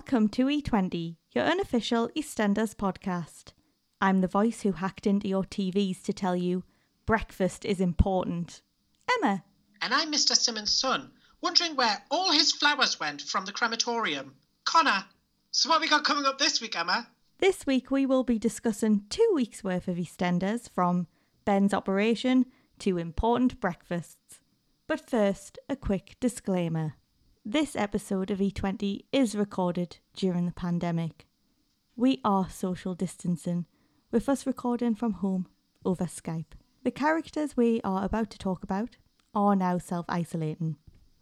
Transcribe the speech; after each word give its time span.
Welcome 0.00 0.30
to 0.30 0.46
E20, 0.46 1.16
your 1.32 1.44
unofficial 1.44 2.08
EastEnders 2.16 2.74
podcast. 2.74 3.52
I'm 4.00 4.22
the 4.22 4.28
voice 4.28 4.62
who 4.62 4.72
hacked 4.72 5.06
into 5.06 5.28
your 5.28 5.44
TVs 5.44 6.02
to 6.04 6.14
tell 6.14 6.34
you 6.34 6.64
breakfast 7.04 7.66
is 7.66 7.82
important. 7.82 8.62
Emma. 9.18 9.44
And 9.82 9.92
I'm 9.92 10.10
Mr. 10.10 10.34
Simmons' 10.34 10.72
son, 10.72 11.10
wondering 11.42 11.76
where 11.76 12.02
all 12.10 12.32
his 12.32 12.50
flowers 12.50 12.98
went 12.98 13.20
from 13.20 13.44
the 13.44 13.52
crematorium. 13.52 14.36
Connor. 14.64 15.04
So 15.50 15.68
what 15.68 15.82
we 15.82 15.86
got 15.88 16.02
coming 16.02 16.24
up 16.24 16.38
this 16.38 16.62
week, 16.62 16.78
Emma? 16.78 17.06
This 17.38 17.66
week 17.66 17.90
we 17.90 18.06
will 18.06 18.24
be 18.24 18.38
discussing 18.38 19.02
two 19.10 19.30
weeks' 19.34 19.62
worth 19.62 19.86
of 19.86 19.98
EastEnders 19.98 20.70
from 20.70 21.08
Ben's 21.44 21.74
operation 21.74 22.46
to 22.78 22.96
important 22.96 23.60
breakfasts. 23.60 24.40
But 24.88 25.10
first, 25.10 25.58
a 25.68 25.76
quick 25.76 26.16
disclaimer. 26.20 26.94
This 27.44 27.74
episode 27.74 28.30
of 28.30 28.38
E20 28.38 29.06
is 29.12 29.34
recorded 29.34 29.96
during 30.14 30.44
the 30.44 30.52
pandemic. 30.52 31.26
We 31.96 32.20
are 32.22 32.50
social 32.50 32.94
distancing, 32.94 33.64
with 34.10 34.28
us 34.28 34.46
recording 34.46 34.94
from 34.94 35.14
home 35.14 35.48
over 35.82 36.04
Skype. 36.04 36.52
The 36.84 36.90
characters 36.90 37.56
we 37.56 37.80
are 37.82 38.04
about 38.04 38.28
to 38.32 38.38
talk 38.38 38.62
about 38.62 38.98
are 39.34 39.56
now 39.56 39.78
self 39.78 40.04
isolating. 40.06 40.76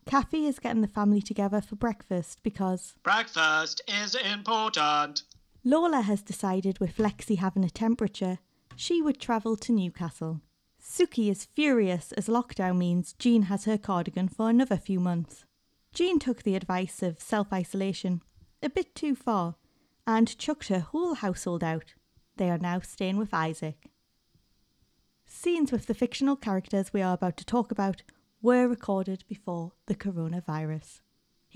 Kathy 0.06 0.46
is 0.46 0.58
getting 0.58 0.82
the 0.82 0.88
family 0.88 1.22
together 1.22 1.60
for 1.60 1.76
breakfast 1.76 2.42
because 2.42 2.96
Breakfast 3.04 3.80
is 3.86 4.16
important. 4.16 5.22
Lola 5.62 6.00
has 6.00 6.20
decided 6.20 6.80
with 6.80 6.96
Lexi 6.96 7.38
having 7.38 7.64
a 7.64 7.70
temperature, 7.70 8.40
she 8.74 9.00
would 9.00 9.20
travel 9.20 9.56
to 9.56 9.72
Newcastle. 9.72 10.40
Suki 10.82 11.30
is 11.30 11.44
furious 11.44 12.10
as 12.12 12.26
lockdown 12.26 12.76
means 12.76 13.12
Jean 13.20 13.42
has 13.42 13.66
her 13.66 13.78
cardigan 13.78 14.26
for 14.26 14.50
another 14.50 14.76
few 14.76 14.98
months. 14.98 15.44
Jean 15.92 16.18
took 16.18 16.42
the 16.42 16.54
advice 16.54 17.02
of 17.02 17.20
self 17.20 17.52
isolation 17.52 18.22
a 18.62 18.68
bit 18.68 18.94
too 18.94 19.14
far 19.14 19.56
and 20.06 20.38
chucked 20.38 20.68
her 20.68 20.80
whole 20.80 21.14
household 21.14 21.62
out. 21.62 21.94
They 22.36 22.50
are 22.50 22.58
now 22.58 22.80
staying 22.80 23.16
with 23.16 23.34
Isaac. 23.34 23.90
Scenes 25.26 25.70
with 25.70 25.86
the 25.86 25.94
fictional 25.94 26.36
characters 26.36 26.92
we 26.92 27.02
are 27.02 27.14
about 27.14 27.36
to 27.36 27.44
talk 27.44 27.70
about 27.70 28.02
were 28.40 28.66
recorded 28.68 29.24
before 29.28 29.72
the 29.86 29.94
coronavirus. 29.94 31.00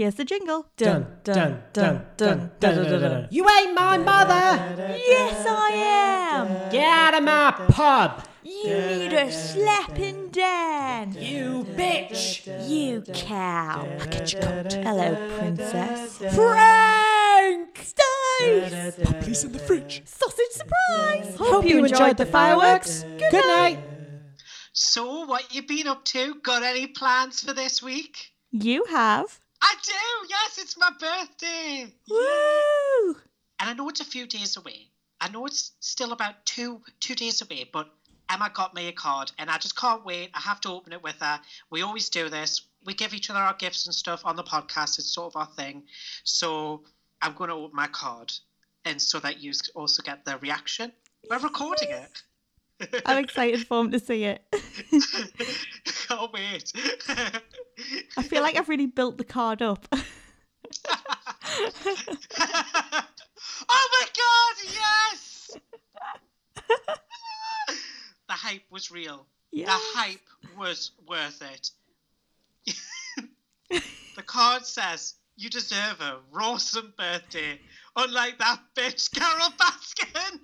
Here's 0.02 0.16
the 0.16 0.24
jingle. 0.24 0.66
Dun, 0.76 1.06
dun, 1.22 1.62
dun, 1.72 2.04
dun, 2.16 2.50
dun, 2.58 2.74
dun, 2.74 3.00
dun. 3.00 3.28
You 3.30 3.48
ain't 3.48 3.72
my 3.72 3.98
mother! 3.98 4.74
Yes, 4.98 5.46
I 5.46 5.70
am! 5.70 6.72
Get 6.72 6.84
out 6.84 7.14
of 7.14 7.22
my 7.22 7.52
pub! 7.68 8.26
You 8.42 8.78
need 8.78 9.12
a 9.12 9.30
slapping 9.30 10.30
down! 10.30 11.12
You 11.12 11.64
bitch! 11.76 12.48
You 12.68 13.02
cow! 13.14 13.86
Hello, 14.82 15.38
princess. 15.38 16.18
Frank! 16.34 17.78
Stace! 17.80 18.96
Puppy's 19.04 19.44
in 19.44 19.52
the 19.52 19.60
fridge. 19.60 20.02
Sausage 20.04 20.50
surprise! 20.50 21.36
Hope 21.36 21.64
you 21.64 21.84
enjoyed 21.84 22.16
the 22.16 22.26
fireworks. 22.26 23.04
Good 23.04 23.46
night. 23.46 23.78
So, 24.72 25.26
what 25.26 25.54
you 25.54 25.64
been 25.64 25.86
up 25.86 26.04
to? 26.06 26.40
Got 26.42 26.64
any 26.64 26.88
plans 26.88 27.40
for 27.40 27.52
this 27.52 27.80
week? 27.80 28.32
You 28.50 28.86
have. 28.90 29.38
I 29.62 29.74
do. 29.82 30.26
Yes, 30.28 30.58
it's 30.58 30.76
my 30.76 30.90
birthday. 30.90 31.92
Woo! 32.10 33.14
And 33.60 33.70
I 33.70 33.74
know 33.74 33.88
it's 33.88 34.00
a 34.00 34.04
few 34.04 34.26
days 34.26 34.56
away. 34.56 34.88
I 35.20 35.28
know 35.28 35.46
it's 35.46 35.72
still 35.78 36.12
about 36.12 36.44
two 36.44 36.82
two 36.98 37.14
days 37.14 37.42
away, 37.42 37.70
but 37.72 37.88
Emma 38.28 38.50
got 38.52 38.74
me 38.74 38.88
a 38.88 38.92
card, 38.92 39.30
and 39.38 39.48
I 39.48 39.58
just 39.58 39.76
can't 39.76 40.04
wait. 40.04 40.30
I 40.34 40.40
have 40.40 40.60
to 40.62 40.70
open 40.70 40.92
it 40.92 41.02
with 41.02 41.20
her. 41.20 41.40
We 41.70 41.82
always 41.82 42.08
do 42.08 42.28
this. 42.28 42.62
We 42.84 42.94
give 42.94 43.14
each 43.14 43.30
other 43.30 43.38
our 43.38 43.54
gifts 43.54 43.86
and 43.86 43.94
stuff 43.94 44.22
on 44.24 44.34
the 44.34 44.42
podcast. 44.42 44.98
It's 44.98 45.14
sort 45.14 45.32
of 45.32 45.36
our 45.36 45.46
thing. 45.54 45.84
So 46.24 46.82
I'm 47.20 47.34
going 47.34 47.50
to 47.50 47.54
open 47.56 47.76
my 47.76 47.86
card, 47.86 48.32
and 48.84 49.00
so 49.00 49.20
that 49.20 49.40
you 49.40 49.52
also 49.76 50.02
get 50.02 50.24
the 50.24 50.38
reaction. 50.38 50.92
We're 51.30 51.38
recording 51.38 51.90
it. 51.90 52.22
I'm 53.06 53.22
excited 53.22 53.66
for 53.66 53.80
him 53.80 53.90
to 53.92 53.98
see 53.98 54.24
it. 54.24 54.42
Can't 56.08 56.32
wait. 56.32 56.72
I 58.16 58.22
feel 58.22 58.42
like 58.42 58.56
I've 58.56 58.68
really 58.68 58.86
built 58.86 59.18
the 59.18 59.24
card 59.24 59.62
up. 59.62 59.86
oh 59.94 60.04
my 63.68 64.06
god, 64.16 64.56
yes! 64.72 65.56
the 68.28 68.32
hype 68.32 68.62
was 68.70 68.90
real. 68.90 69.26
Yes. 69.50 69.68
The 69.68 69.98
hype 69.98 70.58
was 70.58 70.92
worth 71.06 71.42
it. 71.42 71.70
the 74.16 74.22
card 74.22 74.66
says 74.66 75.14
you 75.36 75.50
deserve 75.50 76.00
a 76.00 76.18
rawsome 76.32 76.96
birthday, 76.96 77.60
unlike 77.96 78.38
that 78.38 78.60
bitch 78.74 79.12
Carole 79.12 79.52
Baskin. 79.58 80.40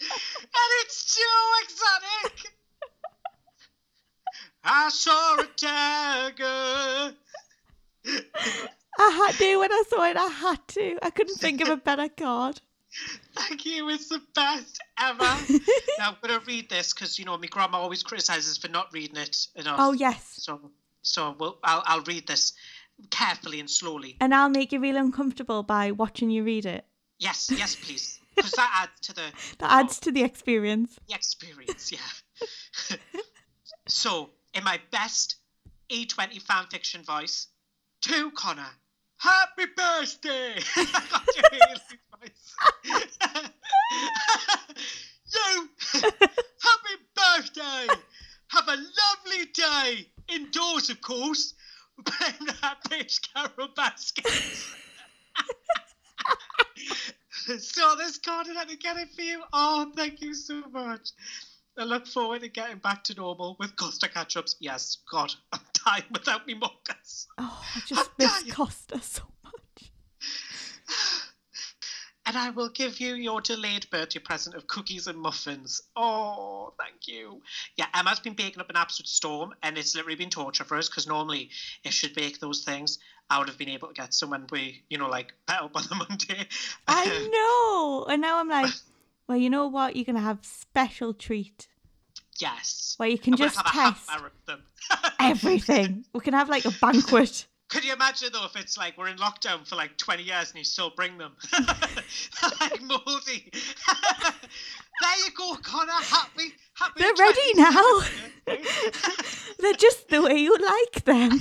And 0.00 0.70
it's 0.82 1.18
so 1.18 1.22
exotic. 1.64 2.52
I 4.62 4.88
saw 4.90 5.40
a 5.40 5.46
tiger. 5.56 7.16
I 8.98 9.10
had 9.10 9.32
to 9.32 9.56
when 9.58 9.72
I 9.72 9.82
saw 9.88 10.04
it. 10.04 10.16
I 10.16 10.26
had 10.28 10.68
to. 10.68 10.98
I 11.02 11.10
couldn't 11.10 11.36
think 11.36 11.60
of 11.62 11.68
a 11.68 11.76
better 11.76 12.08
card. 12.08 12.60
Thank 13.36 13.64
you. 13.64 13.88
It's 13.88 14.08
the 14.08 14.20
best 14.34 14.80
ever. 14.98 15.18
now 15.98 16.10
I'm 16.10 16.16
gonna 16.20 16.40
read 16.46 16.68
this 16.68 16.92
because 16.92 17.18
you 17.18 17.24
know 17.24 17.38
my 17.38 17.46
grandma 17.46 17.78
always 17.78 18.02
criticizes 18.02 18.58
for 18.58 18.68
not 18.68 18.92
reading 18.92 19.16
it 19.16 19.46
enough. 19.54 19.76
Oh 19.78 19.92
yes, 19.92 20.34
So, 20.36 20.70
so 21.02 21.34
we'll, 21.38 21.58
I'll, 21.64 21.82
I'll 21.86 22.02
read 22.02 22.26
this 22.26 22.52
carefully 23.10 23.60
and 23.60 23.70
slowly. 23.70 24.16
and 24.20 24.34
I'll 24.34 24.50
make 24.50 24.72
you 24.72 24.80
feel 24.80 24.96
uncomfortable 24.96 25.62
by 25.62 25.92
watching 25.92 26.30
you 26.30 26.42
read 26.44 26.66
it. 26.66 26.84
Yes, 27.18 27.50
yes, 27.56 27.74
please, 27.76 28.19
because 28.40 28.52
that 28.56 28.70
adds 28.82 29.00
to 29.02 29.14
the 29.14 29.32
That 29.58 29.70
adds 29.70 30.00
to 30.00 30.12
the 30.12 30.22
experience. 30.22 30.98
the 31.08 31.14
experience. 31.14 31.92
Yeah. 31.92 32.96
so, 33.88 34.30
in 34.54 34.64
my 34.64 34.80
best 34.90 35.36
E20 35.90 36.40
fan 36.42 36.64
fiction 36.70 37.02
voice, 37.02 37.48
to 38.02 38.30
Connor, 38.30 38.70
happy 39.18 39.66
birthday! 39.76 40.54
I 40.76 41.02
got 41.10 41.26
to 41.26 41.42
hear 41.50 41.60
you, 41.68 41.76
happy 46.62 46.96
birthday! 47.14 47.94
Have 48.48 48.68
a 48.68 48.76
lovely 48.76 49.46
day 49.54 50.08
indoors, 50.28 50.90
of 50.90 51.00
course. 51.00 51.54
Playing 52.04 52.46
that 52.62 52.78
bitch 52.88 53.20
Carole 53.34 53.68
Baskin. 53.76 54.74
so 57.58 57.94
this 57.96 58.18
card 58.18 58.46
and 58.46 58.58
I 58.58 58.64
to 58.64 58.76
get 58.76 58.96
it 58.96 59.08
for 59.14 59.22
you. 59.22 59.42
Oh, 59.52 59.90
thank 59.96 60.20
you 60.20 60.34
so 60.34 60.62
much. 60.72 61.10
I 61.78 61.84
look 61.84 62.06
forward 62.06 62.42
to 62.42 62.48
getting 62.48 62.78
back 62.78 63.04
to 63.04 63.14
normal 63.14 63.56
with 63.58 63.76
Costa 63.76 64.08
catch-ups. 64.08 64.56
Yes, 64.60 64.98
God, 65.10 65.32
I'm 65.52 65.60
dying 65.84 66.04
without 66.10 66.46
me 66.46 66.54
mochas. 66.54 67.26
Oh, 67.38 67.64
I 67.74 67.80
just 67.86 68.10
I'm 68.10 68.14
miss 68.18 68.42
dying. 68.42 68.52
Costa 68.52 69.00
so. 69.00 69.22
And 72.30 72.38
I 72.38 72.50
will 72.50 72.68
give 72.68 73.00
you 73.00 73.16
your 73.16 73.40
delayed 73.40 73.90
birthday 73.90 74.20
present 74.20 74.54
of 74.54 74.68
cookies 74.68 75.08
and 75.08 75.18
muffins. 75.18 75.82
Oh, 75.96 76.72
thank 76.78 77.08
you. 77.08 77.42
Yeah, 77.74 77.86
Emma's 77.92 78.20
been 78.20 78.34
baking 78.34 78.60
up 78.60 78.70
an 78.70 78.76
absolute 78.76 79.08
storm, 79.08 79.52
and 79.64 79.76
it's 79.76 79.96
literally 79.96 80.14
been 80.14 80.30
torture 80.30 80.62
for 80.62 80.76
us 80.76 80.88
because 80.88 81.08
normally, 81.08 81.50
if 81.82 81.92
she'd 81.92 82.14
bake 82.14 82.38
those 82.38 82.62
things, 82.62 83.00
I 83.28 83.40
would 83.40 83.48
have 83.48 83.58
been 83.58 83.70
able 83.70 83.88
to 83.88 83.94
get 83.94 84.14
some 84.14 84.30
when 84.30 84.46
we, 84.52 84.84
you 84.88 84.96
know, 84.96 85.08
like 85.08 85.32
pet 85.48 85.60
up 85.60 85.74
on 85.74 85.82
the 85.88 85.96
Monday. 85.96 86.46
I 86.86 87.06
know. 87.32 88.06
And 88.08 88.22
now 88.22 88.38
I'm 88.38 88.48
like, 88.48 88.70
well, 89.28 89.36
you 89.36 89.50
know 89.50 89.66
what? 89.66 89.96
You're 89.96 90.04
gonna 90.04 90.20
have 90.20 90.38
special 90.44 91.12
treat 91.12 91.66
yes. 92.38 92.94
where 92.98 93.08
you 93.08 93.18
can 93.18 93.34
I'm 93.34 93.38
just 93.38 93.56
have 93.56 93.66
a 93.66 93.70
half 93.70 94.06
test 94.06 94.46
them. 94.46 94.62
everything. 95.18 96.04
We 96.12 96.20
can 96.20 96.34
have 96.34 96.48
like 96.48 96.64
a 96.64 96.70
banquet. 96.70 97.48
Could 97.70 97.84
you 97.84 97.92
imagine 97.92 98.30
though 98.32 98.44
if 98.44 98.56
it's 98.56 98.76
like 98.76 98.98
we're 98.98 99.06
in 99.06 99.16
lockdown 99.16 99.66
for 99.66 99.76
like 99.76 99.96
20 99.96 100.24
years 100.24 100.50
and 100.50 100.58
you 100.58 100.64
still 100.64 100.90
bring 100.90 101.16
them? 101.18 101.36
like 102.60 102.82
mouldy. 102.82 103.48
there 105.00 105.18
you 105.24 105.30
go, 105.36 105.54
Connor. 105.62 105.92
Happy, 105.92 106.52
happy. 106.74 107.00
They're 107.00 107.14
ready 107.16 107.54
now. 107.54 108.00
They're 109.60 109.72
just 109.74 110.08
the 110.08 110.20
way 110.20 110.36
you 110.36 110.56
like 110.56 111.04
them. 111.04 111.40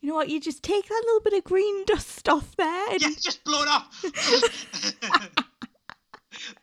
you 0.00 0.08
know 0.08 0.14
what? 0.14 0.28
You 0.28 0.40
just 0.40 0.62
take 0.62 0.86
that 0.86 1.02
little 1.06 1.20
bit 1.20 1.32
of 1.32 1.42
green 1.42 1.84
dust 1.84 2.28
off 2.28 2.54
there. 2.54 2.92
And, 2.92 3.02
yeah, 3.02 3.08
just 3.20 3.42
blow 3.42 3.62
it 3.62 3.68
off. 3.68 4.04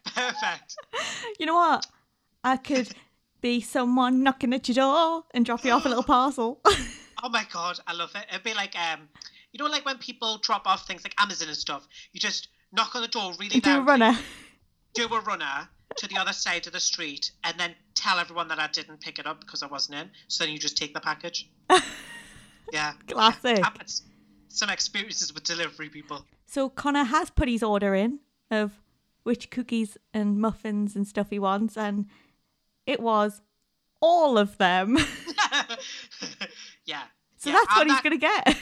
Perfect. 0.05 0.75
You 1.37 1.47
know 1.47 1.55
what? 1.55 1.85
I 2.45 2.55
could 2.55 2.93
be 3.41 3.59
someone 3.59 4.23
knocking 4.23 4.53
at 4.53 4.69
your 4.69 4.75
door 4.75 5.23
and 5.33 5.45
drop 5.45 5.65
you 5.65 5.71
off 5.71 5.85
a 5.85 5.89
little 5.89 6.03
parcel. 6.05 6.61
Oh 7.23 7.29
my 7.29 7.45
god, 7.51 7.79
I 7.87 7.93
love 7.93 8.11
it. 8.15 8.25
It'd 8.29 8.43
be 8.43 8.53
like 8.53 8.75
um, 8.77 9.07
you 9.53 9.63
know, 9.63 9.69
like 9.69 9.85
when 9.85 9.97
people 9.97 10.39
drop 10.39 10.67
off 10.67 10.85
things 10.85 11.03
like 11.03 11.15
Amazon 11.19 11.47
and 11.47 11.57
stuff. 11.57 11.87
You 12.11 12.19
just 12.19 12.49
knock 12.73 12.95
on 12.95 13.01
the 13.01 13.07
door 13.07 13.31
really 13.39 13.61
Do 13.61 13.77
a 13.77 13.81
runner. 13.81 14.17
do 14.93 15.05
a 15.05 15.21
runner 15.21 15.69
to 15.95 16.07
the 16.07 16.17
other 16.17 16.33
side 16.33 16.67
of 16.67 16.73
the 16.73 16.79
street 16.79 17.31
and 17.43 17.57
then 17.57 17.73
tell 17.95 18.19
everyone 18.19 18.49
that 18.49 18.59
I 18.59 18.67
didn't 18.67 18.99
pick 18.99 19.19
it 19.19 19.25
up 19.25 19.39
because 19.39 19.63
I 19.63 19.67
wasn't 19.67 19.99
in. 19.99 20.09
So 20.27 20.43
then 20.43 20.51
you 20.51 20.59
just 20.59 20.75
take 20.75 20.93
the 20.93 20.99
package. 20.99 21.49
yeah. 22.73 22.93
Classic. 23.07 23.59
Happens. 23.63 24.03
some 24.49 24.69
experiences 24.69 25.33
with 25.33 25.43
delivery 25.43 25.89
people. 25.89 26.25
So 26.45 26.67
Connor 26.67 27.05
has 27.05 27.29
put 27.29 27.47
his 27.47 27.63
order 27.63 27.95
in 27.95 28.19
of 28.51 28.81
which 29.23 29.49
cookies 29.49 29.97
and 30.13 30.39
muffins 30.39 30.95
and 30.95 31.07
stuff 31.07 31.29
he 31.29 31.39
wants, 31.39 31.77
and 31.77 32.07
it 32.85 32.99
was 32.99 33.41
all 34.01 34.37
of 34.37 34.57
them. 34.57 34.97
yeah. 36.85 37.03
so 37.37 37.49
yeah, 37.49 37.55
that's 37.57 37.67
what 37.67 37.81
I'm 37.81 37.87
he's 37.87 37.95
that- 37.97 38.03
gonna 38.03 38.17
get. 38.17 38.57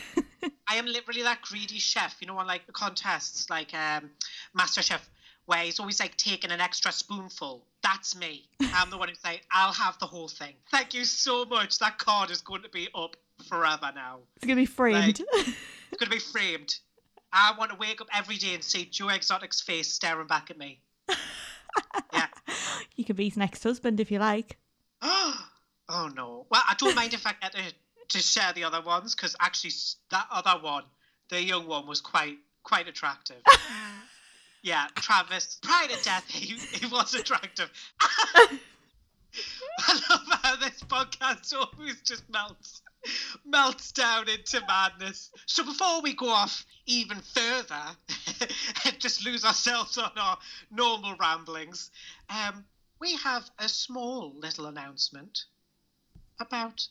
I 0.68 0.76
am 0.76 0.86
literally 0.86 1.22
that 1.24 1.42
greedy 1.42 1.80
chef, 1.80 2.16
you 2.20 2.28
know, 2.28 2.38
on 2.38 2.48
like 2.48 2.66
the 2.66 2.72
contests, 2.72 3.50
like 3.50 3.74
um, 3.76 4.10
Master 4.54 4.82
Chef, 4.82 5.08
where 5.46 5.60
he's 5.60 5.80
always 5.80 6.00
like 6.00 6.16
taking 6.16 6.50
an 6.50 6.62
extra 6.62 6.92
spoonful. 6.92 7.66
That's 7.84 8.16
me. 8.16 8.48
I'm 8.74 8.90
the 8.90 8.98
one 8.98 9.10
who's 9.10 9.24
like, 9.24 9.44
I'll 9.52 9.74
have 9.74 10.00
the 10.00 10.06
whole 10.06 10.30
thing. 10.30 10.54
Thank 10.72 10.94
you 10.94 11.04
so 11.06 11.46
much. 11.46 11.78
That 11.80 11.98
card 11.98 12.32
is 12.32 12.42
going 12.42 12.64
to 12.64 12.70
be 12.70 12.88
up 12.96 13.18
forever 13.50 13.92
now. 13.94 14.20
it's 14.38 14.46
gonna 14.46 14.56
be 14.56 14.66
framed. 14.66 15.20
It's 15.20 15.98
going 16.00 16.10
to 16.10 16.16
be 16.16 16.20
framed. 16.20 16.76
I 17.34 17.54
want 17.58 17.72
to 17.72 17.78
wake 17.78 18.00
up 18.02 18.08
every 18.14 18.38
day 18.38 18.54
and 18.54 18.64
see 18.64 18.86
Joe 18.86 19.10
Exotic's 19.10 19.62
face 19.62 19.90
staring 19.90 20.28
back 20.28 20.50
at 20.50 20.58
me. 20.58 20.80
yeah. 22.14 22.28
you 22.96 23.04
could 23.04 23.18
be 23.18 23.26
his 23.26 23.38
next 23.38 23.64
husband 23.64 24.00
if 24.00 24.10
you 24.10 24.20
like. 24.20 24.58
oh 25.02 26.10
no. 26.16 26.46
Well, 26.50 26.62
I 26.68 26.76
don't 26.78 26.96
mind 26.96 27.14
if 27.14 27.28
I 27.28 27.34
get 27.42 27.56
to 28.12 28.20
share 28.20 28.54
the 28.54 28.64
other 28.64 28.82
ones 28.82 29.16
because 29.16 29.36
actually 29.40 29.72
that 30.12 30.28
other 30.32 30.62
one, 30.62 30.84
the 31.30 31.42
young 31.42 31.68
one, 31.68 31.88
was 31.88 32.02
quite 32.02 32.38
quite 32.64 32.88
attractive. 32.88 33.42
yeah, 34.62 34.88
Travis, 34.96 35.58
prior 35.62 35.88
to 35.88 36.04
death, 36.04 36.30
he, 36.30 36.56
he 36.56 36.86
was 36.88 37.16
attractive. 37.16 37.72
I 38.02 38.60
love 40.10 40.40
how 40.44 40.56
this 40.58 40.84
podcast 40.84 41.54
always 41.54 42.02
just 42.02 42.30
melts 42.30 42.82
melts 43.46 43.94
down 43.94 44.30
into 44.30 44.62
madness. 44.68 45.32
So 45.48 45.64
before 45.64 46.02
we 46.02 46.14
go 46.14 46.30
off 46.30 46.66
even 46.86 47.20
further 47.20 47.84
and 48.86 49.00
just 49.00 49.26
lose 49.26 49.44
ourselves 49.44 49.98
on 49.98 50.12
our 50.18 50.38
normal 50.70 51.16
ramblings, 51.20 51.90
um, 52.30 52.64
we 53.00 53.16
have 53.18 53.50
a 53.58 53.68
small 53.68 54.36
little 54.38 54.68
announcement 54.68 55.46
about 56.40 56.88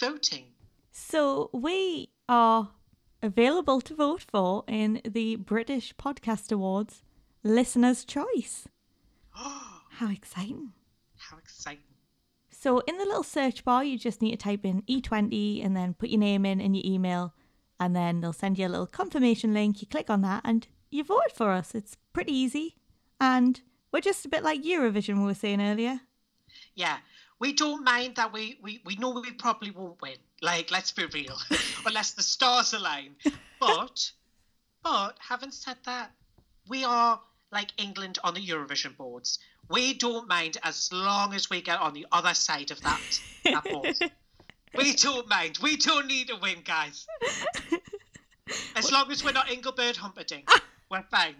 voting. 0.00 0.44
So 0.92 1.50
we 1.52 2.10
are 2.28 2.70
available 3.22 3.80
to 3.82 3.94
vote 3.94 4.22
for 4.22 4.64
in 4.66 5.00
the 5.04 5.36
British 5.36 5.94
Podcast 5.96 6.52
Awards 6.52 7.02
Listener's 7.42 8.04
Choice. 8.04 8.68
How 9.32 10.10
exciting! 10.10 10.72
How 11.16 11.38
exciting. 11.38 11.82
So 12.50 12.80
in 12.80 12.98
the 12.98 13.04
little 13.04 13.22
search 13.22 13.64
bar, 13.64 13.84
you 13.84 13.98
just 13.98 14.22
need 14.22 14.32
to 14.32 14.36
type 14.36 14.64
in 14.64 14.82
E20 14.82 15.64
and 15.64 15.76
then 15.76 15.94
put 15.94 16.08
your 16.08 16.20
name 16.20 16.44
in 16.44 16.60
and 16.60 16.76
your 16.76 16.84
email, 16.84 17.34
and 17.78 17.94
then 17.94 18.20
they'll 18.20 18.32
send 18.32 18.58
you 18.58 18.66
a 18.66 18.68
little 18.68 18.86
confirmation 18.86 19.54
link. 19.54 19.80
You 19.80 19.86
click 19.86 20.10
on 20.10 20.22
that 20.22 20.42
and 20.44 20.66
you 20.90 21.04
vote 21.04 21.32
for 21.34 21.50
us. 21.50 21.74
It's 21.74 21.96
pretty 22.12 22.32
easy. 22.32 22.76
And 23.20 23.60
we're 23.92 24.00
just 24.00 24.24
a 24.26 24.28
bit 24.28 24.42
like 24.42 24.62
Eurovision, 24.62 25.18
we 25.18 25.24
were 25.24 25.34
saying 25.34 25.60
earlier. 25.60 26.00
Yeah, 26.74 26.98
we 27.38 27.52
don't 27.52 27.84
mind 27.84 28.16
that 28.16 28.32
we, 28.32 28.58
we, 28.62 28.80
we 28.84 28.96
know 28.96 29.10
we 29.10 29.32
probably 29.32 29.70
won't 29.70 30.00
win. 30.00 30.16
Like, 30.42 30.70
let's 30.70 30.92
be 30.92 31.06
real, 31.06 31.36
unless 31.86 32.12
the 32.12 32.22
stars 32.22 32.72
align. 32.72 33.16
But, 33.58 34.12
but 34.84 35.16
having 35.18 35.50
said 35.50 35.78
that, 35.86 36.10
we 36.68 36.84
are 36.84 37.18
like 37.50 37.68
England 37.78 38.18
on 38.22 38.34
the 38.34 38.46
Eurovision 38.46 38.94
boards. 38.94 39.38
We 39.70 39.94
don't 39.94 40.28
mind 40.28 40.58
as 40.62 40.90
long 40.92 41.32
as 41.32 41.48
we 41.48 41.62
get 41.62 41.80
on 41.80 41.94
the 41.94 42.04
other 42.12 42.34
side 42.34 42.70
of 42.70 42.82
that, 42.82 43.20
that 43.44 43.64
board. 43.64 43.96
We 44.76 44.92
don't 44.94 45.26
mind. 45.26 45.58
We 45.62 45.78
don't 45.78 46.06
need 46.06 46.28
to 46.28 46.36
win, 46.36 46.58
guys. 46.62 47.06
As 48.74 48.92
long 48.92 49.10
as 49.10 49.24
we're 49.24 49.32
not 49.32 49.50
Engelbert 49.50 49.96
Humperdinck, 49.96 50.44
ah! 50.48 50.62
we're 50.90 51.02
fine. 51.10 51.36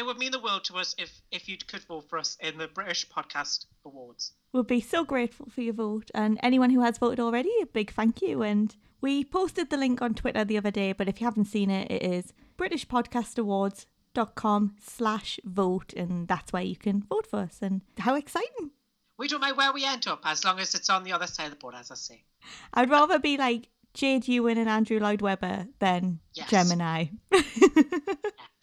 It 0.00 0.06
would 0.06 0.16
mean 0.16 0.32
the 0.32 0.40
world 0.40 0.64
to 0.64 0.78
us 0.78 0.94
if 0.96 1.20
if 1.30 1.46
you 1.46 1.58
could 1.58 1.84
vote 1.84 2.08
for 2.08 2.18
us 2.18 2.38
in 2.40 2.56
the 2.56 2.68
British 2.68 3.06
Podcast 3.06 3.66
Awards. 3.84 4.32
We'll 4.50 4.62
be 4.62 4.80
so 4.80 5.04
grateful 5.04 5.50
for 5.50 5.60
your 5.60 5.74
vote. 5.74 6.10
And 6.14 6.40
anyone 6.42 6.70
who 6.70 6.80
has 6.80 6.96
voted 6.96 7.20
already, 7.20 7.52
a 7.60 7.66
big 7.66 7.92
thank 7.92 8.22
you. 8.22 8.42
And 8.42 8.74
we 9.02 9.24
posted 9.24 9.68
the 9.68 9.76
link 9.76 10.00
on 10.00 10.14
Twitter 10.14 10.42
the 10.42 10.56
other 10.56 10.70
day, 10.70 10.94
but 10.94 11.06
if 11.06 11.20
you 11.20 11.26
haven't 11.26 11.44
seen 11.44 11.68
it, 11.68 11.90
it 11.90 12.02
is 12.02 12.32
britishpodcastawards.com 12.56 14.76
slash 14.80 15.38
vote. 15.44 15.92
And 15.92 16.26
that's 16.26 16.50
where 16.50 16.62
you 16.62 16.76
can 16.76 17.02
vote 17.02 17.26
for 17.26 17.40
us. 17.40 17.58
And 17.60 17.82
how 17.98 18.14
exciting! 18.14 18.70
We 19.18 19.28
don't 19.28 19.42
mind 19.42 19.58
where 19.58 19.74
we 19.74 19.84
end 19.84 20.06
up 20.06 20.22
as 20.24 20.46
long 20.46 20.60
as 20.60 20.74
it's 20.74 20.88
on 20.88 21.04
the 21.04 21.12
other 21.12 21.26
side 21.26 21.44
of 21.44 21.50
the 21.50 21.56
board, 21.56 21.74
as 21.74 21.90
I 21.90 21.96
say. 21.96 22.24
I'd 22.72 22.88
rather 22.88 23.18
be 23.18 23.36
like 23.36 23.68
Jade 23.92 24.26
Ewen 24.28 24.56
and 24.56 24.70
Andrew 24.70 24.98
Lloyd 24.98 25.20
Webber 25.20 25.66
than 25.78 26.20
Yes. 26.32 26.48
Gemini. 26.48 27.08
Do 27.32 27.42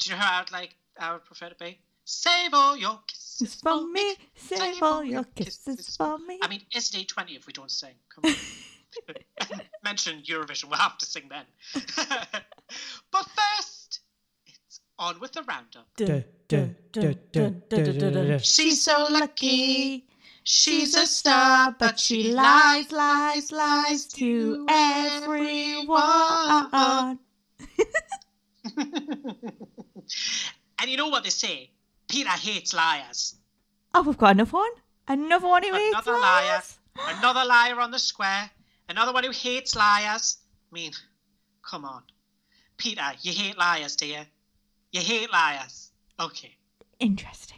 you 0.03 0.11
know 0.13 0.17
how 0.17 0.41
I'd 0.41 0.51
like 0.51 0.73
I 0.99 1.13
would 1.13 1.25
prefer 1.25 1.49
to 1.49 1.55
be? 1.55 1.79
Save 2.05 2.53
all 2.53 2.77
your 2.77 2.99
kisses 3.07 3.41
It's 3.41 3.55
for 3.55 3.85
me, 3.85 4.15
save 4.35 4.81
all 4.81 5.03
your 5.03 5.25
kisses 5.35 5.97
for 5.97 6.17
me. 6.19 6.39
I 6.41 6.47
mean, 6.47 6.61
it's 6.71 6.89
day 6.89 7.03
20 7.03 7.35
if 7.35 7.45
we 7.47 7.53
don't 7.53 7.69
sing. 7.69 7.95
Come 8.13 8.31
on. 8.31 8.35
Mention 9.83 10.21
Eurovision, 10.21 10.69
we'll 10.69 10.79
have 10.79 10.97
to 10.99 11.05
sing 11.05 11.29
then. 11.29 11.43
but 13.11 13.25
first, 13.25 13.99
it's 14.45 14.79
on 14.97 15.19
with 15.19 15.33
the 15.33 15.43
roundup. 15.43 15.87
Dun. 15.97 16.23
She's 18.39 18.81
so 18.81 19.07
lucky. 19.09 20.05
She's 20.43 20.95
a 20.95 21.05
star, 21.05 21.75
but 21.77 21.99
she 21.99 22.31
lies, 22.31 22.89
lies, 22.93 23.51
lies 23.51 24.05
to 24.13 24.65
everyone. 24.69 25.99
and 30.79 30.89
you 30.89 30.97
know 30.97 31.07
what 31.09 31.23
they 31.23 31.29
say? 31.29 31.71
Peter 32.09 32.29
hates 32.29 32.73
liars. 32.73 33.35
Oh, 33.93 34.03
we've 34.03 34.17
got 34.17 34.31
another 34.31 34.51
one. 34.51 34.71
Another 35.07 35.47
one 35.47 35.63
who 35.63 35.73
hates 35.73 35.93
Another 35.93 36.11
liar. 36.13 36.45
liars. 36.45 36.79
Another 36.99 37.45
liar 37.45 37.79
on 37.79 37.91
the 37.91 37.99
square. 37.99 38.49
Another 38.89 39.13
one 39.13 39.23
who 39.23 39.31
hates 39.31 39.75
liars. 39.75 40.37
I 40.71 40.73
mean, 40.73 40.91
come 41.67 41.85
on. 41.85 42.03
Peter, 42.77 43.01
you 43.21 43.33
hate 43.33 43.57
liars, 43.57 43.95
do 43.95 44.05
you? 44.07 44.21
You 44.91 45.01
hate 45.01 45.31
liars. 45.31 45.91
Okay. 46.19 46.55
Interesting. 46.99 47.57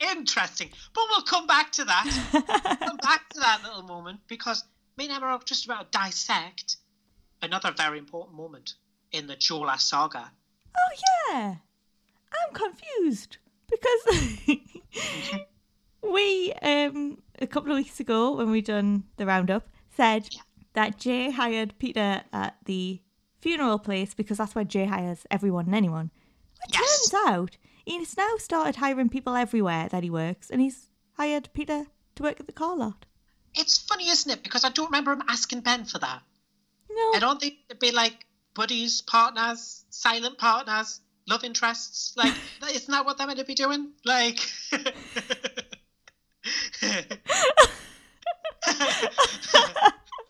Interesting. 0.00 0.70
But 0.94 1.04
we'll 1.10 1.22
come 1.22 1.46
back 1.46 1.72
to 1.72 1.84
that. 1.84 2.78
come 2.80 2.96
back 2.98 3.28
to 3.30 3.40
that 3.40 3.60
little 3.64 3.82
moment 3.82 4.20
because 4.28 4.64
me 4.96 5.04
and 5.06 5.14
Emma 5.14 5.26
are 5.26 5.40
just 5.44 5.64
about 5.66 5.92
to 5.92 5.98
dissect 5.98 6.76
another 7.42 7.72
very 7.76 7.98
important 7.98 8.36
moment 8.36 8.74
in 9.12 9.26
the 9.26 9.36
Jola 9.36 9.78
saga. 9.78 10.30
Oh 10.76 11.30
yeah, 11.32 11.54
I'm 12.32 12.54
confused 12.54 13.38
because 13.70 14.46
we 16.02 16.52
um 16.62 17.18
a 17.40 17.46
couple 17.46 17.70
of 17.72 17.76
weeks 17.76 18.00
ago 18.00 18.36
when 18.36 18.50
we 18.50 18.60
done 18.60 19.04
the 19.16 19.26
roundup 19.26 19.68
said 19.96 20.28
Yeah. 20.30 20.40
that 20.74 20.98
Jay 20.98 21.30
hired 21.30 21.74
Peter 21.78 22.22
at 22.32 22.56
the 22.64 23.00
funeral 23.40 23.78
place 23.78 24.14
because 24.14 24.38
that's 24.38 24.54
where 24.54 24.64
Jay 24.64 24.86
hires 24.86 25.26
everyone 25.30 25.66
and 25.66 25.74
anyone. 25.74 26.10
It 26.68 26.74
Yes. 26.74 27.10
turns 27.10 27.26
out 27.26 27.56
he's 27.84 28.16
now 28.16 28.36
started 28.38 28.76
hiring 28.76 29.08
people 29.08 29.34
everywhere 29.34 29.88
that 29.88 30.02
he 30.02 30.10
works, 30.10 30.50
and 30.50 30.60
he's 30.60 30.90
hired 31.14 31.48
Peter 31.54 31.86
to 32.16 32.22
work 32.22 32.38
at 32.38 32.46
the 32.46 32.52
car 32.52 32.76
lot. 32.76 33.06
It's 33.54 33.78
funny, 33.78 34.08
isn't 34.08 34.30
it? 34.30 34.42
Because 34.42 34.64
I 34.64 34.68
don't 34.70 34.86
remember 34.86 35.12
him 35.12 35.22
asking 35.28 35.62
Ben 35.62 35.84
for 35.86 35.98
that. 35.98 36.22
No, 36.90 37.12
I 37.14 37.18
don't 37.18 37.40
think 37.40 37.54
they'd 37.68 37.78
be 37.78 37.92
like 37.92 38.26
buddies, 38.54 39.00
partners, 39.00 39.84
silent 39.90 40.36
partners, 40.38 41.00
love 41.28 41.44
interests. 41.44 42.14
Like, 42.16 42.34
isn't 42.74 42.90
that 42.90 43.04
what 43.04 43.18
they're 43.18 43.26
meant 43.26 43.38
to 43.38 43.44
be 43.44 43.54
doing? 43.54 43.90
Like, 44.04 44.38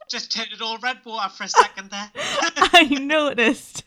just 0.08 0.32
turned 0.32 0.52
it 0.52 0.60
all 0.60 0.78
red 0.78 0.98
water 1.04 1.28
for 1.28 1.44
a 1.44 1.48
second 1.48 1.90
there. 1.90 2.10
I 2.16 2.84
noticed. 3.00 3.84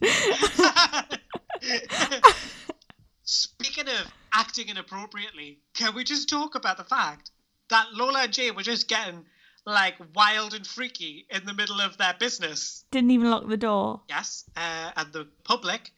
Speaking 3.23 3.87
of 3.87 4.13
acting 4.33 4.69
inappropriately, 4.69 5.59
can 5.73 5.95
we 5.95 6.03
just 6.03 6.29
talk 6.29 6.55
about 6.55 6.77
the 6.77 6.83
fact 6.83 7.31
that 7.69 7.87
Lola 7.93 8.23
and 8.23 8.33
Jay 8.33 8.51
were 8.51 8.63
just 8.63 8.87
getting 8.87 9.25
like 9.65 9.95
wild 10.13 10.53
and 10.53 10.67
freaky 10.67 11.25
in 11.29 11.45
the 11.45 11.53
middle 11.53 11.79
of 11.81 11.97
their 11.97 12.15
business? 12.19 12.85
Didn't 12.91 13.11
even 13.11 13.29
lock 13.29 13.47
the 13.47 13.57
door. 13.57 14.01
Yes, 14.09 14.45
uh, 14.55 14.91
and 14.95 15.13
the 15.13 15.27
public 15.43 15.91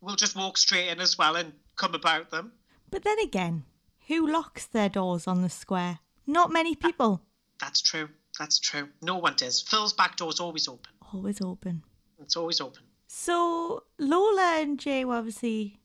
will 0.00 0.16
just 0.16 0.36
walk 0.36 0.58
straight 0.58 0.88
in 0.88 1.00
as 1.00 1.18
well 1.18 1.36
and 1.36 1.52
come 1.76 1.94
about 1.94 2.30
them. 2.30 2.52
But 2.90 3.04
then 3.04 3.18
again, 3.18 3.64
who 4.06 4.26
locks 4.30 4.66
their 4.66 4.88
doors 4.88 5.26
on 5.26 5.42
the 5.42 5.50
square? 5.50 5.98
Not 6.26 6.50
many 6.52 6.74
people. 6.74 7.22
That's 7.60 7.80
true. 7.80 8.08
That's 8.38 8.58
true. 8.58 8.88
No 9.02 9.16
one 9.16 9.34
does. 9.36 9.60
Phil's 9.62 9.92
back 9.92 10.16
door's 10.16 10.40
always 10.40 10.68
open. 10.68 10.92
Always 11.12 11.40
open. 11.40 11.82
It's 12.20 12.36
always 12.36 12.60
open. 12.60 12.82
So 13.06 13.84
Lola 13.98 14.60
and 14.60 14.78
Jay 14.78 15.04
were 15.04 15.16
obviously 15.16 15.80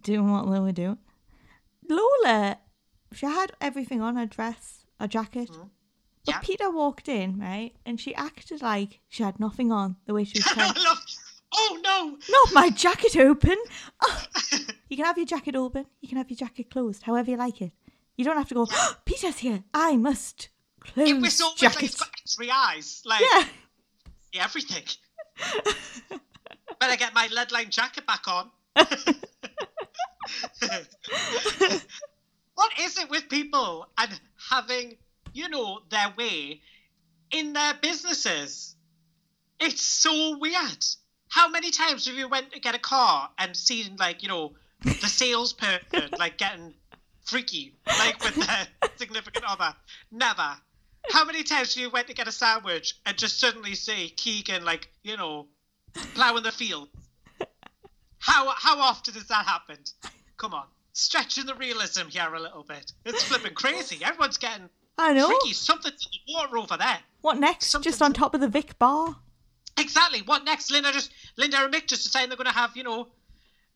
doing 0.00 0.30
what 0.30 0.46
were 0.46 0.72
doing. 0.72 0.98
Lola, 1.88 2.58
she 3.12 3.26
had 3.26 3.52
everything 3.60 4.00
on 4.00 4.16
her 4.16 4.26
dress, 4.26 4.84
a 5.00 5.08
jacket. 5.08 5.50
Mm-hmm. 5.50 5.62
But 6.24 6.34
Yeah. 6.34 6.40
Peter 6.40 6.70
walked 6.70 7.08
in, 7.08 7.38
right? 7.38 7.72
And 7.84 8.00
she 8.00 8.14
acted 8.14 8.62
like 8.62 9.00
she 9.08 9.22
had 9.22 9.40
nothing 9.40 9.72
on 9.72 9.96
the 10.06 10.14
way 10.14 10.24
she 10.24 10.38
was 10.38 10.46
I 10.56 10.66
love. 10.84 10.98
Oh 11.54 11.78
no! 11.82 12.18
Not 12.28 12.52
my 12.52 12.70
jacket 12.70 13.16
open. 13.16 13.56
Oh. 14.00 14.24
You 14.88 14.96
can 14.96 15.04
have 15.06 15.18
your 15.18 15.26
jacket 15.26 15.54
open. 15.56 15.86
You 16.00 16.08
can 16.08 16.16
have 16.18 16.30
your 16.30 16.36
jacket 16.36 16.70
closed, 16.70 17.02
however 17.02 17.30
you 17.30 17.36
like 17.36 17.60
it. 17.60 17.72
You 18.16 18.24
don't 18.24 18.36
have 18.36 18.48
to 18.48 18.54
go, 18.54 18.66
"Oh, 18.70 18.96
Peter's 19.04 19.38
here. 19.38 19.64
I 19.74 19.96
must 19.96 20.48
close 20.80 21.08
It 21.08 21.20
was 21.20 21.40
like 21.40 21.56
jacket. 21.56 21.82
it's 21.84 21.94
got 21.96 22.08
X-ray 22.22 22.48
eyes, 22.50 23.02
like 23.04 23.20
yeah. 23.20 23.44
see 24.32 24.40
everything. 24.40 24.84
Better 26.80 26.96
get 26.96 27.14
my 27.14 27.28
lead 27.32 27.52
line 27.52 27.70
jacket 27.70 28.06
back 28.06 28.26
on. 28.28 28.50
what 32.54 32.72
is 32.80 32.98
it 32.98 33.10
with 33.10 33.28
people 33.28 33.86
and 33.98 34.20
having, 34.50 34.96
you 35.32 35.48
know, 35.48 35.80
their 35.90 36.14
way 36.16 36.60
in 37.30 37.52
their 37.52 37.74
businesses? 37.74 38.76
It's 39.60 39.82
so 39.82 40.38
weird. 40.38 40.84
How 41.38 41.48
many 41.48 41.70
times 41.70 42.06
have 42.06 42.16
you 42.16 42.26
went 42.26 42.50
to 42.50 42.58
get 42.58 42.74
a 42.74 42.80
car 42.80 43.30
and 43.38 43.56
seen 43.56 43.94
like, 43.96 44.24
you 44.24 44.28
know, 44.28 44.54
the 44.82 45.06
salesperson 45.06 46.10
like 46.18 46.36
getting 46.36 46.74
freaky, 47.26 47.76
like 47.86 48.20
with 48.24 48.34
their 48.34 48.66
significant 48.96 49.44
other? 49.46 49.72
Never. 50.10 50.56
How 51.12 51.24
many 51.24 51.44
times 51.44 51.76
have 51.76 51.80
you 51.80 51.90
went 51.90 52.08
to 52.08 52.12
get 52.14 52.26
a 52.26 52.32
sandwich 52.32 52.96
and 53.06 53.16
just 53.16 53.38
suddenly 53.38 53.76
see 53.76 54.12
Keegan 54.16 54.64
like, 54.64 54.90
you 55.04 55.16
know, 55.16 55.46
ploughing 56.16 56.42
the 56.42 56.50
field? 56.50 56.88
How 58.18 58.52
how 58.56 58.80
often 58.80 59.14
has 59.14 59.28
that 59.28 59.46
happened? 59.46 59.92
Come 60.38 60.54
on. 60.54 60.66
Stretching 60.92 61.46
the 61.46 61.54
realism 61.54 62.08
here 62.08 62.34
a 62.34 62.40
little 62.40 62.64
bit. 62.64 62.90
It's 63.04 63.22
flipping 63.22 63.54
crazy. 63.54 64.04
Everyone's 64.04 64.38
getting 64.38 64.68
I 64.98 65.12
know. 65.12 65.28
freaky. 65.28 65.52
Something's 65.52 66.04
in 66.04 66.18
the 66.26 66.34
water 66.34 66.58
over 66.58 66.76
there. 66.76 66.98
What 67.20 67.38
next? 67.38 67.80
Just 67.80 68.02
on 68.02 68.12
top 68.12 68.34
of 68.34 68.40
the 68.40 68.48
Vic 68.48 68.76
bar? 68.80 69.18
Exactly. 69.88 70.20
What 70.20 70.44
next? 70.44 70.70
Linda 70.70 70.92
just 70.92 71.10
Linda 71.36 71.64
and 71.64 71.72
Mick 71.72 71.86
just 71.86 72.04
deciding 72.04 72.28
they're 72.28 72.36
gonna 72.36 72.52
have, 72.52 72.76
you 72.76 72.82
know, 72.82 73.08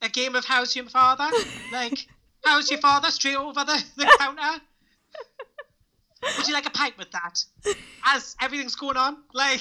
a 0.02 0.08
game 0.10 0.34
of 0.34 0.44
how's 0.44 0.76
your 0.76 0.84
father? 0.86 1.28
like, 1.72 2.06
how's 2.44 2.70
your 2.70 2.80
father? 2.80 3.10
Straight 3.10 3.36
over 3.36 3.64
the, 3.64 3.82
the 3.96 4.04
counter. 4.18 4.62
Would 6.36 6.46
you 6.46 6.52
like 6.52 6.66
a 6.66 6.70
pint 6.70 6.98
with 6.98 7.10
that? 7.12 7.44
As 8.04 8.36
everything's 8.40 8.76
going 8.76 8.98
on? 8.98 9.16
Like 9.32 9.60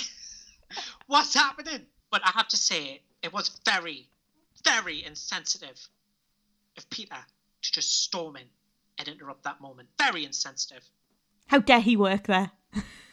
what's 1.08 1.34
happening? 1.34 1.86
But 2.12 2.22
I 2.26 2.32
have 2.32 2.50
to 2.50 2.58
say, 2.58 3.02
it 3.24 3.32
was 3.32 3.62
very, 3.66 4.10
very 4.66 5.06
insensitive 5.06 5.80
of 6.78 6.90
Peter 6.90 7.16
to 7.62 7.72
just 7.72 8.04
storm 8.04 8.36
in 8.36 8.44
and 9.00 9.08
interrupt 9.08 9.44
that 9.46 9.62
moment. 9.62 9.88
Very 9.98 10.26
insensitive. 10.26 10.84
How 11.48 11.60
dare 11.60 11.80
he 11.80 11.96
work 11.96 12.28
there? 12.28 12.52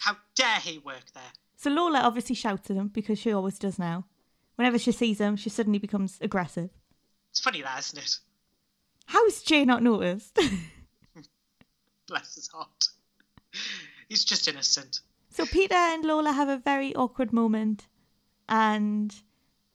How 0.01 0.17
dare 0.35 0.59
he 0.59 0.79
work 0.79 1.05
there? 1.15 1.23
So 1.59 1.71
Lola 1.71 1.99
obviously 2.01 2.37
shouts 2.37 2.71
at 2.71 2.77
him 2.77 2.87
because 2.87 3.19
she 3.19 3.33
always 3.33 3.59
does 3.59 3.81
now. 3.81 4.05
Whenever 4.55 4.79
she 4.79 4.93
sees 4.93 5.21
him, 5.21 5.35
she 5.35 5.51
suddenly 5.51 5.81
becomes 5.81 6.17
aggressive. 6.21 6.71
It's 7.31 7.41
funny 7.41 7.63
that, 7.63 7.81
isn't 7.81 7.99
it? 7.99 8.19
How's 9.07 9.43
Jay 9.43 9.65
not 9.65 9.83
noticed? 9.83 10.39
Bless 12.07 12.37
his 12.37 12.47
heart. 12.47 12.89
He's 14.09 14.25
just 14.25 14.47
innocent. 14.47 15.01
so 15.31 15.47
Peter 15.47 15.75
and 15.75 16.05
Lola 16.05 16.31
have 16.33 16.49
a 16.49 16.59
very 16.59 16.95
awkward 16.95 17.33
moment, 17.33 17.89
and 18.49 19.15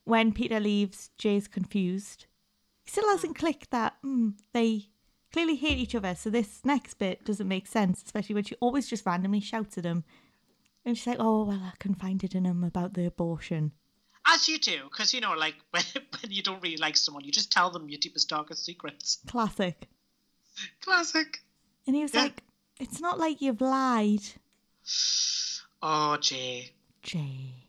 when 0.06 0.32
Peter 0.32 0.62
leaves, 0.62 1.10
Jay's 1.18 1.50
confused. 1.50 2.28
He 2.86 2.92
still 2.92 3.10
hasn't 3.10 3.38
clicked 3.38 3.72
that 3.72 3.96
mm, 4.06 4.34
they 4.54 4.88
clearly 5.34 5.56
hate 5.56 5.78
each 5.78 5.96
other. 5.96 6.16
So 6.16 6.30
this 6.30 6.62
next 6.64 6.94
bit 6.96 7.26
doesn't 7.26 7.48
make 7.48 7.68
sense, 7.68 8.02
especially 8.04 8.36
when 8.36 8.44
she 8.46 8.56
always 8.62 8.88
just 8.88 9.06
randomly 9.06 9.42
shouts 9.42 9.78
at 9.78 9.86
him, 9.86 10.06
and 10.86 10.98
she's 10.98 11.08
like, 11.08 11.18
"Oh 11.20 11.44
well, 11.46 11.62
I 11.64 11.72
confided 11.80 12.36
in 12.36 12.46
him 12.46 12.64
about 12.64 12.94
the 12.94 13.06
abortion." 13.06 13.72
As 14.26 14.48
you 14.48 14.58
do, 14.58 14.84
because 14.90 15.14
you 15.14 15.20
know, 15.22 15.34
like 15.34 15.56
when, 15.72 15.84
when 16.22 16.32
you 16.32 16.42
don't 16.44 16.62
really 16.64 16.78
like 16.78 16.96
someone, 16.98 17.24
you 17.24 17.32
just 17.32 17.52
tell 17.52 17.70
them 17.72 17.90
your 17.90 18.00
deepest, 18.00 18.30
darkest 18.30 18.64
secrets. 18.66 19.20
Classic. 19.28 19.88
Classic. 20.82 21.40
And 21.88 21.96
he 21.96 22.02
was 22.04 22.14
Yeah. 22.14 22.24
like, 22.24 22.44
"It's 22.80 23.00
not 23.02 23.20
like 23.20 23.42
you've 23.42 23.62
lied, 23.62 24.22
Oh, 25.82 26.18
Jay. 26.18 26.72
Jay." 27.02 27.68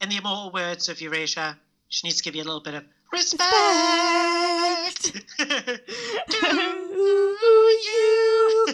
In 0.00 0.08
the 0.10 0.16
immortal 0.18 0.52
words 0.52 0.88
of 0.88 1.02
Erasure, 1.02 1.56
she 1.88 2.06
needs 2.06 2.18
to 2.18 2.22
give 2.22 2.36
you 2.36 2.42
a 2.42 2.44
little 2.44 2.60
bit 2.60 2.74
of 2.74 2.84
respect. 3.12 3.42
to 5.04 5.22
you. 7.84 8.68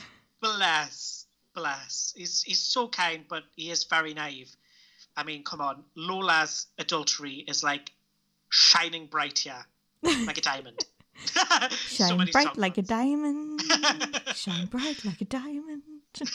bless, 0.40 1.26
bless. 1.54 2.12
He's 2.16 2.42
he's 2.42 2.60
so 2.60 2.88
kind, 2.88 3.24
but 3.28 3.44
he 3.56 3.70
is 3.70 3.84
very 3.84 4.14
naive. 4.14 4.54
I 5.16 5.24
mean, 5.24 5.44
come 5.44 5.60
on, 5.60 5.84
Lola's 5.96 6.66
adultery 6.78 7.44
is 7.46 7.62
like 7.62 7.90
shining 8.48 9.06
bright 9.06 9.38
here, 9.38 9.66
like 10.02 10.38
a 10.38 10.40
diamond. 10.40 10.84
Shine 11.70 12.16
many 12.16 12.30
bright 12.30 12.56
like 12.56 12.78
a 12.78 12.82
diamond. 12.82 13.60
Shine 14.34 14.66
bright 14.66 15.04
like 15.04 15.20
a 15.20 15.24
diamond. 15.24 15.82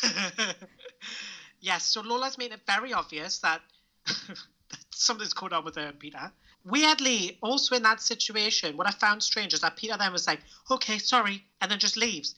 yes, 1.60 1.86
so 1.86 2.02
Lola's 2.02 2.38
made 2.38 2.52
it 2.52 2.62
very 2.68 2.94
obvious 2.94 3.40
that, 3.40 3.62
that 4.06 4.86
something's 4.92 5.34
going 5.34 5.54
on 5.54 5.66
with 5.66 5.76
her 5.76 5.88
and 5.88 6.00
Peter. 6.00 6.32
Weirdly, 6.64 7.38
also 7.42 7.76
in 7.76 7.84
that 7.84 8.02
situation, 8.02 8.78
what 8.78 8.88
I 8.88 8.92
found 8.92 9.22
strange 9.22 9.54
is 9.54 9.62
that 9.62 9.76
Peter 9.76 9.96
then 9.98 10.12
was 10.12 10.28
like, 10.28 10.40
okay, 10.70 10.98
sorry, 10.98 11.44
and 11.62 11.70
then 11.70 11.80
just 11.80 11.98
leaves. 11.98 12.36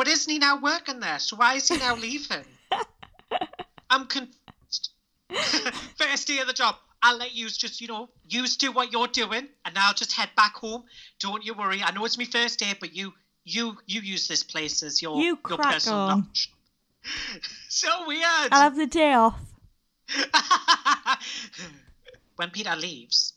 But 0.00 0.08
isn't 0.08 0.32
he 0.32 0.38
now 0.38 0.58
working 0.58 0.98
there? 0.98 1.18
So 1.18 1.36
why 1.36 1.56
is 1.56 1.68
he 1.68 1.76
now 1.76 1.94
leaving? 1.94 2.42
I'm 3.90 4.06
confused. 4.06 4.92
First 5.98 6.26
day 6.26 6.38
of 6.38 6.46
the 6.46 6.54
job. 6.54 6.76
I'll 7.02 7.18
let 7.18 7.34
you 7.34 7.50
just, 7.50 7.82
you 7.82 7.88
know, 7.88 8.08
you 8.26 8.46
do 8.46 8.72
what 8.72 8.92
you're 8.94 9.08
doing, 9.08 9.46
and 9.66 9.76
I'll 9.76 9.92
just 9.92 10.14
head 10.14 10.30
back 10.38 10.54
home. 10.54 10.84
Don't 11.18 11.44
you 11.44 11.52
worry. 11.52 11.82
I 11.82 11.90
know 11.90 12.06
it's 12.06 12.16
my 12.16 12.24
first 12.24 12.58
day, 12.58 12.72
but 12.80 12.94
you, 12.94 13.12
you, 13.44 13.76
you 13.84 14.00
use 14.00 14.26
this 14.26 14.42
place 14.42 14.82
as 14.82 15.02
your 15.02 15.20
You 15.20 15.38
your 15.46 15.58
personal 15.58 15.98
on. 15.98 16.08
lunch. 16.08 16.50
so 17.68 18.06
weird. 18.06 18.24
I'll 18.24 18.62
have 18.62 18.76
the 18.76 18.86
day 18.86 19.12
off. 19.12 19.38
when 22.36 22.48
Peter 22.48 22.74
leaves, 22.74 23.34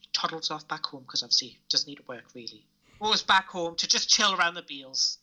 he 0.00 0.08
toddles 0.12 0.52
off 0.52 0.68
back 0.68 0.86
home 0.86 1.02
because 1.02 1.24
obviously 1.24 1.48
he 1.48 1.58
doesn't 1.68 1.88
need 1.88 1.96
to 1.96 2.04
work 2.06 2.22
really. 2.36 2.64
Goes 3.00 3.24
back 3.24 3.48
home 3.48 3.74
to 3.74 3.88
just 3.88 4.08
chill 4.08 4.32
around 4.32 4.54
the 4.54 4.62
Beals. 4.62 5.18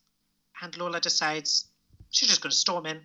And 0.62 0.78
Lola 0.78 1.00
decides 1.00 1.66
she's 2.12 2.30
just 2.30 2.42
going 2.42 2.52
to 2.52 2.56
storm 2.58 2.86
in. 2.86 3.02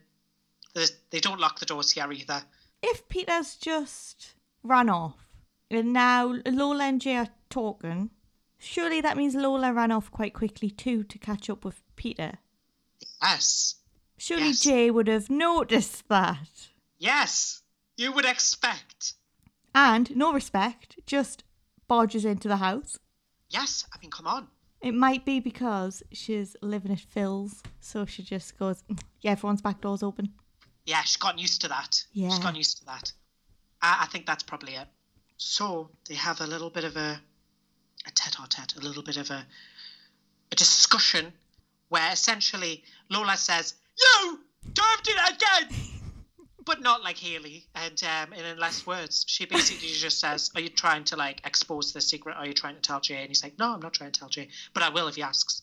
They 1.11 1.21
don't 1.21 1.41
lock 1.41 1.59
the 1.59 1.67
doors 1.67 1.91
here 1.93 2.11
either. 2.13 2.43
If 2.83 3.09
Peter's 3.09 3.57
just 3.57 4.35
ran 4.63 4.91
off 4.91 5.31
and 5.71 5.93
now 5.93 6.35
Lola 6.45 6.85
and 6.85 7.01
Jay 7.01 7.17
are 7.17 7.29
talking, 7.49 8.11
surely 8.59 9.01
that 9.01 9.17
means 9.17 9.35
Lola 9.35 9.73
ran 9.73 9.91
off 9.91 10.11
quite 10.11 10.35
quickly 10.35 10.69
too 10.69 11.03
to 11.05 11.19
catch 11.19 11.49
up 11.49 11.65
with 11.65 11.81
Peter. 11.97 12.35
Yes. 13.23 13.77
Surely 14.19 14.49
Yes. 14.49 14.61
Jay 14.61 14.91
would 14.91 15.09
have 15.09 15.31
noticed 15.31 16.09
that. 16.09 16.69
Yes. 16.99 17.63
You 17.97 18.13
would 18.13 18.27
expect. 18.27 19.15
And, 19.75 20.15
no 20.15 20.33
respect, 20.33 20.99
just 21.07 21.45
barges 21.89 22.25
into 22.27 22.49
the 22.49 22.59
house. 22.59 22.99
Yes. 23.49 23.87
I 23.95 23.99
mean, 24.01 24.11
come 24.11 24.27
on. 24.27 24.49
It 24.83 24.95
might 24.95 25.25
be 25.25 25.41
because 25.41 26.03
she's 26.13 26.55
living 26.63 26.93
at 26.93 27.01
Phil's, 27.01 27.63
so 27.81 28.07
she 28.07 28.23
just 28.23 28.59
goes, 28.59 28.83
"Mm, 28.91 29.01
yeah, 29.21 29.33
everyone's 29.33 29.63
back 29.63 29.81
door's 29.81 30.03
open. 30.03 30.33
Yeah, 30.85 31.03
she's 31.03 31.17
gotten 31.17 31.39
used 31.39 31.63
to 31.63 31.69
that. 31.69 32.05
Yeah. 32.13 32.29
She's 32.29 32.39
gotten 32.39 32.57
used 32.57 32.79
to 32.79 32.85
that. 32.87 33.13
I, 33.83 34.01
I 34.03 34.07
think 34.07 34.27
that's 34.27 34.43
probably 34.43 34.75
it. 34.75 34.87
So 35.39 35.91
they 36.09 36.15
have 36.15 36.41
a 36.41 36.47
little 36.47 36.71
bit 36.71 36.85
of 36.85 36.97
a 36.97 37.21
a 38.07 38.11
tete-a-tete, 38.11 38.77
a 38.77 38.81
little 38.81 39.03
bit 39.03 39.17
of 39.17 39.31
a 39.31 39.45
a 40.53 40.55
discussion 40.55 41.33
where 41.89 42.13
essentially 42.13 42.85
Lola 43.11 43.37
says, 43.37 43.75
"You 43.99 44.41
don't 44.73 45.05
do 45.05 45.13
that 45.15 45.33
again," 45.37 45.79
but 46.67 46.83
not 46.83 47.03
like 47.03 47.17
Haley, 47.17 47.67
and 47.75 48.03
um, 48.05 48.33
and 48.33 48.45
in 48.45 48.59
less 48.59 48.87
words, 48.87 49.25
she 49.27 49.47
basically 49.47 49.89
just 49.89 50.21
says, 50.21 50.51
"Are 50.55 50.61
you 50.61 50.69
trying 50.69 51.05
to 51.05 51.17
like 51.17 51.41
expose 51.47 51.93
the 51.93 52.01
secret? 52.01 52.37
Are 52.37 52.47
you 52.47 52.53
trying 52.53 52.75
to 52.75 52.81
tell 52.81 53.01
Jay?" 53.01 53.21
And 53.21 53.29
he's 53.29 53.43
like, 53.43 53.59
"No, 53.59 53.73
I'm 53.73 53.81
not 53.81 53.95
trying 53.95 54.13
to 54.13 54.21
tell 54.21 54.29
Jay, 54.29 54.49
but 54.75 54.83
I 54.83 54.91
will 54.91 55.09
if 55.09 55.15
he 55.15 55.23
asks." 55.23 55.63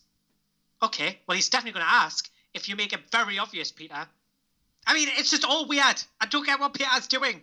Okay, 0.82 1.20
well 1.26 1.36
he's 1.36 1.48
definitely 1.48 1.78
going 1.78 1.86
to 1.86 1.94
ask 1.94 2.28
if 2.54 2.68
you 2.68 2.76
make 2.76 2.92
it 2.92 3.10
very 3.12 3.38
obvious, 3.38 3.70
Peter. 3.70 4.08
I 4.86 4.94
mean, 4.94 5.08
it's 5.12 5.30
just 5.30 5.44
all 5.44 5.66
weird. 5.66 6.02
I 6.20 6.26
don't 6.26 6.44
get 6.44 6.60
what 6.60 6.74
Peter's 6.74 7.06
doing. 7.06 7.42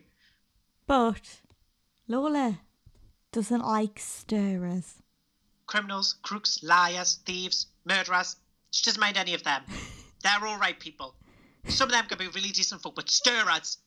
But 0.88 1.40
Lola 2.08 2.60
doesn't 3.32 3.66
like 3.66 4.00
stirrers. 4.00 4.96
Criminals, 5.66 6.16
crooks, 6.22 6.62
liars, 6.64 7.20
thieves, 7.26 7.68
murderers. 7.86 8.36
She 8.72 8.84
doesn't 8.84 9.00
mind 9.00 9.18
any 9.18 9.34
of 9.34 9.44
them. 9.44 9.64
They're 10.24 10.48
all 10.48 10.60
right 10.60 10.80
people. 10.80 11.16
Some 11.68 11.90
of 11.90 11.94
them 11.94 12.06
can 12.08 12.18
be 12.18 12.28
really 12.28 12.50
decent 12.50 12.82
folk, 12.82 12.96
but 12.96 13.10
stirrers. 13.10 13.78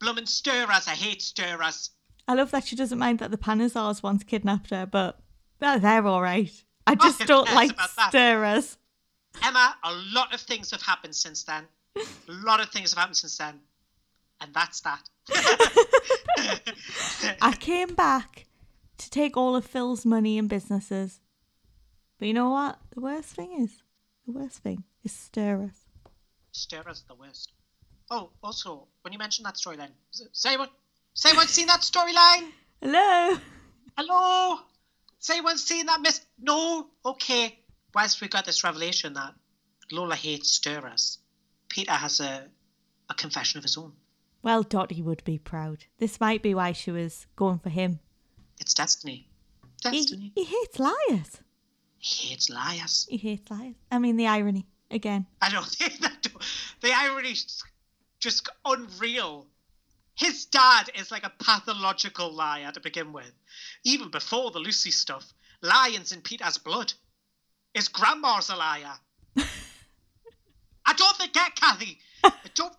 Bloomin' 0.00 0.26
stirrers. 0.26 0.86
I 0.86 0.94
hate 0.94 1.22
stirrers. 1.22 1.90
I 2.26 2.34
love 2.34 2.50
that 2.50 2.66
she 2.66 2.76
doesn't 2.76 2.98
mind 2.98 3.20
that 3.20 3.30
the 3.30 3.38
Panesars 3.38 4.02
once 4.02 4.22
kidnapped 4.22 4.70
her, 4.70 4.86
but 4.86 5.18
they're 5.58 6.06
all 6.06 6.22
right. 6.22 6.52
I 6.86 6.94
just 6.94 7.26
don't 7.26 7.52
like 7.54 7.78
stirrers. 8.08 8.76
Emma, 9.42 9.76
a 9.84 9.92
lot 10.12 10.34
of 10.34 10.40
things 10.40 10.70
have 10.70 10.82
happened 10.82 11.14
since 11.14 11.44
then. 11.44 11.64
A 11.96 12.02
lot 12.28 12.60
of 12.60 12.70
things 12.70 12.92
have 12.92 12.98
happened 12.98 13.16
since 13.16 13.38
then. 13.38 13.60
And 14.40 14.54
that's 14.54 14.80
that. 14.82 15.08
I 17.40 17.52
came 17.58 17.94
back 17.94 18.46
to 18.98 19.10
take 19.10 19.36
all 19.36 19.56
of 19.56 19.64
Phil's 19.64 20.04
money 20.04 20.38
and 20.38 20.48
businesses. 20.48 21.20
But 22.18 22.28
you 22.28 22.34
know 22.34 22.50
what? 22.50 22.78
The 22.94 23.00
worst 23.00 23.30
thing 23.30 23.60
is, 23.60 23.82
the 24.26 24.32
worst 24.32 24.58
thing 24.58 24.84
is 25.04 25.12
Sturris. 26.66 27.02
Sturris 27.02 27.06
the 27.06 27.14
worst. 27.14 27.52
Oh, 28.10 28.30
also, 28.42 28.88
when 29.02 29.12
you 29.12 29.18
mentioned 29.18 29.46
that 29.46 29.54
storyline, 29.54 29.90
say 30.32 30.56
what? 30.56 30.70
Say 31.14 31.32
what's 31.34 31.52
seen 31.52 31.66
that 31.66 31.80
storyline? 31.80 32.50
Hello. 32.80 33.38
Hello? 33.96 34.58
Say 35.18 35.40
what's 35.40 35.64
seen 35.64 35.86
that 35.86 36.00
miss? 36.00 36.20
No? 36.40 36.86
Okay. 37.04 37.58
Whilst 37.94 38.20
we 38.20 38.28
got 38.28 38.44
this 38.44 38.62
revelation 38.62 39.14
that 39.14 39.34
Lola 39.90 40.14
hates 40.14 40.58
Sturris, 40.58 41.18
Peter 41.68 41.92
has 41.92 42.20
a, 42.20 42.46
a 43.10 43.14
confession 43.14 43.58
of 43.58 43.64
his 43.64 43.76
own. 43.76 43.92
Well, 44.42 44.62
Dotty 44.62 45.02
would 45.02 45.24
be 45.24 45.38
proud. 45.38 45.84
This 45.98 46.20
might 46.20 46.42
be 46.42 46.54
why 46.54 46.72
she 46.72 46.90
was 46.92 47.26
going 47.34 47.58
for 47.58 47.70
him. 47.70 47.98
It's 48.60 48.74
destiny. 48.74 49.28
He, 49.82 49.90
Destiny. 49.90 50.32
he 50.34 50.44
hates 50.44 50.78
liars. 50.78 51.40
He 51.98 52.28
hates 52.28 52.48
liars. 52.48 53.06
He 53.10 53.16
hates 53.16 53.50
liars. 53.50 53.74
I 53.90 53.98
mean, 53.98 54.16
the 54.16 54.26
irony 54.28 54.66
again. 54.90 55.26
I 55.40 55.50
don't 55.50 55.66
think 55.68 56.00
that. 56.00 56.26
The 56.80 56.92
irony 56.92 57.30
is 57.30 57.62
just 58.20 58.48
unreal. 58.64 59.46
His 60.14 60.46
dad 60.46 60.90
is 60.94 61.10
like 61.10 61.24
a 61.24 61.32
pathological 61.44 62.32
liar 62.32 62.72
to 62.72 62.80
begin 62.80 63.12
with. 63.12 63.32
Even 63.84 64.10
before 64.10 64.50
the 64.50 64.58
Lucy 64.58 64.90
stuff, 64.90 65.32
lions 65.62 66.12
in 66.12 66.20
Peter's 66.22 66.58
blood. 66.58 66.92
His 67.74 67.88
grandma's 67.88 68.50
a 68.50 68.56
liar. 68.56 68.94
I 69.36 70.92
don't 70.94 71.16
forget, 71.16 71.54
Kathy. 71.54 71.98
I 72.24 72.32
don't 72.54 72.74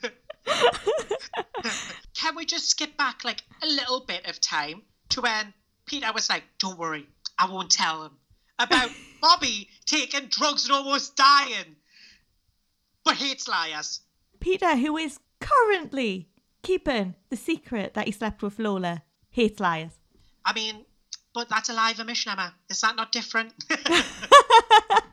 forget. 0.00 0.12
Can 2.14 2.36
we 2.36 2.46
just 2.46 2.70
skip 2.70 2.96
back 2.96 3.24
like 3.24 3.42
a 3.62 3.66
little 3.66 4.00
bit 4.00 4.26
of 4.28 4.40
time 4.40 4.82
to 5.10 5.20
when 5.20 5.52
Peter 5.86 6.10
was 6.12 6.28
like, 6.28 6.44
"Don't 6.58 6.78
worry, 6.78 7.06
I 7.38 7.50
won't 7.50 7.70
tell 7.70 8.04
him 8.04 8.12
about 8.58 8.90
Bobby 9.20 9.68
taking 9.86 10.26
drugs 10.28 10.64
and 10.64 10.74
almost 10.74 11.16
dying, 11.16 11.76
but 13.04 13.16
hates 13.16 13.48
liars." 13.48 14.00
Peter, 14.40 14.76
who 14.76 14.96
is 14.96 15.18
currently 15.40 16.28
keeping 16.62 17.14
the 17.30 17.36
secret 17.36 17.94
that 17.94 18.06
he 18.06 18.12
slept 18.12 18.42
with 18.42 18.58
Lola, 18.58 19.02
hates 19.30 19.60
liars. 19.60 19.92
I 20.44 20.52
mean, 20.52 20.84
but 21.34 21.48
that's 21.48 21.68
a 21.68 21.72
live 21.72 21.98
emission, 22.00 22.32
Emma. 22.32 22.54
Is 22.70 22.80
that 22.82 22.96
not 22.96 23.12
different? 23.12 23.52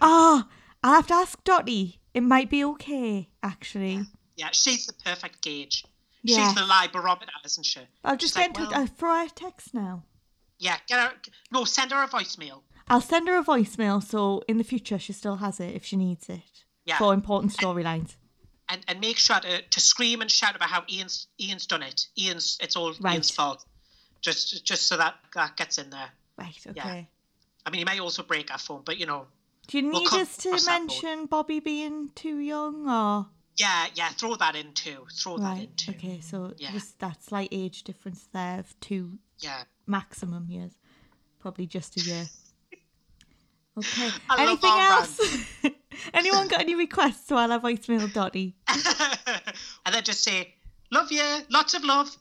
Ah, 0.00 0.48
I'll 0.82 0.94
have 0.94 1.06
to 1.08 1.14
ask 1.14 1.42
Dotty. 1.44 2.00
It 2.14 2.22
might 2.22 2.50
be 2.50 2.64
okay, 2.64 3.28
actually. 3.42 4.00
yeah, 4.36 4.48
she's 4.52 4.86
the 4.86 4.92
perfect 5.04 5.42
gauge. 5.42 5.84
Yeah. 6.22 6.36
She's 6.44 6.54
the 6.54 6.64
lie 6.66 6.88
barometer, 6.92 7.32
isn't 7.44 7.64
she? 7.64 7.80
I'll 8.04 8.16
just 8.16 8.34
She's 8.36 8.46
get 8.46 8.58
like, 8.58 8.70
well, 8.70 8.86
throw 8.86 9.18
her 9.18 9.26
a 9.26 9.30
text 9.30 9.74
now. 9.74 10.04
Yeah, 10.58 10.76
get 10.86 10.98
her. 11.00 11.12
No, 11.52 11.64
send 11.64 11.92
her 11.92 12.02
a 12.02 12.08
voicemail. 12.08 12.62
I'll 12.88 13.00
send 13.00 13.28
her 13.28 13.38
a 13.38 13.44
voicemail 13.44 14.02
so 14.02 14.42
in 14.48 14.58
the 14.58 14.64
future 14.64 14.98
she 14.98 15.12
still 15.12 15.36
has 15.36 15.58
it 15.60 15.74
if 15.74 15.84
she 15.84 15.96
needs 15.96 16.28
it 16.28 16.40
Yeah. 16.84 16.98
for 16.98 17.12
important 17.12 17.52
storylines. 17.52 18.16
and 18.68 18.80
and 18.88 19.00
make 19.00 19.18
sure 19.18 19.38
to, 19.40 19.62
to 19.62 19.80
scream 19.80 20.20
and 20.22 20.30
shout 20.30 20.56
about 20.56 20.68
how 20.70 20.84
Ian's 20.88 21.26
Ian's 21.40 21.66
done 21.66 21.82
it. 21.82 22.06
Ian's 22.18 22.58
it's 22.60 22.76
all 22.76 22.92
Right. 23.00 23.14
Ian's 23.14 23.30
fault. 23.30 23.64
Just 24.20 24.64
just 24.64 24.86
so 24.88 24.96
that 24.96 25.14
that 25.34 25.56
gets 25.56 25.78
in 25.78 25.90
there. 25.90 26.10
Right, 26.38 26.56
okay. 26.68 27.08
I 27.64 27.70
mean, 27.70 27.78
he 27.78 27.84
may 27.84 27.98
also 28.00 28.22
break 28.22 28.50
our 28.52 28.58
phone, 28.58 28.82
but 28.84 28.98
you 28.98 29.06
know, 29.06 29.26
Do 29.68 29.78
you 29.78 29.90
We'll 29.90 30.00
need 30.02 30.12
us 30.12 30.36
to 30.38 30.58
mention 30.66 31.26
Bobby 31.26 31.60
being 31.60 32.10
too 32.14 32.38
young 32.38 32.88
or 32.88 33.26
yeah, 33.56 33.86
yeah, 33.94 34.10
throw 34.10 34.36
that 34.36 34.54
in 34.54 34.72
too. 34.74 35.06
Throw 35.12 35.38
that 35.38 35.58
in 35.58 35.72
too. 35.76 35.92
Okay, 35.92 36.20
so 36.20 36.52
Yeah. 36.58 36.70
just 36.72 36.98
that 37.00 37.22
slight 37.24 37.48
age 37.52 37.82
difference 37.84 38.28
there 38.32 38.60
of 38.60 38.78
two 38.80 39.18
Yeah. 39.40 39.64
Maximum 39.86 40.48
years. 40.48 40.72
Probably 41.38 41.66
just 41.66 41.96
a 41.96 42.00
year. 42.00 42.24
Okay. 43.78 44.08
I 44.30 44.42
Anything 44.42 44.70
else? 44.72 45.20
Anyone 46.14 46.48
got 46.48 46.60
any 46.60 46.74
requests 46.74 47.30
while 47.30 47.52
I 47.52 47.58
voicemail 47.58 48.10
Dotty? 48.10 48.56
and 48.68 49.94
then 49.94 50.02
just 50.02 50.24
say, 50.24 50.54
"Love 50.90 51.12
you, 51.12 51.22
lots 51.50 51.74
of 51.74 51.84
love." 51.84 52.16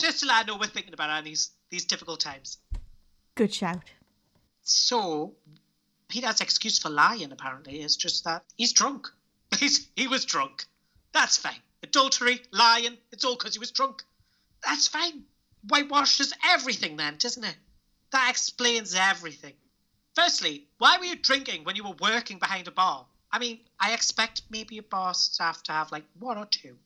just 0.00 0.18
to 0.18 0.26
let 0.26 0.38
her 0.38 0.44
know 0.46 0.56
we're 0.58 0.66
thinking 0.66 0.92
about 0.92 1.10
her 1.10 1.18
in 1.18 1.24
these 1.24 1.50
these 1.70 1.84
difficult 1.84 2.18
times. 2.18 2.58
Good 3.36 3.54
shout. 3.54 3.84
So, 4.62 5.34
Peter's 6.08 6.40
excuse 6.40 6.78
for 6.78 6.90
lying 6.90 7.30
apparently 7.30 7.80
is 7.80 7.96
just 7.96 8.24
that 8.24 8.42
he's 8.56 8.72
drunk. 8.72 9.06
He's, 9.56 9.88
he 9.96 10.08
was 10.08 10.24
drunk. 10.24 10.64
That's 11.12 11.38
fine. 11.38 11.60
Adultery, 11.82 12.40
lying, 12.52 12.98
it's 13.12 13.24
all 13.24 13.36
because 13.36 13.54
he 13.54 13.58
was 13.58 13.70
drunk. 13.70 14.02
That's 14.66 14.88
fine. 14.88 15.22
Whitewashes 15.68 16.32
everything 16.44 16.96
then, 16.96 17.16
doesn't 17.18 17.44
it? 17.44 17.56
That 18.12 18.30
explains 18.30 18.94
everything. 18.94 19.54
Firstly, 20.14 20.66
why 20.78 20.98
were 20.98 21.04
you 21.04 21.16
drinking 21.16 21.64
when 21.64 21.76
you 21.76 21.84
were 21.84 21.94
working 22.00 22.38
behind 22.38 22.66
a 22.68 22.70
bar? 22.70 23.06
I 23.30 23.38
mean, 23.38 23.60
I 23.78 23.92
expect 23.92 24.42
maybe 24.50 24.78
a 24.78 24.82
bar 24.82 25.14
staff 25.14 25.62
to 25.64 25.72
have 25.72 25.92
like 25.92 26.04
one 26.18 26.38
or 26.38 26.46
two. 26.46 26.76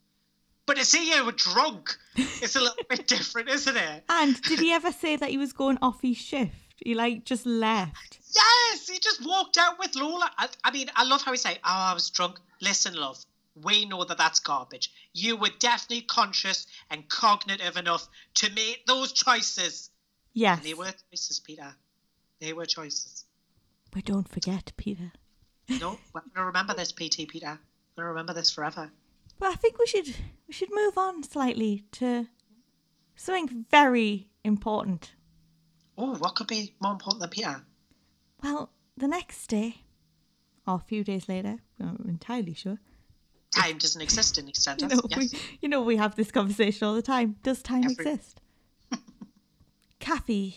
But 0.67 0.77
to 0.77 0.85
see 0.85 1.11
you 1.11 1.25
were 1.25 1.33
drunk, 1.33 1.97
it's 2.17 2.57
a 2.57 2.61
little 2.61 2.85
bit 2.89 3.07
different, 3.07 3.49
isn't 3.49 3.77
it? 3.77 4.05
And 4.09 4.41
did 4.43 4.59
he 4.59 4.73
ever 4.79 4.93
say 4.93 5.17
that 5.17 5.31
he 5.31 5.39
was 5.39 5.53
going 5.53 5.79
off 5.81 6.03
his 6.03 6.17
shift? 6.17 6.55
He 6.77 6.95
like 6.95 7.25
just 7.25 7.47
left. 7.47 8.19
Yes, 8.35 8.89
he 8.89 8.99
just 8.99 9.25
walked 9.25 9.57
out 9.59 9.79
with 9.79 9.95
Lola. 9.95 10.31
I, 10.37 10.49
I 10.65 10.71
mean, 10.73 10.91
I 10.97 11.05
love 11.05 11.23
how 11.23 11.31
he 11.33 11.39
say, 11.39 11.55
"Oh, 11.57 11.61
I 11.65 11.95
was 11.95 12.11
drunk." 12.11 12.39
Listen, 12.61 12.95
love, 12.95 13.25
we 13.63 13.85
know 13.85 14.05
that 14.05 14.19
that's 14.19 14.41
garbage. 14.41 14.91
You 15.15 15.37
were 15.37 15.51
definitely 15.59 16.03
conscious 16.03 16.67
and 16.91 17.09
cognitive 17.09 17.77
enough 17.77 18.09
to 18.35 18.51
make 18.53 18.87
those 18.87 19.13
choices. 19.13 19.91
Yes. 20.33 20.59
And 20.59 20.67
they 20.67 20.75
were 20.75 20.93
choices, 21.11 21.41
Peter. 21.41 21.75
They 22.41 22.53
were 22.53 22.67
choices. 22.67 23.25
But 23.91 24.07
don't 24.07 24.29
forget, 24.29 24.73
Peter. 24.77 25.13
No, 25.69 25.99
we're 26.13 26.23
gonna 26.35 26.47
remember 26.47 26.75
this, 26.75 26.93
PT 26.93 27.29
Peter. 27.29 27.59
We're 27.97 28.05
gonna 28.05 28.09
remember 28.09 28.33
this 28.33 28.51
forever. 28.51 28.91
But 29.39 29.53
I 29.53 29.55
think 29.55 29.79
we 29.79 29.87
should 29.87 30.15
we 30.47 30.55
should 30.55 30.71
move 30.73 30.97
on 30.97 31.23
slightly 31.23 31.85
to 31.93 32.29
something 33.17 33.67
very 33.71 34.31
important. 34.45 35.13
Oh, 35.97 36.15
what 36.17 36.35
could 36.35 36.47
be 36.47 36.75
more 36.81 36.93
important 36.93 37.21
than 37.21 37.31
Peter? 37.31 37.63
Well, 38.43 38.73
the 38.97 39.09
next 39.09 39.47
day, 39.49 39.83
or 40.67 40.77
a 40.77 40.79
few 40.79 41.05
days 41.05 41.29
later, 41.29 41.59
we're 41.79 41.87
not 41.87 42.01
entirely 42.01 42.55
sure. 42.55 42.79
Time 43.55 43.79
doesn't 43.79 44.01
exist 44.01 44.39
in 44.39 44.47
EastEnders. 44.47 44.83
You 44.91 44.97
know, 44.97 45.03
yes. 45.09 45.19
we, 45.19 45.39
you 45.61 45.69
know, 45.69 45.83
we 45.83 45.97
have 45.97 46.17
this 46.17 46.31
conversation 46.31 46.87
all 46.87 46.95
the 46.95 47.03
time. 47.03 47.37
Does 47.43 47.63
time 47.63 47.85
Every- 47.85 48.13
exist? 48.13 48.41
Kathy 50.01 50.57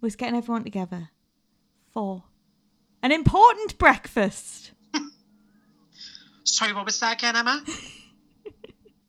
was 0.00 0.16
getting 0.16 0.36
everyone 0.36 0.64
together 0.64 1.10
for 1.92 2.24
an 3.02 3.12
important 3.12 3.78
breakfast. 3.78 4.72
Sorry, 6.44 6.72
what 6.72 6.84
was 6.84 6.98
that 7.00 7.14
again, 7.18 7.36
Emma? 7.36 7.64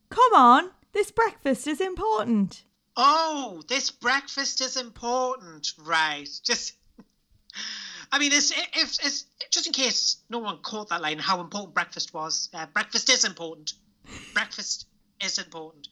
Come 0.09 0.33
on, 0.33 0.69
this 0.93 1.11
breakfast 1.11 1.67
is 1.67 1.81
important. 1.81 2.63
Oh, 2.95 3.61
this 3.67 3.91
breakfast 3.91 4.61
is 4.61 4.77
important, 4.77 5.73
right? 5.83 6.29
Just, 6.43 6.73
I 8.11 8.19
mean, 8.19 8.31
it's, 8.33 8.51
if 8.51 8.97
it's 9.03 9.25
just 9.51 9.67
in 9.67 9.73
case 9.73 10.17
no 10.29 10.39
one 10.39 10.59
caught 10.61 10.89
that 10.89 11.01
line, 11.01 11.19
how 11.19 11.41
important 11.41 11.73
breakfast 11.73 12.13
was. 12.13 12.49
Uh, 12.53 12.65
breakfast 12.67 13.09
is 13.09 13.25
important. 13.25 13.73
breakfast 14.33 14.87
is 15.23 15.37
important. 15.37 15.87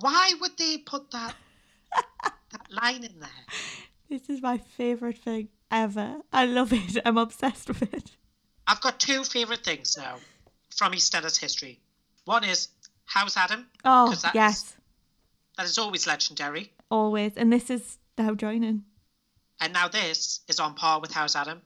Why 0.00 0.32
would 0.40 0.56
they 0.58 0.78
put 0.78 1.10
that 1.10 1.34
that 2.52 2.66
line 2.70 3.04
in 3.04 3.18
there? 3.20 3.30
This 4.08 4.28
is 4.28 4.42
my 4.42 4.58
favourite 4.58 5.18
thing 5.18 5.48
ever. 5.70 6.16
I 6.32 6.44
love 6.46 6.72
it. 6.72 6.98
I'm 7.04 7.18
obsessed 7.18 7.68
with 7.68 7.82
it. 7.94 8.16
I've 8.66 8.80
got 8.80 9.00
two 9.00 9.24
favourite 9.24 9.64
things 9.64 9.96
now 9.96 10.18
from 10.76 10.92
EastEnders 10.92 11.38
history. 11.40 11.80
One 12.24 12.44
is 12.44 12.68
how's 13.04 13.36
Adam? 13.36 13.66
Oh, 13.84 14.10
that's- 14.10 14.34
yes, 14.34 14.76
that 15.56 15.66
is 15.66 15.76
always 15.78 16.06
legendary. 16.06 16.72
always. 16.90 17.32
And 17.36 17.52
this 17.52 17.68
is 17.70 17.98
now 18.16 18.34
joining. 18.34 18.84
And 19.62 19.72
now 19.72 19.86
this 19.86 20.40
is 20.48 20.58
on 20.58 20.74
par 20.74 21.00
with 21.00 21.12
How's 21.12 21.36
Adam. 21.36 21.62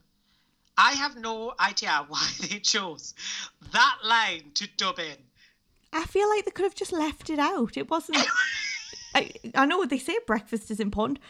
I 0.76 0.92
have 0.92 1.16
no 1.16 1.54
idea 1.58 2.04
why 2.08 2.28
they 2.42 2.58
chose 2.58 3.14
that 3.72 3.96
line 4.04 4.50
to 4.54 4.68
dub 4.76 4.98
in. 4.98 5.16
I 5.94 6.04
feel 6.04 6.28
like 6.28 6.44
they 6.44 6.50
could 6.50 6.64
have 6.64 6.74
just 6.74 6.92
left 6.92 7.30
it 7.30 7.38
out. 7.38 7.78
It 7.78 7.88
wasn't. 7.88 8.18
I, 9.14 9.30
I 9.54 9.64
know 9.64 9.78
what 9.78 9.88
they 9.88 9.98
say 9.98 10.18
breakfast 10.26 10.70
is 10.70 10.78
important. 10.78 11.20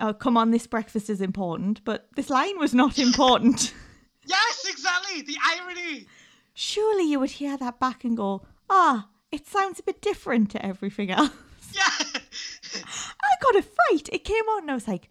Oh, 0.00 0.12
come 0.12 0.36
on, 0.36 0.50
this 0.50 0.66
breakfast 0.66 1.08
is 1.08 1.20
important, 1.20 1.82
but 1.84 2.08
this 2.16 2.28
line 2.28 2.58
was 2.58 2.74
not 2.74 2.98
important. 2.98 3.72
Yes, 4.28 4.66
exactly. 4.68 5.22
The 5.22 5.36
irony. 5.40 6.08
Surely 6.52 7.08
you 7.08 7.20
would 7.20 7.30
hear 7.30 7.56
that 7.56 7.78
back 7.78 8.02
and 8.02 8.16
go, 8.16 8.44
ah, 8.68 9.06
it 9.30 9.46
sounds 9.46 9.78
a 9.78 9.84
bit 9.84 10.02
different 10.02 10.50
to 10.50 10.66
everything 10.66 11.12
else. 11.12 11.30
Yeah. 11.72 11.84
I 13.22 13.34
got 13.40 13.54
a 13.54 13.62
fright. 13.62 14.08
It 14.12 14.24
came 14.24 14.42
on 14.46 14.62
and 14.62 14.70
I 14.72 14.74
was 14.74 14.88
like, 14.88 15.10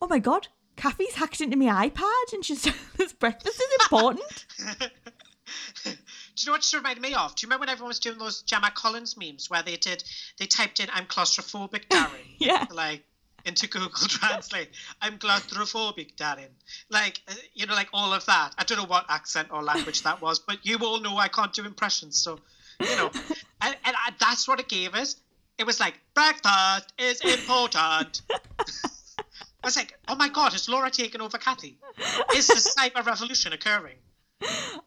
oh 0.00 0.06
my 0.08 0.18
God, 0.18 0.48
Kathy's 0.76 1.14
hacked 1.14 1.40
into 1.40 1.56
my 1.56 1.88
iPad 1.88 2.32
and 2.32 2.44
she's 2.44 2.62
this 2.96 3.12
breakfast 3.12 3.56
is 3.60 3.84
important. 3.84 4.46
Do 5.84 5.90
you 5.90 6.46
know 6.46 6.52
what 6.52 6.62
she 6.62 6.76
reminded 6.76 7.02
me 7.02 7.14
of? 7.14 7.34
Do 7.34 7.44
you 7.44 7.48
remember 7.48 7.62
when 7.62 7.68
everyone 7.70 7.88
was 7.88 7.98
doing 7.98 8.18
those 8.18 8.42
Gemma 8.42 8.70
Collins 8.70 9.16
memes 9.16 9.50
where 9.50 9.62
they 9.62 9.76
did 9.76 10.04
they 10.38 10.46
typed 10.46 10.78
in 10.78 10.88
"I'm 10.92 11.06
claustrophobic, 11.06 11.88
Darren"? 11.88 12.10
Yeah. 12.38 12.66
Like 12.70 13.02
into 13.44 13.66
Google 13.66 13.90
Translate, 13.90 14.70
"I'm 15.00 15.18
claustrophobic, 15.18 16.14
Darren." 16.16 16.50
Like 16.90 17.20
uh, 17.28 17.34
you 17.54 17.66
know, 17.66 17.74
like 17.74 17.88
all 17.92 18.12
of 18.12 18.24
that. 18.26 18.54
I 18.56 18.64
don't 18.64 18.78
know 18.78 18.84
what 18.84 19.06
accent 19.08 19.48
or 19.50 19.62
language 19.62 20.02
that 20.02 20.20
was, 20.22 20.38
but 20.38 20.64
you 20.64 20.78
all 20.78 21.00
know 21.00 21.16
I 21.16 21.28
can't 21.28 21.52
do 21.52 21.64
impressions, 21.64 22.22
so 22.22 22.38
you 22.80 22.96
know. 22.96 23.10
and 23.60 23.76
and 23.84 23.96
I, 23.96 24.12
that's 24.20 24.46
what 24.46 24.60
it 24.60 24.68
gave 24.68 24.94
us. 24.94 25.16
It 25.56 25.66
was 25.66 25.80
like 25.80 25.94
breakfast 26.14 26.92
is 26.98 27.20
important. 27.20 28.22
I 29.62 29.66
was 29.66 29.76
like, 29.76 29.98
oh 30.08 30.14
my 30.14 30.28
god, 30.28 30.54
is 30.54 30.68
Laura 30.68 30.90
taking 30.90 31.20
over 31.20 31.36
Kathy? 31.38 31.78
Is 32.34 32.46
the 32.46 32.54
cyber 32.78 33.04
revolution 33.04 33.52
occurring? 33.52 33.96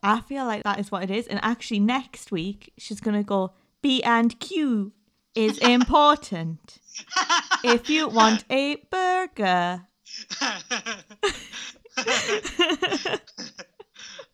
I 0.01 0.21
feel 0.21 0.45
like 0.45 0.63
that 0.63 0.79
is 0.79 0.91
what 0.91 1.03
it 1.03 1.12
is. 1.12 1.27
And 1.27 1.39
actually, 1.43 1.79
next 1.79 2.31
week 2.31 2.71
she's 2.77 3.01
gonna 3.01 3.23
go 3.23 3.51
B 3.81 4.01
and 4.03 4.39
Q 4.39 4.93
is 5.36 5.57
important. 5.62 6.79
if 7.63 7.89
you 7.89 8.07
want 8.07 8.45
a 8.49 8.77
burger. 8.89 9.88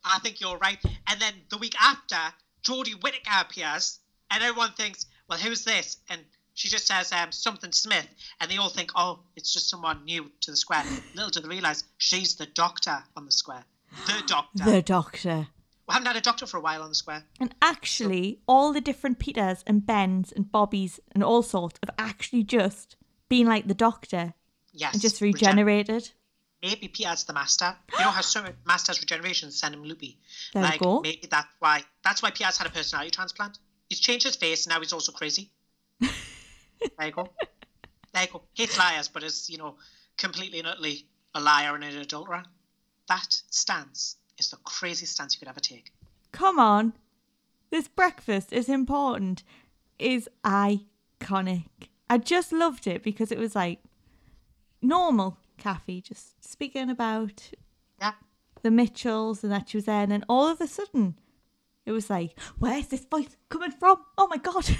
I 0.04 0.19
think 0.21 0.39
you're 0.39 0.58
right. 0.58 0.80
And 1.08 1.19
then 1.19 1.34
the 1.50 1.58
week 1.58 1.76
after, 1.82 2.15
Jodie 2.63 3.02
Whittaker 3.04 3.41
appears, 3.41 4.00
and 4.32 4.43
everyone 4.43 4.71
thinks, 4.73 5.06
well, 5.30 5.38
who's 5.38 5.63
this? 5.65 5.97
And 6.10 6.21
she 6.58 6.70
just 6.70 6.88
says 6.88 7.12
um, 7.12 7.32
something 7.32 7.72
Smith, 7.72 8.08
and 8.41 8.50
they 8.50 8.58
all 8.58 8.70
think, 8.70 8.89
oh, 8.96 9.20
it's 9.36 9.54
just 9.54 9.70
someone 9.70 10.04
new 10.06 10.32
to 10.41 10.50
the 10.52 10.58
square. 10.58 10.84
Little 11.13 11.30
do 11.30 11.39
they 11.41 11.48
realise 11.48 11.84
she's 12.00 12.36
the 12.36 12.48
doctor 12.48 12.98
on 13.15 13.26
the 13.26 13.32
square. 13.32 13.63
The 14.08 14.24
doctor. 14.26 14.63
The 14.65 14.82
doctor. 14.82 15.48
We 15.88 15.93
haven't 15.93 16.08
had 16.08 16.15
a 16.17 16.22
doctor 16.22 16.48
for 16.48 16.58
a 16.58 16.62
while 16.62 16.82
on 16.82 16.89
the 16.89 16.96
square. 16.96 17.24
And 17.39 17.54
actually, 17.62 18.39
all 18.48 18.74
the 18.74 18.82
different 18.82 19.20
Peters 19.20 19.63
and 19.67 19.86
Bens 19.86 20.32
and 20.32 20.52
Bobbies 20.52 21.00
and 21.13 21.24
all 21.24 21.43
sorts 21.43 21.80
have 21.86 21.96
actually 22.00 22.43
just 22.43 22.98
been 23.30 23.46
like 23.48 23.67
the 23.67 23.74
doctor 23.76 24.34
Yes. 24.74 24.93
and 24.93 25.02
just 25.02 25.22
regen- 25.22 25.34
regenerated. 25.36 26.10
maybe 26.63 26.88
Peter's 26.88 27.24
the 27.26 27.34
master. 27.34 27.76
You 27.93 28.00
know 28.04 28.10
how 28.12 28.22
some 28.22 28.48
masters 28.65 29.00
regeneration 29.00 29.52
send 29.52 29.76
him 29.76 29.84
loopy. 29.84 30.17
There 30.54 30.63
you 30.63 30.70
like 30.70 30.80
go. 30.82 31.02
maybe 31.02 31.28
that's 31.30 31.48
why 31.60 31.84
that's 32.04 32.22
why 32.24 32.32
Peter's 32.32 32.58
had 32.58 32.65
a 32.67 32.72
personality 32.72 33.12
transplant. 33.12 33.60
He's 33.89 34.00
changed 34.00 34.26
his 34.26 34.36
face 34.36 34.65
and 34.65 34.74
now 34.74 34.80
he's 34.82 34.91
also 34.93 35.12
crazy. 35.12 35.52
There 36.98 37.08
you 37.08 37.13
go. 37.13 37.30
There 38.13 38.24
you 38.24 38.30
go. 38.32 38.44
Hates 38.54 38.78
liars, 38.78 39.08
but 39.08 39.24
is, 39.24 39.50
you 39.50 39.58
know, 39.58 39.76
completely 40.18 40.60
and 40.60 40.68
utterly 40.68 41.06
a 41.36 41.40
liar 41.40 41.76
and 41.76 41.84
an 41.84 41.98
adulterer. 41.98 42.44
That 43.08 43.42
stance 43.50 44.18
is 44.38 44.50
the 44.50 44.58
craziest 44.58 45.13
stance 45.13 45.36
you 45.36 45.40
could 45.40 45.48
ever 45.48 45.60
take. 45.60 45.92
Come 46.32 46.60
on. 46.60 46.94
This 47.70 47.88
breakfast 47.88 48.52
is 48.54 48.70
important. 48.70 49.44
Is 50.00 50.30
iconic. 50.44 51.66
I 52.10 52.18
just 52.18 52.52
loved 52.52 52.88
it 52.88 53.04
because 53.04 53.32
it 53.32 53.38
was 53.40 53.56
like 53.56 53.80
normal 54.82 55.38
Kathy 55.58 56.02
just 56.02 56.44
speaking 56.44 56.90
about 56.90 57.52
Yeah. 58.00 58.13
the 58.62 58.72
Mitchells 58.72 59.44
and 59.44 59.52
that 59.52 59.70
she 59.70 59.78
was 59.78 59.86
there, 59.86 60.04
and 60.04 60.12
then 60.12 60.24
all 60.30 60.48
of 60.48 60.62
a 60.62 60.68
sudden 60.68 61.16
it 61.88 61.91
was 61.93 62.10
like, 62.10 62.38
where's 62.60 62.88
this 62.88 63.06
voice 63.06 63.30
coming 63.47 63.71
from? 63.71 63.95
Oh 64.17 64.28
my 64.28 64.36
god. 64.36 64.65
the 64.65 64.76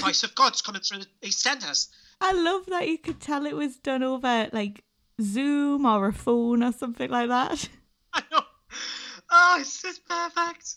voice 0.00 0.22
of 0.22 0.32
God's 0.36 0.62
coming 0.62 0.80
through 0.80 1.00
the 1.00 1.28
EastEnders. 1.28 1.88
I 2.20 2.32
love 2.32 2.66
that 2.66 2.88
you 2.88 2.96
could 2.96 3.20
tell 3.20 3.46
it 3.46 3.56
was 3.56 3.78
done 3.78 4.04
over 4.04 4.48
like 4.52 4.84
Zoom 5.20 5.86
or 5.86 6.06
a 6.06 6.12
phone 6.12 6.62
or 6.62 6.70
something 6.70 7.10
like 7.10 7.28
that. 7.28 7.68
I 8.12 8.22
know. 8.30 8.42
Oh, 9.28 9.56
it's 9.58 9.82
just 9.82 10.06
perfect. 10.06 10.76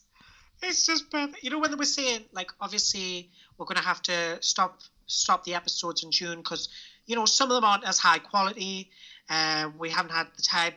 It's 0.64 0.88
just 0.88 1.12
perfect. 1.12 1.44
You 1.44 1.52
know 1.52 1.60
when 1.60 1.70
they 1.70 1.78
were 1.78 1.86
saying 1.86 2.22
like, 2.34 2.50
obviously 2.60 3.30
we're 3.60 3.68
going 3.68 3.78
to 3.78 3.84
have 3.84 4.02
to 4.04 4.40
stop 4.42 4.80
stop 5.06 5.44
the 5.44 5.54
episodes 5.54 6.04
in 6.04 6.10
June 6.10 6.38
because 6.38 6.70
you 7.06 7.16
know 7.16 7.26
some 7.26 7.52
of 7.52 7.56
them 7.56 7.64
aren't 7.64 7.88
as 7.88 8.00
high 8.00 8.18
quality. 8.18 8.90
Uh, 9.30 9.70
we 9.78 9.92
haven't 9.92 10.14
had 10.14 10.30
the 10.36 10.42
time. 10.42 10.74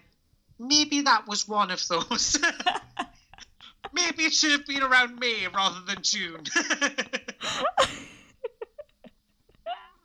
Maybe 0.58 1.00
that 1.00 1.26
was 1.26 1.48
one 1.48 1.70
of 1.70 1.82
those. 1.88 2.38
Maybe 3.92 4.24
it 4.24 4.32
should 4.32 4.52
have 4.52 4.66
been 4.66 4.82
around 4.82 5.18
May 5.18 5.46
rather 5.48 5.80
than 5.86 6.02
June. 6.02 6.44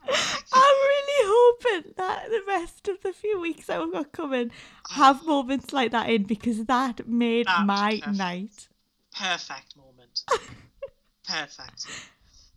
I'm 0.10 0.76
really 0.76 1.28
hoping 1.28 1.94
that 1.98 2.30
the 2.30 2.42
rest 2.48 2.88
of 2.88 3.02
the 3.02 3.14
few 3.14 3.40
weeks 3.40 3.68
that 3.68 3.82
we've 3.82 3.92
got 3.92 4.12
coming 4.12 4.52
have 4.92 5.22
ah. 5.24 5.26
moments 5.26 5.74
like 5.74 5.92
that 5.92 6.10
in 6.10 6.24
because 6.24 6.66
that 6.66 7.08
made 7.08 7.48
That 7.48 7.66
my 7.66 8.00
perfect. 8.02 8.18
night. 8.18 8.68
Perfect 9.16 9.76
moment. 9.76 10.24
Perfect. 11.28 11.88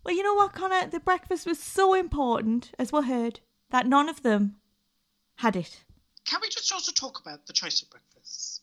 Well, 0.05 0.15
you 0.15 0.23
know 0.23 0.35
what, 0.35 0.53
Connor? 0.53 0.87
The 0.87 1.01
breakfast 1.01 1.45
was 1.45 1.59
so 1.59 1.95
important, 1.95 2.71
as 2.79 2.93
we 2.93 3.05
heard, 3.05 3.41
that 3.71 3.87
none 3.87 4.09
of 4.09 4.23
them 4.23 4.57
had 5.37 5.57
it. 5.57 5.83
Can 6.25 6.39
we 6.41 6.49
just 6.49 6.73
also 6.73 6.93
talk 6.93 7.21
about 7.21 7.47
the 7.47 7.53
choice 7.53 7.83
of 7.83 7.91
breakfasts? 7.91 8.61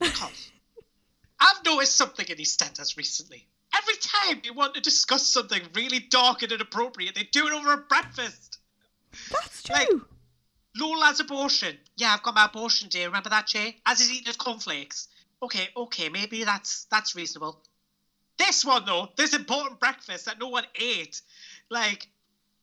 Because 0.00 0.50
I've 1.40 1.64
noticed 1.64 1.96
something 1.96 2.26
in 2.28 2.36
EastEnders 2.36 2.96
recently. 2.96 3.46
Every 3.76 3.94
time 3.96 4.40
you 4.44 4.54
want 4.54 4.74
to 4.74 4.80
discuss 4.80 5.26
something 5.26 5.62
really 5.74 6.00
dark 6.00 6.42
and 6.42 6.52
inappropriate, 6.52 7.14
they 7.14 7.24
do 7.30 7.46
it 7.46 7.52
over 7.52 7.72
a 7.72 7.78
breakfast. 7.78 8.58
That's 9.30 9.62
true. 9.62 9.74
Like- 9.74 9.90
Lola's 10.76 11.20
abortion. 11.20 11.76
Yeah, 11.96 12.14
I've 12.14 12.22
got 12.22 12.34
my 12.34 12.44
abortion 12.44 12.88
day. 12.88 13.04
Remember 13.06 13.30
that, 13.30 13.46
Jay? 13.46 13.76
As 13.84 13.98
he's 13.98 14.12
eating 14.12 14.26
his 14.26 14.36
cornflakes. 14.36 15.08
Okay, 15.42 15.68
okay, 15.76 16.08
maybe 16.08 16.44
that's 16.44 16.84
that's 16.90 17.14
reasonable. 17.16 17.62
This 18.38 18.64
one 18.64 18.84
though, 18.84 19.08
this 19.16 19.34
important 19.34 19.80
breakfast 19.80 20.26
that 20.26 20.38
no 20.38 20.48
one 20.48 20.64
ate, 20.76 21.20
like, 21.70 22.08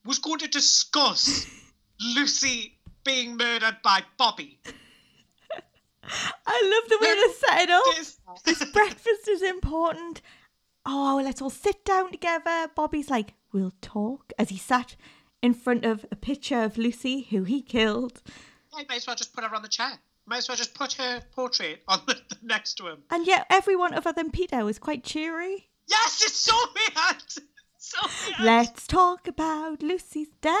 was 0.04 0.18
going 0.18 0.38
to 0.38 0.48
discuss 0.48 1.46
Lucy 2.00 2.78
being 3.04 3.36
murdered 3.36 3.78
by 3.82 4.02
Bobby. 4.16 4.58
I 6.46 6.80
love 6.80 6.88
the 6.88 6.98
way 7.00 7.14
they 7.14 7.32
set 7.32 7.62
it 7.62 7.70
up. 7.70 8.44
This- 8.44 8.70
breakfast 8.72 9.28
is 9.28 9.42
important. 9.42 10.20
Oh, 10.84 11.20
let's 11.22 11.42
all 11.42 11.50
sit 11.50 11.84
down 11.84 12.12
together. 12.12 12.68
Bobby's 12.74 13.10
like, 13.10 13.34
we'll 13.52 13.72
talk 13.80 14.32
as 14.38 14.50
he 14.50 14.58
sat 14.58 14.94
in 15.42 15.52
front 15.54 15.84
of 15.84 16.06
a 16.12 16.16
picture 16.16 16.62
of 16.62 16.78
Lucy, 16.78 17.22
who 17.30 17.42
he 17.44 17.60
killed. 17.62 18.22
I 18.74 18.84
might 18.88 18.98
as 18.98 19.06
well 19.06 19.16
just 19.16 19.32
put 19.34 19.44
her 19.44 19.54
on 19.54 19.62
the 19.62 19.68
chair. 19.68 19.92
Might 20.26 20.38
as 20.38 20.48
well 20.48 20.56
just 20.56 20.74
put 20.74 20.92
her 20.94 21.22
portrait 21.32 21.82
on 21.88 22.00
the, 22.06 22.20
next 22.42 22.74
to 22.74 22.88
him. 22.88 23.02
And 23.10 23.26
yet, 23.26 23.46
everyone 23.50 23.94
other 23.94 24.12
than 24.12 24.30
Peter 24.30 24.64
was 24.64 24.78
quite 24.78 25.04
cheery. 25.04 25.68
Yes, 25.88 26.22
it's 26.22 26.36
so 26.36 26.54
weird. 26.74 27.22
So 27.78 27.98
weird. 28.26 28.40
Let's 28.40 28.86
talk 28.88 29.28
about 29.28 29.80
Lucy's 29.80 30.26
death. 30.40 30.56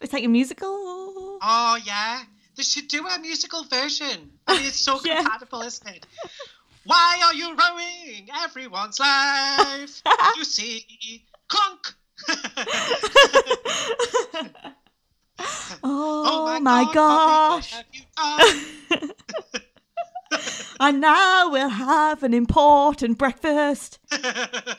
It's 0.00 0.12
like 0.12 0.22
a 0.22 0.28
musical. 0.28 0.68
Oh 1.42 1.78
yeah, 1.84 2.22
they 2.56 2.62
should 2.62 2.88
do 2.88 3.06
a 3.06 3.18
musical 3.18 3.64
version. 3.64 4.30
I 4.46 4.56
mean, 4.58 4.66
it's 4.70 4.78
so 4.78 5.00
Yeah. 5.04 5.22
compatible, 5.22 5.62
isn't 5.62 5.88
it? 5.88 6.06
Why 6.84 7.20
are 7.24 7.34
you 7.34 7.56
ruining 7.56 8.28
everyone's 8.42 9.00
life, 9.00 10.02
you 10.36 10.44
see, 10.44 11.24
Clunk. 11.48 11.94
Oh, 15.82 16.60
my, 16.60 16.84
Bobby, 16.84 16.94
gosh. 16.94 17.72
what 17.72 17.72
have 17.72 17.86
you 17.92 18.02
done? 18.16 19.10
And 20.80 21.00
now 21.00 21.50
we'll 21.50 21.68
have 21.68 22.24
an 22.24 22.34
important 22.34 23.16
breakfast. 23.16 24.00
if 24.10 24.76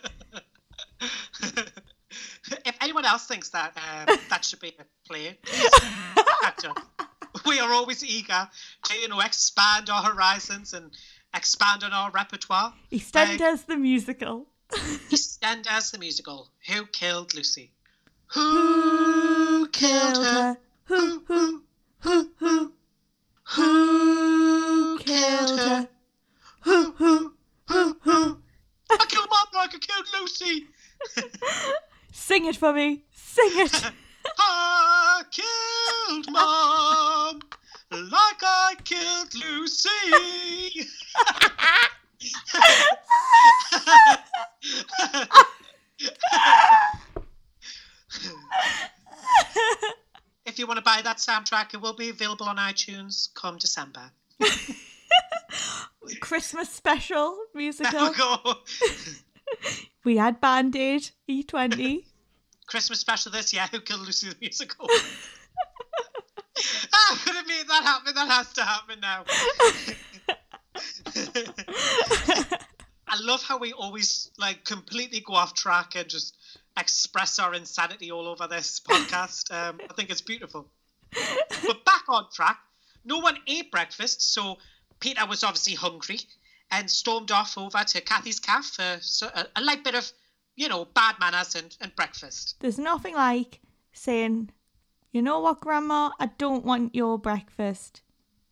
anyone 2.81 3.05
else 3.05 3.25
thinks 3.27 3.47
that 3.49 3.71
um, 3.77 4.17
that 4.29 4.43
should 4.43 4.59
be 4.59 4.73
a 4.77 4.83
play, 5.07 5.37
please. 5.43 5.69
we 7.49 7.59
are 7.59 7.71
always 7.71 8.03
eager 8.03 8.49
to 8.83 8.97
you 8.97 9.07
know 9.07 9.19
expand 9.19 9.89
our 9.89 10.03
horizons 10.03 10.73
and 10.73 10.91
expand 11.35 11.83
on 11.83 11.93
our 11.93 12.11
repertoire. 12.11 12.73
EastEnders 12.91 13.65
the 13.65 13.77
musical. 13.77 14.47
EastEnders 14.71 15.91
the 15.91 15.99
musical. 15.99 16.49
Who 16.67 16.85
killed 16.87 17.35
Lucy? 17.35 17.71
Who 18.33 19.67
killed 19.67 20.17
her? 20.17 20.57
Who, 20.85 21.23
who, 21.27 21.63
Who? 21.99 22.31
Who? 22.37 22.73
Who 23.43 24.99
killed 24.99 25.59
her? 25.59 25.87
Who? 26.61 26.91
Who? 26.93 27.33
Who? 27.67 27.97
Who? 28.01 28.41
I 28.89 29.05
killed 29.07 29.27
like 29.53 29.73
I 29.73 29.77
killed 29.79 30.07
Lucy. 30.19 30.67
Sing 32.11 32.45
it 32.45 32.55
for 32.55 32.73
me. 32.73 33.03
Sing 33.11 33.49
it. 33.53 33.91
I 34.39 35.23
killed 35.31 36.31
Mom 36.31 37.41
like 37.91 38.41
I 38.43 38.75
killed 38.83 39.33
Lucy. 39.35 39.89
if 50.45 50.59
you 50.59 50.67
want 50.67 50.77
to 50.77 50.83
buy 50.83 51.01
that 51.03 51.17
soundtrack. 51.17 51.73
It 51.73 51.81
will 51.81 51.93
be 51.93 52.09
available 52.09 52.47
on 52.47 52.57
iTunes 52.57 53.33
come 53.33 53.57
December. 53.57 54.11
Christmas 56.21 56.69
special 56.69 57.37
musical. 57.53 58.13
we. 60.03 60.17
Had 60.17 60.39
Band 60.39 60.75
Aid 60.75 61.09
E20. 61.29 62.05
Christmas 62.67 62.99
special 62.99 63.31
this 63.31 63.53
year. 63.53 63.63
Who 63.71 63.79
killed 63.79 64.01
Lucy 64.01 64.29
the 64.29 64.35
musical? 64.41 64.87
could 67.25 67.35
have 67.35 67.47
made 67.47 67.67
that 67.67 67.83
happen. 67.83 68.13
That 68.15 68.27
has 68.29 68.53
to 68.53 68.63
happen 68.63 68.99
now. 68.99 69.23
I 73.07 73.19
love 73.21 73.43
how 73.43 73.57
we 73.57 73.73
always 73.73 74.31
like 74.37 74.63
completely 74.65 75.21
go 75.21 75.33
off 75.33 75.53
track 75.53 75.95
and 75.95 76.07
just 76.07 76.35
express 76.77 77.39
our 77.39 77.53
insanity 77.53 78.11
all 78.11 78.27
over 78.27 78.47
this 78.47 78.79
podcast. 78.79 79.51
Um, 79.51 79.79
I 79.89 79.93
think 79.93 80.09
it's 80.09 80.21
beautiful. 80.21 80.67
But 81.65 81.85
back 81.85 82.03
on 82.09 82.25
track. 82.33 82.59
No 83.05 83.19
one 83.19 83.37
ate 83.47 83.71
breakfast, 83.71 84.33
so 84.33 84.57
Peter 84.99 85.25
was 85.27 85.43
obviously 85.43 85.75
hungry 85.75 86.19
and 86.71 86.89
stormed 86.89 87.31
off 87.31 87.57
over 87.57 87.83
to 87.83 88.01
Kathy's 88.01 88.39
cafe 88.39 88.97
for 89.19 89.27
a, 89.27 89.45
a 89.55 89.61
light 89.61 89.83
bit 89.83 89.95
of, 89.95 90.11
you 90.55 90.69
know, 90.69 90.85
bad 90.85 91.15
manners 91.19 91.55
and, 91.55 91.75
and 91.81 91.95
breakfast. 91.95 92.55
There's 92.59 92.79
nothing 92.79 93.15
like 93.15 93.59
saying, 93.91 94.49
you 95.11 95.21
know 95.21 95.39
what, 95.39 95.59
Grandma, 95.61 96.11
I 96.19 96.27
don't 96.37 96.63
want 96.65 96.95
your 96.95 97.17
breakfast. 97.19 98.01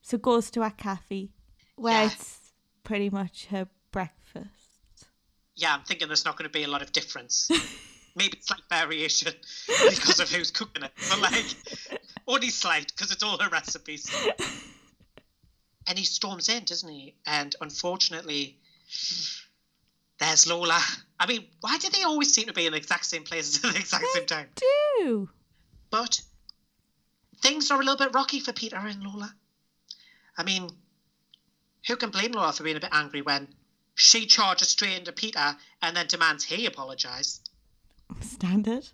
So 0.01 0.17
goes 0.17 0.51
to 0.51 0.63
a 0.63 0.71
cafe 0.71 1.29
where 1.75 2.01
Yeah. 2.03 2.11
it's 2.11 2.51
pretty 2.83 3.09
much 3.09 3.45
her 3.47 3.67
breakfast. 3.91 4.49
Yeah, 5.55 5.73
I'm 5.75 5.83
thinking 5.83 6.07
there's 6.07 6.25
not 6.25 6.35
going 6.37 6.49
to 6.49 6.53
be 6.53 6.63
a 6.63 6.67
lot 6.67 6.81
of 6.81 6.91
difference. 6.91 7.49
Maybe 8.15 8.37
slight 8.41 8.61
variation 8.69 9.33
because 9.67 10.19
of 10.19 10.29
who's 10.29 10.51
cooking 10.51 10.83
it, 10.83 10.91
but 11.09 11.19
like 11.21 11.45
only 12.27 12.49
slight 12.49 12.91
because 12.93 13.11
it's 13.11 13.23
all 13.23 13.37
her 13.39 13.49
recipes. 13.49 14.09
And 15.85 15.97
he 15.99 16.05
storms 16.05 16.47
in, 16.47 16.63
doesn't 16.63 16.89
he? 16.89 17.13
And 17.27 17.57
unfortunately, 17.59 18.57
there's 20.23 20.47
Lola. 20.47 20.79
I 21.19 21.25
mean, 21.25 21.45
why 21.61 21.77
do 21.77 21.89
they 21.89 22.03
always 22.03 22.33
seem 22.33 22.47
to 22.47 22.53
be 22.53 22.65
in 22.65 22.71
the 22.71 22.77
exact 22.77 23.05
same 23.05 23.23
places 23.23 23.63
at 23.63 23.73
the 23.73 23.79
exact 23.79 24.05
same 24.13 24.25
time? 24.25 24.47
Do. 24.55 25.29
But 25.89 26.21
things 27.41 27.71
are 27.71 27.79
a 27.81 27.83
little 27.83 27.97
bit 27.97 28.15
rocky 28.15 28.39
for 28.39 28.53
Peter 28.53 28.77
and 28.77 29.03
Lola. 29.03 29.33
I 30.37 30.43
mean, 30.43 30.69
who 31.87 31.95
can 31.97 32.09
blame 32.09 32.31
Lola 32.31 32.53
for 32.53 32.63
being 32.63 32.77
a 32.77 32.79
bit 32.79 32.89
angry 32.93 33.21
when 33.21 33.47
she 33.95 34.25
charges 34.25 34.69
straight 34.69 34.97
into 34.97 35.11
Peter 35.11 35.55
and 35.81 35.95
then 35.95 36.07
demands 36.07 36.43
he 36.45 36.65
apologise? 36.65 37.41
Standard. 38.21 38.87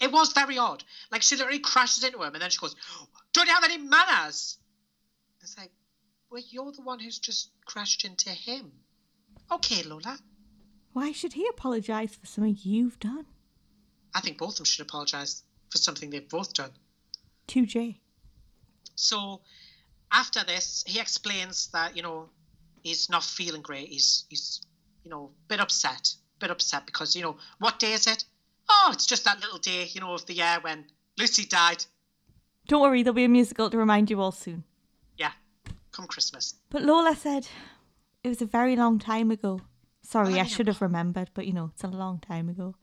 It 0.00 0.12
was 0.12 0.32
very 0.32 0.58
odd. 0.58 0.84
Like 1.10 1.22
she 1.22 1.36
literally 1.36 1.58
crashes 1.58 2.04
into 2.04 2.22
him 2.22 2.32
and 2.32 2.42
then 2.42 2.50
she 2.50 2.58
goes, 2.58 2.76
Don't 3.32 3.48
you 3.48 3.54
have 3.54 3.64
any 3.64 3.78
manners? 3.78 4.58
It's 5.42 5.58
like, 5.58 5.70
Well, 6.30 6.42
you're 6.48 6.72
the 6.72 6.82
one 6.82 7.00
who's 7.00 7.18
just 7.18 7.50
crashed 7.66 8.04
into 8.04 8.30
him. 8.30 8.72
Okay, 9.50 9.82
Lola. 9.82 10.18
Why 10.94 11.10
should 11.10 11.32
he 11.32 11.46
apologise 11.48 12.14
for 12.14 12.24
something 12.24 12.56
you've 12.62 13.00
done? 13.00 13.26
I 14.14 14.20
think 14.20 14.38
both 14.38 14.50
of 14.50 14.56
them 14.58 14.64
should 14.64 14.86
apologise 14.86 15.42
for 15.68 15.78
something 15.78 16.08
they've 16.08 16.28
both 16.28 16.54
done. 16.54 16.70
2J. 17.48 17.96
So 18.94 19.40
after 20.12 20.44
this, 20.44 20.84
he 20.86 21.00
explains 21.00 21.66
that 21.72 21.96
you 21.96 22.02
know 22.02 22.30
he's 22.84 23.10
not 23.10 23.24
feeling 23.24 23.60
great. 23.60 23.88
He's 23.88 24.24
he's 24.30 24.60
you 25.02 25.10
know 25.10 25.32
a 25.32 25.48
bit 25.48 25.60
upset, 25.60 26.14
A 26.36 26.38
bit 26.38 26.50
upset 26.52 26.86
because 26.86 27.16
you 27.16 27.22
know 27.22 27.38
what 27.58 27.80
day 27.80 27.92
is 27.92 28.06
it? 28.06 28.24
Oh, 28.70 28.90
it's 28.92 29.06
just 29.06 29.24
that 29.24 29.40
little 29.40 29.58
day, 29.58 29.88
you 29.92 30.00
know, 30.00 30.14
of 30.14 30.24
the 30.26 30.34
year 30.34 30.58
when 30.62 30.86
Lucy 31.18 31.44
died. 31.44 31.84
Don't 32.68 32.80
worry, 32.80 33.02
there'll 33.02 33.14
be 33.14 33.24
a 33.24 33.28
musical 33.28 33.68
to 33.68 33.76
remind 33.76 34.10
you 34.10 34.20
all 34.20 34.32
soon. 34.32 34.62
Yeah, 35.18 35.32
come 35.90 36.06
Christmas. 36.06 36.54
But 36.70 36.82
Lola 36.82 37.16
said 37.16 37.48
it 38.22 38.28
was 38.28 38.40
a 38.40 38.46
very 38.46 38.76
long 38.76 39.00
time 39.00 39.32
ago. 39.32 39.60
Sorry, 40.04 40.34
Oh, 40.34 40.38
I 40.38 40.44
should 40.44 40.68
have 40.68 40.82
remembered, 40.82 41.30
but 41.34 41.46
you 41.46 41.52
know, 41.52 41.70
it's 41.72 41.84
a 41.84 41.88
long 41.88 42.20
time 42.20 42.48
ago. 42.48 42.74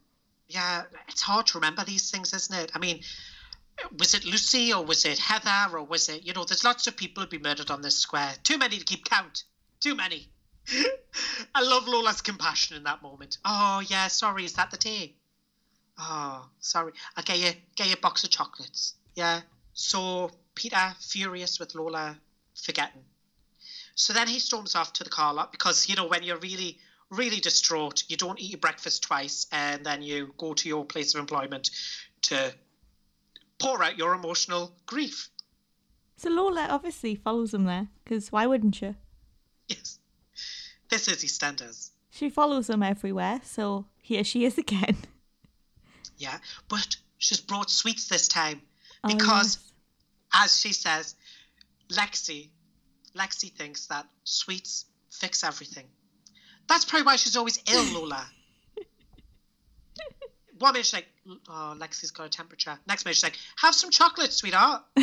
Yeah, 0.48 0.84
it's 1.08 1.22
hard 1.22 1.48
to 1.48 1.60
remember 1.60 1.84
these 1.86 2.12
things, 2.12 2.34
isn't 2.34 2.56
it? 2.58 2.72
I 2.76 2.80
mean, 2.80 3.02
was 3.98 4.14
it 4.14 4.26
Lucy 4.26 4.74
or 4.74 4.84
was 4.84 5.06
it 5.06 5.18
Heather 5.20 5.78
or 5.78 5.84
was 5.84 6.10
it 6.10 6.24
you 6.24 6.34
know? 6.34 6.44
There's 6.44 6.64
lots 6.64 6.88
of 6.88 6.98
people 6.98 7.22
who've 7.22 7.30
been 7.30 7.42
murdered 7.42 7.72
on 7.72 7.82
this 7.82 7.98
square. 7.98 8.34
Too 8.44 8.58
many 8.58 8.78
to 8.78 8.84
keep 8.84 9.06
count. 9.06 9.44
Too 9.80 9.96
many. 9.96 10.28
I 11.56 11.62
love 11.62 11.88
Lola's 11.88 12.22
compassion 12.22 12.78
in 12.78 12.84
that 12.84 13.02
moment. 13.02 13.38
Oh 13.46 13.82
yeah, 13.88 14.08
sorry, 14.08 14.46
is 14.46 14.54
that 14.54 14.72
the 14.72 14.78
day? 14.78 15.16
Oh, 15.98 16.48
sorry. 16.60 16.94
I'll 17.16 17.24
get 17.24 17.40
you 17.40 17.52
get 17.76 17.88
you 17.88 17.94
a 17.94 17.98
box 17.98 18.24
of 18.24 18.30
chocolates. 18.30 18.96
Yeah. 19.16 19.42
So 19.74 20.32
Peter 20.56 20.94
furious 21.00 21.60
with 21.60 21.76
Lola 21.76 22.18
forgetting. 22.56 23.04
So 23.96 24.14
then 24.14 24.28
he 24.28 24.40
storms 24.40 24.76
off 24.76 24.94
to 24.94 25.04
the 25.04 25.10
car 25.10 25.34
lot 25.34 25.52
because 25.52 25.88
you 25.88 25.96
know 25.96 26.08
when 26.08 26.24
you're 26.24 26.38
really 26.38 26.78
really 27.12 27.40
distraught, 27.40 28.04
you 28.08 28.18
don't 28.18 28.40
eat 28.40 28.52
your 28.52 28.60
breakfast 28.60 29.04
twice, 29.04 29.46
and 29.52 29.86
then 29.86 30.02
you 30.02 30.34
go 30.38 30.54
to 30.56 30.68
your 30.68 30.86
place 30.86 31.14
of 31.14 31.20
employment 31.20 31.70
to 32.24 32.54
pour 33.60 33.84
out 33.84 33.98
your 33.98 34.14
emotional 34.16 34.72
grief. 34.86 35.30
So 36.18 36.30
Lola 36.30 36.68
obviously 36.70 37.16
follows 37.16 37.54
him 37.54 37.66
there, 37.66 37.88
because 38.04 38.32
why 38.32 38.48
wouldn't 38.48 38.82
you? 38.82 38.96
Yes, 39.68 40.00
this 40.90 41.08
is 41.08 41.24
EastEnders. 41.24 41.90
She 42.10 42.30
follows 42.30 42.70
him 42.70 42.84
everywhere, 42.84 43.42
so 43.44 43.86
here 44.02 44.24
she 44.24 44.46
is 44.46 44.58
again. 44.58 44.98
Yeah, 46.18 46.38
but 46.70 46.96
she's 47.18 47.40
brought 47.42 47.70
sweets 47.70 48.08
this 48.08 48.28
time 48.28 48.62
Oh, 49.04 49.08
because, 49.08 49.58
yes. 49.58 50.44
as 50.44 50.60
she 50.60 50.74
says, 50.74 51.16
Lexi, 51.90 52.50
Lexi 53.18 53.52
thinks 53.52 53.88
that 53.88 54.06
sweets 54.24 54.86
fix 55.10 55.44
everything. 55.44 55.86
That's 56.72 56.86
probably 56.86 57.06
why 57.06 57.18
she's 57.18 57.36
always 57.36 57.62
ill, 57.70 57.84
Lola. 57.94 58.26
One 60.58 60.72
minute 60.72 60.86
she's 60.86 60.94
like, 60.94 61.08
oh, 61.50 61.76
Lexi's 61.78 62.12
got 62.12 62.28
a 62.28 62.30
temperature. 62.30 62.80
Next 62.88 63.04
minute 63.04 63.16
she's 63.16 63.24
like, 63.26 63.38
have 63.58 63.76
some 63.76 63.90
chocolate, 63.90 64.32
sweetheart. 64.32 64.82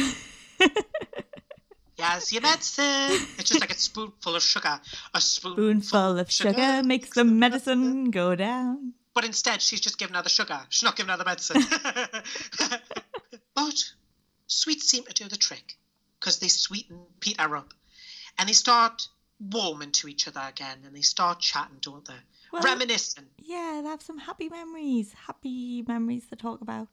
yes, 1.99 2.33
your 2.33 2.41
medicine. 2.41 3.21
It's 3.39 3.51
just 3.51 3.61
like 3.61 3.71
a 3.71 3.75
spoonful 3.75 4.35
of 4.35 4.43
sugar. 4.43 4.81
A 5.13 5.21
spoonful 5.21 5.57
Spoonful 5.57 6.19
of 6.19 6.31
sugar 6.31 6.83
makes 6.83 7.11
the 7.11 7.25
medicine 7.25 8.13
go 8.13 8.35
down. 8.35 8.95
But 9.13 9.27
instead, 9.27 9.61
she's 9.61 9.83
just 9.83 9.99
giving 9.99 10.15
her 10.15 10.23
the 10.23 10.31
sugar. 10.31 10.59
She's 10.71 10.85
not 10.85 10.97
giving 10.97 11.11
her 11.11 11.19
the 11.19 11.27
medicine. 11.27 11.61
but 13.55 13.85
sweets 14.47 14.89
seem 14.89 15.05
to 15.05 15.13
do 15.13 15.29
the 15.29 15.37
trick 15.37 15.77
because 16.19 16.39
they 16.39 16.49
sweeten 16.49 17.01
Peter 17.21 17.55
up. 17.55 17.75
And 18.39 18.49
they 18.49 18.55
start 18.55 19.07
warming 19.41 19.89
into 19.89 20.09
each 20.09 20.27
other 20.29 20.43
again 20.49 20.79
and 20.85 20.95
they 20.95 21.01
start 21.03 21.41
chatting, 21.41 21.79
don't 21.81 22.05
they? 22.07 22.15
Well- 22.53 22.63
Reminiscing. 22.63 23.27
Yeah, 23.39 23.81
they 23.83 23.89
have 23.89 24.03
some 24.03 24.19
happy 24.19 24.49
memories. 24.49 25.13
Happy 25.27 25.83
memories 25.87 26.27
to 26.29 26.37
talk 26.37 26.61
about. 26.61 26.89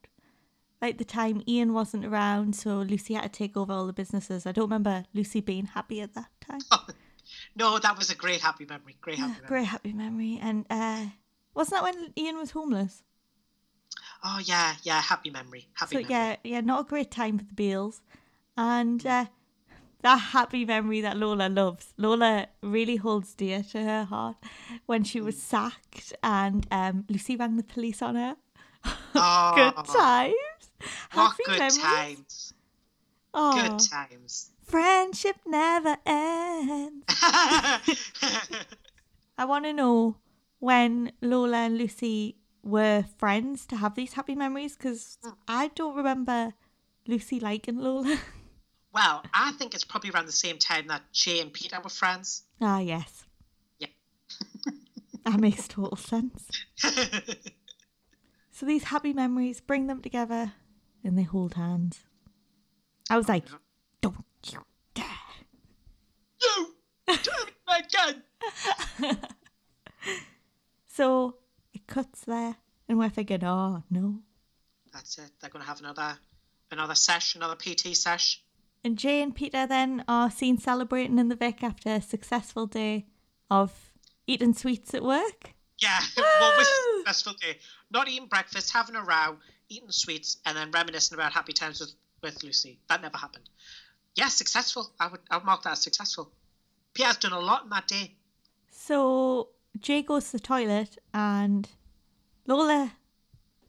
Like 0.82 0.98
the 0.98 1.06
time 1.06 1.42
Ian 1.48 1.74
wasn't 1.74 2.06
around, 2.06 2.56
so 2.56 2.78
Lucy 2.80 3.14
had 3.14 3.24
to 3.24 3.30
take 3.30 3.56
over 3.58 3.74
all 3.74 3.88
the 3.88 3.94
businesses. 3.94 4.46
I 4.46 4.52
don't 4.52 4.66
remember 4.66 5.06
Lucy 5.14 5.42
being 5.42 5.66
happy 5.66 6.02
at 6.02 6.14
that 6.14 6.30
time. 6.42 6.60
no, 7.56 7.80
that 7.80 7.98
was 7.98 8.10
a 8.10 8.16
great 8.16 8.42
happy 8.42 8.66
memory. 8.66 8.96
Great 9.02 9.18
happy 9.18 9.30
Yeah, 9.32 9.36
memory. 9.36 9.48
great 9.48 9.68
happy 9.68 9.94
memory. 9.94 10.40
And 10.42 10.66
uh, 10.70 11.06
wasn't 11.54 11.82
that 11.82 11.84
when 11.84 12.14
Ian 12.18 12.38
was 12.38 12.52
homeless? 12.52 13.04
Oh, 14.24 14.40
yeah, 14.44 14.76
yeah, 14.84 15.02
happy 15.02 15.30
memory. 15.30 15.68
Happy 15.74 15.96
So 15.96 16.00
memory. 16.00 16.12
yeah, 16.14 16.36
yeah, 16.44 16.62
not 16.62 16.82
a 16.82 16.90
great 16.90 17.10
time 17.12 17.38
for 17.38 17.46
the 17.46 17.54
Beals. 17.54 18.02
And 18.58 19.06
uh, 19.06 19.26
that 20.06 20.18
happy 20.18 20.66
memory 20.66 21.02
that 21.02 21.18
Lola 21.18 21.50
loves. 21.50 21.92
Lola 21.98 22.48
really 22.62 22.98
holds 22.98 23.34
dear 23.34 23.64
to 23.72 23.84
her 23.84 24.04
heart 24.04 24.36
when 24.86 25.04
she 25.04 25.20
was 25.20 25.42
sacked 25.42 26.14
and 26.22 26.68
um, 26.70 27.06
Lucy 27.10 27.36
rang 27.36 27.58
the 27.58 27.64
police 27.64 28.02
on 28.02 28.16
her. 28.16 28.36
Oh, 29.18 29.54
good 29.56 29.86
times. 29.86 30.36
What 31.14 31.32
Happy 31.32 31.44
good 31.48 31.58
memories. 31.60 31.82
times. 31.82 32.54
Oh, 33.34 33.54
Good 33.62 33.80
times. 33.80 34.52
friendship 34.64 35.38
never 35.48 35.98
ends. 36.06 37.06
I 39.38 39.46
want 39.46 39.66
to 39.66 39.74
know 39.74 40.18
when 40.60 41.14
Lola 41.22 41.58
and 41.58 41.78
Lucy 41.80 42.36
were 42.62 43.04
friends 43.18 43.66
to 43.68 43.78
have 43.78 43.96
these 43.96 44.14
happy 44.14 44.36
memories 44.36 44.76
because 44.76 45.18
I 45.48 45.70
don't 45.70 45.96
remember 45.96 46.54
Lucy 47.08 47.40
liking 47.40 47.78
Lola. 47.80 48.18
well, 48.96 49.22
I 49.34 49.52
think 49.52 49.76
it's 49.76 49.84
probably 49.84 50.10
around 50.10 50.26
the 50.26 50.32
same 50.32 50.58
time 50.58 50.88
that 50.88 51.02
Jay 51.12 51.42
and 51.42 51.52
Peter 51.54 51.78
were 51.84 51.90
friends. 51.90 52.44
ah, 52.62 52.80
yes. 52.80 53.26
Yeah. 53.78 53.88
That 55.26 55.40
makes 55.40 55.68
total 55.68 55.98
sense. 55.98 56.50
So 58.52 58.66
these 58.66 58.86
happy 58.86 59.12
memories 59.12 59.60
bring 59.60 59.88
them 59.88 60.02
together 60.02 60.54
and 61.04 61.18
they 61.18 61.24
hold 61.24 61.56
hands. 61.56 62.06
I 63.10 63.18
was 63.18 63.28
like, 63.28 63.44
don't 64.00 64.16
you 64.50 64.60
dare. 64.94 65.06
you! 66.42 66.76
Again! 67.68 68.24
So 70.88 71.36
it 71.74 71.86
cuts 71.88 72.22
there 72.22 72.56
and 72.88 72.98
we're 72.98 73.10
thinking, 73.10 73.44
oh 73.44 73.84
no. 73.90 74.20
That's 74.94 75.18
it. 75.18 75.32
They're 75.42 75.50
going 75.50 75.64
to 75.64 75.68
have 75.68 75.82
another 75.82 76.18
another 76.72 76.96
sesh, 76.96 77.36
another 77.36 77.56
PT 77.58 77.94
sesh. 77.98 78.42
And 78.86 79.00
Jay 79.00 79.24
and 79.24 79.34
Peter 79.34 79.66
then 79.66 80.06
are 80.08 80.30
seen 80.30 80.60
celebrating 80.60 81.18
in 81.18 81.28
the 81.28 81.36
Vic 81.36 81.64
after 81.64 81.90
a 81.90 82.02
successful 82.02 82.68
day 82.68 83.08
of 83.50 83.92
eating 84.28 84.54
sweets 84.54 84.94
at 84.94 85.02
work. 85.02 85.56
Yeah, 85.80 85.98
what 86.16 86.56
was 86.56 86.70
successful 87.00 87.34
day? 87.42 87.58
Not 87.90 88.08
eating 88.08 88.28
breakfast, 88.28 88.72
having 88.72 88.96
a 88.96 89.02
row, 89.02 89.38
eating 89.70 89.90
sweets, 89.90 90.38
and 90.46 90.56
then 90.56 90.70
reminiscing 90.70 91.18
about 91.18 91.34
happy 91.34 91.52
times 91.52 91.80
with, 91.80 91.94
with 92.22 92.44
Lucy. 92.44 92.78
That 92.88 93.02
never 93.02 93.18
happened. 93.18 93.50
Yeah, 94.14 94.28
successful. 94.28 94.92
I 95.00 95.08
would 95.08 95.22
I 95.32 95.38
would 95.38 95.46
mark 95.48 95.64
that 95.64 95.72
as 95.72 95.82
successful. 95.82 96.32
Pierre's 96.94 97.18
done 97.18 97.34
a 97.34 97.40
lot 97.40 97.64
in 97.64 97.72
that 97.72 97.88
day. 97.88 98.14
So 98.70 99.50
Jay 99.80 100.04
goes 100.04 100.26
to 100.26 100.34
the 100.34 100.40
toilet 100.42 101.00
and 101.12 101.68
Lola 102.46 102.94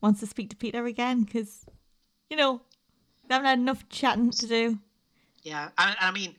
wants 0.02 0.20
to 0.20 0.26
speak 0.26 0.50
to 0.50 0.57
Peter 0.57 0.85
again 0.85 1.22
because, 1.22 1.64
you 2.29 2.37
know, 2.37 2.61
they 3.26 3.35
haven't 3.35 3.48
had 3.48 3.59
enough 3.59 3.88
chatting 3.88 4.31
to 4.31 4.46
do. 4.46 4.79
Yeah, 5.46 5.68
I, 5.78 5.94
I 6.00 6.11
mean, 6.11 6.35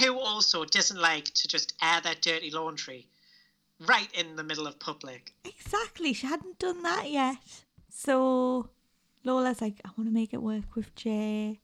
who 0.00 0.18
also 0.18 0.64
doesn't 0.64 1.00
like 1.00 1.26
to 1.26 1.46
just 1.46 1.72
air 1.80 2.00
their 2.00 2.16
dirty 2.20 2.50
laundry 2.50 3.06
right 3.86 4.08
in 4.12 4.34
the 4.34 4.42
middle 4.42 4.66
of 4.66 4.80
public? 4.80 5.32
Exactly. 5.44 6.12
She 6.12 6.26
hadn't 6.26 6.58
done 6.58 6.82
that 6.82 7.12
yet. 7.12 7.36
So 7.88 8.70
Lola's 9.22 9.60
like, 9.60 9.80
I 9.84 9.90
want 9.96 10.08
to 10.08 10.12
make 10.12 10.34
it 10.34 10.42
work 10.42 10.74
with 10.74 10.92
Jay. 10.96 11.60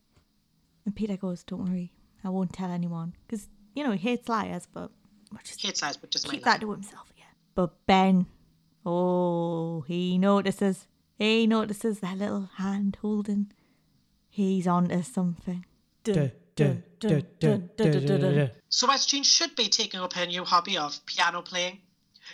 And 0.84 0.94
Peter 0.94 1.16
goes, 1.16 1.42
Don't 1.42 1.68
worry, 1.68 1.92
I 2.22 2.28
won't 2.28 2.52
tell 2.52 2.70
anyone. 2.70 3.14
Because, 3.26 3.48
you 3.74 3.82
know, 3.82 3.90
he 3.90 3.98
hates 3.98 4.28
liars, 4.28 4.68
but 4.72 4.92
we'll 5.32 5.40
just 5.42 5.60
Kate 5.60 5.76
says, 5.76 5.96
but 5.96 6.12
just 6.12 6.30
keep 6.30 6.44
my 6.44 6.52
that 6.52 6.60
to 6.60 6.70
himself, 6.70 7.12
yeah. 7.16 7.24
But 7.56 7.84
Ben, 7.88 8.26
oh, 8.86 9.80
he 9.88 10.18
notices. 10.18 10.86
He 11.18 11.48
notices 11.48 11.98
that 11.98 12.16
little 12.16 12.48
hand 12.58 12.96
holding. 13.02 13.50
He's 14.28 14.68
onto 14.68 15.02
something. 15.02 15.66
Duh, 16.04 16.12
duh, 16.12 16.28
So 18.68 18.90
as 18.90 19.06
Jean 19.06 19.22
should 19.22 19.56
be 19.56 19.68
taking 19.68 20.00
up 20.00 20.12
her 20.12 20.26
new 20.26 20.44
hobby 20.44 20.78
of 20.78 21.04
piano 21.06 21.42
playing, 21.42 21.78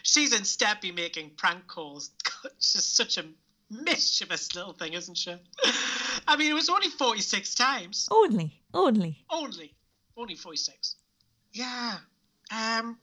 she's 0.02 0.32
instead 0.36 0.80
be 0.80 0.92
making 0.92 1.30
prank 1.36 1.66
calls. 1.66 2.10
God, 2.24 2.52
she's 2.58 2.84
such 2.84 3.18
a 3.18 3.24
mischievous 3.70 4.54
little 4.54 4.72
thing, 4.72 4.92
isn't 4.92 5.16
she? 5.16 5.34
I 6.28 6.36
mean, 6.36 6.50
it 6.50 6.54
was 6.54 6.68
only 6.68 6.88
46 6.88 7.54
times. 7.54 8.08
Only, 8.10 8.60
only. 8.74 9.24
Only. 9.30 9.74
Only 10.16 10.34
46. 10.34 10.96
Yeah. 11.52 11.98
Um, 12.50 12.98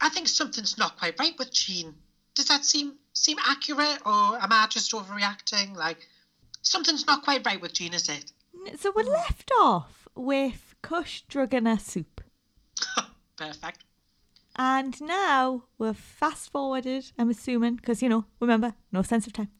I 0.00 0.08
think 0.08 0.28
something's 0.28 0.78
not 0.78 0.98
quite 0.98 1.18
right 1.18 1.38
with 1.38 1.52
Jean. 1.52 1.94
Does 2.34 2.48
that 2.48 2.64
seem 2.64 2.94
seem 3.14 3.38
accurate, 3.46 3.98
or 4.04 4.38
am 4.38 4.52
I 4.52 4.66
just 4.68 4.92
overreacting? 4.92 5.74
Like, 5.74 5.98
something's 6.60 7.06
not 7.06 7.22
quite 7.22 7.46
right 7.46 7.60
with 7.60 7.72
Jean, 7.72 7.94
is 7.94 8.08
it? 8.08 8.32
So 8.78 8.92
we're 8.94 9.04
left 9.04 9.50
off 9.58 10.08
with 10.14 10.65
Kush 10.82 11.22
her 11.66 11.78
soup. 11.78 12.20
Perfect. 13.36 13.84
And 14.56 14.98
now 15.02 15.64
we're 15.78 15.92
fast 15.92 16.50
forwarded, 16.50 17.12
I'm 17.18 17.28
assuming, 17.30 17.76
because, 17.76 18.02
you 18.02 18.08
know, 18.08 18.24
remember, 18.40 18.74
no 18.92 19.02
sense 19.02 19.26
of 19.26 19.32
time. 19.34 19.50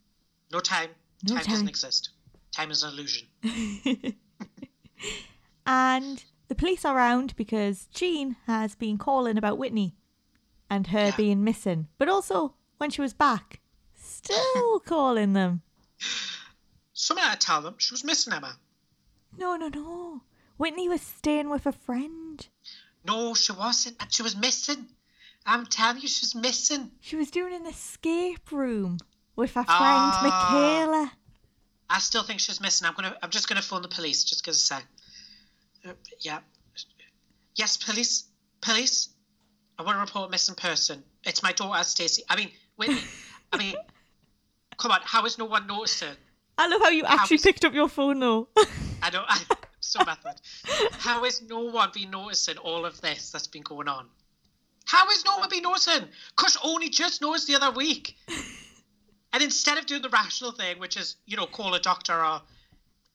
No 0.52 0.60
time. 0.60 0.90
No 1.28 1.34
time, 1.34 1.44
time. 1.44 1.52
doesn't 1.52 1.68
exist. 1.68 2.10
Time 2.52 2.70
is 2.70 2.82
an 2.82 2.90
illusion. 2.92 3.26
And 5.66 6.24
the 6.48 6.54
police 6.54 6.84
are 6.84 6.96
around 6.96 7.34
because 7.36 7.86
Jean 7.92 8.36
has 8.46 8.74
been 8.76 8.98
calling 8.98 9.36
about 9.36 9.58
Whitney 9.58 9.96
and 10.70 10.86
her 10.88 11.06
Yeah. 11.06 11.16
being 11.16 11.42
missing. 11.44 11.88
But 11.98 12.08
also, 12.08 12.54
when 12.78 12.90
she 12.90 13.00
was 13.00 13.12
back, 13.14 13.60
still 13.94 14.78
calling 14.86 15.32
them. 15.32 15.62
Someone 16.92 17.26
had 17.26 17.40
to 17.40 17.46
tell 17.46 17.62
them 17.62 17.74
she 17.78 17.92
was 17.92 18.04
missing 18.04 18.32
Emma. 18.32 18.56
No, 19.36 19.56
no, 19.56 19.66
no. 19.68 20.22
Whitney 20.56 20.88
was 20.88 21.00
staying 21.02 21.50
with 21.50 21.66
a 21.66 21.72
friend. 21.72 22.46
No, 23.06 23.34
she 23.34 23.52
wasn't. 23.52 23.96
And 24.00 24.12
she 24.12 24.22
was 24.22 24.36
missing. 24.36 24.86
I'm 25.44 25.66
telling 25.66 26.00
you, 26.02 26.08
she's 26.08 26.34
missing. 26.34 26.90
She 27.00 27.16
was 27.16 27.30
doing 27.30 27.54
an 27.54 27.66
escape 27.66 28.50
room 28.50 28.98
with 29.36 29.50
her 29.54 29.62
friend 29.64 29.68
Ah. 29.68 30.20
Michaela. 30.22 31.12
I 31.88 31.98
still 32.00 32.24
think 32.24 32.40
she's 32.40 32.60
missing. 32.60 32.86
I'm 32.88 32.94
gonna. 32.94 33.16
I'm 33.22 33.30
just 33.30 33.48
gonna 33.48 33.62
phone 33.62 33.82
the 33.82 33.88
police. 33.88 34.24
Just 34.24 34.44
gonna 34.44 34.54
say. 34.54 34.76
Uh, 35.86 35.92
yeah. 36.20 36.40
Yes, 37.54 37.76
police. 37.76 38.24
Police. 38.60 39.10
I 39.78 39.82
want 39.82 39.96
to 39.96 40.00
report 40.00 40.28
a 40.28 40.30
missing 40.30 40.54
person. 40.56 41.04
It's 41.24 41.42
my 41.42 41.52
daughter, 41.52 41.84
Stacey. 41.84 42.22
I 42.28 42.34
mean, 42.36 42.50
Whitney. 42.76 43.02
I 43.52 43.56
mean, 43.58 43.76
come 44.78 44.90
on. 44.90 45.00
How 45.04 45.24
is 45.26 45.38
no 45.38 45.44
one 45.44 45.66
noticing? 45.68 46.08
I 46.58 46.66
love 46.66 46.80
how 46.80 46.88
you 46.88 47.04
actually 47.04 47.36
was- 47.36 47.42
picked 47.42 47.64
up 47.64 47.72
your 47.74 47.88
phone 47.88 48.18
though. 48.18 48.48
I 49.02 49.10
don't. 49.10 49.24
I, 49.28 49.38
so 49.98 50.04
method. 50.04 50.40
How 50.92 51.24
is 51.24 51.42
no 51.42 51.60
one 51.60 51.90
been 51.92 52.10
noticing 52.10 52.58
all 52.58 52.84
of 52.84 53.00
this 53.00 53.30
that's 53.30 53.46
been 53.46 53.62
going 53.62 53.88
on? 53.88 54.06
How 54.86 55.08
is 55.10 55.24
no 55.24 55.38
one 55.38 55.48
been 55.48 55.62
noticing? 55.62 56.08
Kush 56.36 56.56
only 56.62 56.88
just 56.88 57.20
noticed 57.20 57.46
the 57.46 57.56
other 57.56 57.70
week. 57.70 58.16
And 59.32 59.42
instead 59.42 59.76
of 59.76 59.86
doing 59.86 60.02
the 60.02 60.08
rational 60.08 60.52
thing, 60.52 60.78
which 60.78 60.96
is, 60.96 61.16
you 61.26 61.36
know, 61.36 61.46
call 61.46 61.74
a 61.74 61.80
doctor 61.80 62.14
or 62.14 62.40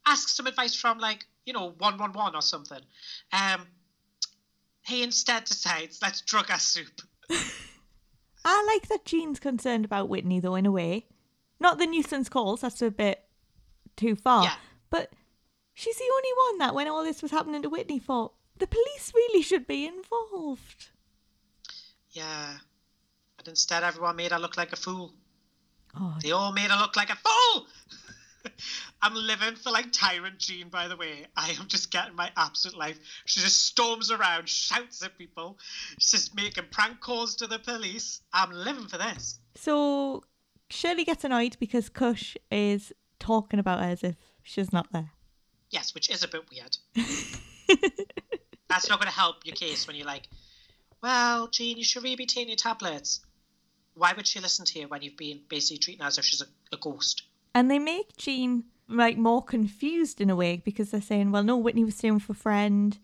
ask 0.05 0.29
some 0.29 0.45
advice 0.45 0.75
from 0.75 0.99
like, 0.99 1.25
you 1.45 1.53
know, 1.53 1.73
111 1.79 2.35
or 2.35 2.41
something, 2.41 2.81
um, 3.33 3.65
he 4.83 5.01
instead 5.01 5.45
decides, 5.45 5.99
let's 6.01 6.21
drug 6.21 6.51
our 6.51 6.59
soup. 6.59 7.01
I 8.45 8.63
like 8.67 8.89
that 8.89 9.05
Jean's 9.05 9.39
concerned 9.39 9.85
about 9.85 10.09
Whitney 10.09 10.39
though, 10.39 10.55
in 10.55 10.65
a 10.65 10.71
way. 10.71 11.07
Not 11.59 11.79
the 11.79 11.85
nuisance 11.85 12.29
calls, 12.29 12.61
that's 12.61 12.81
a 12.81 12.91
bit 12.91 13.23
too 13.95 14.15
far. 14.15 14.43
Yeah. 14.43 14.55
But 14.89 15.13
she's 15.81 15.97
the 15.97 16.11
only 16.13 16.29
one 16.49 16.57
that 16.59 16.75
when 16.75 16.87
all 16.87 17.03
this 17.03 17.21
was 17.23 17.31
happening 17.31 17.63
to 17.63 17.69
Whitney 17.69 17.97
thought 17.97 18.33
the 18.59 18.67
police 18.67 19.11
really 19.15 19.41
should 19.41 19.65
be 19.65 19.87
involved. 19.87 20.89
Yeah. 22.11 22.57
But 23.37 23.47
instead, 23.47 23.83
everyone 23.83 24.15
made 24.15 24.31
her 24.31 24.37
look 24.37 24.55
like 24.57 24.71
a 24.71 24.75
fool. 24.75 25.13
Oh, 25.99 26.15
They 26.21 26.31
all 26.31 26.51
made 26.51 26.69
her 26.69 26.79
look 26.79 26.95
like 26.95 27.09
a 27.09 27.15
fool. 27.15 27.65
I'm 29.01 29.15
living 29.15 29.55
for 29.55 29.71
like 29.71 29.91
Tyrant 29.91 30.37
Jean, 30.37 30.69
by 30.69 30.87
the 30.87 30.95
way. 30.95 31.25
I 31.35 31.49
am 31.59 31.67
just 31.67 31.89
getting 31.89 32.15
my 32.15 32.29
absolute 32.37 32.77
life. 32.77 32.99
She 33.25 33.39
just 33.39 33.65
storms 33.65 34.11
around, 34.11 34.47
shouts 34.47 35.03
at 35.03 35.17
people. 35.17 35.57
She's 35.99 36.11
just 36.11 36.35
making 36.35 36.65
prank 36.69 36.99
calls 36.99 37.35
to 37.37 37.47
the 37.47 37.57
police. 37.57 38.21
I'm 38.31 38.51
living 38.51 38.87
for 38.87 38.99
this. 38.99 39.39
So 39.55 40.23
Shirley 40.69 41.03
gets 41.03 41.23
annoyed 41.23 41.57
because 41.59 41.89
Kush 41.89 42.35
is 42.51 42.93
talking 43.19 43.59
about 43.59 43.79
her 43.79 43.89
as 43.89 44.03
if 44.03 44.15
she's 44.43 44.71
not 44.71 44.91
there. 44.91 45.11
Yes, 45.71 45.93
which 45.93 46.09
is 46.09 46.23
a 46.23 46.27
bit 46.27 46.43
weird. 46.51 46.77
That's 48.69 48.89
not 48.89 48.99
going 48.99 49.11
to 49.11 49.17
help 49.17 49.45
your 49.45 49.55
case 49.55 49.87
when 49.87 49.95
you're 49.95 50.05
like, 50.05 50.27
well, 51.01 51.47
Jean, 51.47 51.77
you 51.77 51.83
should 51.83 52.03
really 52.03 52.15
be 52.15 52.25
taking 52.25 52.49
your 52.49 52.57
tablets. 52.57 53.21
Why 53.95 54.13
would 54.15 54.27
she 54.27 54.39
listen 54.39 54.65
to 54.65 54.79
you 54.79 54.87
when 54.87 55.01
you've 55.01 55.17
been 55.17 55.41
basically 55.49 55.79
treating 55.79 56.01
her 56.01 56.07
as 56.07 56.17
if 56.17 56.25
she's 56.25 56.41
a, 56.41 56.75
a 56.75 56.77
ghost? 56.77 57.23
And 57.53 57.69
they 57.69 57.79
make 57.79 58.15
Jean 58.17 58.65
like 58.87 59.17
more 59.17 59.41
confused 59.43 60.21
in 60.21 60.29
a 60.29 60.35
way 60.35 60.61
because 60.63 60.91
they're 60.91 61.01
saying, 61.01 61.31
well, 61.31 61.43
no, 61.43 61.57
Whitney 61.57 61.83
was 61.83 61.95
staying 61.95 62.15
with 62.15 62.29
a 62.29 62.33
friend. 62.33 62.97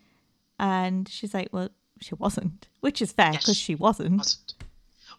And 0.60 1.08
she's 1.10 1.34
like, 1.34 1.50
well, 1.52 1.70
she 2.00 2.16
wasn't, 2.16 2.68
which 2.82 3.02
is 3.02 3.12
fair 3.12 3.32
Yes, 3.34 3.44
because 3.44 3.58
she 3.58 3.76
wasn't. 3.76 4.18
Wasn't. 4.18 4.54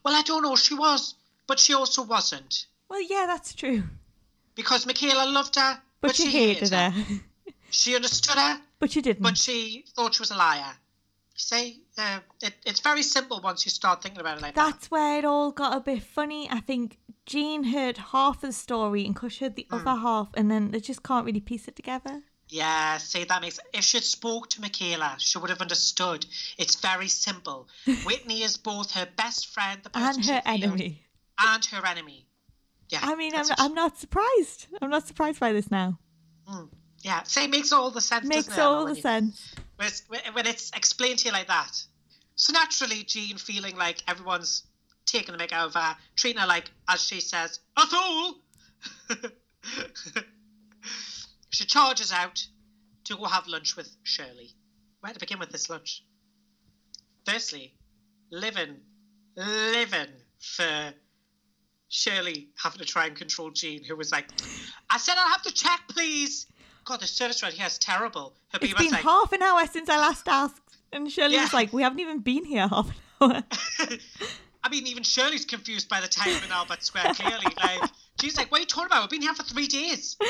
Well, 0.05 0.15
I 0.15 0.23
don't 0.23 0.43
know. 0.43 0.57
She 0.57 0.75
was, 0.75 1.15
but 1.47 1.59
she 1.59 1.75
also 1.75 2.03
wasn't. 2.03 2.67
Well, 2.89 3.03
yeah, 3.03 3.25
that's 3.27 3.55
true. 3.55 3.83
Because 4.55 4.87
Michaela 4.87 5.31
loved 5.31 5.57
her, 5.57 5.81
But, 6.01 6.17
she, 6.17 6.27
hated 6.31 6.71
her. 6.71 6.93
She 7.71 7.95
understood 7.95 8.37
her, 8.39 8.61
but 8.79 8.91
she 8.91 9.01
didn't. 9.03 9.23
but 9.23 9.37
she 9.39 9.85
thought 9.95 10.15
she 10.15 10.23
was 10.23 10.31
a 10.31 10.37
liar. 10.37 10.73
See, 11.37 11.83
uh, 11.97 12.19
it, 12.43 12.55
it's 12.67 12.81
very 12.81 13.03
simple 13.03 13.41
once 13.43 13.65
you 13.65 13.71
start 13.71 14.03
thinking 14.03 14.21
about 14.21 14.39
it 14.39 14.43
like 14.43 14.55
that. 14.57 14.71
That's 14.73 14.91
where 14.91 15.19
it 15.19 15.25
all 15.25 15.53
got 15.53 15.77
a 15.77 15.81
bit 15.81 16.03
funny. 16.03 16.49
I 16.51 16.59
think 16.61 16.99
Jean 17.27 17.63
heard 17.65 17.97
half 17.99 18.37
of 18.37 18.41
the 18.49 18.53
story 18.53 19.07
and 19.07 19.15
Kush 19.15 19.39
heard 19.39 19.55
the 19.55 19.67
Hmm. 19.71 19.77
other 19.87 20.01
half, 20.01 20.29
and 20.35 20.51
then 20.51 20.73
they 20.73 20.81
just 20.81 21.03
can't 21.05 21.25
really 21.25 21.41
piece 21.41 21.69
it 21.69 21.77
together. 21.77 22.23
Yeah, 22.49 22.97
see, 22.97 23.25
that 23.25 23.43
makes. 23.43 23.61
If 23.75 23.85
she'd 23.85 24.03
spoke 24.03 24.49
to 24.51 24.61
Michaela, 24.63 25.17
she 25.19 25.39
would 25.39 25.51
have 25.51 25.61
understood. 25.61 26.25
It's 26.57 26.77
very 26.77 27.09
simple. 27.09 27.69
Whitney 28.05 28.43
is 28.43 28.57
both 28.57 28.93
her 28.93 29.07
best 29.17 29.49
friend, 29.49 29.81
the 29.83 29.91
person 29.91 30.23
And 30.23 30.27
her 30.27 30.43
enemy. 30.47 31.05
and 31.39 31.65
her 31.67 31.87
enemy. 31.87 32.27
Yeah, 32.89 33.01
I 33.03 33.15
mean, 33.17 33.35
I'm. 33.37 33.45
I'm 33.59 33.75
not 33.75 33.99
surprised. 33.99 34.67
I'm 34.81 34.89
not 34.91 35.07
surprised 35.07 35.39
by 35.39 35.53
this 35.53 35.71
now. 35.71 35.99
Yeah. 37.03 37.23
See, 37.25 37.45
it 37.45 37.51
makes 37.51 37.73
all 37.73 37.91
the 37.91 38.01
sense. 38.01 38.27
Makes 38.27 38.49
it, 38.49 38.59
all 38.59 38.87
the 38.87 38.95
you- 38.95 39.03
sense. 39.03 39.55
when 39.77 39.89
it's, 39.89 40.03
when 40.33 40.47
it's 40.47 40.71
explained 40.77 41.21
to 41.21 41.29
you 41.29 41.33
like 41.33 41.49
that. 41.49 41.81
So 42.37 42.53
naturally, 42.53 43.03
Jean 43.03 43.37
feeling 43.37 43.77
like 43.77 44.03
everyone's 44.07 44.63
taking 45.07 45.37
the 45.37 45.43
mick 45.43 45.53
out 45.53 45.67
of 45.67 45.75
her, 45.75 45.97
treating 46.17 46.41
her 46.41 46.47
like, 46.47 46.71
as 46.89 47.03
she 47.03 47.21
says, 47.21 47.61
a 47.77 47.87
fool. 47.87 48.35
she 51.51 51.65
charges 51.65 52.13
out 52.13 52.47
to 53.05 53.17
go 53.17 53.25
have 53.25 53.49
lunch 53.49 53.77
with 53.77 53.91
Shirley. 54.05 54.51
Where 55.01 55.13
to 55.13 55.19
begin 55.19 55.39
with 55.39 55.51
this 55.51 55.69
lunch? 55.69 56.05
Firstly, 57.25 57.75
living, 58.31 58.77
living 59.37 60.09
for 60.39 60.93
Shirley 61.89 62.51
having 62.63 62.79
to 62.79 62.85
try 62.85 63.07
and 63.07 63.17
control 63.17 63.51
Jean, 63.51 63.83
who 63.83 63.97
was 63.97 64.13
like, 64.13 64.27
I 64.91 64.99
said 64.99 65.15
I'll 65.17 65.31
have 65.31 65.43
to 65.43 65.53
check, 65.53 65.81
please. 65.89 66.47
God, 66.89 67.01
the 67.01 67.07
service 67.07 67.43
right 67.43 67.53
here 67.53 67.67
is 67.67 67.77
terrible. 67.77 68.33
It's 68.55 68.73
been 68.73 68.91
like, 68.91 69.03
half 69.03 69.31
an 69.35 69.43
hour 69.43 69.67
since 69.67 69.91
I 69.91 69.99
last 69.99 70.27
asked. 70.27 70.79
And 70.91 71.13
Shirley 71.13 71.37
was 71.37 71.53
Yeah. 71.53 71.57
like, 71.59 71.71
we 71.71 71.83
haven't 71.83 72.01
even 72.01 72.21
been 72.21 72.47
here 72.47 72.67
half 72.67 72.89
an 73.21 73.33
hour. 73.33 73.45
I 74.65 74.71
mean, 74.71 74.87
even 74.87 75.03
Shirley's 75.03 75.45
confused 75.45 75.91
by 75.91 76.01
the 76.01 76.09
time 76.09 76.43
in 76.43 76.51
Albert 76.51 76.83
Square, 76.83 77.13
clearly. 77.13 77.45
Like, 77.63 77.91
she's 78.19 78.39
like, 78.39 78.51
what 78.51 78.61
are 78.61 78.61
you 78.63 78.67
talking 78.67 78.87
about? 78.87 79.03
We've 79.03 79.11
been 79.11 79.21
here 79.21 79.35
for 79.35 79.43
three 79.43 79.67
days. 79.67 80.17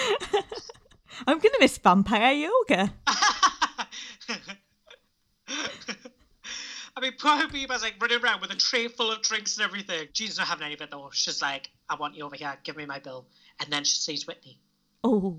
I'm 1.28 1.38
going 1.38 1.52
to 1.54 1.58
miss 1.60 1.78
vampire 1.78 2.32
yoga. 2.32 2.92
I 6.96 7.00
mean, 7.00 7.12
poor 7.20 7.36
Habiba's 7.38 7.82
like 7.82 7.94
running 8.02 8.20
around 8.20 8.40
with 8.40 8.50
a 8.50 8.56
tray 8.56 8.88
full 8.88 9.12
of 9.12 9.22
drinks 9.22 9.56
and 9.58 9.64
everything. 9.64 10.08
Jean's 10.12 10.38
not 10.38 10.48
having 10.48 10.64
any 10.64 10.74
of 10.74 10.80
it 10.80 10.90
though. 10.90 11.08
She's 11.12 11.40
like, 11.40 11.70
I 11.88 11.94
want 11.94 12.16
you 12.16 12.24
over 12.24 12.34
here. 12.34 12.56
Give 12.64 12.76
me 12.76 12.84
my 12.84 12.98
bill. 12.98 13.26
And 13.60 13.72
then 13.72 13.84
she 13.84 13.94
sees 13.94 14.26
Whitney. 14.26 14.58
Oh. 15.04 15.36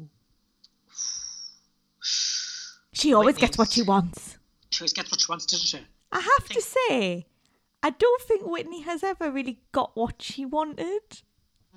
She 3.00 3.14
always 3.14 3.38
gets 3.38 3.58
what 3.58 3.72
she 3.72 3.82
wants. 3.82 4.38
She 4.72 4.82
always 4.82 4.94
gets 4.94 5.10
what 5.10 5.22
she 5.22 5.28
wants, 5.30 5.46
doesn't 5.46 5.66
she? 5.66 5.80
I 6.12 6.20
have 6.20 6.50
to 6.50 6.62
say, 6.62 7.26
I 7.82 7.92
don't 7.92 8.22
think 8.24 8.46
Whitney 8.46 8.82
has 8.82 9.04
ever 9.04 9.32
really 9.32 9.62
got 9.72 9.96
what 9.96 10.22
she 10.22 10.46
wanted. 10.46 11.02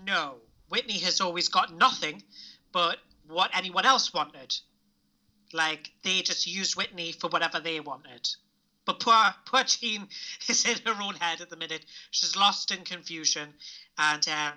No. 0.07 0.37
Whitney 0.69 0.99
has 0.99 1.21
always 1.21 1.49
got 1.49 1.77
nothing 1.77 2.23
but 2.73 2.99
what 3.29 3.51
anyone 3.55 3.87
else 3.87 4.13
wanted. 4.13 4.57
Like, 5.53 5.93
they 6.03 6.23
just 6.23 6.47
used 6.47 6.77
Whitney 6.77 7.13
for 7.13 7.29
whatever 7.29 7.61
they 7.61 7.79
wanted. 7.79 8.29
But 8.85 8.99
poor, 8.99 9.35
poor 9.45 9.63
Jean 9.65 10.09
is 10.49 10.65
in 10.65 10.79
her 10.87 11.01
own 11.03 11.15
head 11.15 11.41
at 11.41 11.51
the 11.51 11.57
minute. 11.57 11.85
She's 12.11 12.37
lost 12.37 12.73
in 12.73 12.83
confusion 12.85 13.55
and, 13.97 14.27
uh, 14.29 14.53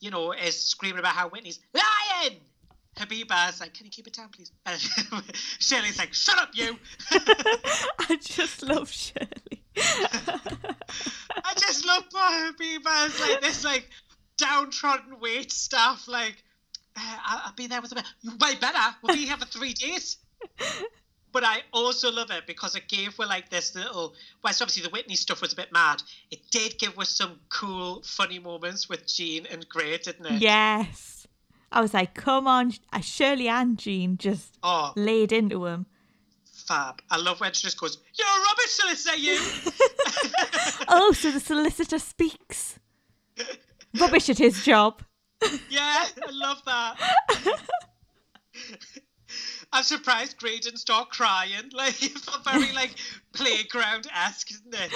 you 0.00 0.10
know, 0.10 0.32
is 0.32 0.60
screaming 0.60 0.98
about 0.98 1.14
how 1.14 1.28
Whitney's 1.28 1.60
lying. 1.72 2.40
Habiba's 2.96 3.60
like, 3.60 3.74
can 3.74 3.86
you 3.86 3.90
keep 3.90 4.06
it 4.06 4.12
down, 4.12 4.28
please? 4.28 4.52
And 4.66 4.80
Shirley's 5.58 5.98
like, 5.98 6.14
shut 6.14 6.38
up, 6.38 6.50
you. 6.54 6.78
I 7.10 8.18
just 8.20 8.62
love 8.62 8.90
Shirley. 8.90 9.62
I 9.76 11.54
just 11.56 11.86
love 11.86 12.04
poor 12.12 12.22
Habiba. 12.22 13.06
It's 13.06 13.20
like 13.20 13.40
this, 13.40 13.64
like, 13.64 13.88
downtrodden 14.36 15.18
wait 15.20 15.50
staff, 15.50 16.06
like, 16.06 16.42
uh, 16.96 17.16
I'll, 17.26 17.42
I'll 17.46 17.54
be 17.54 17.66
there 17.66 17.82
with 17.82 17.90
them. 17.90 18.04
You 18.22 18.32
way 18.40 18.54
better. 18.60 18.96
We'll 19.02 19.16
be 19.16 19.26
here 19.26 19.36
for 19.36 19.46
three 19.46 19.72
days. 19.72 20.18
But 21.34 21.42
I 21.42 21.62
also 21.72 22.12
love 22.12 22.30
it 22.30 22.46
because 22.46 22.76
it 22.76 22.86
gave 22.86 23.16
her 23.16 23.26
like 23.26 23.50
this 23.50 23.74
little. 23.74 24.14
Well, 24.44 24.52
obviously 24.52 24.84
the 24.84 24.90
Whitney 24.90 25.16
stuff 25.16 25.42
was 25.42 25.52
a 25.52 25.56
bit 25.56 25.72
mad. 25.72 26.00
It 26.30 26.38
did 26.52 26.78
give 26.78 26.96
us 26.96 27.10
some 27.10 27.40
cool, 27.48 28.02
funny 28.04 28.38
moments 28.38 28.88
with 28.88 29.04
Jean 29.12 29.44
and 29.46 29.68
Gray, 29.68 29.98
didn't 29.98 30.26
it? 30.26 30.40
yes. 30.40 31.23
I 31.74 31.80
was 31.80 31.92
like, 31.92 32.14
come 32.14 32.46
on. 32.46 32.72
Uh, 32.92 33.00
Shirley 33.00 33.48
and 33.48 33.76
Jean 33.78 34.16
just 34.16 34.56
Oh, 34.62 34.92
laid 34.96 35.32
into 35.32 35.66
him. 35.66 35.86
fab! 36.66 37.02
I 37.10 37.18
love 37.18 37.40
when 37.40 37.52
she 37.52 37.62
just 37.66 37.78
goes, 37.78 37.98
"You're 38.18 38.26
a 38.26 38.40
rubbish 38.48 38.70
solicitor, 38.70 39.16
you." 39.16 39.38
Oh, 40.88 41.12
so 41.12 41.30
the 41.30 41.40
solicitor 41.40 41.98
speaks. 41.98 42.78
Rubbish 43.98 44.28
at 44.30 44.38
his 44.38 44.64
job. 44.64 45.02
yeah, 45.68 46.04
I 46.26 46.30
love 46.32 46.62
that. 46.66 46.96
I'm 49.72 49.82
surprised 49.82 50.36
Gray 50.38 50.58
didn't 50.58 50.78
start 50.78 51.10
crying. 51.10 51.70
Like, 51.72 52.00
it 52.02 52.16
felt 52.18 52.44
very 52.44 52.72
like 52.72 52.94
playground 53.32 54.06
esque, 54.14 54.50
isn't 54.52 54.74
it? 54.74 54.92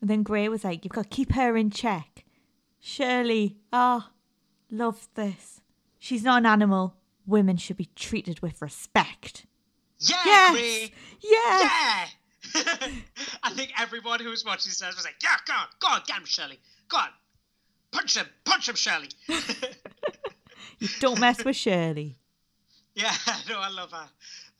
And 0.00 0.08
then 0.10 0.22
Gray 0.22 0.48
was 0.48 0.62
like, 0.64 0.84
You've 0.84 0.92
got 0.92 1.04
to 1.04 1.08
keep 1.16 1.32
her 1.32 1.56
in 1.56 1.70
check. 1.70 2.24
Shirley, 2.80 3.56
ah, 3.72 4.10
loves 4.70 5.08
this. 5.14 5.60
She's 5.98 6.22
not 6.22 6.38
an 6.38 6.46
animal. 6.46 6.94
Women 7.26 7.56
should 7.56 7.76
be 7.76 7.88
treated 7.96 8.40
with 8.40 8.60
respect. 8.62 9.46
Yeah, 9.98 10.16
Yes! 10.24 10.90
Yes! 11.22 12.10
Yeah. 12.54 12.62
I 13.42 13.50
think 13.50 13.72
everyone 13.80 14.20
who 14.20 14.30
was 14.30 14.44
watching 14.44 14.70
this 14.70 14.80
was 14.82 15.04
like, 15.04 15.16
yeah, 15.22 15.36
go 15.46 15.52
on, 15.54 15.66
go 15.80 15.88
on, 15.88 16.02
get 16.06 16.18
him, 16.18 16.24
Shirley. 16.24 16.58
Go 16.88 16.98
on. 16.98 17.08
Punch 17.92 18.16
him, 18.16 18.26
punch 18.44 18.68
him, 18.68 18.74
Shirley. 18.76 19.08
You 20.78 20.88
don't 21.00 21.18
mess 21.18 21.42
with 21.42 21.56
Shirley. 21.56 22.18
yeah, 22.94 23.14
no, 23.48 23.58
I 23.60 23.70
love 23.70 23.92
her. 23.92 24.08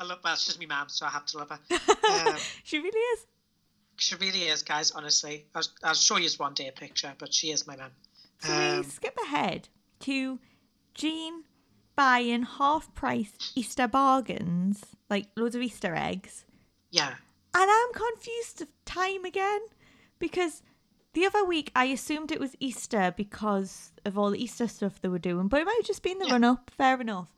I 0.00 0.04
love 0.04 0.20
her. 0.24 0.34
She's 0.36 0.58
my 0.58 0.64
mum, 0.66 0.88
so 0.88 1.04
I 1.04 1.10
have 1.10 1.26
to 1.26 1.38
love 1.38 1.50
her. 1.50 1.58
Um, 2.30 2.36
She 2.64 2.78
really 2.78 2.98
is. 2.98 3.26
she 3.96 4.14
really 4.14 4.44
is, 4.44 4.62
guys, 4.62 4.92
honestly. 4.92 5.44
I'll, 5.54 5.62
I'll 5.82 5.94
show 5.94 6.16
you 6.16 6.28
one 6.38 6.54
day 6.54 6.68
a 6.68 6.72
picture, 6.72 7.12
but 7.18 7.34
she 7.34 7.50
is 7.50 7.66
my 7.66 7.76
mum. 7.76 7.90
So 8.40 8.52
Um, 8.52 8.76
we 8.78 8.82
skip 8.84 9.18
ahead 9.24 9.68
to 10.00 10.38
Jean 10.94 11.44
buying 11.94 12.42
half 12.42 12.94
price 12.94 13.32
Easter 13.54 13.86
bargains, 13.88 14.84
like 15.08 15.26
loads 15.36 15.54
of 15.54 15.62
Easter 15.62 15.94
eggs. 15.94 16.44
yeah. 16.90 17.14
And 17.58 17.70
I'm 17.70 17.92
confused 17.94 18.60
of 18.60 18.68
time 18.84 19.24
again 19.24 19.60
because 20.18 20.62
the 21.14 21.24
other 21.24 21.42
week 21.42 21.72
I 21.74 21.86
assumed 21.86 22.30
it 22.30 22.38
was 22.38 22.54
Easter 22.60 23.14
because 23.16 23.92
of 24.04 24.18
all 24.18 24.30
the 24.30 24.42
Easter 24.42 24.68
stuff 24.68 25.00
they 25.00 25.08
were 25.08 25.18
doing, 25.18 25.48
but 25.48 25.62
it 25.62 25.64
might 25.64 25.78
have 25.78 25.86
just 25.86 26.02
been 26.02 26.18
the 26.18 26.26
Yeah. 26.26 26.32
run 26.32 26.44
up. 26.44 26.70
Fair 26.76 27.00
enough. 27.00 27.28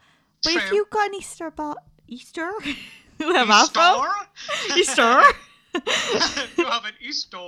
But 0.43 0.55
if 0.55 0.63
True. 0.67 0.77
you 0.79 0.87
got 0.91 1.09
an 1.11 1.15
Easter 1.15 1.53
bar, 1.53 1.77
Easter, 2.09 2.51
who 3.19 3.33
am 3.33 3.49
I 3.53 3.69
from? 3.73 4.77
Easter. 4.77 5.23
you 6.59 6.65
have 6.67 6.85
an 6.85 6.95
Easter. 7.01 7.39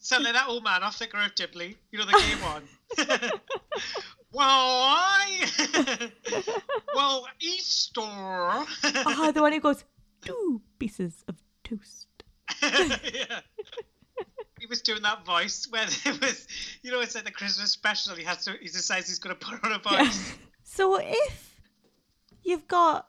Selling 0.00 0.32
that 0.32 0.48
old 0.48 0.64
man 0.64 0.82
off 0.82 0.96
figuratively. 0.96 1.76
You 1.90 1.98
know 1.98 2.06
the 2.06 2.12
game 2.12 2.40
one. 2.42 2.62
well, 4.32 4.46
I. 4.46 6.10
well, 6.94 7.26
Easter. 7.40 8.00
oh, 8.00 8.66
uh-huh, 8.84 9.32
the 9.32 9.42
one 9.42 9.52
who 9.52 9.60
goes 9.60 9.84
two 10.24 10.62
pieces 10.78 11.24
of 11.28 11.36
toast. 11.64 12.06
yeah. 12.62 13.40
He 14.58 14.66
was 14.66 14.82
doing 14.82 15.02
that 15.02 15.24
voice 15.24 15.66
where 15.70 15.86
it 15.86 16.20
was, 16.20 16.48
you 16.82 16.90
know, 16.90 17.00
it's 17.00 17.14
like 17.14 17.24
the 17.24 17.30
Christmas 17.30 17.70
special. 17.70 18.16
He 18.16 18.24
has 18.24 18.44
to, 18.44 18.52
he 18.60 18.66
decides 18.66 19.08
he's 19.08 19.20
going 19.20 19.36
to 19.36 19.46
put 19.46 19.62
on 19.62 19.72
a 19.72 19.78
voice. 19.78 20.34
So 20.64 20.96
if 21.00 21.60
you've 22.42 22.66
got 22.66 23.08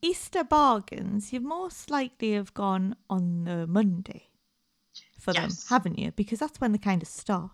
Easter 0.00 0.44
bargains, 0.44 1.32
you've 1.32 1.42
most 1.42 1.90
likely 1.90 2.32
have 2.32 2.54
gone 2.54 2.94
on 3.10 3.44
the 3.44 3.66
Monday 3.66 4.28
for 5.18 5.32
them, 5.32 5.50
haven't 5.68 5.98
you? 5.98 6.12
Because 6.12 6.38
that's 6.38 6.60
when 6.60 6.72
they 6.72 6.78
kind 6.78 7.02
of 7.02 7.08
start. 7.08 7.50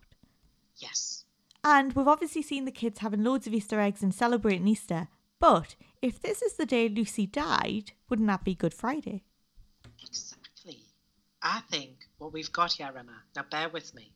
yes. 0.76 1.24
And 1.66 1.94
we've 1.94 2.06
obviously 2.08 2.42
seen 2.42 2.66
the 2.66 2.70
kids 2.70 2.98
having 2.98 3.24
loads 3.24 3.46
of 3.46 3.54
Easter 3.54 3.80
eggs 3.80 4.02
and 4.02 4.14
celebrating 4.14 4.68
Easter. 4.68 5.08
But 5.40 5.76
if 6.02 6.20
this 6.20 6.42
is 6.42 6.54
the 6.54 6.66
day 6.66 6.88
Lucy 6.90 7.26
died, 7.26 7.92
wouldn't 8.08 8.28
that 8.28 8.44
be 8.44 8.54
Good 8.54 8.74
Friday? 8.74 9.22
Exactly. 10.02 10.80
I 11.42 11.60
think 11.70 12.06
what 12.18 12.32
we've 12.34 12.52
got 12.52 12.72
here, 12.74 12.92
Emma, 12.94 13.22
now 13.34 13.44
bear 13.50 13.70
with 13.70 13.94
me, 13.94 14.12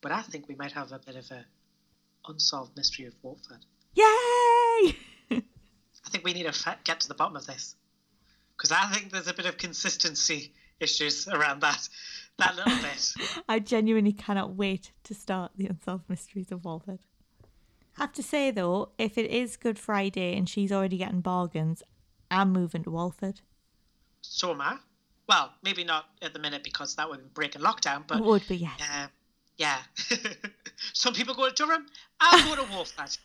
but 0.00 0.10
I 0.10 0.22
think 0.22 0.48
we 0.48 0.56
might 0.56 0.72
have 0.72 0.90
a 0.90 0.98
bit 0.98 1.14
of 1.14 1.30
a 1.30 1.44
unsolved 2.26 2.76
mystery 2.76 3.06
of 3.06 3.14
Walford. 3.22 3.64
Yay! 3.94 4.96
I 6.14 6.18
think 6.18 6.26
we 6.26 6.32
need 6.32 6.46
to 6.46 6.76
get 6.84 7.00
to 7.00 7.08
the 7.08 7.14
bottom 7.14 7.34
of 7.34 7.44
this. 7.44 7.74
Because 8.56 8.70
I 8.70 8.86
think 8.92 9.10
there's 9.10 9.26
a 9.26 9.34
bit 9.34 9.46
of 9.46 9.56
consistency 9.56 10.52
issues 10.78 11.26
around 11.26 11.60
that, 11.62 11.88
that 12.38 12.54
little 12.54 12.76
bit. 12.76 13.14
I 13.48 13.58
genuinely 13.58 14.12
cannot 14.12 14.54
wait 14.54 14.92
to 15.02 15.12
start 15.12 15.50
the 15.56 15.66
Unsolved 15.66 16.08
Mysteries 16.08 16.52
of 16.52 16.64
Walford. 16.64 17.00
Have 17.94 18.12
to 18.12 18.22
say 18.22 18.52
though, 18.52 18.90
if 18.96 19.18
it 19.18 19.28
is 19.28 19.56
Good 19.56 19.76
Friday 19.76 20.36
and 20.36 20.48
she's 20.48 20.70
already 20.70 20.98
getting 20.98 21.20
bargains, 21.20 21.82
I'm 22.30 22.52
moving 22.52 22.84
to 22.84 22.92
Walford. 22.92 23.40
So 24.20 24.52
am 24.52 24.60
I. 24.60 24.76
Well, 25.28 25.52
maybe 25.64 25.82
not 25.82 26.04
at 26.22 26.32
the 26.32 26.38
minute 26.38 26.62
because 26.62 26.94
that 26.94 27.10
would 27.10 27.24
be 27.24 27.30
breaking 27.34 27.62
lockdown, 27.62 28.04
but 28.06 28.18
It 28.18 28.24
would 28.24 28.46
be, 28.46 28.58
yes. 28.58 28.80
uh, 28.80 29.08
yeah. 29.56 29.78
Some 30.92 31.12
people 31.12 31.34
go 31.34 31.48
to 31.48 31.54
Durham. 31.54 31.86
I'll 32.20 32.54
go 32.54 32.62
to 32.62 32.72
Walford. 32.72 33.18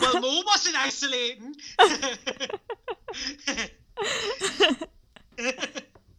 Well, 0.00 0.20
Mo 0.20 0.42
wasn't 0.46 0.76
isolating. 0.76 1.54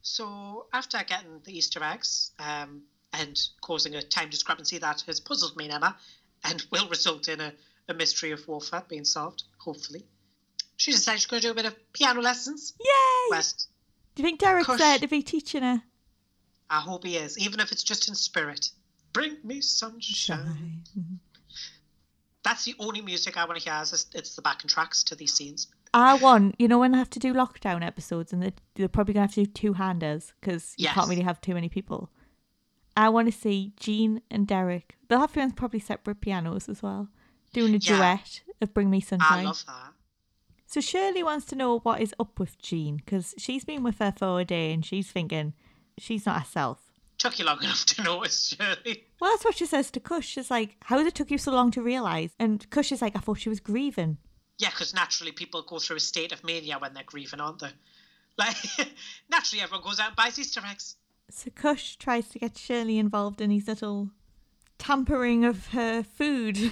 so, 0.01 0.65
after 0.73 0.97
getting 1.07 1.41
the 1.43 1.57
Easter 1.57 1.84
eggs 1.84 2.32
um, 2.39 2.84
and 3.13 3.39
causing 3.61 3.95
a 3.95 4.01
time 4.01 4.30
discrepancy 4.30 4.78
that 4.80 5.01
has 5.01 5.19
puzzled 5.19 5.55
me 5.57 5.65
and 5.65 5.73
Emma 5.73 5.95
and 6.43 6.65
will 6.71 6.88
result 6.89 7.28
in 7.28 7.39
a, 7.41 7.53
a 7.89 7.93
mystery 7.93 8.32
of 8.32 8.47
Walford 8.47 8.88
being 8.88 9.05
solved, 9.05 9.43
hopefully, 9.57 10.05
she 10.75 10.91
decided 10.91 11.19
she's 11.21 11.28
going 11.28 11.41
to 11.41 11.47
do 11.47 11.51
a 11.51 11.55
bit 11.55 11.65
of 11.65 11.93
piano 11.93 12.21
lessons. 12.21 12.73
Yay! 12.80 13.32
West, 13.32 13.67
Do 14.15 14.21
you 14.21 14.28
think 14.28 14.39
Derek's 14.39 14.67
Gosh. 14.67 14.80
there 14.80 14.99
to 14.99 15.07
be 15.07 15.23
teaching 15.23 15.63
her? 15.63 15.82
I 16.70 16.80
hope 16.82 17.05
he 17.05 17.15
is, 17.18 17.38
even 17.38 17.59
if 17.59 17.72
it's 17.72 17.84
just 17.84 18.07
in 18.09 18.15
spirit. 18.15 18.72
Bring 19.13 19.38
me 19.43 19.61
sunshine. 19.61 20.84
That's 22.43 22.65
the 22.65 22.76
only 22.80 23.01
music 23.01 23.38
I 23.38 23.45
want 23.45 23.59
to 23.59 23.63
hear. 23.70 23.80
Is 23.82 24.05
it's 24.13 24.36
the 24.36 24.41
backing 24.41 24.70
tracks 24.70 25.03
to 25.05 25.15
these 25.15 25.34
scenes. 25.34 25.68
I 25.93 26.13
want, 26.15 26.55
you 26.59 26.68
know, 26.68 26.80
when 26.80 26.93
I 26.93 26.97
have 26.97 27.09
to 27.11 27.20
do 27.20 27.34
lockdown 27.34 27.84
episodes 27.86 28.32
and 28.34 28.43
they're, 28.43 28.51
they're 28.76 28.88
probably 28.89 29.13
going 29.13 29.28
to 29.28 29.30
have 29.30 29.36
to 29.36 29.45
do 29.45 29.51
two 29.51 29.74
handers 29.74 30.34
because 30.39 30.76
you 30.78 30.84
Yes. 30.84 30.93
can't 30.93 31.09
really 31.09 31.24
have 31.24 31.39
too 31.41 31.53
many 31.53 31.70
people. 31.70 32.09
I 32.95 33.09
want 33.09 33.32
to 33.32 33.38
see 33.38 33.74
Jean 33.80 34.22
and 34.30 34.45
Derek. 34.47 34.95
They'll 35.07 35.20
have 35.20 35.32
to 35.32 35.36
be 35.36 35.41
on 35.41 35.51
probably 35.51 35.80
separate 35.80 36.20
pianos 36.22 36.68
as 36.68 36.84
well, 36.84 37.07
doing 37.53 37.74
a 37.74 37.78
Yeah. 37.78 37.97
duet 37.97 38.41
of 38.61 38.74
Bring 38.74 38.89
Me 38.89 38.99
Sunshine. 38.99 39.39
I 39.39 39.43
love 39.43 39.63
that. 39.65 39.93
So 40.65 40.82
Shirley 40.82 41.24
wants 41.24 41.45
to 41.47 41.55
know 41.55 41.80
what 41.80 42.01
is 42.01 42.13
up 42.20 42.39
with 42.39 42.61
Jean 42.61 42.97
because 42.97 43.34
she's 43.38 43.63
been 43.63 43.84
with 43.84 43.99
her 43.99 44.11
for 44.15 44.39
a 44.41 44.45
day 44.45 44.74
and 44.74 44.86
she's 44.86 45.09
thinking 45.09 45.53
she's 45.98 46.26
not 46.26 46.39
herself. 46.39 46.80
Took 47.18 47.39
you 47.39 47.45
long 47.45 47.64
enough 47.64 47.86
to 47.86 48.04
notice, 48.04 48.56
Shirley. 48.60 49.06
Well, 49.20 49.32
that's 49.32 49.43
what 49.43 49.58
she 49.58 49.66
says 49.66 49.89
to 49.91 50.00
Kush. 50.00 50.28
She's 50.28 50.52
like, 50.52 50.76
How 50.84 50.98
has 51.00 51.08
it 51.08 51.16
took 51.16 51.32
you 51.32 51.38
so 51.38 51.52
long 51.52 51.72
to 51.72 51.82
realise? 51.82 52.32
And 52.39 52.70
Kush 52.70 52.91
is 52.91 53.02
like, 53.02 53.16
I 53.16 53.20
thought 53.20 53.39
she 53.39 53.50
was 53.50 53.60
grieving. 53.60 54.18
Yeah, 54.60 54.70
because 54.70 54.93
naturally 54.93 55.32
people 55.32 55.62
go 55.62 55.80
through 55.80 55.98
a 55.98 56.00
state 56.02 56.32
of 56.32 56.43
mania 56.43 56.78
when 56.80 56.93
they're 56.93 57.04
grieving, 57.04 57.39
aren't 57.39 57.60
they? 57.60 57.70
Like, 58.39 58.56
naturally 59.32 59.64
everyone 59.64 59.84
goes 59.84 60.00
out 60.00 60.10
and 60.10 60.16
buys 60.16 60.38
Easter 60.38 60.62
eggs. 60.64 60.95
So 61.32 61.50
Kush 61.50 61.95
tries 61.95 62.30
to 62.30 62.38
get 62.38 62.56
Shirley 62.56 63.00
involved 63.00 63.41
in 63.41 63.50
his 63.50 63.68
little 63.68 64.12
tampering 64.78 65.43
of 65.43 65.70
her 65.70 66.04
food. 66.04 66.72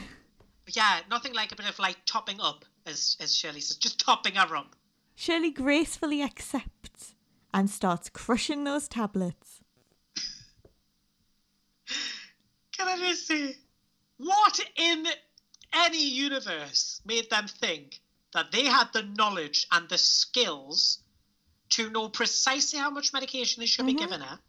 Yeah, 0.67 0.99
nothing 1.09 1.33
like 1.33 1.51
a 1.51 1.55
bit 1.55 1.67
of 1.67 1.79
like 1.79 1.97
topping 2.05 2.39
up, 2.39 2.65
as 2.85 3.17
as 3.19 3.35
Shirley 3.35 3.61
says, 3.61 3.77
just 3.77 3.99
topping 3.99 4.35
her 4.35 4.55
up. 4.55 4.75
Shirley 5.15 5.49
gracefully 5.49 6.21
accepts 6.21 7.14
and 7.55 7.69
starts 7.69 8.09
crushing 8.09 8.65
those 8.65 8.89
tablets. 8.89 9.61
Can 12.77 12.89
I 12.89 12.97
just 12.97 13.25
say, 13.25 13.55
what 14.17 14.59
in 14.75 15.05
any 15.73 16.05
universe 16.05 17.01
made 17.05 17.29
them 17.29 17.47
think 17.47 18.01
that 18.33 18.51
they 18.51 18.65
had 18.65 18.89
the 18.91 19.03
knowledge 19.03 19.67
and 19.71 19.87
the 19.87 19.97
skills 19.97 20.99
to 21.69 21.89
know 21.89 22.09
precisely 22.09 22.77
how 22.77 22.89
much 22.89 23.13
medication 23.13 23.61
they 23.61 23.67
should 23.67 23.85
be 23.85 23.93
mm-hmm. 23.93 24.03
giving 24.03 24.19
her, 24.19 24.39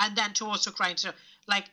and 0.00 0.16
then 0.16 0.32
to 0.34 0.46
also 0.46 0.72
grind 0.72 1.04
up? 1.06 1.14
Like, 1.46 1.70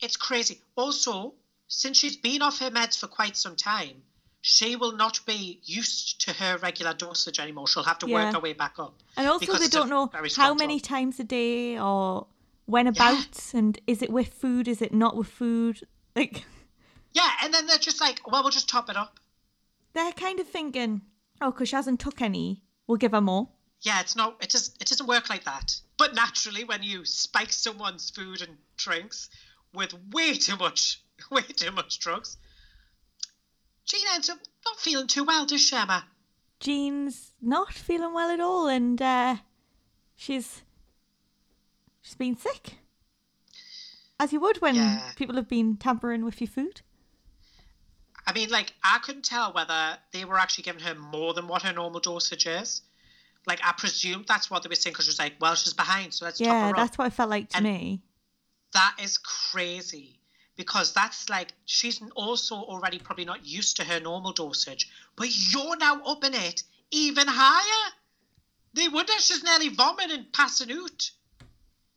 it's 0.00 0.16
crazy. 0.16 0.60
Also, 0.76 1.34
since 1.66 1.98
she's 1.98 2.16
been 2.16 2.42
off 2.42 2.60
her 2.60 2.70
meds 2.70 2.96
for 2.96 3.08
quite 3.08 3.36
some 3.36 3.56
time, 3.56 4.04
she 4.46 4.76
will 4.76 4.92
not 4.92 5.24
be 5.24 5.58
used 5.64 6.20
to 6.20 6.30
her 6.34 6.58
regular 6.58 6.92
dosage 6.92 7.40
anymore. 7.40 7.66
She'll 7.66 7.82
have 7.82 7.98
to 8.00 8.06
Yeah. 8.06 8.24
work 8.26 8.34
her 8.34 8.40
way 8.40 8.52
back 8.52 8.78
up. 8.78 9.02
And 9.16 9.26
also, 9.26 9.56
they 9.56 9.68
don't 9.68 9.88
know 9.88 10.10
how 10.36 10.52
many 10.52 10.78
drug. 10.78 10.86
times 10.86 11.18
a 11.18 11.24
day 11.24 11.78
or 11.78 12.26
when 12.66 12.86
about, 12.86 13.54
and 13.54 13.78
is 13.86 14.02
it 14.02 14.10
with 14.10 14.34
food, 14.34 14.68
is 14.68 14.82
it 14.82 14.92
not 14.92 15.16
with 15.16 15.28
food? 15.28 15.88
Like, 16.16 16.44
Yeah, 17.14 17.30
and 17.42 17.52
then 17.54 17.66
they're 17.66 17.78
just 17.78 18.00
like, 18.02 18.20
well, 18.30 18.42
we'll 18.42 18.50
just 18.52 18.68
top 18.68 18.90
it 18.90 18.96
up. 18.98 19.18
they're 19.94 20.12
kind 20.12 20.38
of 20.38 20.46
thinking, 20.46 21.00
oh, 21.40 21.50
because 21.50 21.70
she 21.70 21.76
hasn't 21.76 22.00
took 22.00 22.20
any, 22.20 22.62
we'll 22.86 22.98
give 22.98 23.12
her 23.12 23.20
more. 23.22 23.48
Yeah, 23.80 24.00
it's 24.00 24.14
not. 24.14 24.36
It 24.42 24.50
just 24.50 24.80
it 24.82 24.88
doesn't 24.88 25.06
work 25.06 25.30
like 25.30 25.44
that. 25.44 25.80
But 25.96 26.14
naturally, 26.14 26.64
when 26.64 26.82
you 26.82 27.04
spike 27.06 27.52
someone's 27.52 28.10
food 28.10 28.42
and 28.42 28.58
drinks 28.76 29.30
with 29.72 29.94
way 30.12 30.34
too 30.34 30.56
much, 30.56 31.00
way 31.30 31.42
too 31.42 31.72
much 31.72 31.98
drugs, 31.98 32.36
Jean 33.86 34.06
ends 34.14 34.30
up 34.30 34.38
not 34.64 34.78
feeling 34.80 35.06
too 35.06 35.24
well, 35.24 35.44
does 35.46 35.60
she, 35.60 35.76
Emma? 35.76 36.04
Jean's 36.60 37.32
not 37.42 37.72
feeling 37.72 38.14
well 38.14 38.30
at 38.30 38.40
all, 38.40 38.66
and 38.68 39.00
uh, 39.00 39.36
she's 40.16 40.62
she's 42.00 42.14
been 42.14 42.36
sick, 42.36 42.74
as 44.18 44.32
you 44.32 44.40
would 44.40 44.60
when 44.62 44.74
Yeah. 44.76 45.12
people 45.16 45.36
have 45.36 45.48
been 45.48 45.76
tampering 45.76 46.24
with 46.24 46.40
your 46.40 46.48
food. 46.48 46.80
I 48.26 48.32
mean, 48.32 48.48
like 48.48 48.72
I 48.82 48.98
couldn't 49.00 49.24
tell 49.26 49.52
whether 49.52 49.98
they 50.12 50.24
were 50.24 50.38
actually 50.38 50.64
giving 50.64 50.82
her 50.82 50.94
more 50.94 51.34
than 51.34 51.46
what 51.46 51.62
her 51.62 51.72
normal 51.74 52.00
dosage 52.00 52.46
is. 52.46 52.80
Like 53.46 53.60
I 53.62 53.72
presumed 53.72 54.24
that's 54.26 54.50
what 54.50 54.62
they 54.62 54.70
were 54.70 54.74
saying 54.74 54.94
because 54.94 55.04
she 55.04 55.10
was 55.10 55.18
like, 55.18 55.34
well, 55.38 55.54
she's 55.54 55.74
behind, 55.74 56.14
so 56.14 56.24
let's 56.24 56.38
top 56.38 56.46
Yeah, 56.46 56.62
her 56.64 56.70
up. 56.70 56.76
that's 56.76 56.96
what 56.96 57.08
it 57.08 57.12
felt 57.12 57.28
like 57.28 57.50
to 57.50 57.58
And- 57.58 57.66
me. 57.66 58.00
That 58.72 58.96
is 59.02 59.18
crazy 59.18 60.18
because 60.56 60.92
that's 60.92 61.28
like 61.28 61.52
she's 61.64 62.00
also 62.14 62.56
already 62.56 62.98
probably 62.98 63.24
not 63.24 63.44
used 63.46 63.76
to 63.76 63.84
her 63.84 64.00
normal 64.00 64.32
dosage, 64.32 64.88
but 65.16 65.28
you're 65.52 65.76
now 65.76 66.00
upping 66.04 66.34
it 66.34 66.62
even 66.90 67.26
higher. 67.28 67.92
They 68.74 68.88
wonder 68.88 69.12
she's 69.18 69.42
nearly 69.44 69.68
vomiting, 69.68 70.26
passing 70.32 70.72
out. 70.72 71.10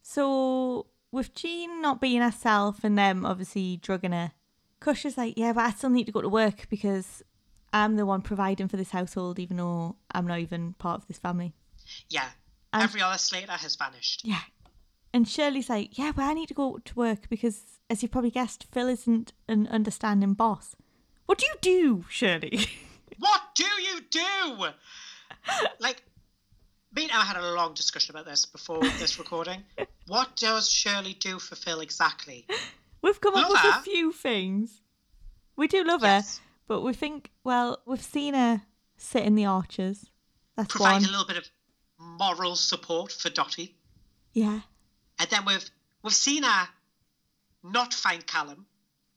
So 0.01 0.87
with 1.11 1.33
Jean 1.35 1.81
not 1.81 2.01
being 2.01 2.21
herself 2.21 2.83
and 2.83 2.97
them 2.97 3.25
obviously 3.25 3.77
drugging 3.77 4.11
her, 4.11 4.31
Kush 4.79 5.05
is 5.05 5.17
like, 5.17 5.33
yeah, 5.37 5.53
but 5.53 5.65
I 5.65 5.71
still 5.71 5.89
need 5.89 6.05
to 6.05 6.11
go 6.11 6.21
to 6.21 6.29
work 6.29 6.67
because 6.69 7.23
I'm 7.73 7.95
the 7.95 8.05
one 8.05 8.21
providing 8.21 8.67
for 8.67 8.77
this 8.77 8.91
household, 8.91 9.39
even 9.39 9.57
though 9.57 9.95
I'm 10.11 10.27
not 10.27 10.39
even 10.39 10.73
part 10.73 11.01
of 11.01 11.07
this 11.07 11.17
family. 11.17 11.53
Yeah, 12.09 12.29
And- 12.73 12.83
every 12.83 13.01
other 13.01 13.17
Slater 13.17 13.51
has 13.53 13.75
vanished. 13.75 14.21
Yeah. 14.23 14.41
And 15.13 15.27
Shirley's 15.27 15.69
like, 15.69 15.97
yeah, 15.97 16.11
but 16.15 16.23
I 16.23 16.33
need 16.33 16.47
to 16.49 16.53
go 16.53 16.77
to 16.83 16.95
work 16.95 17.27
because, 17.29 17.76
as 17.89 18.01
you've 18.01 18.11
probably 18.11 18.31
guessed, 18.31 18.65
Phil 18.71 18.87
isn't 18.87 19.33
an 19.47 19.67
understanding 19.67 20.33
boss. 20.33 20.75
What 21.25 21.37
do 21.37 21.45
you 21.45 21.55
do, 21.61 22.05
Shirley? 22.09 22.65
What 23.19 23.41
do 23.55 23.63
you 23.65 24.01
do? 24.11 24.67
like, 25.79 26.03
me 26.95 27.03
and 27.03 27.11
I 27.11 27.23
had 27.25 27.35
a 27.35 27.51
long 27.53 27.73
discussion 27.73 28.13
about 28.15 28.25
this 28.25 28.45
before 28.45 28.79
this 28.99 29.17
recording. 29.17 29.63
What 30.07 30.35
does 30.37 30.69
Shirley 30.71 31.13
do 31.13 31.37
for 31.39 31.55
Phil 31.55 31.79
exactly? 31.81 32.45
We've 33.01 33.19
come 33.19 33.35
up 33.35 33.41
Love 33.49 33.51
with 33.51 33.73
her. 33.73 33.79
a 33.79 33.81
few 33.81 34.11
things. 34.13 34.81
We 35.57 35.67
do 35.67 35.83
love 35.83 36.01
Yes. 36.03 36.37
her, 36.37 36.43
but 36.67 36.81
we 36.81 36.93
think, 36.93 37.31
well, 37.43 37.79
we've 37.85 38.01
seen 38.01 38.35
her 38.35 38.61
sit 38.95 39.23
in 39.23 39.35
the 39.35 39.45
arches. 39.45 40.09
That's 40.55 40.69
Provide 40.71 41.01
one. 41.01 41.05
a 41.05 41.11
little 41.11 41.25
bit 41.25 41.37
of 41.37 41.49
moral 41.99 42.55
support 42.55 43.11
for 43.11 43.29
Dotty. 43.29 43.75
Yeah. 44.33 44.61
And 45.19 45.29
then 45.29 45.43
we've 45.45 45.69
we've 46.03 46.13
seen 46.13 46.43
her 46.43 46.69
not 47.63 47.93
find 47.93 48.25
Callum. 48.25 48.65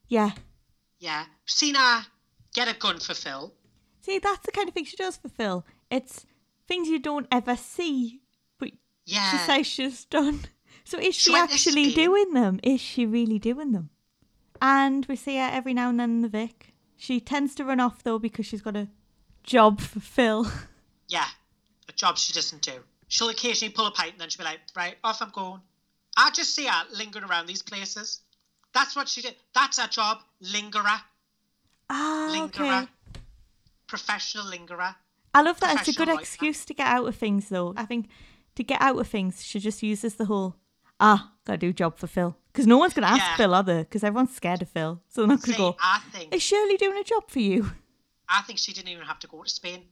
Yeah. 0.08 0.30
Yeah. 0.98 1.24
Seen 1.46 1.74
her 1.76 2.02
get 2.54 2.68
a 2.68 2.78
gun 2.78 2.98
for 3.00 3.14
Phil. 3.14 3.52
See, 4.02 4.18
that's 4.18 4.44
the 4.46 4.52
kind 4.52 4.68
of 4.68 4.74
thing 4.74 4.84
she 4.84 4.96
does 4.96 5.16
for 5.16 5.28
Phil. 5.28 5.64
It's 5.90 6.24
things 6.66 6.88
you 6.88 6.98
don't 6.98 7.26
ever 7.30 7.56
see, 7.56 8.20
but 8.58 8.70
Yeah. 9.04 9.30
she 9.30 9.36
says 9.38 9.66
she's 9.66 10.04
done. 10.04 10.40
So 10.82 10.98
is 10.98 11.14
She 11.14 11.30
she 11.30 11.36
actually 11.36 11.92
doing 11.92 12.32
them? 12.32 12.58
Is 12.64 12.80
she 12.80 13.06
really 13.06 13.38
doing 13.38 13.70
them? 13.70 13.90
And 14.60 15.06
we 15.06 15.14
see 15.14 15.36
her 15.36 15.48
every 15.52 15.72
now 15.72 15.88
and 15.90 16.00
then 16.00 16.10
in 16.10 16.20
the 16.22 16.28
Vic. 16.28 16.74
She 16.96 17.20
tends 17.20 17.54
to 17.56 17.64
run 17.64 17.78
off 17.78 18.02
though 18.02 18.18
because 18.18 18.46
she's 18.46 18.62
got 18.62 18.74
a 18.76 18.88
job 19.44 19.80
for 19.80 20.00
Phil. 20.00 20.50
Yeah. 21.08 21.26
A 21.88 21.92
job 21.92 22.18
she 22.18 22.32
doesn't 22.32 22.62
do. 22.62 22.72
She'll 23.08 23.28
occasionally 23.28 23.72
pull 23.72 23.86
a 23.86 23.90
pint 23.92 24.12
and 24.12 24.20
then 24.20 24.28
she'll 24.30 24.38
be 24.38 24.44
like, 24.44 24.60
right, 24.76 24.96
off 25.04 25.20
I'm 25.22 25.30
going. 25.30 25.60
I 26.16 26.30
just 26.30 26.54
see 26.54 26.66
her 26.66 26.84
lingering 26.92 27.24
around 27.24 27.46
these 27.46 27.62
places. 27.62 28.20
That's 28.72 28.94
what 28.96 29.08
she 29.08 29.22
did. 29.22 29.34
That's 29.54 29.78
her 29.80 29.88
job. 29.88 30.18
Lingerer. 30.42 31.00
Ah, 31.88 32.28
Lingerer. 32.30 32.82
okay. 32.82 32.88
Professional 33.86 34.46
lingerer. 34.46 34.94
I 35.34 35.42
love 35.42 35.60
that. 35.60 35.80
It's 35.80 35.88
a 35.96 35.98
good 35.98 36.08
excuse 36.08 36.64
to 36.66 36.74
get 36.74 36.86
out 36.86 37.06
of 37.06 37.16
things 37.16 37.48
though. 37.48 37.74
I 37.76 37.84
think 37.84 38.08
to 38.56 38.62
get 38.64 38.80
out 38.80 38.98
of 38.98 39.08
things, 39.08 39.44
she 39.44 39.58
just 39.58 39.82
uses 39.82 40.14
the 40.14 40.24
whole, 40.26 40.56
ah, 41.00 41.32
gotta 41.44 41.58
do 41.58 41.70
a 41.70 41.72
job 41.72 41.98
for 41.98 42.06
Phil. 42.06 42.36
Because 42.52 42.66
no 42.66 42.78
one's 42.78 42.94
gonna 42.94 43.08
ask 43.08 43.18
Yeah. 43.18 43.36
Phil, 43.36 43.54
are 43.54 43.62
they? 43.62 43.78
Because 43.80 44.04
everyone's 44.04 44.34
scared 44.34 44.62
of 44.62 44.68
Phil. 44.68 45.00
So 45.08 45.22
they're 45.22 45.28
not 45.28 45.42
gonna 45.42 45.52
See, 45.54 45.58
go, 45.58 45.76
I 45.80 46.00
think 46.12 46.34
is 46.34 46.42
Shirley 46.42 46.76
doing 46.76 46.98
a 46.98 47.04
job 47.04 47.28
for 47.28 47.40
you? 47.40 47.70
I 48.28 48.42
think 48.42 48.58
she 48.58 48.72
didn't 48.72 48.88
even 48.90 49.04
have 49.06 49.18
to 49.20 49.26
go 49.26 49.42
to 49.42 49.48
Spain. 49.50 49.84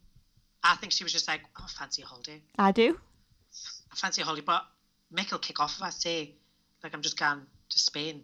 I 0.63 0.77
think 0.77 0.93
she 0.93 1.05
was 1.05 1.13
just 1.13 1.27
like, 1.29 1.41
oh, 1.61 1.67
fancy 1.79 2.03
a 2.03 2.07
holiday. 2.07 2.41
I 2.59 2.73
do. 2.73 2.99
I 3.93 3.97
fancy 3.97 4.23
a 4.23 4.25
holiday, 4.25 4.45
but 4.45 4.65
Mick 5.13 5.31
will 5.33 5.39
kick 5.39 5.61
off 5.61 5.77
if 5.77 5.83
I 5.83 5.91
say, 5.91 6.35
like, 6.83 6.95
I'm 6.95 7.03
just 7.03 7.19
going 7.19 7.41
to 7.69 7.79
Spain. 7.79 8.23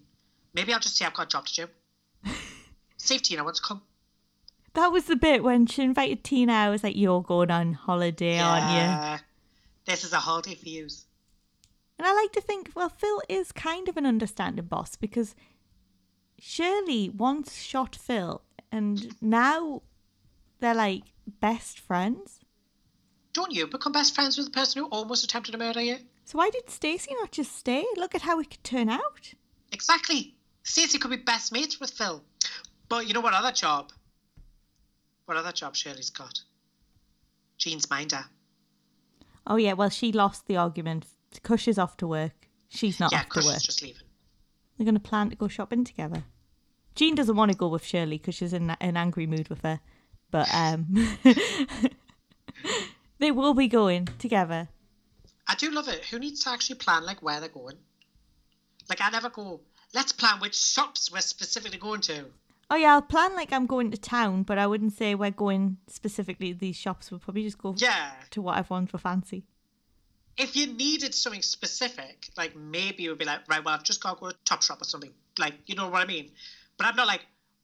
Maybe 0.55 0.73
I'll 0.73 0.81
just 0.81 0.97
say 0.97 1.05
I've 1.05 1.15
got 1.15 1.27
a 1.27 1.29
job 1.29 1.47
to 1.47 1.67
do. 1.67 2.33
See 2.97 3.17
if 3.17 3.23
Tina 3.23 3.45
wants 3.45 3.61
to 3.61 3.67
come. 3.67 3.83
That 4.75 4.93
was 4.93 5.05
the 5.05 5.17
bit 5.17 5.45
when 5.45 5.67
she 5.67 5.83
invited 5.83 6.25
Tina. 6.25 6.53
I 6.53 6.71
was 6.71 6.83
like, 6.83 6.97
"You're 6.97 7.23
going 7.23 7.51
on 7.51 7.75
holiday, 7.75 8.39
aren't 8.39 8.71
you?" 8.71 8.77
Yeah. 8.79 9.19
This 9.85 10.05
is 10.05 10.13
a 10.13 10.19
holiday 10.19 10.55
for 10.55 10.69
you. 10.69 10.89
And 11.99 12.07
I 12.07 12.13
like 12.15 12.33
to 12.33 12.41
think, 12.41 12.71
well, 12.75 12.89
Phil 12.89 13.23
is 13.29 13.53
kind 13.53 13.89
of 13.89 13.97
an 13.97 14.07
understanding 14.07 14.65
boss 14.65 14.97
because 14.97 15.35
Shirley 16.39 17.09
once 17.09 17.55
shot 17.57 17.95
Phil, 17.95 18.43
and 18.73 19.15
now 19.21 19.83
they're 20.61 20.75
like 20.75 21.05
best 21.41 21.79
friends. 21.79 22.41
Don't 23.33 23.53
you 23.53 23.67
become 23.67 23.93
best 23.93 24.15
friends 24.15 24.37
with 24.37 24.47
the 24.47 24.53
person 24.53 24.83
who 24.83 24.89
almost 24.89 25.25
attempted 25.25 25.53
to 25.53 25.59
murder 25.59 25.83
you? 25.83 25.99
So 26.25 26.39
why 26.39 26.51
did 26.51 26.71
Stacey 26.71 27.15
not 27.15 27.33
just 27.33 27.55
stay? 27.55 27.85
Look 27.97 28.15
at 28.15 28.23
how 28.23 28.41
it 28.41 28.51
could 28.51 28.65
turn 28.65 28.89
out. 28.89 29.35
Exactly. 29.73 30.35
Stacey 30.65 30.99
could 30.99 31.11
be 31.11 31.17
best 31.17 31.53
mates 31.53 31.79
with 31.79 31.91
Phil. 31.91 32.25
But 32.89 33.07
you 33.07 33.15
know 33.15 33.21
what 33.21 33.35
other 33.35 33.53
job? 33.53 33.93
What 35.27 35.37
other 35.37 35.53
job 35.53 35.77
Shirley's 35.77 36.11
got? 36.11 36.41
Jean's 37.57 37.89
minder. 37.89 38.25
Oh 39.47 39.57
yeah, 39.57 39.75
well 39.75 39.91
she 39.91 40.11
lost 40.11 40.47
the 40.47 40.57
argument. 40.57 41.07
Kush 41.43 41.69
is 41.69 41.79
off 41.79 41.97
to 41.99 42.07
work. 42.07 42.49
She's 42.69 42.99
not 42.99 43.13
yeah, 43.13 43.21
off 43.21 43.29
to 43.31 43.47
work. 43.47 43.63
just 43.63 43.83
leaving. 43.83 44.03
They're 44.77 44.85
going 44.85 44.95
to 44.95 45.01
plan 45.01 45.31
to 45.31 45.37
go 45.37 45.47
shopping 45.47 45.85
together. 45.85 46.25
Jean 46.95 47.15
doesn't 47.15 47.37
want 47.37 47.53
to 47.53 47.57
go 47.57 47.69
with 47.69 47.85
Shirley 47.85 48.19
because 48.19 48.35
she's 48.35 48.53
in 48.53 48.71
an 48.81 48.97
angry 48.97 49.27
mood 49.27 49.49
with 49.49 49.63
her. 49.63 49.81
But 50.31 50.53
um, 50.53 51.19
They 53.19 53.31
will 53.31 53.55
be 53.55 53.69
going 53.69 54.07
together. 54.19 54.69
I 55.47 55.55
do 55.55 55.71
love 55.71 55.89
it. 55.89 56.05
Who 56.07 56.19
needs 56.19 56.45
to 56.45 56.51
actually 56.51 56.77
plan 56.77 57.05
like 57.05 57.23
where 57.23 57.41
they're 57.41 57.49
going? 57.49 57.77
Like 58.89 59.01
I 59.01 59.11
never 59.11 59.31
go. 59.31 59.61
Let's 59.95 60.13
plan 60.13 60.41
which 60.41 60.57
shops 60.57 61.11
we're 61.13 61.21
specifically 61.21 61.79
going 61.79 62.01
to. 62.03 62.25
Oh 62.71 62.77
yeah, 62.77 62.95
I'll 62.95 63.03
plan 63.03 63.35
like 63.35 63.53
I'm 63.53 63.67
going 63.67 63.91
to 63.91 63.97
town, 63.99 64.43
but 64.43 64.59
I 64.59 64.67
wouldn't 64.67 64.93
say 64.95 65.15
we're 65.15 65.31
going 65.31 65.77
specifically 65.87 66.53
to 66.53 66.59
these 66.59 66.77
shops. 66.77 67.11
We'll 67.11 67.21
probably 67.21 67.45
just 67.45 67.59
go 67.59 67.75
Yeah. 67.77 68.11
to 68.31 68.43
what 68.43 68.59
everyone's 68.59 68.91
for 68.91 68.99
fancy. 68.99 69.45
If 70.37 70.57
you 70.57 70.67
needed 70.67 71.15
something 71.15 71.43
specific, 71.43 72.29
like 72.37 72.57
maybe 72.57 73.05
you 73.05 73.11
would 73.11 73.19
be 73.19 73.25
like, 73.25 73.41
right, 73.49 73.65
well, 73.65 73.75
I've 73.75 73.85
just 73.85 74.03
got 74.03 74.15
to 74.15 74.21
go 74.21 74.31
to 74.31 74.37
Top 74.45 74.63
Shop 74.63 74.81
or 74.81 74.85
something. 74.85 75.13
Like, 75.39 75.55
you 75.67 75.77
know 75.77 75.89
what 75.89 76.03
I 76.03 76.07
mean? 76.07 76.31
But 76.77 76.87
I'm 76.89 76.97
not 76.97 77.07
like, 77.07 77.21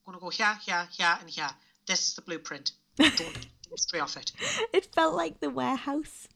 I'm 0.06 0.12
going 0.12 0.18
to 0.18 0.22
go 0.24 0.30
here, 0.30 0.56
here, 0.64 0.86
here, 0.92 1.16
and 1.20 1.28
here. 1.28 1.50
This 1.86 2.06
is 2.08 2.14
the 2.14 2.22
blueprint. 2.22 2.72
Don't, 2.96 3.46
stray 3.76 3.98
off 4.00 4.16
it. 4.16 4.30
It 4.72 4.86
felt 4.94 5.14
like 5.16 5.40
the 5.40 5.50
warehouse 5.50 6.28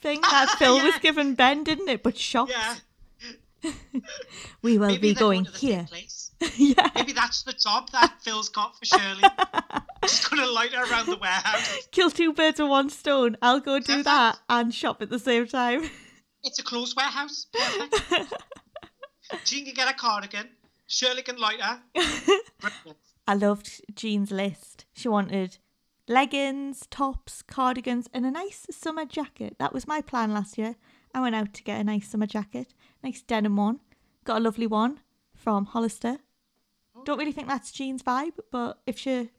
thing 0.00 0.20
that 0.30 0.56
Phil 0.58 0.82
was 0.82 0.96
giving 1.00 1.34
Ben, 1.34 1.64
didn't 1.64 1.88
it? 1.88 2.02
But 2.02 2.18
shops. 2.18 2.50
Yeah. 2.54 2.74
We 4.62 4.78
will 4.78 4.88
Maybe 4.88 5.12
be 5.12 5.14
going 5.14 5.44
here. 5.44 5.86
yeah. 6.56 6.90
Maybe 6.94 7.12
that's 7.12 7.42
the 7.42 7.52
job 7.52 7.90
that 7.90 8.14
Phil's 8.20 8.48
got 8.48 8.76
for 8.78 8.84
Shirley. 8.84 9.22
Just 10.02 10.26
to 10.30 10.46
loiter 10.46 10.80
around 10.90 11.06
the 11.06 11.18
warehouse. 11.20 11.88
Kill 11.90 12.10
two 12.10 12.32
birds 12.32 12.60
with 12.60 12.70
one 12.70 12.90
stone. 12.90 13.36
I'll 13.42 13.60
go 13.60 13.80
do 13.80 14.02
that 14.02 14.38
and 14.48 14.72
shop 14.72 15.02
at 15.02 15.10
the 15.10 15.18
same 15.18 15.46
time. 15.46 15.90
It's 16.44 16.58
a 16.58 16.62
closed 16.62 16.96
warehouse. 16.96 17.46
Perfect. 17.52 18.32
Jean 19.44 19.64
can 19.64 19.74
get 19.74 19.90
a 19.90 19.94
cardigan. 19.94 20.48
Shirley 20.86 21.22
can 21.22 21.36
loiter. 21.36 21.80
Brilliant. 21.94 22.96
I 23.26 23.34
loved 23.34 23.82
Jean's 23.94 24.30
list. 24.30 24.86
She 24.94 25.08
wanted 25.08 25.58
leggings, 26.08 26.86
tops, 26.90 27.42
cardigans, 27.42 28.08
and 28.14 28.24
a 28.24 28.30
nice 28.30 28.66
summer 28.70 29.04
jacket. 29.04 29.56
That 29.58 29.74
was 29.74 29.86
my 29.86 30.00
plan 30.00 30.32
last 30.32 30.56
year. 30.56 30.76
I 31.14 31.20
went 31.20 31.34
out 31.34 31.52
to 31.54 31.62
get 31.62 31.80
a 31.80 31.84
nice 31.84 32.08
summer 32.08 32.26
jacket, 32.26 32.72
nice 33.02 33.22
denim 33.22 33.56
one. 33.56 33.80
Got 34.24 34.38
a 34.38 34.40
lovely 34.40 34.66
one 34.66 35.00
from 35.34 35.66
Hollister. 35.66 36.18
Don't 37.04 37.18
really 37.18 37.32
think 37.32 37.48
that's 37.48 37.72
Jean's 37.72 38.02
vibe, 38.02 38.38
but 38.50 38.80
if 38.86 38.98
she 38.98 39.30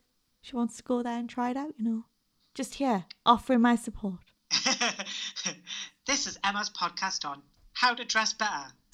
she 0.42 0.56
wants 0.56 0.78
to 0.78 0.84
go 0.84 1.04
there 1.04 1.18
and 1.18 1.30
try 1.30 1.52
it 1.52 1.58
out, 1.58 1.74
you 1.78 1.84
know, 1.84 2.06
just 2.54 2.76
here 2.76 3.06
offering 3.26 3.62
my 3.62 3.76
support. 3.76 4.20
this 6.08 6.26
is 6.26 6.40
Emma's 6.44 6.70
podcast 6.70 7.26
on 7.26 7.42
how 7.74 7.94
to 7.94 8.04
dress 8.06 8.34
better. 8.34 8.68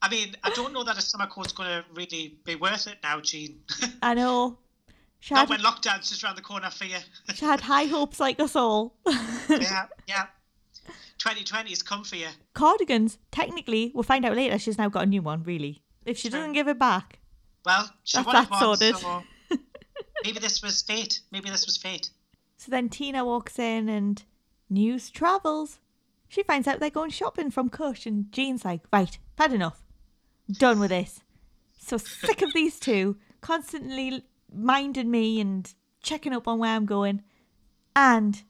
I 0.00 0.08
mean, 0.10 0.36
I 0.42 0.50
don't 0.50 0.72
know 0.72 0.84
that 0.84 0.96
a 0.96 1.02
summer 1.02 1.26
coat's 1.26 1.52
going 1.52 1.68
to 1.68 1.84
really 1.94 2.38
be 2.44 2.54
worth 2.54 2.86
it 2.86 2.98
now, 3.02 3.20
Jean. 3.20 3.60
I 4.00 4.14
know. 4.14 4.58
She 5.20 5.34
Not 5.34 5.48
had, 5.48 5.50
when 5.50 5.60
lockdown's 5.60 6.08
just 6.08 6.22
around 6.22 6.36
the 6.36 6.42
corner 6.42 6.70
for 6.70 6.84
you. 6.84 6.96
she 7.34 7.44
had 7.44 7.60
high 7.60 7.84
hopes 7.84 8.20
like 8.20 8.38
us 8.40 8.54
all. 8.54 8.96
yeah, 9.06 9.86
yeah. 10.06 10.26
2020's 11.18 11.82
come 11.82 12.04
for 12.04 12.16
you. 12.16 12.28
Cardigans, 12.54 13.18
technically, 13.32 13.90
we'll 13.94 14.04
find 14.04 14.24
out 14.24 14.36
later, 14.36 14.58
she's 14.58 14.78
now 14.78 14.88
got 14.88 15.02
a 15.02 15.06
new 15.06 15.22
one, 15.22 15.42
really. 15.42 15.82
If 16.04 16.16
she 16.18 16.28
doesn't 16.28 16.52
give 16.52 16.68
it 16.68 16.78
back, 16.78 17.18
Well, 17.66 17.90
she 18.04 18.16
That's 18.16 18.26
wanted 18.26 18.42
that 18.42 18.50
one, 18.50 18.60
sorted. 18.60 18.96
so 18.96 19.22
maybe 20.24 20.38
this 20.38 20.62
was 20.62 20.80
fate. 20.82 21.20
Maybe 21.32 21.50
this 21.50 21.66
was 21.66 21.76
fate. 21.76 22.10
So 22.56 22.70
then 22.70 22.88
Tina 22.88 23.24
walks 23.24 23.58
in 23.58 23.88
and 23.88 24.22
news 24.70 25.10
travels. 25.10 25.80
She 26.28 26.42
finds 26.44 26.68
out 26.68 26.78
they're 26.80 26.90
going 26.90 27.10
shopping 27.10 27.50
from 27.50 27.68
Kush, 27.68 28.06
and 28.06 28.30
Jean's 28.32 28.64
like, 28.64 28.82
right, 28.92 29.18
I've 29.38 29.46
had 29.50 29.52
enough. 29.52 29.82
Done 30.50 30.78
with 30.78 30.90
this. 30.90 31.20
So 31.78 31.98
sick 31.98 32.42
of 32.42 32.52
these 32.54 32.78
two 32.78 33.16
constantly 33.40 34.24
minding 34.52 35.10
me 35.10 35.40
and 35.40 35.72
checking 36.02 36.32
up 36.32 36.48
on 36.48 36.58
where 36.58 36.74
I'm 36.74 36.86
going. 36.86 37.22
And 37.94 38.42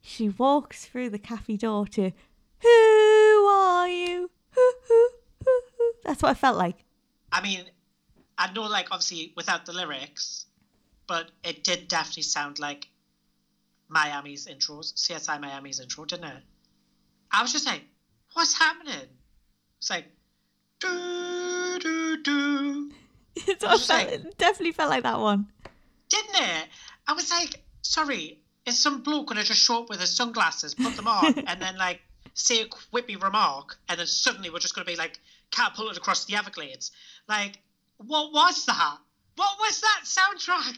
she 0.00 0.28
walks 0.28 0.84
through 0.84 1.10
the 1.10 1.18
cafe 1.18 1.56
door 1.56 1.86
to, 1.88 2.12
Who 2.60 3.46
are 3.48 3.88
you? 3.88 4.30
That's 6.04 6.22
what 6.22 6.30
I 6.30 6.34
felt 6.34 6.56
like. 6.56 6.84
I 7.32 7.42
mean, 7.42 7.64
I 8.36 8.52
know, 8.52 8.62
like, 8.62 8.88
obviously 8.90 9.32
without 9.36 9.66
the 9.66 9.72
lyrics, 9.72 10.46
but 11.06 11.30
it 11.44 11.64
did 11.64 11.88
definitely 11.88 12.22
sound 12.22 12.58
like 12.58 12.88
Miami's 13.88 14.46
intros, 14.46 14.94
CSI 14.94 15.40
Miami's 15.40 15.80
intro, 15.80 16.04
didn't 16.04 16.26
it? 16.26 16.42
I 17.30 17.42
was 17.42 17.52
just 17.52 17.66
like, 17.66 17.82
what's 18.34 18.56
happening? 18.56 19.08
It's 19.78 19.90
like, 19.90 20.06
do, 20.80 21.78
do, 21.80 22.22
do. 22.22 22.92
It's 23.36 23.86
felt, 23.86 24.10
it 24.10 24.38
definitely 24.38 24.72
felt 24.72 24.90
like 24.90 25.02
that 25.04 25.18
one. 25.18 25.46
Didn't 26.08 26.34
it? 26.34 26.68
I 27.06 27.12
was 27.12 27.30
like, 27.30 27.62
sorry, 27.82 28.38
is 28.66 28.78
some 28.78 29.02
bloke 29.02 29.28
going 29.28 29.38
to 29.40 29.44
just 29.44 29.62
show 29.62 29.82
up 29.82 29.88
with 29.88 30.00
his 30.00 30.14
sunglasses, 30.14 30.74
put 30.74 30.96
them 30.96 31.06
on, 31.06 31.38
and 31.46 31.62
then, 31.62 31.76
like, 31.76 32.00
say 32.34 32.62
a 32.62 32.66
quippy 32.66 33.20
remark, 33.20 33.78
and 33.88 33.98
then 33.98 34.06
suddenly 34.06 34.50
we're 34.50 34.58
just 34.58 34.74
going 34.74 34.84
to 34.84 34.90
be, 34.90 34.96
like, 34.96 35.18
catapulted 35.50 35.96
across 35.96 36.24
the 36.24 36.36
Everglades? 36.36 36.92
Like, 37.28 37.58
what 37.98 38.32
was 38.32 38.66
that? 38.66 38.96
What 39.36 39.58
was 39.58 39.80
that 39.80 40.00
soundtrack? 40.04 40.76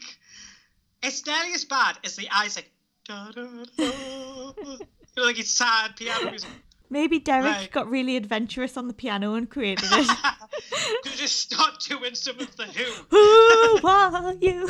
It's 1.01 1.25
nearly 1.25 1.53
as 1.53 1.65
bad 1.65 1.97
as 2.03 2.15
the 2.15 2.27
Isaac. 2.33 2.69
Da, 3.05 3.31
da, 3.31 3.43
da. 3.43 3.63
You 3.77 5.21
know, 5.21 5.23
like 5.25 5.39
it's 5.39 5.51
sad 5.51 5.95
piano 5.97 6.29
music. 6.29 6.49
Maybe 6.93 7.17
Derek 7.17 7.45
Right. 7.45 7.71
got 7.71 7.89
really 7.89 8.15
adventurous 8.15 8.77
on 8.77 8.87
the 8.87 8.93
piano 8.93 9.33
and 9.33 9.49
created 9.49 9.89
it. 9.91 10.07
Could 11.03 11.11
you 11.11 11.17
just 11.17 11.39
start 11.39 11.79
doing 11.79 12.13
some 12.13 12.39
of 12.39 12.55
the 12.55 12.65
Who? 12.65 12.83
Who 13.09 13.87
are 13.87 14.35
you? 14.39 14.69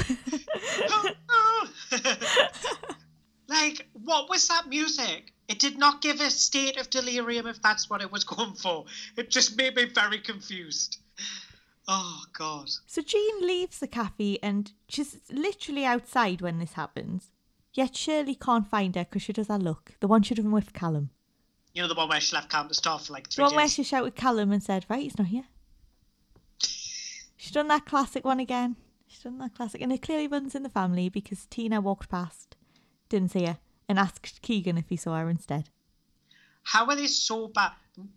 like, 3.49 3.89
what 3.91 4.29
was 4.29 4.47
that 4.47 4.69
music? 4.69 5.33
It 5.49 5.59
did 5.59 5.77
not 5.77 6.01
give 6.01 6.21
a 6.21 6.29
state 6.29 6.77
of 6.77 6.89
delirium 6.89 7.45
if 7.45 7.61
that's 7.61 7.89
what 7.89 8.01
it 8.01 8.09
was 8.09 8.23
going 8.23 8.53
for. 8.53 8.85
It 9.17 9.29
just 9.29 9.57
made 9.57 9.75
me 9.75 9.83
very 9.83 10.19
confused. 10.19 10.99
Oh, 11.89 12.23
God. 12.31 12.69
so 12.87 13.01
Jean 13.01 13.41
leaves 13.41 13.79
the 13.79 13.87
cafe 13.87 14.39
and 14.41 14.71
she's 14.87 15.19
literally 15.29 15.83
outside 15.83 16.39
when 16.39 16.59
this 16.59 16.73
happens. 16.73 17.31
Yet 17.73 17.97
Shirley 17.97 18.35
can't 18.35 18.65
find 18.65 18.95
her 18.95 19.03
because 19.03 19.23
she 19.23 19.33
does 19.33 19.49
her 19.49 19.57
look. 19.57 19.95
The 19.99 20.07
one 20.07 20.21
she'd 20.21 20.37
done 20.37 20.51
with 20.51 20.71
Callum. 20.71 21.09
You 21.73 21.81
know 21.81 21.87
the 21.87 21.95
one 21.95 22.09
where 22.09 22.21
she 22.21 22.35
left 22.35 22.53
start 22.75 23.01
for 23.01 23.13
like 23.13 23.29
The 23.29 23.35
three 23.35 23.43
one 23.45 23.55
where 23.55 23.65
days? 23.65 23.73
she 23.73 23.83
shouted 23.83 24.15
Callum 24.15 24.51
and 24.51 24.61
said, 24.61 24.85
right, 24.89 25.01
he's 25.01 25.17
not 25.17 25.27
here. 25.27 25.45
She's 27.35 27.51
done 27.51 27.67
that 27.67 27.85
classic 27.85 28.23
one 28.23 28.39
again. 28.39 28.75
She's 29.07 29.23
done 29.23 29.39
that 29.39 29.55
classic. 29.55 29.81
And 29.81 29.91
it 29.91 30.01
clearly 30.01 30.27
runs 30.27 30.55
in 30.55 30.63
the 30.63 30.69
family 30.69 31.09
because 31.09 31.45
Tina 31.47 31.81
walked 31.81 32.09
past, 32.09 32.55
didn't 33.09 33.31
see 33.31 33.45
her, 33.45 33.57
and 33.89 33.99
asked 33.99 34.41
Keegan 34.41 34.77
if 34.77 34.89
he 34.89 34.95
saw 34.95 35.17
her 35.17 35.29
instead. 35.29 35.69
How 36.63 36.85
are 36.85 36.95
they 36.95 37.07
so 37.07 37.47
bad? 37.47 37.71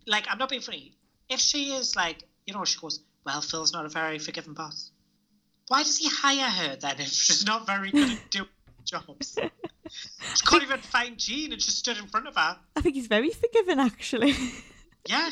Like, 0.05 0.25
I'm 0.29 0.37
not 0.37 0.49
being 0.49 0.61
funny. 0.61 0.93
If 1.27 1.39
she 1.39 1.73
is 1.73 1.95
like, 1.95 2.23
you 2.45 2.53
know, 2.53 2.63
she 2.63 2.79
goes, 2.79 3.01
well, 3.25 3.41
Phil's 3.41 3.73
not 3.73 3.85
a 3.85 3.89
very 3.89 4.19
forgiving 4.19 4.53
boss. 4.53 4.91
Why 5.67 5.83
does 5.83 5.97
he 5.97 6.07
hire 6.09 6.49
her 6.49 6.75
then 6.77 6.99
if 6.99 7.09
she's 7.09 7.45
not 7.45 7.65
very 7.65 7.91
good 7.91 8.11
at 8.11 8.19
doing 8.31 8.47
jobs? 8.85 9.37
She 9.89 10.45
can't 10.45 10.63
even 10.63 10.79
find 10.79 11.17
Jean 11.17 11.53
and 11.53 11.61
she 11.61 11.71
stood 11.71 11.97
in 11.97 12.07
front 12.07 12.27
of 12.27 12.35
her. 12.35 12.57
I 12.75 12.81
think 12.81 12.95
he's 12.95 13.07
very 13.07 13.31
forgiving, 13.31 13.79
actually. 13.79 14.33
Yeah. 15.07 15.29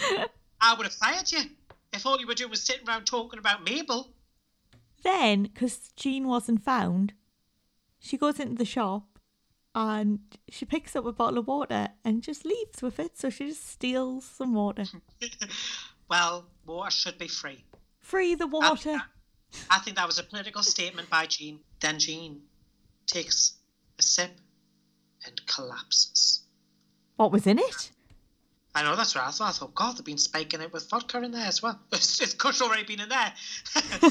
I 0.60 0.74
would 0.74 0.84
have 0.84 0.94
fired 0.94 1.30
you 1.30 1.42
if 1.92 2.04
all 2.04 2.18
you 2.20 2.26
were 2.26 2.34
doing 2.34 2.50
was 2.50 2.62
sitting 2.62 2.88
around 2.88 3.04
talking 3.04 3.38
about 3.38 3.64
Mabel. 3.64 4.10
then, 5.02 5.44
because 5.44 5.90
Jean 5.96 6.26
wasn't 6.26 6.62
found, 6.64 7.12
she 7.98 8.16
goes 8.16 8.38
into 8.40 8.56
the 8.56 8.64
shop 8.64 9.18
and 9.74 10.20
she 10.48 10.64
picks 10.64 10.96
up 10.96 11.06
a 11.06 11.12
bottle 11.12 11.38
of 11.38 11.46
water 11.46 11.88
and 12.04 12.22
just 12.22 12.44
leaves 12.44 12.82
with 12.82 12.98
it. 12.98 13.16
So 13.16 13.30
she 13.30 13.48
just 13.48 13.68
steals 13.68 14.24
some 14.24 14.54
water. 14.54 14.84
well, 16.10 16.46
water 16.66 16.90
should 16.90 17.18
be 17.18 17.28
free. 17.28 17.64
Free 18.00 18.34
the 18.34 18.46
water. 18.46 19.02
I 19.70 19.78
think 19.78 19.96
that 19.96 20.06
was 20.06 20.18
a 20.18 20.24
political 20.24 20.62
statement 20.62 21.08
by 21.08 21.26
Jean. 21.26 21.60
Then 21.80 21.98
Jean 21.98 22.42
takes 23.08 23.54
a 23.98 24.02
sip 24.02 24.30
and 25.26 25.40
collapses. 25.46 26.42
What 27.16 27.32
was 27.32 27.46
in 27.46 27.58
it? 27.58 27.90
I 28.74 28.84
know 28.84 28.94
that's 28.94 29.16
right. 29.16 29.26
I 29.26 29.30
thought. 29.32 29.48
I 29.48 29.52
thought, 29.52 29.74
God, 29.74 29.96
they've 29.96 30.04
been 30.04 30.18
spiking 30.18 30.60
it 30.60 30.72
with 30.72 30.88
vodka 30.88 31.20
in 31.22 31.32
there 31.32 31.46
as 31.46 31.60
well. 31.62 31.80
It's, 31.92 32.20
it's 32.20 32.34
Kush 32.34 32.60
already 32.60 32.84
been 32.84 33.00
in 33.00 33.08
there. 33.08 33.32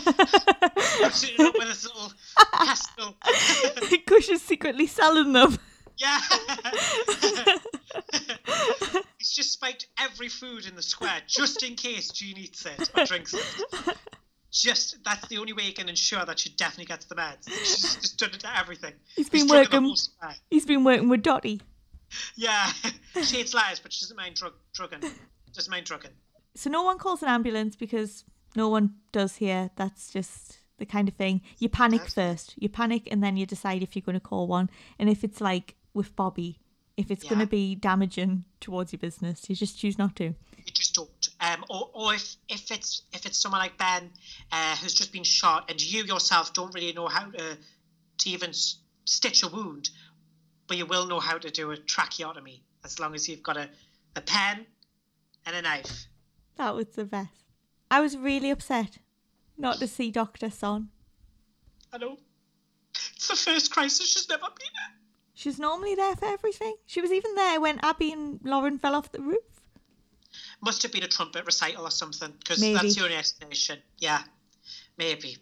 Mixing 1.01 1.35
it 1.35 1.39
up 1.39 1.57
with 1.57 1.67
this 1.67 1.85
little 1.85 2.11
pestle. 2.51 3.15
Kush 4.07 4.27
is 4.29 4.41
secretly 4.41 4.87
selling 4.87 5.31
them. 5.31 5.57
yeah. 5.97 6.19
He's 9.19 9.31
just 9.31 9.53
spiked 9.53 9.87
every 9.99 10.27
food 10.27 10.65
in 10.65 10.75
the 10.75 10.81
square 10.81 11.21
just 11.27 11.63
in 11.63 11.75
case 11.75 12.09
Jean 12.11 12.37
eats 12.37 12.65
it 12.65 12.91
or 12.97 13.05
drinks 13.05 13.33
it. 13.33 13.97
Just 14.51 15.03
that's 15.03 15.27
the 15.27 15.37
only 15.37 15.53
way 15.53 15.63
you 15.63 15.73
can 15.73 15.89
ensure 15.89 16.23
that 16.25 16.39
she 16.39 16.49
definitely 16.51 16.85
gets 16.85 17.05
the 17.05 17.15
meds. 17.15 17.49
She's 17.49 17.95
just 17.95 18.17
done 18.19 18.29
it 18.33 18.39
to 18.41 18.57
everything. 18.57 18.93
He's 19.15 19.29
been 19.29 19.47
the 19.47 19.53
working- 19.53 19.95
He's 20.49 20.65
been 20.65 20.83
working 20.83 21.09
with 21.09 21.21
Dotty. 21.21 21.61
Yeah, 22.35 22.71
she 23.23 23.37
hates 23.37 23.53
lies, 23.53 23.79
but 23.79 23.91
she 23.91 24.03
doesn't 24.05 24.15
mind 24.17 24.35
drug 24.35 24.53
drugging. 24.73 25.01
Doesn't 25.53 25.71
mind 25.71 25.85
drugging. 25.87 26.11
So 26.55 26.69
no 26.69 26.83
one 26.83 26.99
calls 26.99 27.23
an 27.23 27.29
ambulance 27.29 27.75
because 27.75 28.23
no 28.55 28.69
one 28.69 28.93
does 29.11 29.37
here. 29.37 29.71
That's 29.75 30.11
just 30.11 30.59
the 30.77 30.85
kind 30.85 31.07
of 31.07 31.15
thing. 31.15 31.41
You 31.57 31.67
panic 31.67 32.01
Yes. 32.03 32.13
first. 32.13 32.53
You 32.57 32.69
panic 32.69 33.07
and 33.09 33.23
then 33.23 33.37
you 33.37 33.47
decide 33.47 33.81
if 33.81 33.95
you're 33.95 34.03
going 34.03 34.13
to 34.13 34.19
call 34.19 34.45
one. 34.47 34.69
And 34.99 35.09
if 35.09 35.23
it's 35.23 35.41
like 35.41 35.73
with 35.95 36.15
Bobby, 36.15 36.59
if 36.95 37.09
it's 37.09 37.23
going 37.23 37.39
to 37.39 37.47
be 37.47 37.73
damaging 37.73 38.43
towards 38.59 38.91
your 38.93 38.99
business, 38.99 39.49
you 39.49 39.55
just 39.55 39.79
choose 39.79 39.97
not 39.97 40.15
to. 40.17 40.35
You 40.67 40.73
just 40.73 40.93
don't. 40.93 41.29
Um, 41.39 41.63
or, 41.69 41.89
or 41.93 42.13
if, 42.13 42.35
if 42.49 42.71
it's 42.71 43.03
if 43.13 43.25
it's 43.25 43.39
someone 43.39 43.61
like 43.61 43.77
Ben 43.77 44.11
uh, 44.51 44.75
who's 44.75 44.93
just 44.93 45.13
been 45.13 45.23
shot 45.23 45.71
and 45.71 45.81
you 45.81 46.03
yourself 46.03 46.53
don't 46.53 46.73
really 46.75 46.93
know 46.93 47.07
how 47.07 47.31
to 47.31 47.57
to 48.17 48.29
even 48.29 48.51
stitch 49.05 49.43
a 49.43 49.47
wound, 49.47 49.89
but 50.67 50.77
you 50.77 50.85
will 50.85 51.07
know 51.07 51.19
how 51.19 51.37
to 51.37 51.49
do 51.49 51.71
a 51.71 51.77
tracheotomy 51.77 52.61
as 52.83 52.99
long 52.99 53.15
as 53.15 53.29
you've 53.29 53.43
got 53.43 53.57
a, 53.57 53.69
a 54.15 54.21
pen 54.21 54.65
and 55.45 55.55
a 55.55 55.61
knife. 55.61 56.07
That 56.57 56.75
was 56.75 56.87
the 56.87 57.05
best. 57.05 57.31
I 57.89 58.01
was 58.01 58.17
really 58.17 58.49
upset 58.49 58.97
not 59.57 59.77
to 59.79 59.87
see 59.87 60.11
Dr. 60.11 60.49
Son. 60.49 60.89
I 61.93 61.97
know. 61.97 62.17
It's 63.15 63.27
the 63.29 63.35
first 63.35 63.71
crisis 63.71 64.13
she's 64.13 64.27
never 64.27 64.41
been 64.41 64.67
in. 64.67 64.97
She's 65.33 65.59
normally 65.59 65.95
there 65.95 66.15
for 66.15 66.25
everything. 66.25 66.75
She 66.85 66.99
was 66.99 67.11
even 67.11 67.35
there 67.35 67.61
when 67.61 67.79
Abi 67.83 68.11
and 68.11 68.39
Lauren 68.43 68.79
fell 68.79 68.95
off 68.95 69.11
the 69.11 69.21
roof. 69.21 69.56
Must 70.61 70.81
have 70.83 70.91
been 70.91 71.03
a 71.03 71.07
trumpet 71.07 71.45
recital 71.45 71.85
or 71.85 71.91
something, 71.91 72.33
because 72.39 72.59
that's 72.59 72.95
the 72.95 73.03
only 73.03 73.15
explanation. 73.15 73.79
Yeah, 73.99 74.21
maybe. 74.97 75.37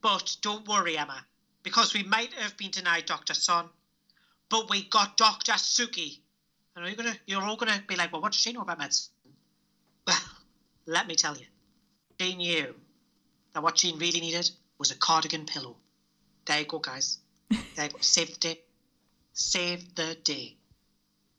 But 0.00 0.36
don't 0.40 0.66
worry, 0.68 0.96
Emma, 0.96 1.24
because 1.62 1.94
we 1.94 2.02
might 2.02 2.32
have 2.34 2.56
been 2.56 2.70
denied 2.70 3.06
Dr. 3.06 3.34
Son, 3.34 3.66
but 4.48 4.70
we 4.70 4.84
got 4.84 5.16
Dr. 5.16 5.52
Suki. 5.52 6.18
And 6.76 6.86
you're 6.86 6.96
gonna, 6.96 7.16
you're 7.26 7.42
all 7.42 7.56
gonna 7.56 7.82
be 7.86 7.96
like, 7.96 8.12
well, 8.12 8.20
what 8.22 8.32
does 8.32 8.40
she 8.40 8.52
know 8.52 8.62
about 8.62 8.78
medicine? 8.78 9.12
Well, 10.06 10.16
let 10.86 11.06
me 11.06 11.14
tell 11.14 11.36
you, 11.36 11.46
she 12.20 12.34
knew 12.36 12.74
that 13.52 13.62
what 13.62 13.76
Jean 13.76 13.98
really 13.98 14.20
needed 14.20 14.50
was 14.78 14.90
a 14.90 14.96
cardigan 14.96 15.46
pillow. 15.46 15.76
There 16.44 16.60
you 16.60 16.66
go, 16.66 16.78
guys. 16.78 17.18
There 17.76 17.86
you 17.86 17.90
go. 17.90 17.98
Save 18.00 18.34
the 18.34 18.40
day. 18.40 18.60
Save 19.32 19.94
the 19.94 20.16
day. 20.22 20.56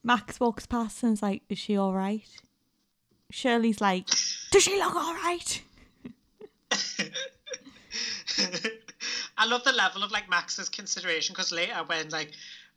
Max 0.03 0.39
walks 0.39 0.65
past 0.65 1.03
and 1.03 1.13
is 1.13 1.21
like, 1.21 1.43
Is 1.49 1.59
she 1.59 1.77
all 1.77 1.93
right? 1.93 2.27
Shirley's 3.31 3.81
like, 3.81 4.07
Does 4.51 4.63
she 4.63 4.77
look 4.77 4.95
all 4.95 5.13
right? 5.13 5.61
I 9.37 9.45
love 9.47 9.63
the 9.63 9.71
level 9.71 10.03
of 10.03 10.11
like 10.11 10.29
Max's 10.29 10.69
consideration 10.69 11.33
because 11.33 11.51
later 11.51 11.83
when 11.85 12.09
like 12.09 12.31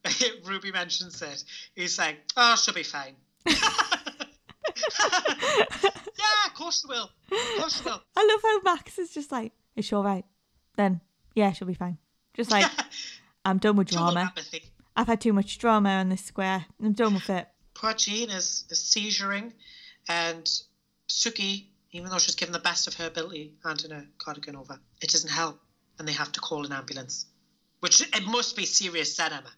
Ruby 0.45 0.73
mentions 0.73 1.23
it, 1.23 1.45
he's 1.75 1.99
like, 1.99 2.19
"Oh, 2.37 2.57
she'll 2.57 2.75
be 2.75 2.83
fine." 2.83 3.17
yeah, 3.47 3.55
of 6.47 6.55
course 6.55 6.83
she 6.83 6.89
will. 6.89 7.11
Of 7.31 7.59
course 7.59 7.79
she 7.79 7.85
will. 7.85 8.03
I 8.17 8.27
love 8.27 8.41
how 8.43 8.61
Max 8.63 8.99
is 8.99 9.11
just 9.11 9.33
like, 9.33 9.53
Is 9.77 9.85
she 9.85 9.95
all 9.95 10.05
right? 10.05 10.25
Then, 10.77 11.01
yeah, 11.35 11.53
she'll 11.53 11.69
be 11.69 11.75
fine. 11.75 11.99
Just 12.35 12.51
like, 12.51 12.71
I'm 13.45 13.59
done 13.59 13.77
with 13.77 13.89
drama. 13.91 14.33
I've 14.97 15.07
had 15.07 15.21
too 15.21 15.33
much 15.33 15.59
drama 15.59 15.91
on 15.91 16.09
this 16.09 16.25
square. 16.25 16.67
I'm 16.83 16.93
done 16.93 17.15
with 17.15 17.31
it. 17.31 17.49
Poor 17.75 17.95
Jean 17.95 18.31
is, 18.31 18.65
is 18.71 18.79
seizuring, 18.79 19.53
and 20.09 20.45
Suki, 21.09 21.67
even 21.93 22.11
though 22.11 22.19
she's 22.19 22.35
given 22.35 22.53
the 22.53 22.59
best 22.59 22.87
of 22.87 22.95
her 22.95 23.07
ability, 23.07 23.55
handing 23.65 23.91
her 23.91 24.07
cardigan 24.19 24.57
over, 24.57 24.79
it 25.01 25.11
doesn't 25.11 25.31
help, 25.31 25.61
and 25.99 26.07
they 26.09 26.13
have 26.13 26.33
to 26.33 26.41
call 26.41 26.65
an 26.67 26.73
ambulance. 26.73 27.27
Which 27.81 28.01
it 28.01 28.27
must 28.27 28.57
be 28.57 28.65
serious, 28.67 29.17
then 29.17 29.33
Emma. 29.33 29.51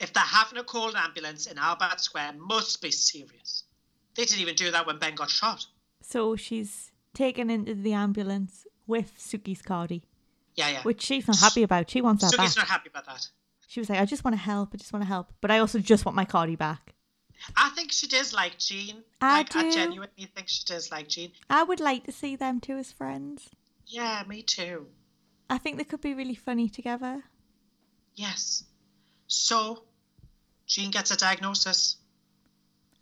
If 0.00 0.12
they're 0.12 0.22
having 0.22 0.56
to 0.56 0.64
call 0.64 0.88
an 0.90 0.96
ambulance 0.96 1.46
in 1.46 1.58
Albert 1.58 2.00
Square, 2.00 2.32
must 2.38 2.82
be 2.82 2.90
serious. 2.90 3.64
They 4.16 4.24
didn't 4.24 4.40
even 4.40 4.54
do 4.56 4.70
that 4.72 4.86
when 4.86 4.98
Ben 4.98 5.14
got 5.14 5.30
shot. 5.30 5.66
So 6.02 6.36
she's 6.36 6.90
taken 7.14 7.50
into 7.50 7.74
the 7.74 7.92
ambulance 7.92 8.66
with 8.86 9.12
Suki's 9.18 9.62
cardi, 9.62 10.02
Yeah, 10.56 10.70
yeah. 10.70 10.82
which 10.82 11.02
she's 11.02 11.28
not 11.28 11.38
happy 11.38 11.62
about. 11.62 11.90
She 11.90 12.00
wants 12.00 12.22
that 12.22 12.32
Suki's 12.32 12.54
back. 12.54 12.64
not 12.64 12.68
happy 12.68 12.88
about 12.88 13.06
that. 13.06 13.28
She 13.68 13.78
was 13.78 13.88
like, 13.88 14.00
I 14.00 14.04
just 14.04 14.24
want 14.24 14.34
to 14.34 14.40
help. 14.42 14.70
I 14.74 14.78
just 14.78 14.92
want 14.92 15.04
to 15.04 15.06
help. 15.08 15.32
But 15.40 15.52
I 15.52 15.58
also 15.58 15.78
just 15.78 16.04
want 16.04 16.16
my 16.16 16.24
cardi 16.24 16.56
back. 16.56 16.94
I 17.56 17.70
think 17.70 17.92
she 17.92 18.06
does 18.06 18.32
like 18.32 18.58
Jean. 18.58 19.02
I 19.20 19.38
like, 19.38 19.56
I 19.56 19.70
genuinely 19.70 20.26
think 20.34 20.48
she 20.48 20.62
does 20.66 20.90
like 20.90 21.08
Jean. 21.08 21.32
I 21.48 21.62
would 21.62 21.80
like 21.80 22.04
to 22.04 22.12
see 22.12 22.36
them 22.36 22.60
two 22.60 22.76
as 22.76 22.92
friends. 22.92 23.50
Yeah, 23.86 24.22
me 24.28 24.42
too. 24.42 24.86
I 25.48 25.58
think 25.58 25.78
they 25.78 25.84
could 25.84 26.00
be 26.00 26.14
really 26.14 26.34
funny 26.34 26.68
together. 26.68 27.24
Yes. 28.14 28.64
So, 29.26 29.84
Jean 30.66 30.90
gets 30.90 31.10
a 31.10 31.16
diagnosis. 31.16 31.96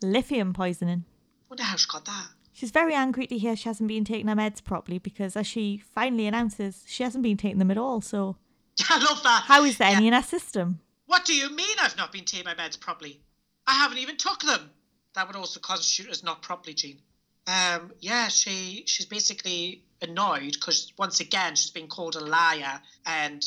Lithium 0.01 0.53
poisoning. 0.53 1.05
Wonder 1.49 1.63
how 1.63 1.75
she 1.75 1.87
got 1.89 2.05
that. 2.05 2.27
She's 2.53 2.71
very 2.71 2.93
angry 2.93 3.27
to 3.27 3.37
hear 3.37 3.55
she 3.55 3.69
hasn't 3.69 3.87
been 3.87 4.03
taking 4.05 4.27
her 4.27 4.35
meds 4.35 4.63
properly 4.63 4.97
because, 4.99 5.35
as 5.35 5.47
she 5.47 5.77
finally 5.93 6.27
announces, 6.27 6.83
she 6.87 7.03
hasn't 7.03 7.23
been 7.23 7.37
taking 7.37 7.57
them 7.59 7.71
at 7.71 7.77
all. 7.77 8.01
So, 8.01 8.37
I 8.89 8.97
love 8.99 9.21
that. 9.23 9.43
how 9.45 9.63
is 9.63 9.77
there 9.77 9.89
Yeah. 9.91 9.97
any 9.97 10.07
in 10.07 10.13
her 10.13 10.21
system? 10.21 10.79
What 11.05 11.25
do 11.25 11.33
you 11.33 11.49
mean 11.49 11.77
I've 11.81 11.97
not 11.97 12.11
been 12.11 12.25
taking 12.25 12.45
my 12.45 12.55
meds 12.55 12.79
properly? 12.79 13.21
I 13.69 13.73
haven't 13.73 13.99
even 13.99 14.17
took 14.17 14.41
them. 14.41 14.71
That 15.13 15.27
would 15.27 15.35
also 15.35 15.59
constitute 15.59 16.09
as 16.09 16.23
not 16.23 16.41
properly, 16.41 16.73
Jean. 16.73 16.97
Um, 17.45 17.91
yeah, 17.99 18.27
she 18.27 18.83
she's 18.87 19.05
basically 19.05 19.83
annoyed 20.01 20.53
because 20.53 20.91
once 20.97 21.19
again 21.19 21.55
she's 21.55 21.69
been 21.69 21.87
called 21.87 22.15
a 22.15 22.19
liar, 22.19 22.81
and 23.05 23.45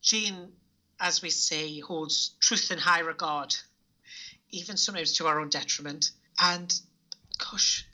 Jean, 0.00 0.52
as 1.00 1.22
we 1.22 1.30
say, 1.30 1.80
holds 1.80 2.36
truth 2.40 2.70
in 2.70 2.78
high 2.78 3.00
regard, 3.00 3.56
even 4.50 4.76
sometimes 4.76 5.14
to 5.14 5.26
our 5.26 5.40
own 5.40 5.48
detriment. 5.48 6.12
And 6.40 6.72
Kush, 7.38 7.84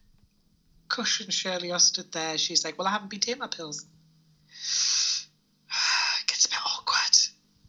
Kush 0.89 1.23
and 1.23 1.33
Shirley 1.33 1.73
are 1.73 1.79
stood 1.79 2.13
there. 2.13 2.37
She's 2.37 2.63
like, 2.63 2.79
"Well, 2.79 2.89
I 2.89 2.91
haven't 2.91 3.09
been 3.09 3.21
taking 3.21 3.41
my 3.41 3.47
pills." 3.47 3.87
Gets 6.27 6.45
a 6.45 6.51
bit 6.51 6.59
awkward. 6.67 7.17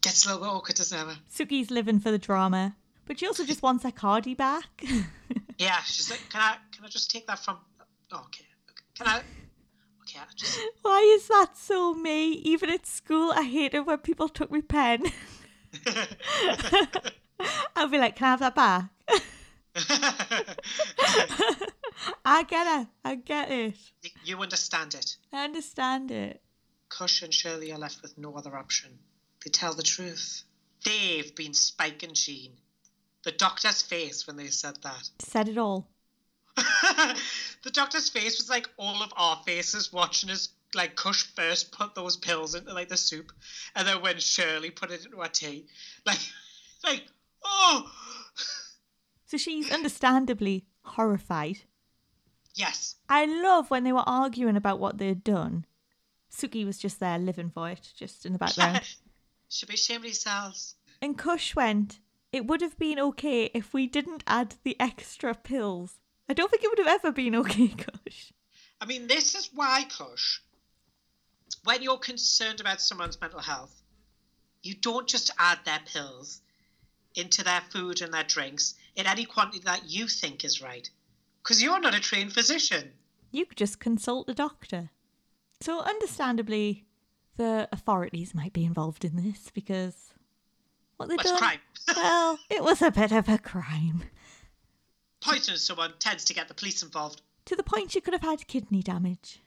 Gets 0.02 0.26
a 0.26 0.28
little 0.28 0.42
bit 0.42 0.50
awkward, 0.50 0.76
doesn't 0.76 1.08
it? 1.08 1.16
Suki's 1.34 1.70
living 1.70 1.98
for 1.98 2.10
the 2.10 2.18
drama, 2.18 2.76
but 3.06 3.18
she 3.18 3.26
also 3.26 3.44
just 3.44 3.62
wants 3.62 3.84
her 3.84 3.90
cardi 3.90 4.34
back. 4.34 4.84
Yeah, 5.58 5.80
she's 5.82 6.10
like, 6.10 6.22
can 6.28 6.40
I 6.40 6.56
can 6.74 6.84
I 6.84 6.88
just 6.88 7.08
take 7.08 7.26
that 7.28 7.38
from? 7.38 7.56
Oh, 8.10 8.22
okay, 8.24 8.46
can 8.96 9.06
I? 9.06 9.18
Okay, 10.02 10.18
I 10.18 10.24
just 10.34 10.58
Why 10.82 10.98
is 11.14 11.28
that 11.28 11.56
so 11.56 11.94
me? 11.94 12.32
Even 12.32 12.68
at 12.68 12.84
school, 12.84 13.30
I 13.30 13.42
hated 13.44 13.80
when 13.82 13.98
people 13.98 14.28
took 14.28 14.50
my 14.50 14.60
pen. 14.60 15.04
I'll 17.76 17.88
be 17.88 17.98
like, 17.98 18.16
can 18.16 18.26
I 18.26 18.30
have 18.30 18.40
that 18.40 18.54
back? 18.56 18.90
I 22.24 22.42
get 22.42 22.80
it. 22.80 22.88
I 23.04 23.14
get 23.14 23.50
it. 23.50 23.76
you 24.24 24.40
understand 24.42 24.94
it. 24.94 25.16
I 25.32 25.44
understand 25.44 26.10
it. 26.10 26.42
Kush 26.88 27.22
and 27.22 27.32
Shirley 27.32 27.72
are 27.72 27.78
left 27.78 28.02
with 28.02 28.18
no 28.18 28.34
other 28.36 28.56
option. 28.56 28.98
They 29.44 29.50
tell 29.50 29.74
the 29.74 29.82
truth. 29.82 30.42
They've 30.84 31.34
been 31.34 31.54
spiking 31.54 32.14
Jean. 32.14 32.52
The 33.24 33.32
doctor's 33.32 33.82
face 33.82 34.26
when 34.26 34.36
they 34.36 34.48
said 34.48 34.78
that. 34.82 35.10
Said 35.20 35.48
it 35.48 35.58
all. 35.58 35.88
the 36.56 37.70
doctor's 37.72 38.08
face 38.10 38.38
was 38.38 38.50
like 38.50 38.68
all 38.76 39.02
of 39.02 39.12
our 39.16 39.40
faces 39.46 39.92
watching 39.92 40.30
us 40.30 40.50
like 40.74 40.96
Kush 40.96 41.24
first 41.34 41.72
put 41.72 41.94
those 41.94 42.16
pills 42.16 42.54
into 42.54 42.72
like 42.72 42.88
the 42.88 42.96
soup 42.96 43.32
and 43.74 43.86
then 43.86 44.02
when 44.02 44.18
Shirley 44.18 44.70
put 44.70 44.90
it 44.90 45.04
into 45.04 45.18
her 45.18 45.28
tea. 45.28 45.66
Like 46.04 46.18
like 46.84 47.04
oh 47.44 47.90
So 49.26 49.36
she's 49.36 49.70
understandably 49.72 50.64
horrified. 50.82 51.58
yes. 52.54 52.96
I 53.08 53.24
love 53.26 53.70
when 53.70 53.84
they 53.84 53.92
were 53.92 54.04
arguing 54.06 54.56
about 54.56 54.80
what 54.80 54.98
they'd 54.98 55.24
done. 55.24 55.64
Suki 56.34 56.64
was 56.66 56.78
just 56.78 56.98
there 57.00 57.18
living 57.18 57.50
for 57.50 57.68
it, 57.70 57.92
just 57.96 58.24
in 58.26 58.32
the 58.32 58.38
background. 58.38 58.80
Should 59.50 59.68
be 59.68 59.74
ashamed 59.74 60.00
of 60.00 60.04
yourselves. 60.06 60.76
and 61.02 61.16
Kush 61.18 61.54
went, 61.54 62.00
It 62.32 62.46
would 62.46 62.62
have 62.62 62.78
been 62.78 62.98
okay 62.98 63.50
if 63.52 63.74
we 63.74 63.86
didn't 63.86 64.24
add 64.26 64.56
the 64.64 64.76
extra 64.80 65.34
pills. 65.34 66.00
I 66.28 66.32
don't 66.32 66.50
think 66.50 66.64
it 66.64 66.70
would 66.70 66.78
have 66.78 67.00
ever 67.00 67.12
been 67.12 67.34
okay, 67.42 67.68
Kush. 67.68 68.32
I 68.80 68.86
mean, 68.86 69.06
this 69.06 69.34
is 69.34 69.50
why, 69.54 69.84
Kush, 69.84 70.40
when 71.64 71.82
you're 71.82 71.98
concerned 71.98 72.60
about 72.60 72.80
someone's 72.80 73.20
mental 73.20 73.40
health, 73.40 73.82
you 74.62 74.74
don't 74.74 75.06
just 75.06 75.30
add 75.38 75.58
their 75.64 75.80
pills 75.84 76.40
into 77.14 77.44
their 77.44 77.60
food 77.60 78.00
and 78.00 78.12
their 78.12 78.24
drinks 78.24 78.74
in 78.96 79.06
any 79.06 79.24
quantity 79.24 79.60
that 79.64 79.88
you 79.88 80.08
think 80.08 80.44
is 80.44 80.62
right. 80.62 80.88
Because 81.42 81.62
you're 81.62 81.80
not 81.80 81.94
a 81.94 82.00
trained 82.00 82.32
physician. 82.32 82.92
You 83.30 83.44
could 83.44 83.58
just 83.58 83.78
consult 83.78 84.30
a 84.30 84.34
doctor. 84.34 84.90
So, 85.60 85.80
understandably, 85.80 86.86
the 87.36 87.68
authorities 87.72 88.34
might 88.34 88.52
be 88.52 88.64
involved 88.64 89.04
in 89.04 89.16
this 89.16 89.50
because 89.52 90.14
what 91.08 91.22
done. 91.24 91.38
crime. 91.38 91.58
well, 91.96 92.38
it 92.50 92.62
was 92.62 92.82
a 92.82 92.90
bit 92.90 93.12
of 93.12 93.28
a 93.28 93.38
crime. 93.38 94.04
Poisoning 95.20 95.58
someone 95.58 95.92
tends 95.98 96.24
to 96.24 96.34
get 96.34 96.48
the 96.48 96.54
police 96.54 96.82
involved. 96.82 97.22
To 97.46 97.56
the 97.56 97.62
point 97.62 97.92
she 97.92 98.00
could 98.00 98.14
have 98.14 98.22
had 98.22 98.46
kidney 98.46 98.82
damage. 98.82 99.40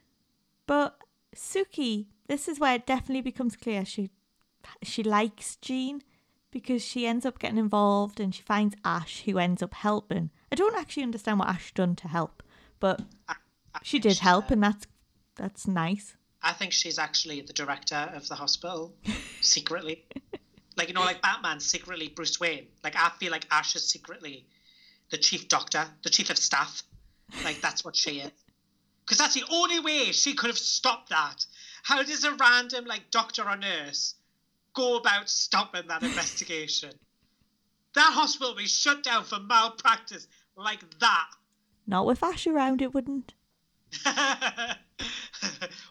But 0.66 0.98
Suki, 1.34 2.06
this 2.28 2.48
is 2.48 2.58
where 2.58 2.74
it 2.74 2.86
definitely 2.86 3.22
becomes 3.22 3.56
clear 3.56 3.84
she 3.84 4.10
she 4.82 5.02
likes 5.02 5.56
Jean 5.56 6.02
because 6.50 6.82
she 6.82 7.06
ends 7.06 7.24
up 7.24 7.38
getting 7.38 7.58
involved 7.58 8.18
and 8.18 8.34
she 8.34 8.42
finds 8.42 8.74
Ash 8.84 9.22
who 9.24 9.38
ends 9.38 9.62
up 9.62 9.74
helping. 9.74 10.30
I 10.50 10.54
don't 10.56 10.76
actually 10.76 11.02
understand 11.04 11.38
what 11.38 11.48
Ash 11.48 11.72
done 11.72 11.94
to 11.96 12.08
help, 12.08 12.42
but 12.80 13.02
I, 13.28 13.34
I 13.74 13.80
she 13.82 13.98
did 13.98 14.12
she's 14.12 14.20
help 14.20 14.50
a- 14.50 14.54
and 14.54 14.62
that's 14.62 14.86
that's 15.36 15.66
nice. 15.66 16.16
I 16.42 16.52
think 16.52 16.72
she's 16.72 16.98
actually 16.98 17.40
the 17.40 17.52
director 17.52 18.10
of 18.14 18.28
the 18.28 18.36
hospital, 18.36 18.94
secretly. 19.40 20.04
Like 20.76 20.88
you 20.88 20.94
know, 20.94 21.00
like 21.00 21.22
Batman 21.22 21.60
secretly 21.60 22.08
Bruce 22.08 22.38
Wayne. 22.38 22.66
Like 22.84 22.96
I 22.96 23.10
feel 23.18 23.32
like 23.32 23.46
Ash 23.50 23.74
is 23.76 23.88
secretly 23.88 24.46
the 25.10 25.18
chief 25.18 25.48
doctor, 25.48 25.84
the 26.02 26.10
chief 26.10 26.30
of 26.30 26.38
staff. 26.38 26.82
Like 27.44 27.60
that's 27.60 27.84
what 27.84 27.96
she 27.96 28.20
is. 28.20 28.30
Because 29.04 29.18
that's 29.18 29.34
the 29.34 29.44
only 29.50 29.80
way 29.80 30.12
she 30.12 30.34
could 30.34 30.48
have 30.48 30.58
stopped 30.58 31.10
that. 31.10 31.46
How 31.82 32.02
does 32.02 32.24
a 32.24 32.32
random 32.34 32.84
like 32.86 33.10
doctor 33.10 33.48
or 33.48 33.56
nurse 33.56 34.14
go 34.74 34.96
about 34.96 35.28
stopping 35.28 35.86
that 35.88 36.02
investigation? 36.02 36.90
that 37.96 38.12
hospital 38.12 38.50
will 38.50 38.56
be 38.56 38.66
shut 38.68 39.02
down 39.02 39.24
for 39.24 39.40
malpractice 39.40 40.28
like 40.56 40.80
that. 41.00 41.26
Not 41.86 42.06
with 42.06 42.22
Ash 42.22 42.46
around, 42.46 42.80
it 42.82 42.94
wouldn't. 42.94 43.34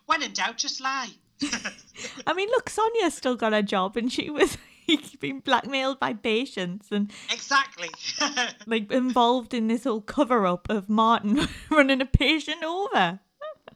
when 0.05 0.21
in 0.21 0.31
doubt, 0.31 0.57
just 0.57 0.79
lie. 0.79 1.09
I 2.27 2.33
mean, 2.33 2.47
look, 2.49 2.69
Sonia 2.69 3.11
still 3.11 3.35
got 3.35 3.53
a 3.53 3.63
job 3.63 3.97
and 3.97 4.11
she 4.11 4.29
was 4.29 4.57
being 5.19 5.39
blackmailed 5.39 5.99
by 5.99 6.13
patients 6.13 6.91
and 6.91 7.11
exactly 7.31 7.89
like 8.67 8.91
involved 8.91 9.53
in 9.53 9.67
this 9.67 9.83
whole 9.83 10.01
cover 10.01 10.45
up 10.45 10.69
of 10.69 10.89
Martin 10.89 11.47
running 11.69 12.01
a 12.01 12.05
patient 12.05 12.63
over. 12.63 13.19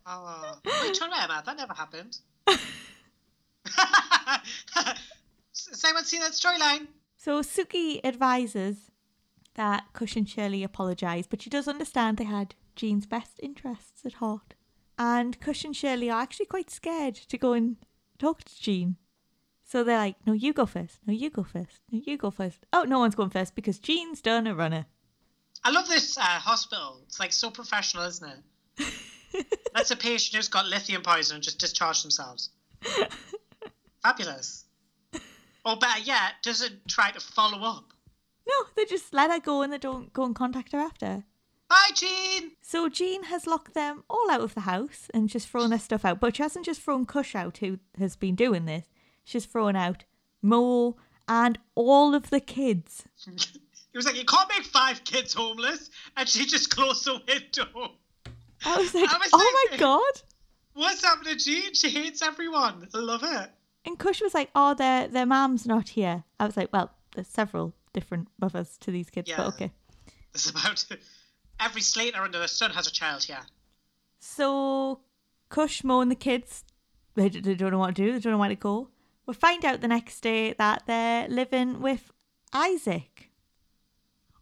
Oh, 0.05 0.59
wait, 0.65 0.93
turn 0.93 1.11
around, 1.11 1.29
Emma. 1.29 1.43
That 1.45 1.57
never 1.57 1.73
happened. 1.73 2.17
Has 5.69 5.83
anyone 5.83 6.05
seen 6.05 6.21
that 6.21 6.31
storyline? 6.31 6.87
So 7.17 7.41
Suki 7.41 7.99
advises 8.03 8.89
that 9.55 9.85
and 9.93 10.27
Shirley 10.27 10.63
apologise, 10.63 11.27
but 11.27 11.41
she 11.41 11.49
does 11.49 11.67
understand 11.67 12.17
they 12.17 12.23
had 12.23 12.55
Jean's 12.75 13.05
best 13.05 13.39
interests 13.43 14.05
at 14.05 14.13
heart. 14.13 14.55
And 14.97 15.39
and 15.39 15.73
Shirley 15.73 16.09
are 16.09 16.21
actually 16.21 16.45
quite 16.45 16.69
scared 16.71 17.15
to 17.15 17.37
go 17.37 17.53
and 17.53 17.77
talk 18.17 18.43
to 18.45 18.61
Jean. 18.61 18.95
So 19.69 19.83
they're 19.83 19.99
like, 19.99 20.15
no, 20.25 20.33
you 20.33 20.51
go 20.51 20.65
first. 20.65 20.97
No, 21.05 21.13
you 21.13 21.29
go 21.29 21.43
first. 21.43 21.81
No, 21.91 22.01
you 22.03 22.17
go 22.17 22.31
first. 22.31 22.65
Oh, 22.73 22.85
no 22.85 22.97
one's 22.97 23.13
going 23.13 23.29
first 23.29 23.53
because 23.53 23.77
Jean's 23.77 24.19
done 24.19 24.47
a 24.47 24.55
runner. 24.55 24.87
I 25.63 25.69
love 25.69 25.87
this 25.87 26.17
uh, 26.17 26.21
hospital. 26.21 27.01
It's 27.05 27.19
like 27.19 27.31
so 27.31 27.51
professional, 27.51 28.05
isn't 28.05 28.31
it? 28.79 29.45
That's 29.75 29.91
a 29.91 29.95
patient 29.95 30.35
who's 30.37 30.47
got 30.47 30.65
lithium 30.65 31.03
poison 31.03 31.35
and 31.35 31.43
just 31.43 31.59
discharged 31.59 32.03
themselves. 32.03 32.49
Fabulous. 34.03 34.65
Or 35.63 35.77
better 35.77 35.99
yet, 35.99 36.33
doesn't 36.41 36.87
try 36.87 37.11
to 37.11 37.19
follow 37.19 37.63
up. 37.63 37.93
No, 38.47 38.55
they 38.75 38.85
just 38.85 39.13
let 39.13 39.29
her 39.29 39.39
go 39.39 39.61
and 39.61 39.71
they 39.71 39.77
don't 39.77 40.11
go 40.13 40.25
and 40.25 40.33
contact 40.33 40.71
her 40.71 40.79
after. 40.79 41.25
Bye, 41.69 41.91
Jean. 41.93 42.53
So 42.63 42.89
Jean 42.89 43.25
has 43.25 43.45
locked 43.45 43.75
them 43.75 44.03
all 44.09 44.31
out 44.31 44.41
of 44.41 44.55
the 44.55 44.61
house 44.61 45.11
and 45.13 45.29
just 45.29 45.47
thrown 45.47 45.69
their 45.69 45.77
stuff 45.77 46.05
out. 46.05 46.19
But 46.19 46.37
she 46.37 46.41
hasn't 46.41 46.65
just 46.65 46.81
thrown 46.81 47.05
Kush 47.05 47.35
out, 47.35 47.59
who 47.59 47.77
has 47.99 48.15
been 48.15 48.33
doing 48.33 48.65
this. 48.65 48.85
She's 49.29 49.45
thrown 49.45 49.75
out 49.75 50.05
Mo 50.41 50.95
and 51.27 51.59
all 51.75 52.15
of 52.15 52.31
the 52.31 52.39
kids. 52.39 53.03
he 53.25 53.95
was 53.95 54.07
like, 54.07 54.15
"You 54.15 54.25
can't 54.25 54.49
make 54.49 54.65
five 54.65 55.03
kids 55.03 55.35
homeless," 55.35 55.91
and 56.17 56.27
she 56.27 56.47
just 56.47 56.71
closed 56.71 57.05
the 57.05 57.21
window. 57.27 57.91
I 58.65 58.77
was 58.77 58.95
like, 58.95 59.07
I 59.07 59.17
was 59.19 59.29
"Oh 59.31 59.67
my 59.69 59.77
god." 59.77 60.21
What's 60.73 61.03
happening 61.03 61.37
to 61.37 61.45
Jean? 61.45 61.75
She 61.75 61.91
hates 61.91 62.23
everyone. 62.23 62.87
I 62.91 62.97
love 62.97 63.21
it. 63.23 63.51
And 63.85 63.99
Kush 63.99 64.19
was 64.19 64.33
like, 64.33 64.49
"Oh, 64.55 64.73
their 64.73 65.07
their 65.07 65.27
mom's 65.27 65.67
not 65.67 65.89
here." 65.89 66.23
I 66.39 66.47
was 66.47 66.57
like, 66.57 66.73
"Well, 66.73 66.89
there's 67.13 67.27
several 67.27 67.75
different 67.93 68.29
mothers 68.41 68.79
to 68.79 68.89
these 68.89 69.11
kids, 69.11 69.29
yeah. 69.29 69.37
but 69.37 69.47
okay." 69.49 69.71
There's 70.33 70.49
about 70.49 70.83
every 71.59 71.81
Slater 71.81 72.23
under 72.23 72.39
the 72.39 72.47
sun 72.47 72.71
has 72.71 72.87
a 72.87 72.91
child 72.91 73.25
here. 73.25 73.45
So, 74.17 75.01
Kush, 75.49 75.83
Mo, 75.83 76.01
and 76.01 76.09
the 76.09 76.15
kids, 76.15 76.63
they, 77.13 77.29
they 77.29 77.53
don't 77.53 77.69
know 77.69 77.77
what 77.77 77.95
to 77.95 78.01
do. 78.01 78.11
They 78.11 78.19
don't 78.19 78.33
know 78.33 78.39
where 78.39 78.49
to 78.49 78.55
go. 78.55 78.89
We 79.29 79.35
find 79.35 79.63
out 79.63 79.81
the 79.81 79.87
next 79.87 80.21
day 80.21 80.53
that 80.53 80.87
they're 80.87 81.27
living 81.27 81.81
with 81.81 82.09
Isaac. 82.51 83.29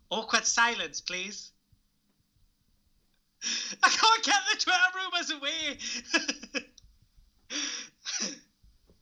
Awkward 0.09 0.45
silence, 0.45 1.01
please. 1.01 1.51
I 3.83 3.89
can't 3.89 4.23
get 4.23 4.39
the 4.49 4.57
Twitter 4.57 4.79
rumours 4.95 5.29
away. 5.31 5.77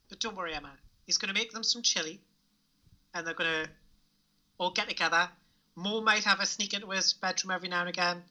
but 0.10 0.20
don't 0.20 0.36
worry, 0.36 0.56
Emma. 0.56 0.72
He's 1.06 1.20
going 1.20 1.32
to 1.32 1.40
make 1.40 1.52
them 1.52 1.62
some 1.62 1.84
chili, 1.84 2.20
and 3.14 3.28
they're 3.28 3.36
going 3.36 3.66
to 3.66 3.70
all 4.58 4.72
get 4.72 4.90
together 4.90 5.30
Mo 5.76 6.02
might 6.02 6.24
have 6.24 6.40
a 6.40 6.48
sneak 6.48 6.74
into 6.74 6.90
his 6.90 7.14
bedroom 7.14 7.52
every 7.52 7.70
now 7.70 7.82
and 7.82 7.90
again. 7.90 8.24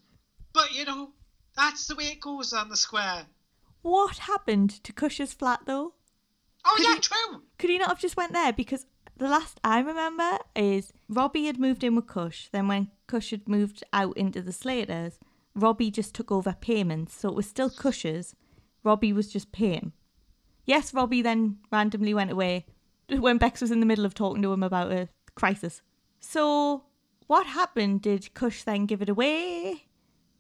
But, 0.52 0.72
you 0.74 0.86
know, 0.86 1.10
that's 1.54 1.86
the 1.86 1.94
way 1.94 2.06
it 2.06 2.20
goes 2.20 2.52
on 2.52 2.68
the 2.68 2.76
square. 2.76 3.26
What 3.82 4.18
happened 4.18 4.82
to 4.82 4.92
Kush's 4.92 5.34
flat, 5.34 5.60
though? 5.66 5.94
Oh, 6.64 6.74
could 6.76 6.84
yeah, 6.84 6.94
he, 6.94 7.00
true. 7.00 7.42
Could 7.58 7.70
he 7.70 7.78
not 7.78 7.88
have 7.88 7.98
just 7.98 8.16
went 8.16 8.32
there? 8.32 8.52
Because 8.52 8.86
the 9.16 9.28
last 9.28 9.60
I 9.62 9.80
remember 9.80 10.38
is 10.56 10.92
Robbie 11.08 11.46
had 11.46 11.58
moved 11.58 11.84
in 11.84 11.94
with 11.94 12.06
Kush. 12.06 12.48
Then 12.52 12.68
when 12.68 12.90
Kush 13.06 13.30
had 13.30 13.48
moved 13.48 13.84
out 13.92 14.16
into 14.16 14.42
the 14.42 14.52
Slaters, 14.52 15.18
Robbie 15.54 15.90
just 15.90 16.14
took 16.14 16.32
over 16.32 16.56
payments. 16.60 17.14
So 17.14 17.28
it 17.28 17.34
was 17.34 17.46
still 17.46 17.70
Kush's. 17.70 18.34
Robbie 18.82 19.12
was 19.12 19.32
just 19.32 19.52
paying. 19.52 19.92
Yes, 20.64 20.94
Robbie 20.94 21.22
then 21.22 21.58
randomly 21.70 22.14
went 22.14 22.30
away 22.30 22.66
when 23.08 23.38
Bex 23.38 23.60
was 23.60 23.70
in 23.70 23.80
the 23.80 23.86
middle 23.86 24.06
of 24.06 24.14
talking 24.14 24.42
to 24.42 24.52
him 24.52 24.62
about 24.62 24.92
a 24.92 25.08
crisis. 25.34 25.82
So 26.20 26.84
what 27.26 27.46
happened? 27.46 28.02
Did 28.02 28.32
Kush 28.34 28.62
then 28.62 28.86
give 28.86 29.02
it 29.02 29.08
away? 29.08 29.84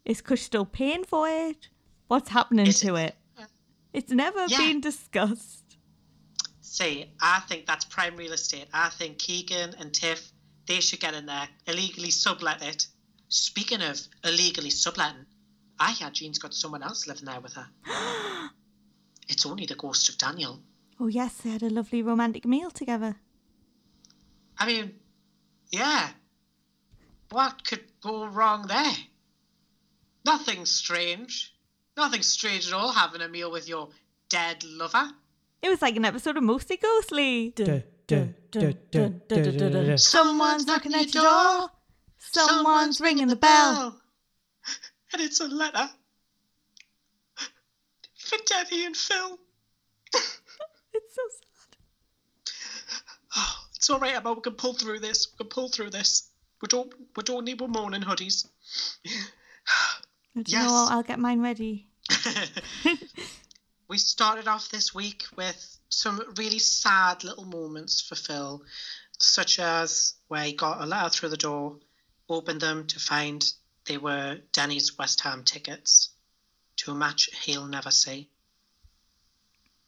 Is 0.04 0.20
Kush 0.20 0.42
still 0.42 0.66
paying 0.66 1.04
for 1.04 1.28
it? 1.28 1.68
What's 2.08 2.30
happening 2.30 2.66
to 2.66 2.96
it? 2.96 3.16
it? 3.38 3.46
It's 3.92 4.10
never 4.10 4.44
yeah. 4.48 4.58
been 4.58 4.80
discussed. 4.80 5.63
See, 6.74 7.06
I 7.22 7.38
think 7.48 7.66
that's 7.66 7.84
prime 7.84 8.16
real 8.16 8.32
estate. 8.32 8.66
I 8.72 8.88
think 8.88 9.18
Keegan 9.18 9.76
and 9.78 9.94
Tiff, 9.94 10.32
they 10.66 10.80
should 10.80 10.98
get 10.98 11.14
in 11.14 11.26
there, 11.26 11.46
illegally 11.68 12.10
sublet 12.10 12.62
it. 12.62 12.88
Speaking 13.28 13.80
of 13.80 14.00
illegally 14.24 14.70
subletting, 14.70 15.26
I 15.78 15.92
hear 15.92 16.10
Jean's 16.10 16.40
got 16.40 16.52
someone 16.52 16.82
else 16.82 17.06
living 17.06 17.26
there 17.26 17.40
with 17.40 17.52
her. 17.52 17.68
it's 19.28 19.46
only 19.46 19.66
the 19.66 19.76
ghost 19.76 20.08
of 20.08 20.18
Daniel. 20.18 20.58
Oh, 20.98 21.06
yes, 21.06 21.36
they 21.36 21.50
had 21.50 21.62
a 21.62 21.70
lovely 21.70 22.02
romantic 22.02 22.44
meal 22.44 22.72
together. 22.72 23.18
I 24.58 24.66
mean, 24.66 24.96
yeah, 25.70 26.08
what 27.30 27.64
could 27.64 27.84
go 28.02 28.26
wrong 28.26 28.66
there? 28.66 28.96
Nothing 30.24 30.66
strange. 30.66 31.54
Nothing 31.96 32.22
strange 32.22 32.66
at 32.66 32.72
all 32.72 32.90
having 32.90 33.20
a 33.20 33.28
meal 33.28 33.52
with 33.52 33.68
your 33.68 33.90
dead 34.28 34.64
lover. 34.64 35.12
It 35.64 35.70
was 35.70 35.80
like 35.80 35.96
an 35.96 36.04
episode 36.04 36.36
of 36.36 36.42
Mostly 36.42 36.76
Ghostly. 36.76 37.54
Someone's 39.96 40.66
knocking 40.66 40.94
at 40.94 41.14
your 41.14 41.22
door. 41.22 41.70
Someone's 42.18 43.00
ringing 43.00 43.28
the 43.28 43.36
bell. 43.36 43.98
And 45.14 45.22
it's 45.22 45.40
a 45.40 45.48
letter 45.48 45.88
for 48.18 48.36
Debbie 48.44 48.84
and 48.84 48.94
Phil. 48.94 49.38
it's 50.92 51.14
so 51.14 51.22
sad. 51.30 51.76
Oh, 53.36 53.56
it's 53.74 53.88
all 53.88 53.98
right, 54.00 54.16
Emma. 54.16 54.34
We 54.34 54.42
can 54.42 54.52
pull 54.54 54.74
through 54.74 54.98
this. 54.98 55.28
We 55.32 55.44
can 55.44 55.48
pull 55.48 55.70
through 55.70 55.90
this. 55.90 56.28
We 56.60 56.68
don't 56.68 56.92
we 57.16 57.22
don't 57.22 57.46
need 57.46 57.58
more 57.60 57.68
morning 57.70 58.02
hoodies. 58.02 58.46
yes. 60.34 60.52
know, 60.52 60.88
I'll 60.90 61.02
get 61.02 61.18
mine 61.18 61.40
ready. 61.40 61.88
We 63.94 63.98
started 63.98 64.48
off 64.48 64.70
this 64.70 64.92
week 64.92 65.22
with 65.36 65.78
some 65.88 66.20
really 66.36 66.58
sad 66.58 67.22
little 67.22 67.44
moments 67.44 68.00
for 68.00 68.16
Phil, 68.16 68.60
such 69.18 69.60
as 69.60 70.14
where 70.26 70.42
he 70.42 70.52
got 70.52 70.82
a 70.82 70.84
letter 70.84 71.10
through 71.10 71.28
the 71.28 71.36
door, 71.36 71.76
opened 72.28 72.60
them 72.60 72.88
to 72.88 72.98
find 72.98 73.52
they 73.86 73.96
were 73.96 74.40
Denny's 74.50 74.98
West 74.98 75.20
Ham 75.20 75.44
tickets 75.44 76.08
to 76.78 76.90
a 76.90 76.94
match 76.96 77.30
he'll 77.44 77.68
never 77.68 77.92
see. 77.92 78.28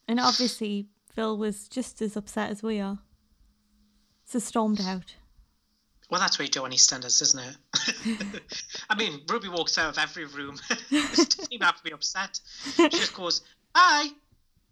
And 0.07 0.21
obviously, 0.21 0.87
Phil 1.11 1.37
was 1.37 1.67
just 1.67 2.01
as 2.01 2.15
upset 2.15 2.49
as 2.49 2.63
we 2.63 2.79
are. 2.79 2.99
So 4.23 4.39
stormed 4.39 4.79
out. 4.79 5.15
Well, 6.09 6.21
that's 6.21 6.39
what 6.39 6.47
you 6.47 6.51
do 6.51 6.63
on 6.63 6.71
EastEnders, 6.71 7.21
isn't 7.21 7.43
it? 7.43 8.41
I 8.89 8.95
mean, 8.95 9.19
Ruby 9.27 9.49
walks 9.49 9.77
out 9.77 9.89
of 9.89 9.97
every 10.01 10.23
room. 10.23 10.55
doesn't 10.89 11.47
even 11.51 11.65
have 11.65 11.75
to 11.75 11.83
be 11.83 11.91
upset. 11.91 12.39
She 12.75 12.87
just 12.87 13.13
goes, 13.13 13.41
"Bye," 13.77 14.09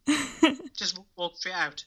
just 0.75 0.97
walk 1.15 1.37
straight 1.37 1.53
out. 1.53 1.85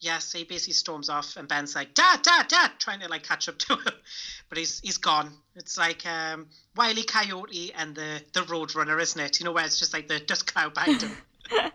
Yes, 0.00 0.32
he 0.32 0.44
basically 0.44 0.72
storms 0.72 1.10
off, 1.10 1.36
and 1.36 1.46
Ben's 1.46 1.74
like, 1.74 1.92
"Dad, 1.92 2.22
Dad, 2.22 2.48
Dad," 2.48 2.70
trying 2.78 3.00
to 3.00 3.08
like 3.08 3.24
catch 3.24 3.46
up 3.46 3.58
to 3.58 3.74
him, 3.74 3.92
but 4.48 4.56
he's 4.56 4.80
he's 4.80 4.96
gone. 4.96 5.34
It's 5.54 5.76
like 5.76 6.06
um, 6.06 6.46
Wiley 6.76 7.02
Coyote 7.02 7.72
and 7.76 7.94
the 7.94 8.22
the 8.32 8.40
Roadrunner, 8.40 8.98
isn't 8.98 9.20
it? 9.20 9.38
You 9.38 9.44
know 9.44 9.52
where 9.52 9.66
it's 9.66 9.78
just 9.78 9.92
like 9.92 10.08
the 10.08 10.18
dust 10.18 10.50
cloud 10.50 10.72
behind 10.72 11.02
him. 11.02 11.16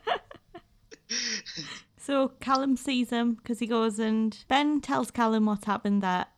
so 1.98 2.30
Callum 2.40 2.76
sees 2.76 3.12
him 3.12 3.36
because 3.36 3.60
he 3.60 3.68
goes 3.68 4.00
and 4.00 4.36
Ben 4.48 4.82
tells 4.82 5.12
Callum 5.12 5.46
what's 5.46 5.66
happened 5.66 6.02
that 6.02 6.32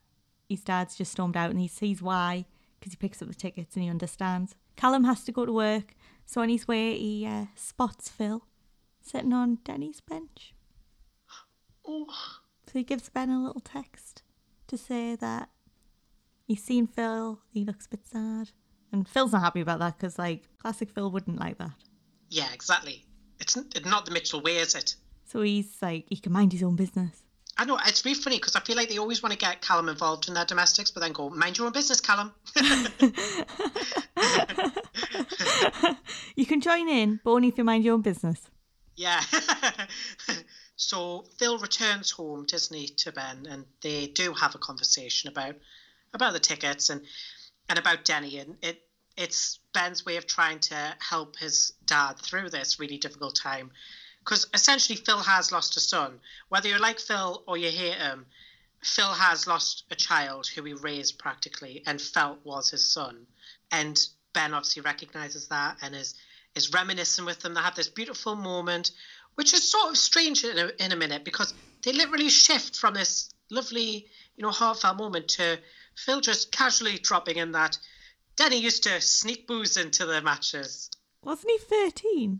his 0.49 0.65
dad's 0.65 0.97
just 0.97 1.13
stormed 1.13 1.37
out 1.37 1.49
and 1.49 1.61
he 1.61 1.69
sees 1.69 2.01
why 2.01 2.45
because 2.77 2.91
he 2.91 2.97
picks 2.97 3.21
up 3.21 3.29
the 3.29 3.33
tickets 3.33 3.75
and 3.75 3.83
he 3.83 3.89
understands. 3.89 4.53
Callum 4.75 5.05
has 5.05 5.23
to 5.23 5.31
go 5.31 5.45
to 5.45 5.53
work, 5.53 5.94
so 6.25 6.41
on 6.41 6.49
his 6.49 6.67
way 6.67 6.97
he 6.97 7.25
uh, 7.25 7.45
spots 7.55 8.09
Phil 8.09 8.45
sitting 9.01 9.33
on 9.33 9.59
Denny's 9.63 10.01
bench. 10.01 10.53
Oh, 11.87 12.07
So 12.67 12.79
he 12.79 12.83
gives 12.83 13.09
Ben 13.09 13.29
a 13.29 13.43
little 13.43 13.61
text 13.61 14.23
to 14.67 14.77
say 14.77 15.15
that 15.15 15.49
he's 16.47 16.63
seen 16.63 16.87
Phil, 16.87 17.39
he 17.51 17.63
looks 17.63 17.85
a 17.85 17.89
bit 17.89 18.07
sad. 18.07 18.51
And 18.91 19.07
Phil's 19.07 19.33
not 19.33 19.41
happy 19.41 19.61
about 19.61 19.79
that 19.79 19.97
because, 19.97 20.17
like, 20.17 20.43
classic 20.57 20.89
Phil 20.91 21.11
wouldn't 21.11 21.39
like 21.39 21.57
that. 21.57 21.71
yeah, 22.29 22.47
exactly. 22.53 23.05
It's 23.39 23.55
it's 23.57 23.85
not 23.85 24.05
the 24.05 24.11
Mitchell 24.11 24.41
way, 24.41 24.57
is 24.57 24.73
it? 24.75 24.95
So 25.25 25.41
he's 25.41 25.75
like, 25.81 26.05
he 26.09 26.15
can 26.15 26.31
mind 26.31 26.53
his 26.53 26.63
own 26.63 26.75
business. 26.75 27.21
I 27.57 27.65
know 27.65 27.77
it's 27.85 28.03
really 28.03 28.19
funny 28.19 28.37
because 28.37 28.55
I 28.55 28.59
feel 28.59 28.75
like 28.75 28.89
they 28.89 28.97
always 28.97 29.23
want 29.23 29.31
to 29.31 29.37
get 29.37 29.61
Callum 29.61 29.87
involved 29.87 30.27
in 30.27 30.33
their 30.33 30.45
domestics, 30.45 30.91
but 30.91 31.01
then 31.01 31.13
go 31.13 31.29
mind 31.29 31.57
your 31.57 31.67
own 31.67 31.73
business, 31.73 32.01
Callum. 32.01 32.33
You 36.35 36.45
can 36.45 36.61
join 36.61 36.89
in, 36.89 37.19
but 37.23 37.31
only 37.31 37.47
if 37.47 37.57
you 37.57 37.63
mind 37.63 37.83
your 37.83 37.93
own 37.93 38.01
business. 38.01 38.49
yeah. 38.95 39.21
so 40.75 41.25
Phil 41.37 41.57
returns 41.57 42.11
home, 42.11 42.45
doesn't 42.45 42.75
he, 42.75 42.87
to 42.87 43.11
Ben, 43.13 43.47
and 43.49 43.65
they 43.81 44.07
do 44.07 44.33
have 44.33 44.53
a 44.53 44.59
conversation 44.59 45.29
about 45.29 45.55
about 46.13 46.33
the 46.33 46.39
tickets 46.39 46.89
and 46.89 47.01
and 47.69 47.79
about 47.79 48.03
Denny, 48.03 48.39
and 48.39 48.57
it 48.61 48.81
it's 49.17 49.59
Ben's 49.73 50.05
way 50.05 50.17
of 50.17 50.27
trying 50.27 50.59
to 50.59 50.95
help 50.99 51.37
his 51.37 51.73
dad 51.85 52.19
through 52.19 52.49
this 52.49 52.79
really 52.79 52.97
difficult 52.97 53.35
time. 53.35 53.71
Because 54.25 54.47
essentially, 54.55 54.97
Phil 54.97 55.19
has 55.19 55.51
lost 55.51 55.77
a 55.77 55.79
son. 55.79 56.19
Whether 56.49 56.69
you 56.69 56.79
like 56.79 56.99
Phil 56.99 57.43
or 57.47 57.57
you 57.57 57.69
hate 57.69 57.97
him, 57.97 58.25
Phil 58.81 59.13
has 59.13 59.45
lost 59.45 59.83
a 59.91 59.95
child 59.95 60.47
who 60.47 60.63
he 60.63 60.73
raised 60.73 61.19
practically 61.19 61.83
and 61.85 62.01
felt 62.01 62.43
was 62.43 62.71
his 62.71 62.91
son. 62.91 63.27
And 63.71 63.99
Ben 64.33 64.53
obviously 64.53 64.81
recognizes 64.81 65.47
that 65.49 65.77
and 65.81 65.95
is 65.95 66.15
is 66.55 66.71
reminiscing 66.73 67.25
with 67.25 67.39
them. 67.41 67.53
They 67.53 67.61
have 67.61 67.75
this 67.75 67.89
beautiful 67.89 68.35
moment, 68.35 68.91
which 69.35 69.53
is 69.53 69.69
sort 69.69 69.91
of 69.91 69.97
strange 69.97 70.43
in 70.43 70.57
a, 70.57 70.71
in 70.79 70.91
a 70.91 70.95
minute 70.95 71.23
because 71.23 71.53
they 71.83 71.91
literally 71.91 72.29
shift 72.29 72.75
from 72.77 72.93
this 72.93 73.29
lovely, 73.51 74.07
you 74.37 74.43
know, 74.43 74.51
heartfelt 74.51 74.97
moment 74.97 75.27
to 75.29 75.59
Phil 75.95 76.21
just 76.21 76.51
casually 76.51 76.97
dropping 76.97 77.37
in 77.37 77.51
that 77.51 77.77
Denny 78.35 78.57
used 78.57 78.83
to 78.83 78.99
sneak 79.01 79.47
booze 79.47 79.77
into 79.77 80.05
the 80.05 80.21
matches. 80.21 80.89
Wasn't 81.21 81.51
he 81.51 81.57
13? 81.57 82.39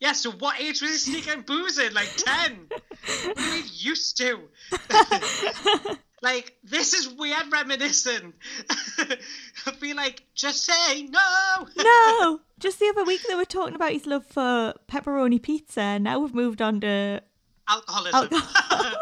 Yeah, 0.00 0.12
so 0.12 0.30
what 0.32 0.58
age 0.58 0.80
was 0.80 0.90
he 1.04 1.12
sneaking 1.12 1.42
booze 1.46 1.78
in? 1.78 1.92
Like 1.92 2.10
10? 2.16 2.66
what 2.70 3.38
you 3.38 3.52
mean 3.52 3.64
used 3.70 4.16
to? 4.16 4.40
like, 6.22 6.56
this 6.64 6.94
is 6.94 7.08
weird 7.08 7.52
reminiscing. 7.52 8.32
I 8.98 9.70
feel 9.78 9.96
like, 9.96 10.24
just 10.34 10.64
say 10.64 11.02
no! 11.02 11.66
No! 11.76 12.40
Just 12.58 12.78
the 12.80 12.88
other 12.88 13.04
week 13.04 13.20
they 13.28 13.34
were 13.34 13.44
talking 13.44 13.74
about 13.74 13.92
his 13.92 14.06
love 14.06 14.24
for 14.24 14.74
pepperoni 14.88 15.40
pizza, 15.40 15.82
and 15.82 16.04
now 16.04 16.18
we've 16.18 16.34
moved 16.34 16.62
on 16.62 16.80
to 16.80 17.22
Alcoholism. 17.68 18.14
alcohol. 18.14 18.92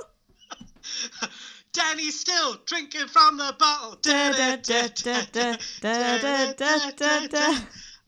Danny's 1.73 2.19
still 2.19 2.57
drinking 2.67 3.07
from 3.07 3.37
the 3.37 3.55
bottle. 3.57 3.99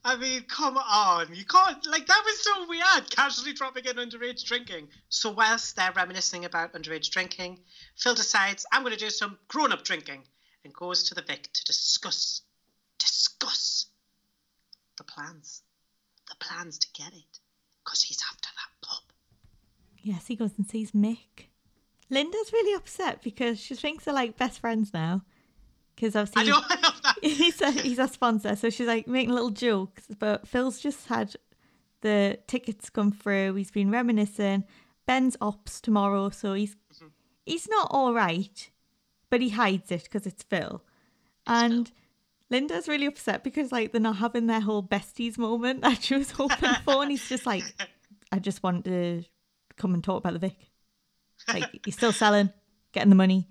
I 0.05 0.17
mean, 0.17 0.45
come 0.45 0.79
on. 0.79 1.35
You 1.35 1.45
can't, 1.45 1.87
like, 1.87 2.07
that 2.07 2.23
was 2.25 2.43
so 2.43 2.67
weird. 2.69 3.11
Casually 3.11 3.53
dropping 3.53 3.85
in 3.85 3.97
underage 3.97 4.45
drinking. 4.45 4.89
So, 5.09 5.31
whilst 5.31 5.77
they're 5.77 5.93
reminiscing 5.93 6.45
about 6.45 6.73
underage 6.73 7.11
drinking, 7.11 7.59
Phil 7.97 8.15
decides, 8.15 8.65
I'm 8.73 8.83
going 8.83 8.95
to 8.95 8.99
do 8.99 9.11
some 9.11 9.39
grown 9.49 9.73
up 9.73 9.85
drinking 9.85 10.23
and 10.65 10.73
goes 10.73 11.03
to 11.05 11.15
the 11.15 11.23
Vic 11.23 11.53
to 11.53 11.65
discuss, 11.65 12.43
discuss 12.99 13.87
the 14.97 15.05
plans, 15.05 15.63
the 16.29 16.37
plans 16.37 16.79
to 16.79 16.89
get 16.95 17.13
it, 17.13 17.39
because 17.85 18.03
he's 18.03 18.23
after 18.31 18.49
that 18.57 18.89
pub. 18.89 19.03
Yes, 20.03 20.27
he 20.27 20.37
goes 20.37 20.53
and 20.57 20.67
sees 20.67 20.93
Mick. 20.93 21.49
Linda's 22.09 22.53
really 22.53 22.75
upset 22.75 23.23
because 23.23 23.61
she 23.61 23.75
thinks 23.75 24.05
they're 24.05 24.15
like 24.15 24.37
best 24.37 24.61
friends 24.61 24.93
now. 24.93 25.23
Because 26.01 26.17
obviously 26.17 26.51
know, 26.51 26.61
I 26.69 26.81
love 26.81 27.01
that. 27.03 27.17
he's 27.23 27.61
a, 27.61 27.71
he's 27.73 27.99
a 27.99 28.09
sponsor, 28.09 28.57
so 28.57 28.71
she's 28.71 28.87
like 28.87 29.07
making 29.07 29.35
little 29.35 29.51
jokes. 29.51 30.07
But 30.19 30.49
Phil's 30.49 30.81
just 30.81 31.09
had 31.09 31.35
the 32.01 32.39
tickets 32.47 32.89
come 32.89 33.13
through. 33.13 33.55
He's 33.55 33.71
been 33.71 33.91
reminiscing. 33.91 34.65
Ben's 35.07 35.37
ops 35.41 35.81
tomorrow, 35.81 36.31
so 36.31 36.55
he's 36.55 36.75
mm-hmm. 36.95 37.09
he's 37.45 37.69
not 37.69 37.89
all 37.91 38.15
right, 38.15 38.71
but 39.29 39.43
he 39.43 39.51
hides 39.51 39.91
it 39.91 40.05
because 40.05 40.27
it's 40.27 40.43
Phil. 40.43 40.83
And 41.47 41.91
Linda's 42.49 42.89
really 42.89 43.07
upset 43.07 43.45
because 43.45 43.71
like 43.71 43.93
they're 43.93 44.01
not 44.01 44.17
having 44.17 44.47
their 44.47 44.61
whole 44.61 44.83
besties 44.83 45.37
moment 45.37 45.83
that 45.83 46.03
she 46.03 46.15
was 46.15 46.31
hoping 46.31 46.75
for, 46.85 47.03
and 47.03 47.11
he's 47.11 47.29
just 47.29 47.45
like, 47.45 47.65
I 48.33 48.39
just 48.39 48.63
want 48.63 48.87
to 48.87 49.23
come 49.77 49.93
and 49.93 50.03
talk 50.03 50.19
about 50.19 50.33
the 50.33 50.39
Vic. 50.39 50.57
Like 51.47 51.81
he's 51.85 51.97
still 51.97 52.13
selling, 52.13 52.51
getting 52.93 53.11
the 53.11 53.17
money. 53.17 53.49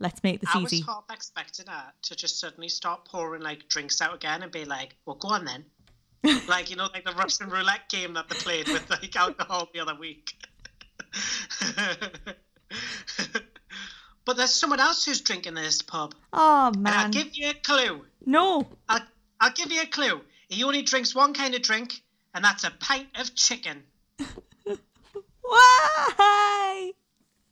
Let's 0.00 0.22
make 0.22 0.40
this 0.40 0.48
easy. 0.56 0.78
I 0.78 0.80
was 0.80 0.86
half 0.86 1.04
expecting 1.12 1.66
her 1.66 1.92
to 2.02 2.16
just 2.16 2.40
suddenly 2.40 2.70
start 2.70 3.04
pouring 3.04 3.42
like 3.42 3.68
drinks 3.68 4.00
out 4.00 4.14
again 4.14 4.42
and 4.42 4.50
be 4.50 4.64
like, 4.64 4.96
"Well, 5.04 5.16
go 5.16 5.28
on 5.28 5.44
then." 5.44 5.64
like 6.48 6.70
you 6.70 6.76
know, 6.76 6.88
like 6.92 7.04
the 7.04 7.12
Russian 7.12 7.50
roulette 7.50 7.88
game 7.90 8.14
that 8.14 8.28
they 8.28 8.36
played 8.36 8.68
with 8.68 8.88
like 8.90 9.14
alcohol 9.14 9.68
the 9.74 9.80
other 9.80 9.94
week. 9.94 10.32
but 14.24 14.36
there's 14.36 14.54
someone 14.54 14.80
else 14.80 15.04
who's 15.04 15.20
drinking 15.20 15.56
in 15.56 15.62
this 15.62 15.82
pub, 15.82 16.14
Oh 16.32 16.72
man! 16.78 16.86
and 16.86 16.94
I'll 16.94 17.10
give 17.10 17.34
you 17.34 17.50
a 17.50 17.54
clue. 17.54 18.04
no! 18.24 18.66
I'll 18.88 19.00
I'll 19.40 19.52
give 19.52 19.70
you 19.70 19.82
a 19.82 19.86
clue. 19.86 20.20
He 20.48 20.64
only 20.64 20.82
drinks 20.82 21.14
one 21.14 21.34
kind 21.34 21.54
of 21.54 21.62
drink, 21.62 22.00
and 22.34 22.44
that's 22.44 22.64
a 22.64 22.70
pint 22.70 23.08
of 23.18 23.34
chicken. 23.34 23.82
Why? 25.42 26.92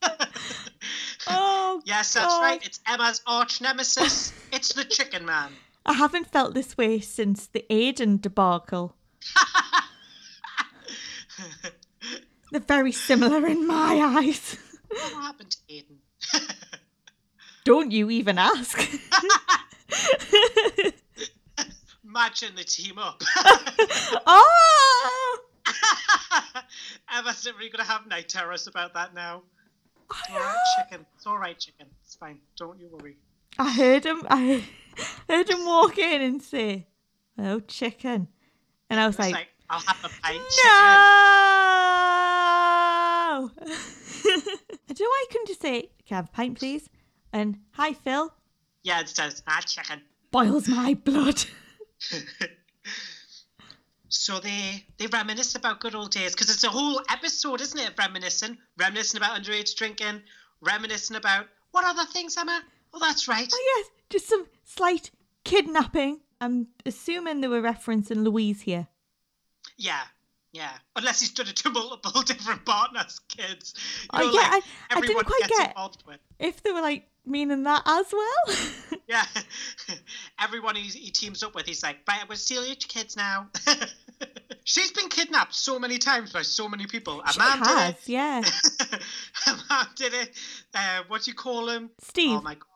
Oh, 1.31 1.83
Yes, 1.85 2.15
that's 2.15 2.27
God. 2.27 2.41
right. 2.43 2.65
It's 2.67 2.81
Emma's 2.87 3.21
arch 3.27 3.61
nemesis. 3.61 4.33
it's 4.53 4.73
the 4.73 4.85
Chicken 4.85 5.27
Man. 5.27 5.51
I 5.85 5.93
haven't 5.93 6.31
felt 6.31 6.55
this 6.55 6.77
way 6.79 7.01
since 7.01 7.47
the 7.47 7.65
Aiden 7.71 8.21
debacle. 8.21 8.95
They're 12.51 12.61
very 12.61 12.93
similar 12.93 13.47
in 13.47 13.67
my 13.67 14.01
eyes. 14.23 14.57
what 14.89 15.13
happened 15.23 15.51
to 15.51 15.59
Aiden? 15.71 15.99
Don't 17.65 17.93
you 17.93 18.09
even 18.11 18.39
ask. 18.39 18.79
Imagine 22.05 22.55
the 22.57 22.65
team 22.65 22.99
up. 22.99 23.23
oh! 24.27 25.39
Emma's 27.15 27.47
really 27.47 27.69
going 27.69 27.85
to 27.85 27.91
have 27.91 28.07
night 28.07 28.31
terrors 28.31 28.67
about 28.67 28.95
that 28.95 29.13
now. 29.15 29.43
It's 30.11 30.31
all 30.31 30.39
right, 30.39 30.57
chicken. 30.79 31.07
It's 31.17 31.27
all 31.27 31.39
right, 31.39 31.59
chicken. 31.59 31.87
It's 32.03 32.15
fine. 32.15 32.39
Don't 32.57 32.79
you 32.79 32.89
worry. 32.93 33.17
I 33.59 33.73
heard 33.73 34.05
him. 34.05 34.23
I 34.31 34.65
heard 35.29 35.49
him 35.51 35.65
walk 35.65 35.99
in 35.99 36.23
and 36.23 36.43
say, 36.43 36.87
"Oh, 37.39 37.61
chicken," 37.61 38.29
and 38.89 39.01
I 39.01 39.07
was 39.07 39.19
like, 39.19 39.35
like, 39.35 39.49
I'll 39.69 39.81
have 39.81 39.99
a 40.05 40.09
pint 40.23 40.43
chicken. 40.49 40.99
"No!" 43.29 43.51
I 44.89 44.93
don't 44.93 45.01
know 45.01 45.07
why 45.07 45.25
I 45.27 45.33
couldn't 45.33 45.49
just 45.49 45.63
say, 45.63 45.91
"Can 46.07 46.15
I 46.15 46.17
have 46.17 46.29
a 46.29 46.33
pint, 46.33 46.59
please?" 46.59 46.89
And 47.33 47.59
hi, 47.73 47.93
Phil. 47.93 48.33
Yeah, 48.85 49.01
it 49.01 49.09
says, 49.09 49.43
ah, 49.47 49.61
chicken. 49.67 50.03
Boils 50.31 50.69
my 50.69 50.95
blood. 50.95 51.45
So 54.09 54.39
they 54.41 54.85
they 54.97 55.07
reminisce 55.07 55.55
about 55.55 55.81
good 55.81 55.95
old 55.95 56.11
days 56.11 56.33
because 56.33 56.49
it's 56.51 56.65
a 56.65 56.69
whole 56.71 57.01
episode, 57.11 57.61
isn't 57.61 57.79
it? 57.79 57.93
Reminiscing, 57.99 58.57
reminiscing 58.79 59.19
about 59.19 59.41
underage 59.41 59.75
drinking, 59.77 60.23
reminiscing 60.61 61.17
about 61.17 61.47
what 61.73 61.85
other 61.85 62.05
things, 62.11 62.37
Emma? 62.37 62.63
Oh, 62.95 62.99
that's 63.01 63.29
right. 63.29 63.49
Oh 63.53 63.75
yes, 63.77 63.87
just 64.11 64.29
some 64.29 64.47
slight 64.65 65.11
kidnapping. 65.45 66.21
I'm 66.41 66.69
assuming 66.87 67.41
they 67.41 67.49
were 67.49 67.61
referencing 67.61 68.23
Louise 68.25 68.63
here. 68.63 68.87
Yeah, 69.77 70.01
yeah. 70.53 70.73
Unless 70.97 71.21
he's 71.21 71.31
done 71.33 71.49
it 71.49 71.57
to 71.57 71.71
multiple 71.71 72.23
different 72.27 72.65
partners, 72.65 73.21
kids. 73.29 73.75
You 74.05 74.09
Oh, 74.15 74.19
know, 74.27 74.33
yeah, 74.33 74.49
like 74.51 74.63
I- 74.91 74.97
I 74.97 75.01
didn't 75.01 75.25
quite 75.27 75.49
get- 75.49 75.69
involved 75.69 76.03
with. 76.07 76.19
If 76.39 76.63
they 76.63 76.73
were 76.73 76.81
like 76.81 77.07
meaning 77.29 77.63
that 77.65 77.83
as 77.87 78.13
well. 78.13 78.57
Yeah, 79.09 79.25
everyone 80.39 80.77
he, 80.77 80.83
he 80.83 81.11
teams 81.11 81.43
up 81.43 81.55
with, 81.55 81.65
he's 81.65 81.83
like, 81.83 81.97
right, 82.07 82.21
I'm 82.21 82.27
going 82.27 82.37
to 82.37 82.43
steal 82.43 82.65
your 82.67 82.77
kids 82.77 83.17
now. 83.17 83.49
She's 84.65 84.93
been 84.93 85.09
kidnapped 85.09 85.55
so 85.55 85.79
many 85.79 85.97
times 85.97 86.31
by 86.31 86.43
so 86.43 86.69
many 86.69 86.87
people. 86.87 87.23
A 87.23 87.33
she 87.33 87.39
man 87.39 87.59
has, 87.59 87.95
did 88.05 88.13
yeah. 88.13 88.43
a 89.47 89.51
man 89.71 89.87
did 89.97 90.13
it. 90.13 90.31
Uh, 90.75 91.05
what 91.09 91.23
do 91.23 91.31
you 91.31 91.35
call 91.35 91.71
him? 91.71 91.89
Steve. 92.03 92.39
Oh 92.39 92.43
my 92.43 92.53
god, 92.53 92.67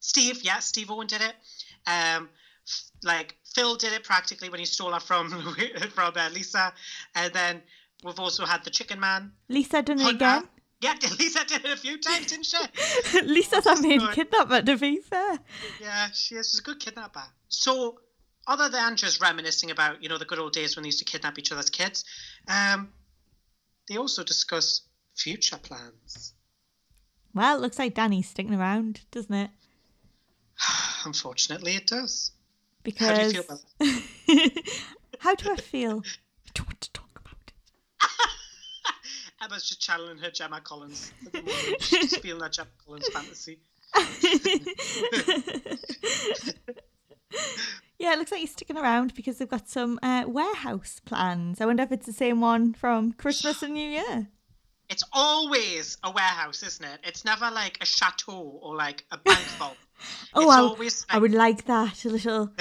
Steve. 0.00 0.42
Yeah, 0.42 0.60
Steve 0.60 0.90
Owen 0.90 1.08
did 1.08 1.20
it. 1.20 1.34
Um, 1.86 2.30
like 3.04 3.36
Phil 3.54 3.76
did 3.76 3.92
it 3.92 4.02
practically 4.02 4.48
when 4.48 4.60
he 4.60 4.64
stole 4.64 4.92
her 4.92 5.00
from 5.00 5.28
from 5.90 6.12
uh, 6.16 6.30
Lisa, 6.32 6.72
and 7.14 7.34
then 7.34 7.62
we've 8.02 8.18
also 8.18 8.46
had 8.46 8.64
the 8.64 8.70
Chicken 8.70 8.98
Man. 8.98 9.32
Lisa 9.50 9.82
done 9.82 10.00
it 10.00 10.14
again. 10.14 10.48
Yeah, 10.80 10.94
Lisa 11.18 11.44
did 11.46 11.64
it 11.64 11.70
a 11.72 11.76
few 11.76 11.98
times, 11.98 12.26
didn't 12.26 12.46
she? 12.46 13.22
Lisa's 13.22 13.66
our 13.66 13.80
main 13.80 14.00
Sorry. 14.00 14.14
kidnapper, 14.14 14.62
to 14.62 14.76
be 14.76 14.98
fair. 15.00 15.38
Yeah, 15.80 16.08
she 16.12 16.34
is. 16.36 16.50
She's 16.50 16.60
a 16.60 16.62
good 16.62 16.80
kidnapper. 16.80 17.24
So, 17.48 17.98
other 18.46 18.68
than 18.68 18.96
just 18.96 19.20
reminiscing 19.22 19.70
about, 19.70 20.02
you 20.02 20.08
know, 20.08 20.18
the 20.18 20.24
good 20.26 20.38
old 20.38 20.52
days 20.52 20.76
when 20.76 20.82
they 20.82 20.88
used 20.88 20.98
to 20.98 21.04
kidnap 21.04 21.38
each 21.38 21.50
other's 21.50 21.70
kids, 21.70 22.04
um, 22.48 22.90
they 23.88 23.96
also 23.96 24.22
discuss 24.22 24.82
future 25.16 25.56
plans. 25.56 26.34
Well, 27.34 27.56
it 27.56 27.60
looks 27.62 27.78
like 27.78 27.94
Danny's 27.94 28.28
sticking 28.28 28.54
around, 28.54 29.00
doesn't 29.10 29.34
it? 29.34 29.50
Unfortunately, 31.04 31.76
it 31.76 31.86
does. 31.86 32.32
Because 32.82 33.08
How 33.08 33.14
do 33.14 33.22
you 33.22 33.30
feel 33.30 33.42
about 33.44 33.60
that? 33.78 34.62
How 35.20 35.34
do 35.34 35.50
I 35.50 35.56
feel? 35.56 36.02
I 36.46 36.50
don't 36.54 36.68
want 36.68 36.80
to 36.82 36.92
talk 36.92 37.18
about 37.18 37.34
it. 37.48 37.54
Emma's 39.42 39.68
just 39.68 39.80
channeling 39.80 40.18
her 40.18 40.30
Gemma 40.30 40.60
Collins 40.60 41.12
at 41.26 41.32
the. 41.44 41.76
She's 41.80 42.10
just 42.10 42.22
feeling 42.22 42.40
that 42.42 42.52
Gemma 42.52 42.68
Collins 42.84 43.08
fantasy. 43.08 43.58
yeah, 47.98 48.12
it 48.12 48.18
looks 48.18 48.30
like 48.30 48.40
he's 48.40 48.52
sticking 48.52 48.76
around 48.76 49.14
because 49.14 49.38
they've 49.38 49.48
got 49.48 49.68
some 49.68 49.98
uh, 50.02 50.24
warehouse 50.26 51.00
plans. 51.04 51.60
I 51.60 51.66
wonder 51.66 51.82
if 51.82 51.92
it's 51.92 52.06
the 52.06 52.12
same 52.12 52.40
one 52.40 52.72
from 52.74 53.12
Christmas 53.12 53.62
and 53.62 53.74
New 53.74 53.88
Year. 53.88 54.28
It's 54.88 55.02
always 55.12 55.98
a 56.04 56.10
warehouse, 56.10 56.62
isn't 56.62 56.84
it? 56.84 57.00
It's 57.04 57.24
never 57.24 57.50
like 57.50 57.78
a 57.80 57.86
chateau 57.86 58.58
or 58.62 58.76
like 58.76 59.04
a 59.10 59.18
bank 59.18 59.40
vault. 59.58 59.76
Oh, 60.34 60.50
I, 60.50 60.58
always 60.58 61.06
I 61.08 61.16
would 61.18 61.32
like 61.32 61.64
that 61.64 62.04
a 62.04 62.10
little 62.10 62.52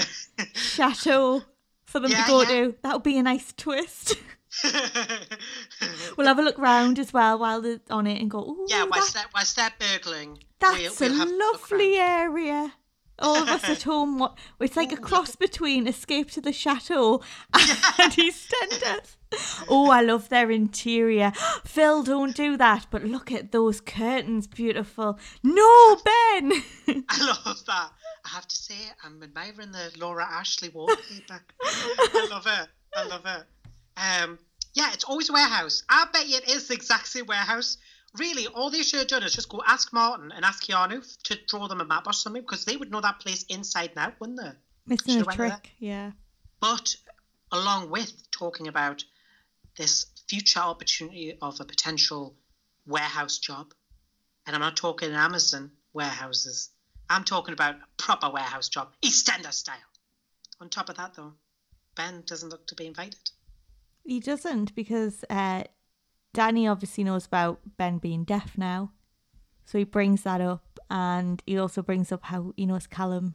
chateau 0.53 1.43
for 1.83 1.99
them 1.99 2.09
Yeah, 2.09 2.23
to 2.23 2.27
go 2.29 2.41
yeah. 2.43 2.47
to. 2.47 2.75
That 2.81 2.93
would 2.93 3.03
be 3.03 3.17
a 3.17 3.23
nice 3.23 3.51
twist. 3.57 4.15
We'll 6.17 6.27
have 6.27 6.39
a 6.39 6.41
look 6.41 6.57
round 6.57 6.97
as 6.99 7.11
well 7.13 7.37
while 7.39 7.61
they're 7.61 7.79
on 7.89 8.07
it 8.07 8.21
and 8.21 8.29
go, 8.31 8.39
Ooh, 8.39 8.65
yeah, 8.69 8.79
that- 8.79 8.89
whilst 8.89 9.13
they're, 9.13 9.23
whilst 9.33 9.55
they're 9.55 9.73
burgling, 9.79 10.39
that's 10.59 10.99
we'll, 10.99 11.11
we'll 11.11 11.23
a 11.23 11.29
lovely 11.51 11.99
round. 11.99 12.37
area. 12.37 12.73
All 13.17 13.37
of 13.43 13.47
us 13.47 13.63
at 13.69 13.83
home, 13.91 14.19
what 14.19 14.37
it's 14.59 14.75
like 14.75 14.91
a 14.91 14.97
cross 14.97 15.35
between 15.37 15.87
Escape 15.87 16.29
to 16.31 16.41
the 16.41 16.51
Chateau 16.51 17.21
and 17.53 18.11
EastEnders. 18.11 19.15
Oh, 19.69 19.89
I 19.89 20.01
love 20.01 20.27
their 20.27 20.51
interior. 20.51 21.31
Phil, 21.65 22.03
don't 22.03 22.35
do 22.35 22.57
that. 22.57 22.87
But 22.91 23.05
look 23.05 23.31
at 23.31 23.53
those 23.53 23.79
curtains, 23.79 24.47
beautiful. 24.47 25.17
No, 25.43 25.95
Ben. 26.03 26.51
I 27.09 27.35
love 27.45 27.65
that. 27.67 27.91
I 28.25 28.29
have 28.29 28.47
to 28.49 28.55
say, 28.57 28.75
I'm 29.03 29.21
admiring 29.23 29.71
the 29.71 29.91
Laura 29.97 30.25
Ashley 30.29 30.69
wallpaper. 30.69 31.41
I 31.63 32.27
love 32.29 32.47
it. 32.47 32.67
I 32.97 33.03
love 33.07 33.25
it. 33.25 33.43
Um, 33.97 34.39
yeah, 34.73 34.91
it's 34.93 35.05
always 35.05 35.29
a 35.29 35.33
warehouse. 35.33 35.83
I 35.89 36.05
bet 36.11 36.27
you 36.27 36.37
it 36.37 36.49
is 36.49 36.67
the 36.67 36.73
exact 36.73 37.07
same 37.07 37.25
warehouse. 37.25 37.77
Really, 38.17 38.47
all 38.47 38.69
they 38.69 38.81
should 38.81 38.99
have 38.99 39.07
done 39.07 39.23
is 39.23 39.33
just 39.33 39.49
go 39.49 39.61
ask 39.65 39.91
Martin 39.91 40.31
and 40.31 40.45
ask 40.45 40.65
Keanu 40.65 41.03
to 41.23 41.37
draw 41.47 41.67
them 41.67 41.81
a 41.81 41.85
map 41.85 42.07
or 42.07 42.13
something 42.13 42.41
because 42.41 42.65
they 42.65 42.77
would 42.77 42.91
know 42.91 43.01
that 43.01 43.19
place 43.19 43.43
inside 43.43 43.89
and 43.91 43.99
out, 43.99 44.19
wouldn't 44.19 44.39
they? 44.39 44.51
Missing 44.85 45.09
a 45.09 45.13
Should've 45.13 45.27
went 45.27 45.39
with 45.39 45.51
trick. 45.51 45.71
Yeah. 45.79 46.11
But 46.61 46.95
along 47.51 47.89
with 47.89 48.29
talking 48.31 48.67
about 48.67 49.03
this 49.77 50.05
future 50.27 50.59
opportunity 50.59 51.37
of 51.41 51.59
a 51.59 51.65
potential 51.65 52.35
warehouse 52.85 53.37
job, 53.39 53.73
and 54.45 54.55
I'm 54.55 54.61
not 54.61 54.77
talking 54.77 55.11
Amazon 55.11 55.71
warehouses, 55.93 56.69
I'm 57.09 57.23
talking 57.23 57.53
about 57.53 57.75
a 57.75 57.87
proper 57.97 58.29
warehouse 58.29 58.69
job, 58.69 58.89
EastEnder 59.03 59.51
style. 59.51 59.75
On 60.59 60.69
top 60.69 60.89
of 60.89 60.97
that, 60.97 61.15
though, 61.15 61.33
Ben 61.95 62.23
doesn't 62.25 62.49
look 62.49 62.67
to 62.67 62.75
be 62.75 62.87
invited. 62.87 63.19
He 64.05 64.19
doesn't 64.19 64.75
because 64.75 65.25
uh, 65.29 65.63
Danny 66.33 66.67
obviously 66.67 67.03
knows 67.03 67.25
about 67.25 67.59
Ben 67.77 67.97
being 67.97 68.23
deaf 68.23 68.57
now. 68.57 68.91
So 69.65 69.77
he 69.79 69.83
brings 69.83 70.21
that 70.23 70.41
up 70.41 70.79
and 70.91 71.41
he 71.47 71.57
also 71.57 71.81
brings 71.81 72.11
up 72.11 72.23
how 72.25 72.53
he 72.55 72.65
knows 72.67 72.85
Callum 72.87 73.33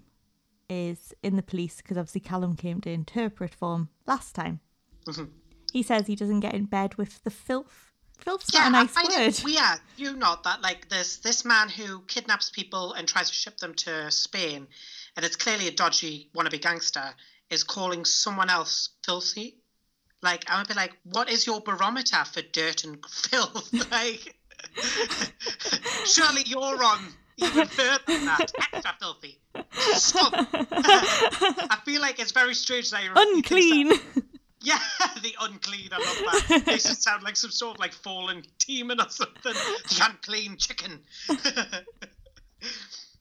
is 0.69 1.13
in 1.23 1.35
the 1.35 1.43
police 1.43 1.79
because 1.79 1.97
obviously 1.99 2.21
Callum 2.21 2.55
came 2.55 2.81
to 2.83 2.91
interpret 2.91 3.53
for 3.55 3.75
him 3.75 3.89
last 4.07 4.35
time. 4.35 4.61
Mhm. 5.07 5.31
He 5.73 5.83
says 5.83 6.07
he 6.07 6.15
doesn't 6.15 6.41
get 6.41 6.55
in 6.55 6.67
bed 6.67 6.95
with 6.97 7.23
the 7.25 7.31
filth. 7.31 7.93
Filth's 8.19 8.51
Yeah, 8.53 8.69
not 8.69 8.69
a 8.69 8.71
nice 8.85 8.97
I 8.97 9.03
find 9.03 9.09
word. 9.09 9.29
it 9.39 9.45
weird. 9.45 9.81
You 9.97 10.15
not 10.15 10.45
that 10.45 10.61
like 10.63 10.89
this 10.89 11.17
this 11.17 11.45
man 11.45 11.69
who 11.69 12.03
kidnaps 12.03 12.51
people 12.51 12.93
and 12.93 13.09
tries 13.09 13.29
to 13.31 13.35
ship 13.35 13.57
them 13.59 13.75
to 13.77 14.11
Spain, 14.11 14.69
and 15.17 15.25
it's 15.25 15.37
clearly 15.37 15.67
a 15.69 15.73
dodgy 15.73 16.31
wannabe 16.35 16.61
gangster, 16.61 17.15
is 17.49 17.65
calling 17.65 18.05
someone 18.05 18.51
else 18.51 18.91
filthy. 19.05 19.60
Like 20.23 20.51
I 20.51 20.59
would 20.59 20.69
be 20.69 20.75
like, 20.75 20.93
what 21.05 21.31
is 21.31 21.47
your 21.47 21.61
barometer 21.61 22.25
for 22.25 22.43
dirt 22.43 22.85
and 22.85 22.99
filth? 23.07 23.73
like, 23.91 24.37
surely 26.05 26.43
you're 26.47 26.85
on 26.85 26.99
even 27.39 27.67
further 27.67 28.03
than 28.07 28.27
that, 28.27 28.53
extra 28.73 28.95
filthy. 29.01 29.39
I 29.55 31.79
feel 31.85 32.01
like 32.01 32.21
it's 32.21 32.33
very 32.33 32.55
strange 32.55 32.91
that 32.91 33.03
you're 33.03 33.15
Unclean. 33.17 33.93
yeah, 34.61 34.79
the 35.23 35.35
unclean. 35.41 35.89
I 35.93 35.99
love 35.99 36.49
that. 36.49 36.67
They 36.67 36.73
just 36.73 37.03
sound 37.03 37.23
like 37.23 37.37
some 37.37 37.51
sort 37.51 37.77
of 37.77 37.81
like 37.81 37.93
fallen 37.93 38.43
demon 38.59 39.01
or 39.01 39.09
something. 39.09 39.55
The 39.55 40.07
unclean 40.09 40.57
chicken. 40.59 41.01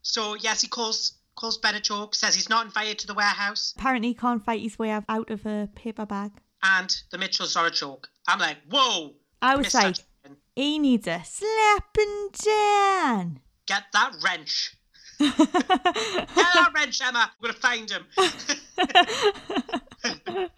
so 0.01 0.35
yes, 0.35 0.61
he 0.61 0.67
calls 0.67 1.13
calls 1.35 1.57
a 1.63 1.79
joke. 1.79 2.15
Says 2.15 2.35
he's 2.35 2.49
not 2.49 2.65
invited 2.65 2.99
to 2.99 3.07
the 3.07 3.13
warehouse, 3.13 3.73
Apparently 3.77 4.09
he 4.09 4.13
can't 4.13 4.43
fight 4.43 4.61
his 4.61 4.77
way 4.77 4.91
out 4.91 5.31
of 5.31 5.45
a 5.45 5.69
paper 5.75 6.05
bag. 6.05 6.31
And 6.63 6.95
the 7.11 7.17
Mitchells 7.17 7.55
are 7.55 7.67
a 7.67 7.71
joke. 7.71 8.09
I'm 8.27 8.39
like, 8.39 8.57
whoa. 8.69 9.13
I 9.41 9.55
was 9.55 9.67
Mr. 9.67 9.73
like, 9.75 9.95
Chicken, 9.95 10.37
he 10.55 10.79
needs 10.79 11.07
a 11.07 11.21
slapping 11.23 12.29
down. 12.45 13.39
get 13.65 13.83
that 13.93 14.13
wrench. 14.23 14.75
Get 15.19 15.35
that 15.37 16.71
wrench, 16.73 17.01
Emma. 17.01 17.29
We're 17.41 17.49
gonna 17.49 17.59
find 17.59 17.91
him. 17.91 18.05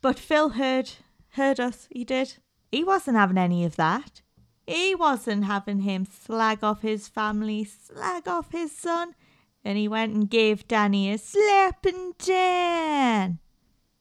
But 0.00 0.18
Phil 0.18 0.50
heard 0.50 0.92
heard 1.30 1.60
us. 1.60 1.88
He 1.90 2.04
did. 2.04 2.36
He 2.72 2.84
wasn't 2.84 3.16
having 3.16 3.36
any 3.36 3.64
of 3.64 3.76
that. 3.76 4.22
He 4.66 4.94
wasn't 4.94 5.44
having 5.44 5.80
him 5.80 6.06
slag 6.06 6.62
off 6.62 6.82
his 6.82 7.08
family, 7.08 7.64
slag 7.64 8.28
off 8.28 8.52
his 8.52 8.76
son, 8.76 9.14
and 9.64 9.76
he 9.76 9.88
went 9.88 10.14
and 10.14 10.30
gave 10.30 10.68
Danny 10.68 11.10
a 11.12 11.18
slapping 11.18 12.12
down. 12.18 13.38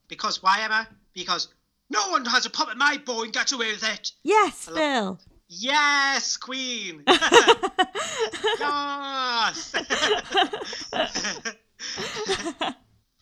Because 0.08 0.42
why, 0.42 0.62
Emma? 0.62 0.88
Because 1.14 1.50
no 1.90 2.10
one 2.10 2.26
has 2.26 2.46
a 2.46 2.50
pop 2.50 2.70
at 2.70 2.78
my 2.78 2.98
boy 2.98 3.24
and 3.24 3.34
gets 3.34 3.52
away 3.52 3.72
with 3.72 3.84
it. 3.84 4.12
Yes. 4.24 4.70
Phil. 4.74 5.20
Yes, 5.50 6.38
Queen. 6.38 7.04
yes. 7.08 9.72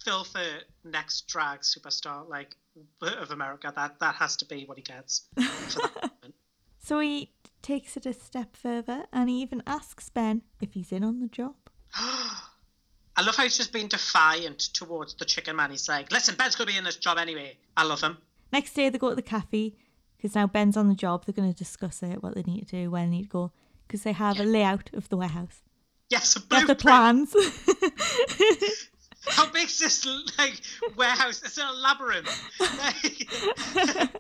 Phil 0.04 0.24
for 0.24 0.42
next 0.84 1.28
drag 1.28 1.62
superstar, 1.62 2.28
like 2.28 2.56
of 3.02 3.32
America. 3.32 3.72
That 3.76 4.00
that 4.00 4.16
has 4.16 4.36
to 4.38 4.46
be 4.46 4.66
what 4.66 4.78
he 4.78 4.84
gets. 4.84 5.28
For 5.36 5.82
that 5.82 5.96
moment. 6.02 6.36
So 6.80 7.00
he 7.00 7.32
takes 7.62 7.98
it 7.98 8.06
a 8.06 8.14
step 8.14 8.56
further 8.56 9.06
and 9.12 9.30
he 9.30 9.42
even 9.42 9.62
asks 9.68 10.10
Ben 10.10 10.44
if 10.62 10.74
he's 10.74 10.92
in 10.92 11.04
on 11.04 11.20
the 11.20 11.28
job. 11.28 11.56
I 13.18 13.24
love 13.24 13.36
how 13.36 13.44
he's 13.44 13.58
just 13.58 13.72
being 13.72 13.88
defiant 13.88 14.60
towards 14.60 15.14
the 15.16 15.26
chicken 15.26 15.56
man. 15.56 15.72
He's 15.72 15.88
like, 15.88 16.12
"Listen, 16.12 16.36
Ben's 16.36 16.56
gonna 16.56 16.72
be 16.72 16.78
in 16.78 16.84
this 16.84 16.98
job 16.98 17.18
anyway." 17.18 17.58
I 17.78 17.84
love 17.84 18.02
him. 18.02 18.18
Next 18.52 18.74
day 18.74 18.90
they 18.90 18.98
go 18.98 19.10
to 19.10 19.16
the 19.16 19.22
cafe 19.22 19.74
because 20.18 20.36
now 20.36 20.48
Ben's 20.48 20.78
on 20.78 20.88
the 20.90 20.96
job. 20.96 21.26
They're 21.26 21.34
going 21.34 21.52
to 21.52 21.58
discuss 21.58 22.02
it, 22.02 22.24
what 22.24 22.36
they 22.36 22.44
need 22.44 22.68
to 22.68 22.84
do, 22.84 22.92
where 22.92 23.04
they 23.04 23.10
need 23.10 23.24
to 23.24 23.30
go, 23.30 23.52
because 23.88 24.04
they 24.04 24.12
have 24.12 24.40
a 24.40 24.44
layout 24.44 24.90
of 24.94 25.10
the 25.10 25.18
warehouse. 25.18 25.62
Yes, 26.10 26.36
a 26.36 26.40
Got 26.40 26.68
the 26.68 26.76
plans. 26.76 27.34
How 29.28 29.52
big 29.52 29.66
is 29.66 29.80
this 29.80 30.06
like 30.38 30.62
warehouse? 30.96 31.42
It's 31.44 31.58
a 31.58 31.72
labyrinth. 31.74 32.30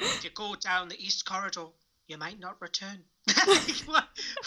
If 0.00 0.24
you 0.24 0.30
go 0.30 0.54
down 0.56 0.88
the 0.88 1.02
east 1.02 1.24
corridor, 1.24 1.66
you 2.08 2.18
might 2.18 2.38
not 2.40 2.60
return. 2.60 3.04
what, 3.86 4.04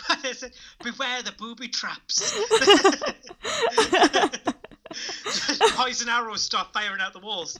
what 0.07 0.25
is 0.25 0.43
it? 0.43 0.55
Beware 0.83 1.23
the 1.23 1.33
booby 1.37 1.67
traps. 1.67 2.37
Poison 5.75 6.09
arrows 6.09 6.43
start 6.43 6.73
firing 6.73 7.01
out 7.01 7.13
the 7.13 7.19
walls. 7.19 7.59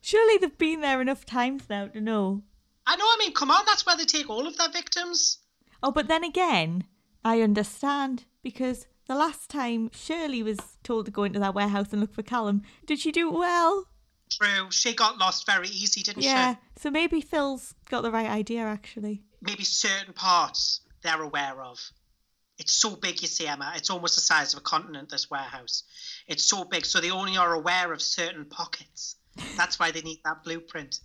Surely 0.00 0.38
they've 0.38 0.58
been 0.58 0.80
there 0.80 1.00
enough 1.00 1.24
times 1.24 1.64
now 1.68 1.86
to 1.88 2.00
know. 2.00 2.42
I 2.86 2.96
know. 2.96 3.04
I 3.04 3.16
mean, 3.18 3.32
come 3.32 3.50
on. 3.50 3.64
That's 3.66 3.86
where 3.86 3.96
they 3.96 4.04
take 4.04 4.28
all 4.28 4.46
of 4.46 4.56
their 4.56 4.70
victims. 4.70 5.38
Oh, 5.82 5.90
but 5.90 6.08
then 6.08 6.24
again, 6.24 6.84
I 7.24 7.40
understand 7.40 8.24
because 8.42 8.86
the 9.06 9.14
last 9.14 9.50
time 9.50 9.90
Shirley 9.92 10.42
was 10.42 10.58
told 10.82 11.06
to 11.06 11.12
go 11.12 11.24
into 11.24 11.38
that 11.38 11.54
warehouse 11.54 11.92
and 11.92 12.00
look 12.00 12.14
for 12.14 12.22
Callum, 12.22 12.62
did 12.86 12.98
she 12.98 13.12
do 13.12 13.28
it 13.28 13.38
well? 13.38 13.86
True. 14.40 14.70
She 14.70 14.94
got 14.94 15.18
lost 15.18 15.46
very 15.46 15.68
easy, 15.68 16.02
didn't 16.02 16.22
she? 16.22 16.28
Yeah. 16.28 16.56
So 16.76 16.90
maybe 16.90 17.20
Phil's 17.20 17.74
got 17.88 18.02
the 18.02 18.10
right 18.10 18.28
idea 18.28 18.62
actually. 18.62 19.22
Maybe 19.40 19.64
certain 19.64 20.14
parts 20.14 20.80
they're 21.02 21.22
aware 21.22 21.62
of. 21.62 21.78
It's 22.58 22.72
so 22.72 22.94
big, 22.94 23.20
you 23.20 23.28
see, 23.28 23.46
Emma. 23.46 23.72
It's 23.76 23.90
almost 23.90 24.14
the 24.14 24.20
size 24.20 24.52
of 24.54 24.60
a 24.60 24.62
continent, 24.62 25.08
this 25.08 25.28
warehouse. 25.30 25.82
It's 26.28 26.44
so 26.44 26.64
big, 26.64 26.86
so 26.86 27.00
they 27.00 27.10
only 27.10 27.36
are 27.36 27.52
aware 27.52 27.92
of 27.92 28.00
certain 28.00 28.44
pockets. 28.44 29.16
That's 29.56 29.80
why 29.80 29.90
they 29.90 30.02
need 30.02 30.20
that 30.24 30.44
blueprint. 30.44 31.00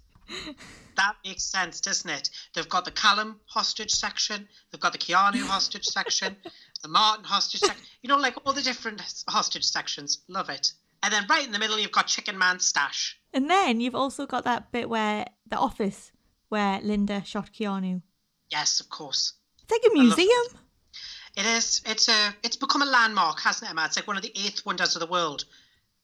That 0.95 1.15
makes 1.25 1.43
sense, 1.43 1.81
doesn't 1.81 2.09
it? 2.09 2.29
They've 2.53 2.69
got 2.69 2.85
the 2.85 2.91
Callum 2.91 3.39
hostage 3.45 3.91
section, 3.91 4.47
they've 4.71 4.79
got 4.79 4.91
the 4.91 4.99
Keanu 4.99 5.41
hostage 5.41 5.85
section, 5.85 6.35
the 6.83 6.87
Martin 6.87 7.25
hostage 7.25 7.61
section. 7.61 7.83
You 8.03 8.09
know, 8.09 8.17
like 8.17 8.35
all 8.45 8.53
the 8.53 8.61
different 8.61 9.01
hostage 9.27 9.65
sections. 9.65 10.19
Love 10.27 10.49
it. 10.49 10.73
And 11.01 11.13
then 11.13 11.25
right 11.29 11.45
in 11.45 11.51
the 11.51 11.59
middle, 11.59 11.79
you've 11.79 11.91
got 11.91 12.07
Chicken 12.07 12.37
Man 12.37 12.59
Stash. 12.59 13.19
And 13.33 13.49
then 13.49 13.79
you've 13.79 13.95
also 13.95 14.25
got 14.25 14.43
that 14.43 14.71
bit 14.71 14.89
where 14.89 15.25
the 15.47 15.57
office 15.57 16.11
where 16.49 16.81
Linda 16.81 17.23
shot 17.23 17.51
Keanu. 17.53 18.01
Yes, 18.49 18.79
of 18.79 18.89
course. 18.89 19.33
It's 19.63 19.71
like 19.71 19.91
a 19.91 19.93
museum. 19.93 20.59
It 21.37 21.45
is. 21.45 21.81
It's 21.85 22.09
a. 22.09 22.35
It's 22.43 22.55
become 22.55 22.81
a 22.81 22.85
landmark, 22.85 23.39
hasn't 23.39 23.69
it, 23.69 23.71
Emma? 23.71 23.85
It's 23.85 23.95
like 23.95 24.07
one 24.07 24.17
of 24.17 24.23
the 24.23 24.33
eighth 24.35 24.65
wonders 24.65 24.95
of 24.95 24.99
the 24.99 25.07
world. 25.07 25.45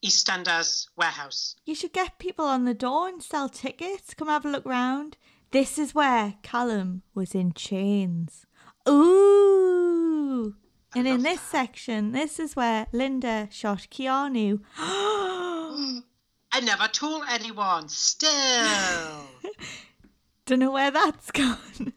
EastEnders 0.04 0.88
warehouse. 0.96 1.56
You 1.66 1.74
should 1.74 1.94
get 1.94 2.20
people 2.20 2.46
on 2.46 2.66
the 2.66 2.76
door 2.76 3.08
and 3.08 3.24
sell 3.24 3.50
tickets. 3.50 4.14
Come 4.14 4.28
have 4.28 4.46
a 4.46 4.50
look 4.50 4.66
round. 4.66 5.18
This 5.52 5.80
is 5.80 5.96
where 5.96 6.36
Callum 6.44 7.02
was 7.16 7.34
in 7.34 7.54
chains. 7.54 8.46
Ooh. 8.88 10.56
I 10.96 11.00
And 11.00 11.08
in 11.08 11.24
this 11.24 11.40
that. 11.42 11.50
section, 11.52 12.12
this 12.14 12.40
is 12.40 12.56
where 12.56 12.88
Linda 12.94 13.50
shot 13.52 13.88
Keanu. 13.92 14.62
I 14.78 16.62
never 16.64 16.88
told 16.88 17.24
anyone. 17.30 17.90
Still. 17.90 18.32
Don't 20.46 20.60
know 20.60 20.72
where 20.72 20.92
that's 20.92 21.32
gone. 21.32 21.58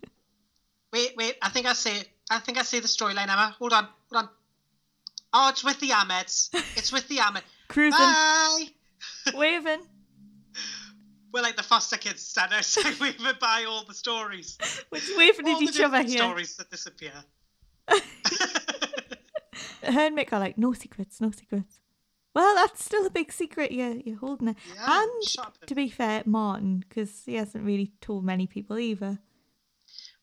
wait, 0.92 1.12
wait. 1.16 1.36
I 1.42 1.48
think 1.50 1.66
I 1.66 1.74
see. 1.74 1.90
It. 1.98 2.08
I 2.30 2.38
think 2.40 2.58
I 2.58 2.62
see 2.62 2.80
the 2.80 2.88
storyline, 2.88 3.24
Emma. 3.28 3.54
Hold 3.58 3.72
on. 3.72 3.84
Hold 4.10 4.24
on. 4.24 4.28
Oh, 5.32 5.48
it's 5.50 5.62
with 5.62 5.78
the 5.80 5.90
Ahmeds. 5.90 6.48
It's 6.76 6.92
with 6.92 7.06
the 7.08 7.20
Ahmed. 7.20 7.42
Cruising, 7.68 7.98
Bye. 7.98 8.64
waving. 9.34 9.80
We're 11.32 11.42
like 11.42 11.56
the 11.56 11.62
foster 11.62 11.98
kids 11.98 12.22
stand 12.22 12.54
outside 12.54 12.98
waving 12.98 13.26
by 13.38 13.64
all 13.68 13.84
the 13.84 13.92
stories. 13.92 14.56
We're 14.90 15.00
just 15.00 15.16
waving 15.18 15.46
all 15.46 15.56
at 15.56 15.62
each 15.62 15.78
other 15.80 15.98
different 15.98 16.08
here. 16.08 16.18
stories 16.18 16.56
that 16.56 16.70
disappear. 16.70 17.12
Her 19.82 20.06
and 20.06 20.18
Mick 20.18 20.32
are 20.32 20.40
like, 20.40 20.58
no 20.58 20.72
secrets, 20.72 21.20
no 21.20 21.30
secrets. 21.30 21.80
Well, 22.34 22.54
that's 22.54 22.84
still 22.84 23.06
a 23.06 23.10
big 23.10 23.32
secret 23.32 23.72
you're, 23.72 23.94
you're 23.94 24.18
holding 24.18 24.48
it. 24.48 24.56
Yeah, 24.74 25.02
and 25.02 25.48
to 25.66 25.74
be 25.74 25.88
fair, 25.88 26.22
Martin, 26.24 26.84
because 26.88 27.24
he 27.24 27.34
hasn't 27.34 27.64
really 27.64 27.92
told 28.00 28.24
many 28.24 28.46
people 28.46 28.78
either. 28.78 29.18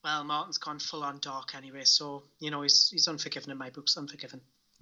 Well, 0.04 0.24
Martin's 0.24 0.58
gone 0.58 0.80
full 0.80 1.04
on 1.04 1.18
dark 1.20 1.56
anyway, 1.56 1.84
so 1.84 2.24
you 2.40 2.52
know 2.52 2.62
he's 2.62 2.90
he's 2.90 3.08
unforgiven 3.08 3.52
in 3.52 3.58
my 3.58 3.72
books. 3.72 3.98
Unforgiven. 3.98 4.40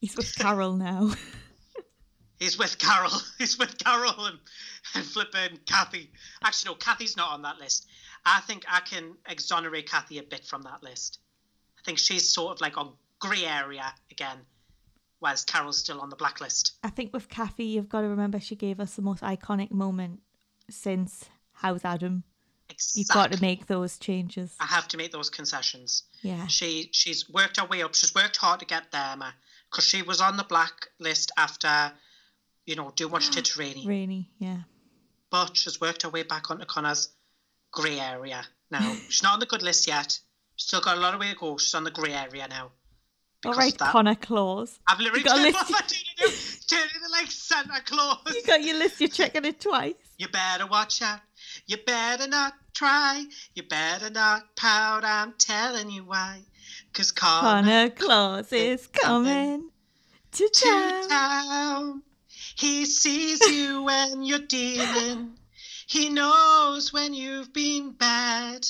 He's 0.00 0.16
with 0.16 0.36
Carol 0.36 0.74
now. 0.74 1.12
He's 2.40 2.58
with 2.58 2.76
Carol. 2.80 3.12
He's 3.38 3.56
with 3.56 3.78
Carol 3.78 4.26
and, 4.26 4.38
and 4.96 5.04
flipping 5.04 5.60
Kathy. 5.64 6.10
Actually, 6.42 6.72
no, 6.72 6.74
Kathy's 6.74 7.16
not 7.16 7.30
on 7.30 7.42
that 7.42 7.60
list. 7.60 7.86
I 8.26 8.40
think 8.40 8.64
I 8.68 8.80
can 8.80 9.14
exonerate 9.28 9.88
Kathy 9.88 10.18
a 10.18 10.24
bit 10.24 10.44
from 10.44 10.62
that 10.62 10.82
list. 10.82 11.20
I 11.78 11.82
think 11.84 11.98
she's 11.98 12.28
sort 12.28 12.52
of 12.52 12.60
like 12.60 12.76
on 12.76 12.94
grey 13.22 13.44
area 13.46 13.94
again, 14.10 14.38
whereas 15.20 15.44
Carol's 15.44 15.78
still 15.78 16.00
on 16.00 16.10
the 16.10 16.16
blacklist. 16.16 16.72
I 16.82 16.90
think 16.90 17.12
with 17.12 17.28
Kathy, 17.28 17.64
you've 17.64 17.88
got 17.88 18.00
to 18.00 18.08
remember 18.08 18.40
she 18.40 18.56
gave 18.56 18.80
us 18.80 18.96
the 18.96 19.02
most 19.02 19.22
iconic 19.22 19.70
moment 19.70 20.20
since 20.68 21.24
How's 21.52 21.84
Adam. 21.84 22.24
Exactly. 22.68 23.00
You've 23.00 23.08
got 23.08 23.32
to 23.32 23.40
make 23.40 23.66
those 23.66 23.98
changes. 23.98 24.56
I 24.58 24.64
have 24.64 24.88
to 24.88 24.96
make 24.96 25.12
those 25.12 25.30
concessions. 25.30 26.04
Yeah. 26.22 26.46
She 26.46 26.88
she's 26.92 27.28
worked 27.30 27.58
her 27.60 27.66
way 27.66 27.82
up. 27.82 27.94
She's 27.94 28.14
worked 28.14 28.36
hard 28.36 28.60
to 28.60 28.66
get 28.66 28.90
there, 28.90 29.16
because 29.70 29.86
she 29.86 30.02
was 30.02 30.20
on 30.20 30.36
the 30.36 30.44
blacklist 30.44 31.32
after, 31.36 31.92
you 32.66 32.76
know, 32.76 32.92
doing 32.96 33.12
what 33.12 33.22
she 33.22 33.30
did 33.30 33.44
to 33.44 33.58
Rainie. 33.58 33.86
Rainie, 33.86 34.26
yeah. 34.38 34.62
but 35.30 35.56
she's 35.56 35.80
worked 35.80 36.02
her 36.02 36.08
way 36.08 36.22
back 36.22 36.50
onto 36.50 36.64
Connor's 36.64 37.08
grey 37.70 38.00
area 38.00 38.42
now. 38.70 38.94
she's 39.08 39.22
not 39.22 39.34
on 39.34 39.40
the 39.40 39.46
good 39.46 39.62
list 39.62 39.86
yet. 39.86 40.18
She's 40.56 40.66
still 40.66 40.80
got 40.80 40.96
a 40.96 41.00
lot 41.00 41.14
of 41.14 41.20
way 41.20 41.30
to 41.30 41.36
go. 41.36 41.58
She's 41.58 41.74
on 41.74 41.84
the 41.84 41.90
grey 41.90 42.12
area 42.12 42.48
now. 42.48 42.72
All 43.44 43.54
right. 43.54 43.76
Connor 43.76 44.14
Claus. 44.14 44.78
I've 44.86 45.00
literally 45.00 45.22
got 45.24 45.38
a 45.38 45.42
turned 45.42 45.54
list- 45.54 45.70
what 45.70 45.82
I'm 45.82 45.88
doing 45.88 46.32
it, 46.32 46.58
turn 46.68 46.88
it 47.04 47.10
like 47.10 47.30
Santa 47.30 47.80
Claus. 47.84 48.18
You 48.34 48.42
got 48.44 48.62
your 48.62 48.76
list, 48.78 49.00
you're 49.00 49.08
checking 49.08 49.44
it 49.44 49.60
twice. 49.60 49.94
You 50.18 50.28
better 50.28 50.66
watch 50.66 51.02
out. 51.02 51.20
You 51.66 51.76
better 51.78 52.28
not 52.28 52.54
try. 52.74 53.24
You 53.54 53.64
better 53.64 54.10
not 54.10 54.54
pout. 54.56 55.04
I'm 55.04 55.34
telling 55.38 55.90
you 55.90 56.04
why. 56.04 56.42
Cause 56.92 57.10
Connor 57.10 57.62
Connor 57.62 57.90
Claus 57.90 58.52
is 58.52 58.86
coming 58.86 59.70
to 60.32 60.48
to 60.48 60.64
town. 60.68 61.08
town. 61.08 62.02
He 62.54 62.84
sees 62.86 63.40
you 63.40 63.82
when 63.88 64.22
you're 64.22 64.38
dealing. 64.38 65.32
He 65.86 66.08
knows 66.08 66.92
when 66.92 67.12
you've 67.14 67.52
been 67.52 67.92
bad. 67.92 68.66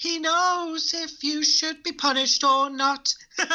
He 0.00 0.18
knows 0.18 0.94
if 0.94 1.22
you 1.22 1.44
should 1.44 1.82
be 1.82 1.92
punished 1.92 2.42
or 2.42 2.70
not. 2.70 3.12
and 3.38 3.48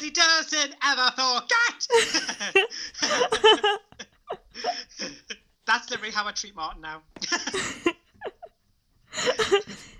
he 0.00 0.10
doesn't 0.10 0.76
ever 0.84 1.10
forget. 1.10 1.88
That's 5.66 5.90
literally 5.90 6.12
how 6.12 6.28
I 6.28 6.30
treat 6.30 6.54
Martin 6.54 6.82
now. 6.82 7.02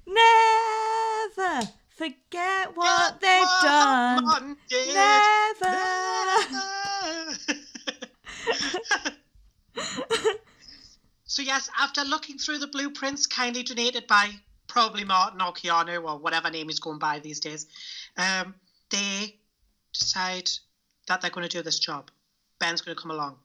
Never 0.06 1.66
forget 1.96 2.76
what 2.76 3.20
they've 3.20 3.42
What 3.42 3.62
done. 3.64 4.24
Martin 4.24 4.56
did. 4.68 4.94
Never. 4.94 5.78
So 11.32 11.40
yes, 11.40 11.70
after 11.80 12.02
looking 12.02 12.36
through 12.36 12.58
the 12.58 12.66
blueprints 12.66 13.26
kindly 13.26 13.62
donated 13.62 14.06
by 14.06 14.32
probably 14.68 15.02
Martin 15.02 15.40
or 15.40 15.54
Keanu 15.54 16.04
or 16.04 16.18
whatever 16.18 16.50
name 16.50 16.68
he's 16.68 16.78
going 16.78 16.98
by 16.98 17.20
these 17.20 17.40
days, 17.40 17.64
um, 18.18 18.54
they 18.90 19.38
decide 19.94 20.50
that 21.08 21.22
they're 21.22 21.30
going 21.30 21.48
to 21.48 21.56
do 21.56 21.62
this 21.62 21.78
job. 21.78 22.10
Ben's 22.60 22.82
going 22.82 22.94
to 22.94 23.00
come 23.00 23.12
along. 23.12 23.38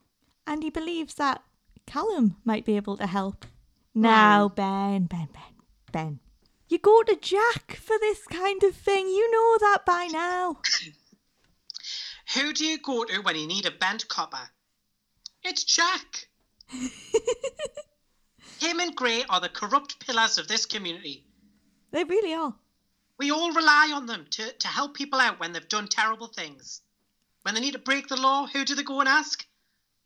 And 0.46 0.64
he 0.64 0.70
believes 0.70 1.14
that 1.14 1.42
Callum 1.86 2.36
might 2.44 2.66
be 2.66 2.76
able 2.76 2.98
to 2.98 3.08
help. 3.08 3.46
Now, 3.96 4.50
Ben, 4.50 5.06
Ben, 5.06 5.30
Ben, 5.32 5.56
Ben. 5.94 6.20
You 6.68 6.80
go 6.80 7.04
to 7.04 7.16
Jack 7.16 7.78
for 7.78 7.96
this 8.02 8.28
kind 8.28 8.64
of 8.64 8.76
thing. 8.76 9.08
You 9.08 9.32
know 9.32 9.58
that 9.60 9.86
by 9.86 10.10
now. 10.12 10.58
Who 12.36 12.52
do 12.52 12.66
you 12.66 12.80
go 12.80 13.06
to 13.06 13.22
when 13.22 13.38
you 13.38 13.48
need 13.48 13.66
a 13.66 13.72
bent 13.72 14.10
copper? 14.10 14.50
It's 15.42 15.64
Jack. 15.64 16.28
Him 18.60 18.80
and 18.80 18.96
Gray 18.96 19.24
are 19.30 19.40
the 19.40 19.50
corrupt 19.50 20.06
pillars 20.06 20.38
of 20.38 20.48
this 20.48 20.66
community. 20.66 21.26
They 21.92 22.04
really 22.04 22.34
are. 22.34 22.56
We 23.18 23.32
all 23.32 23.52
rely 23.52 23.92
on 23.96 24.06
them 24.06 24.26
to, 24.32 24.52
to 24.52 24.68
help 24.68 24.94
people 24.94 25.20
out 25.20 25.40
when 25.40 25.54
they've 25.54 25.68
done 25.68 25.88
terrible 25.88 26.28
things. 26.28 26.82
When 27.44 27.56
they 27.56 27.62
need 27.62 27.74
to 27.74 27.80
break 27.80 28.08
the 28.08 28.18
law, 28.18 28.46
who 28.48 28.66
do 28.66 28.76
they 28.76 28.84
go 28.84 29.00
and 29.00 29.10
ask? 29.10 29.46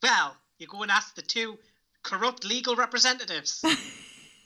Well, 0.03 0.35
you 0.57 0.67
go 0.67 0.81
and 0.83 0.91
ask 0.91 1.15
the 1.15 1.21
two 1.21 1.57
corrupt 2.03 2.45
legal 2.45 2.75
representatives. 2.75 3.63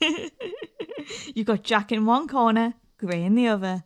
you 1.34 1.44
got 1.44 1.62
Jack 1.62 1.92
in 1.92 2.06
one 2.06 2.26
corner, 2.28 2.74
Gray 2.98 3.22
in 3.22 3.34
the 3.34 3.48
other. 3.48 3.84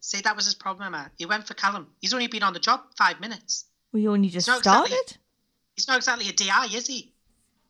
See, 0.00 0.20
that 0.22 0.36
was 0.36 0.44
his 0.44 0.54
problem, 0.54 0.88
Emma. 0.88 1.10
He 1.16 1.26
went 1.26 1.46
for 1.46 1.54
Callum. 1.54 1.88
He's 2.00 2.14
only 2.14 2.28
been 2.28 2.42
on 2.42 2.52
the 2.52 2.60
job 2.60 2.80
five 2.96 3.20
minutes. 3.20 3.64
We 3.92 4.08
only 4.08 4.28
just 4.28 4.46
not 4.46 4.58
exactly- 4.58 4.90
started. 4.90 5.18
He's 5.74 5.88
not 5.88 5.98
exactly 5.98 6.28
a 6.28 6.32
DI, 6.32 6.76
is 6.76 6.86
he? 6.88 7.14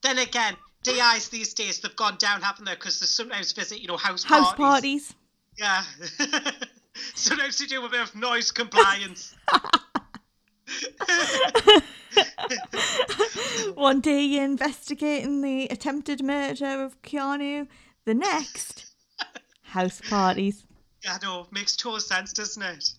Then 0.03 0.19
again, 0.19 0.57
DIs 0.83 1.29
these 1.29 1.55
days, 1.55 1.81
they've 1.81 1.97
gone 1.97 2.17
down, 2.19 2.43
haven't 2.43 2.65
they? 2.65 2.75
Because 2.75 3.01
they 3.01 3.07
sometimes 3.07 3.53
visit, 3.53 3.81
you 3.81 3.89
know, 3.89 3.97
house, 3.97 4.25
parties. 4.25 4.47
House 4.47 4.57
parties. 4.57 5.15
Yeah. 5.59 5.83
sometimes 7.15 7.59
they 7.59 7.67
do 7.67 7.85
a 7.85 7.89
bit 7.89 8.01
of 8.01 8.15
noise 8.15 8.51
compliance. 8.51 9.35
One 13.75 14.01
day 14.01 14.23
you're 14.23 14.45
investigating 14.45 15.43
the 15.43 15.67
attempted 15.67 16.23
murder 16.23 16.83
of 16.83 17.01
Keanu. 17.03 17.69
The 18.05 18.15
next, 18.15 18.87
house 19.63 20.01
parties. 20.09 20.65
Yeah, 21.05 21.19
know, 21.23 21.47
makes 21.51 21.77
total 21.77 22.01
sense, 22.01 22.33
doesn't 22.33 22.63
it? 22.63 22.91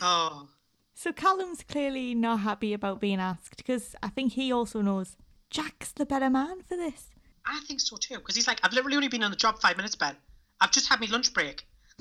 Oh. 0.00 0.48
So 0.96 1.12
Callum's 1.12 1.64
clearly 1.64 2.14
not 2.14 2.40
happy 2.40 2.72
about 2.72 3.00
being 3.00 3.18
asked 3.18 3.56
because 3.56 3.96
I 4.00 4.08
think 4.08 4.34
he 4.34 4.52
also 4.52 4.80
knows 4.80 5.16
Jack's 5.54 5.92
the 5.92 6.04
better 6.04 6.28
man 6.28 6.62
for 6.68 6.76
this. 6.76 7.10
I 7.46 7.60
think 7.68 7.80
so 7.80 7.96
too, 7.96 8.16
because 8.16 8.34
he's 8.34 8.48
like, 8.48 8.58
I've 8.64 8.72
literally 8.72 8.96
only 8.96 9.06
been 9.06 9.22
on 9.22 9.30
the 9.30 9.36
job 9.36 9.60
five 9.60 9.76
minutes, 9.76 9.94
Ben. 9.94 10.16
I've 10.60 10.72
just 10.72 10.88
had 10.88 11.00
my 11.00 11.06
lunch 11.06 11.32
break. 11.32 11.64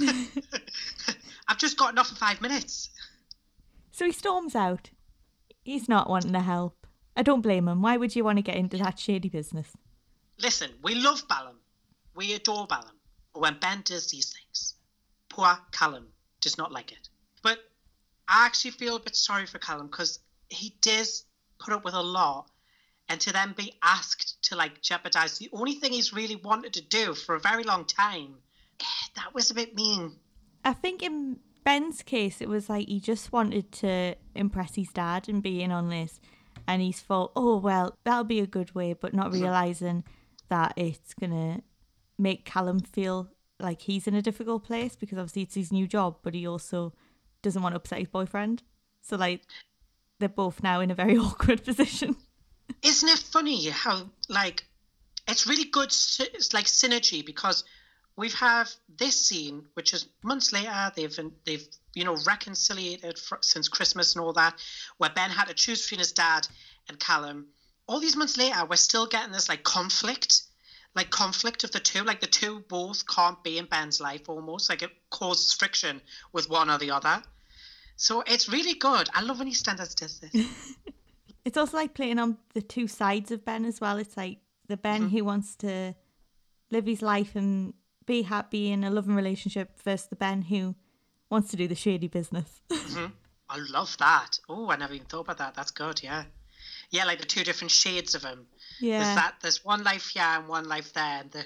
I've 1.47 1.59
just 1.59 1.77
gotten 1.77 1.99
off 1.99 2.09
in 2.09 2.17
five 2.17 2.41
minutes. 2.41 2.89
So 3.91 4.05
he 4.05 4.11
storms 4.11 4.55
out. 4.55 4.89
He's 5.63 5.87
not 5.87 6.09
wanting 6.09 6.33
to 6.33 6.39
help. 6.39 6.87
I 7.15 7.21
don't 7.21 7.41
blame 7.41 7.67
him. 7.67 7.83
Why 7.83 7.95
would 7.95 8.15
you 8.15 8.23
want 8.23 8.39
to 8.39 8.41
get 8.41 8.55
into 8.55 8.77
that 8.77 8.97
shady 8.97 9.29
business? 9.29 9.67
Listen, 10.41 10.71
we 10.81 10.95
love 10.95 11.21
Ballum. 11.29 11.59
We 12.15 12.33
adore 12.33 12.65
Ballum. 12.65 12.95
But 13.33 13.41
when 13.41 13.59
Ben 13.59 13.83
does 13.85 14.09
these 14.09 14.33
things, 14.33 14.73
poor 15.29 15.55
Callum 15.71 16.07
does 16.41 16.57
not 16.57 16.71
like 16.71 16.91
it. 16.91 17.07
But 17.43 17.59
I 18.27 18.47
actually 18.47 18.71
feel 18.71 18.95
a 18.95 18.99
bit 18.99 19.15
sorry 19.15 19.45
for 19.45 19.59
Callum 19.59 19.89
because 19.91 20.17
he 20.49 20.75
does 20.81 21.25
put 21.59 21.71
up 21.71 21.85
with 21.85 21.93
a 21.93 22.01
lot. 22.01 22.49
And 23.09 23.19
to 23.21 23.33
then 23.33 23.53
be 23.55 23.73
asked 23.83 24.41
to 24.43 24.55
like 24.55 24.81
jeopardize 24.81 25.37
the 25.37 25.49
only 25.51 25.73
thing 25.73 25.91
he's 25.91 26.13
really 26.13 26.37
wanted 26.37 26.73
to 26.73 26.81
do 26.81 27.13
for 27.13 27.35
a 27.35 27.39
very 27.39 27.63
long 27.63 27.85
time, 27.85 28.35
eh, 28.79 29.07
that 29.15 29.33
was 29.33 29.51
a 29.51 29.53
bit 29.53 29.75
mean. 29.75 30.13
I 30.63 30.73
think 30.73 31.03
in 31.03 31.39
Ben's 31.63 32.01
case, 32.01 32.41
it 32.41 32.49
was 32.49 32.69
like 32.69 32.87
he 32.87 32.99
just 32.99 33.31
wanted 33.31 33.71
to 33.73 34.15
impress 34.35 34.75
his 34.75 34.89
dad 34.89 35.27
and 35.27 35.43
be 35.43 35.61
in 35.61 35.71
on 35.71 35.89
this. 35.89 36.19
And 36.67 36.81
he's 36.81 37.01
thought, 37.01 37.31
oh, 37.35 37.57
well, 37.57 37.97
that'll 38.03 38.23
be 38.23 38.39
a 38.39 38.47
good 38.47 38.73
way, 38.73 38.93
but 38.93 39.13
not 39.13 39.33
realizing 39.33 40.05
that 40.49 40.73
it's 40.77 41.13
going 41.13 41.31
to 41.31 41.61
make 42.17 42.45
Callum 42.45 42.79
feel 42.79 43.29
like 43.59 43.81
he's 43.81 44.07
in 44.07 44.13
a 44.13 44.21
difficult 44.21 44.63
place 44.63 44.95
because 44.95 45.17
obviously 45.17 45.41
it's 45.41 45.55
his 45.55 45.71
new 45.71 45.87
job, 45.87 46.17
but 46.23 46.33
he 46.33 46.47
also 46.47 46.93
doesn't 47.41 47.61
want 47.61 47.73
to 47.73 47.77
upset 47.77 47.99
his 47.99 48.07
boyfriend. 48.07 48.63
So, 49.01 49.17
like, 49.17 49.41
they're 50.19 50.29
both 50.29 50.63
now 50.63 50.79
in 50.79 50.91
a 50.91 50.95
very 50.95 51.17
awkward 51.17 51.63
position. 51.63 52.15
Isn't 52.81 53.09
it 53.09 53.19
funny 53.19 53.69
how 53.69 54.09
like 54.29 54.65
it's 55.27 55.47
really 55.47 55.65
good 55.65 55.87
it's 55.89 56.53
like 56.53 56.65
synergy 56.65 57.25
because 57.25 57.63
we've 58.15 58.33
have 58.35 58.69
this 58.97 59.25
scene 59.25 59.65
which 59.73 59.93
is 59.93 60.07
months 60.23 60.51
later 60.51 60.91
they've 60.95 61.17
they've 61.45 61.67
you 61.95 62.03
know 62.03 62.17
reconciliated 62.27 63.17
fr- 63.17 63.35
since 63.41 63.67
Christmas 63.69 64.15
and 64.15 64.23
all 64.23 64.33
that 64.33 64.55
where 64.97 65.09
Ben 65.09 65.29
had 65.29 65.47
to 65.47 65.53
choose 65.53 65.81
between 65.81 65.99
his 65.99 66.11
dad 66.11 66.47
and 66.89 66.99
Callum. 66.99 67.47
All 67.87 67.99
these 67.99 68.15
months 68.15 68.37
later, 68.37 68.65
we're 68.65 68.75
still 68.75 69.05
getting 69.05 69.31
this 69.31 69.49
like 69.49 69.63
conflict, 69.63 70.41
like 70.95 71.09
conflict 71.09 71.63
of 71.63 71.71
the 71.71 71.79
two. 71.79 72.03
Like 72.03 72.21
the 72.21 72.27
two 72.27 72.59
both 72.67 73.05
can't 73.07 73.43
be 73.43 73.57
in 73.57 73.65
Ben's 73.65 73.99
life 73.99 74.29
almost. 74.29 74.69
Like 74.69 74.81
it 74.81 74.91
causes 75.09 75.53
friction 75.53 76.01
with 76.31 76.49
one 76.49 76.69
or 76.69 76.77
the 76.77 76.91
other. 76.91 77.21
So 77.95 78.21
it's 78.25 78.49
really 78.49 78.73
good. 78.73 79.09
I 79.13 79.21
love 79.21 79.39
when 79.39 79.49
EastEnders 79.49 79.95
does 79.95 80.19
this. 80.19 80.33
It's 81.45 81.57
also 81.57 81.77
like 81.77 81.93
playing 81.93 82.19
on 82.19 82.37
the 82.53 82.61
two 82.61 82.87
sides 82.87 83.31
of 83.31 83.43
Ben 83.43 83.65
as 83.65 83.81
well. 83.81 83.97
It's 83.97 84.15
like 84.15 84.39
the 84.67 84.77
Ben 84.77 85.03
mm-hmm. 85.03 85.17
who 85.17 85.25
wants 85.25 85.55
to 85.57 85.95
live 86.71 86.85
his 86.85 87.01
life 87.01 87.35
and 87.35 87.73
be 88.05 88.21
happy 88.21 88.71
in 88.71 88.83
a 88.83 88.89
loving 88.89 89.15
relationship 89.15 89.81
versus 89.83 90.07
the 90.07 90.15
Ben 90.15 90.43
who 90.43 90.75
wants 91.29 91.49
to 91.51 91.57
do 91.57 91.67
the 91.67 91.75
shady 91.75 92.07
business. 92.07 92.61
Mm-hmm. 92.93 93.05
I 93.49 93.57
love 93.71 93.95
that. 93.97 94.39
Oh, 94.49 94.69
I 94.69 94.77
never 94.77 94.93
even 94.93 95.05
thought 95.05 95.21
about 95.21 95.37
that. 95.37 95.53
That's 95.55 95.71
good. 95.71 96.01
Yeah, 96.01 96.23
yeah, 96.89 97.05
like 97.05 97.19
the 97.19 97.25
two 97.25 97.43
different 97.43 97.71
shades 97.71 98.15
of 98.15 98.23
him. 98.23 98.47
There's 98.79 98.91
yeah. 98.91 99.15
that. 99.15 99.35
There's 99.41 99.65
one 99.65 99.83
life 99.83 100.09
here 100.09 100.23
and 100.23 100.47
one 100.47 100.67
life 100.67 100.93
there, 100.93 101.19
and 101.21 101.31
the 101.31 101.45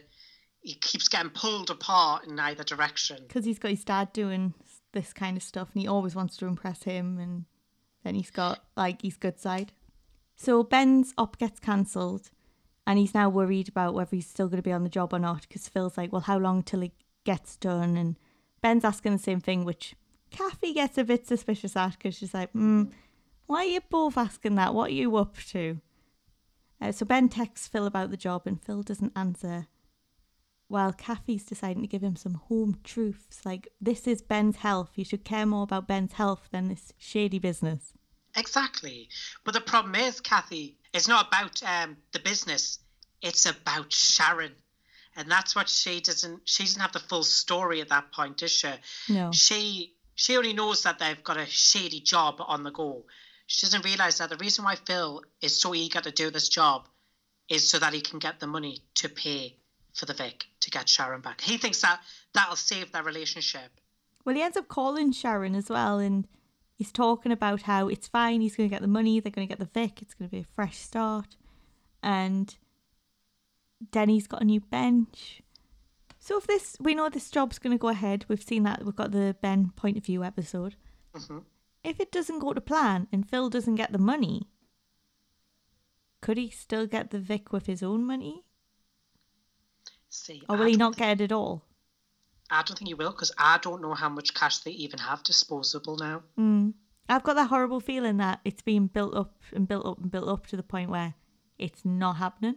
he 0.67 0.75
keeps 0.75 1.07
getting 1.07 1.29
pulled 1.29 1.69
apart 1.69 2.25
in 2.27 2.39
either 2.39 2.63
direction. 2.63 3.23
Because 3.27 3.45
he's 3.45 3.59
got 3.59 3.71
his 3.71 3.85
dad 3.85 4.11
doing 4.11 4.53
this 4.91 5.13
kind 5.13 5.37
of 5.37 5.43
stuff 5.43 5.69
and 5.73 5.81
he 5.81 5.87
always 5.87 6.15
wants 6.15 6.35
to 6.37 6.45
impress 6.45 6.83
him 6.83 7.19
and 7.19 7.45
then 8.03 8.15
he's 8.15 8.31
got 8.31 8.63
like 8.75 9.01
his 9.01 9.15
good 9.15 9.39
side. 9.39 9.71
So 10.37 10.63
Ben's 10.63 11.13
op 11.17 11.39
gets 11.39 11.59
cancelled 11.59 12.29
and 12.85 12.99
he's 12.99 13.15
now 13.15 13.27
worried 13.27 13.67
about 13.67 13.95
whether 13.95 14.15
he's 14.15 14.29
still 14.29 14.47
going 14.47 14.59
to 14.59 14.63
be 14.63 14.71
on 14.71 14.83
the 14.83 14.89
job 14.89 15.13
or 15.13 15.19
not 15.19 15.41
because 15.41 15.67
Phil's 15.67 15.97
like, 15.97 16.13
well, 16.13 16.21
how 16.21 16.37
long 16.37 16.61
till 16.63 16.83
it 16.83 16.93
gets 17.25 17.57
done? 17.57 17.97
And 17.97 18.15
Ben's 18.61 18.85
asking 18.85 19.13
the 19.13 19.23
same 19.23 19.41
thing, 19.41 19.65
which 19.65 19.95
Kathy 20.29 20.73
gets 20.73 20.97
a 20.97 21.03
bit 21.03 21.27
suspicious 21.27 21.75
at 21.75 21.93
because 21.93 22.15
she's 22.15 22.35
like, 22.35 22.51
hmm, 22.51 22.83
why 23.47 23.59
are 23.59 23.65
you 23.65 23.81
both 23.89 24.17
asking 24.17 24.55
that? 24.55 24.75
What 24.75 24.91
are 24.91 24.93
you 24.93 25.15
up 25.17 25.37
to? 25.49 25.81
Uh, 26.79 26.91
so 26.91 27.05
Ben 27.05 27.29
texts 27.29 27.67
Phil 27.67 27.87
about 27.87 28.11
the 28.11 28.17
job 28.17 28.43
and 28.45 28.63
Phil 28.63 28.83
doesn't 28.83 29.13
answer 29.15 29.65
while 30.67 30.93
Kathy's 30.93 31.45
deciding 31.45 31.81
to 31.81 31.87
give 31.87 32.03
him 32.03 32.15
some 32.15 32.35
home 32.35 32.77
truths 32.83 33.45
like 33.45 33.69
this 33.81 34.05
is 34.05 34.21
Ben's 34.21 34.57
health. 34.57 34.91
You 34.95 35.05
should 35.05 35.23
care 35.23 35.45
more 35.45 35.63
about 35.63 35.87
Ben's 35.87 36.13
health 36.13 36.49
than 36.51 36.67
this 36.67 36.93
shady 36.97 37.39
business. 37.39 37.93
Exactly. 38.37 39.09
But 39.43 39.55
the 39.55 39.61
problem 39.61 39.95
is, 39.95 40.21
Kathy, 40.21 40.77
it's 40.93 41.07
not 41.07 41.27
about 41.27 41.61
um, 41.63 41.97
the 42.11 42.19
business. 42.19 42.79
It's 43.21 43.47
about 43.47 43.91
Sharon. 43.91 44.53
And 45.15 45.29
that's 45.29 45.55
what 45.55 45.67
she 45.67 45.99
doesn't 45.99 46.41
she 46.45 46.63
doesn't 46.63 46.79
have 46.79 46.91
the 46.91 46.99
full 46.99 47.23
story 47.23 47.81
at 47.81 47.89
that 47.89 48.11
point, 48.11 48.37
does 48.37 48.51
she? 48.51 48.69
No. 49.09 49.31
She 49.31 49.95
she 50.13 50.37
only 50.37 50.53
knows 50.53 50.83
that 50.83 50.99
they've 50.99 51.23
got 51.23 51.37
a 51.37 51.47
shady 51.47 51.99
job 51.99 52.35
on 52.39 52.63
the 52.63 52.71
go. 52.71 53.03
She 53.47 53.65
doesn't 53.65 53.83
realise 53.83 54.19
that 54.19 54.29
the 54.29 54.37
reason 54.37 54.63
why 54.63 54.75
Phil 54.75 55.23
is 55.41 55.59
so 55.59 55.73
eager 55.73 56.01
to 56.01 56.11
do 56.11 56.29
this 56.29 56.49
job 56.49 56.87
is 57.49 57.67
so 57.67 57.79
that 57.79 57.93
he 57.93 58.01
can 58.01 58.19
get 58.19 58.39
the 58.39 58.45
money 58.45 58.83
to 58.95 59.09
pay 59.09 59.55
for 59.95 60.05
the 60.05 60.13
Vic 60.13 60.45
to 60.59 60.69
get 60.69 60.87
Sharon 60.87 61.21
back. 61.21 61.41
He 61.41 61.57
thinks 61.57 61.81
that 61.81 61.99
that'll 62.33 62.55
save 62.55 62.91
their 62.91 63.03
relationship. 63.03 63.71
Well, 64.25 64.35
he 64.35 64.41
ends 64.41 64.57
up 64.57 64.67
calling 64.67 65.13
Sharon 65.13 65.55
as 65.55 65.69
well, 65.69 65.97
and 65.97 66.27
he's 66.77 66.91
talking 66.91 67.31
about 67.31 67.63
how 67.63 67.87
it's 67.89 68.07
fine. 68.07 68.39
He's 68.41 68.55
going 68.55 68.69
to 68.69 68.73
get 68.73 68.81
the 68.81 68.87
money. 68.87 69.19
They're 69.19 69.31
going 69.31 69.47
to 69.47 69.51
get 69.51 69.59
the 69.59 69.79
Vic. 69.79 70.01
It's 70.01 70.13
going 70.13 70.29
to 70.29 70.31
be 70.31 70.41
a 70.41 70.55
fresh 70.55 70.77
start, 70.77 71.35
and 72.01 72.55
Denny's 73.91 74.27
got 74.27 74.41
a 74.41 74.45
new 74.45 74.61
bench. 74.61 75.41
So 76.19 76.37
if 76.37 76.47
this, 76.47 76.75
we 76.79 76.93
know 76.95 77.09
this 77.09 77.29
job's 77.31 77.59
going 77.59 77.77
to 77.77 77.81
go 77.81 77.89
ahead. 77.89 78.25
We've 78.27 78.41
seen 78.43 78.63
that. 78.63 78.83
We've 78.85 78.95
got 78.95 79.11
the 79.11 79.35
Ben 79.41 79.71
point 79.75 79.97
of 79.97 80.05
view 80.05 80.23
episode. 80.23 80.75
Mhm. 81.13 81.43
If 81.83 81.99
it 81.99 82.11
doesn't 82.11 82.39
go 82.39 82.53
to 82.53 82.59
plan 82.61 83.07
and 83.11 83.27
Phil 83.29 83.49
doesn't 83.49 83.75
get 83.75 83.91
the 83.93 83.97
money, 83.97 84.49
could 86.21 86.37
he 86.37 86.49
still 86.49 86.85
get 86.85 87.11
the 87.11 87.19
Vic 87.19 87.53
with 87.53 87.65
his 87.67 87.81
own 87.81 88.03
money, 88.03 88.43
See, 90.09 90.41
or 90.49 90.57
will 90.57 90.65
he 90.65 90.75
not 90.75 90.97
get 90.97 91.21
it 91.21 91.25
at 91.25 91.31
all? 91.31 91.63
I 92.49 92.63
don't 92.63 92.77
think 92.77 92.87
he 92.87 92.93
will 92.93 93.11
because 93.11 93.31
I 93.37 93.57
don't 93.61 93.81
know 93.81 93.93
how 93.93 94.09
much 94.09 94.33
cash 94.33 94.59
they 94.59 94.71
even 94.71 94.99
have 94.99 95.23
disposable 95.23 95.97
now. 95.97 96.23
Mm. 96.39 96.73
I've 97.09 97.23
got 97.23 97.35
that 97.35 97.47
horrible 97.49 97.79
feeling 97.79 98.17
that 98.17 98.39
it's 98.45 98.61
being 98.61 98.87
built 98.87 99.15
up 99.15 99.35
and 99.53 99.67
built 99.67 99.85
up 99.85 99.97
and 99.99 100.11
built 100.11 100.27
up 100.27 100.47
to 100.47 100.57
the 100.57 100.63
point 100.63 100.89
where 100.89 101.13
it's 101.57 101.83
not 101.85 102.17
happening. 102.17 102.55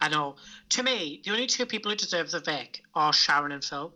I 0.00 0.08
know. 0.08 0.36
To 0.70 0.82
me, 0.82 1.20
the 1.24 1.30
only 1.32 1.46
two 1.46 1.66
people 1.66 1.90
who 1.90 1.96
deserve 1.96 2.30
the 2.30 2.40
Vic 2.40 2.82
are 2.94 3.12
Sharon 3.12 3.52
and 3.52 3.64
Phil. 3.64 3.92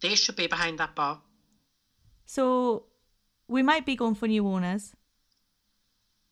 They 0.00 0.14
should 0.14 0.36
be 0.36 0.46
behind 0.46 0.78
that 0.78 0.94
bar. 0.94 1.20
So 2.24 2.84
we 3.48 3.62
might 3.62 3.84
be 3.86 3.96
going 3.96 4.14
for 4.14 4.26
new 4.28 4.46
owners, 4.46 4.94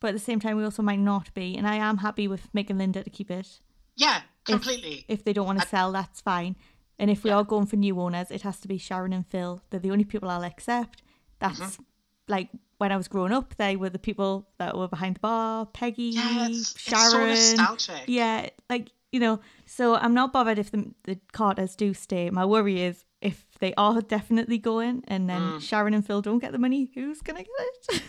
but 0.00 0.08
at 0.08 0.14
the 0.14 0.18
same 0.20 0.40
time, 0.40 0.56
we 0.56 0.64
also 0.64 0.82
might 0.82 0.98
not 1.00 1.32
be. 1.34 1.56
And 1.56 1.66
I 1.68 1.76
am 1.76 1.98
happy 1.98 2.28
with 2.28 2.52
Mick 2.52 2.70
and 2.70 2.78
Linda 2.78 3.02
to 3.04 3.10
keep 3.10 3.30
it. 3.30 3.60
Yeah, 3.96 4.18
If- 4.18 4.44
completely. 4.44 5.04
If, 5.08 5.24
they 5.24 5.32
don't 5.32 5.46
want 5.46 5.60
to 5.60 5.66
I- 5.66 5.70
sell, 5.70 5.92
that's 5.92 6.20
fine. 6.20 6.56
And 6.98 7.10
if 7.10 7.22
we 7.24 7.30
are 7.30 7.44
going 7.44 7.66
for 7.66 7.76
new 7.76 8.00
owners, 8.00 8.30
it 8.30 8.42
has 8.42 8.58
to 8.60 8.68
be 8.68 8.78
Sharon 8.78 9.12
and 9.12 9.26
Phil. 9.26 9.62
They're 9.70 9.80
the 9.80 9.90
only 9.92 10.04
people 10.04 10.28
I'll 10.28 10.44
accept. 10.44 11.02
That's 11.38 11.60
Mm-hmm. 11.60 11.82
like 12.28 12.48
when 12.78 12.90
I 12.92 12.96
was 12.96 13.08
growing 13.08 13.32
up, 13.32 13.54
they 13.56 13.76
were 13.76 13.90
the 13.90 13.98
people 13.98 14.48
that 14.58 14.76
were 14.76 14.88
behind 14.88 15.16
the 15.16 15.20
bar. 15.20 15.66
Peggy, 15.66 16.10
Yeah, 16.14 16.46
it's- 16.46 16.60
it's 16.72 16.84
so 16.84 16.96
Sharon. 17.10 17.28
nostalgic. 17.28 18.04
Yeah, 18.08 18.48
like 18.68 18.90
you 19.12 19.20
know. 19.20 19.40
So 19.66 19.94
I'm 19.94 20.12
not 20.14 20.32
bothered 20.32 20.58
if 20.58 20.70
the 20.70 20.92
the 21.04 21.18
Carters 21.32 21.76
do 21.76 21.94
stay. 21.94 22.30
My 22.30 22.44
worry 22.44 22.80
is 22.82 23.04
if 23.20 23.46
they 23.60 23.72
are 23.74 24.00
definitely 24.02 24.58
going, 24.58 25.02
and 25.08 25.28
then 25.30 25.42
Mm. 25.42 25.60
Sharon 25.62 25.94
and 25.94 26.04
Phil 26.06 26.20
don't 26.22 26.38
get 26.40 26.52
the 26.52 26.58
money, 26.58 26.90
who's 26.94 27.20
gonna 27.22 27.42
get 27.44 27.50
it? 27.96 28.02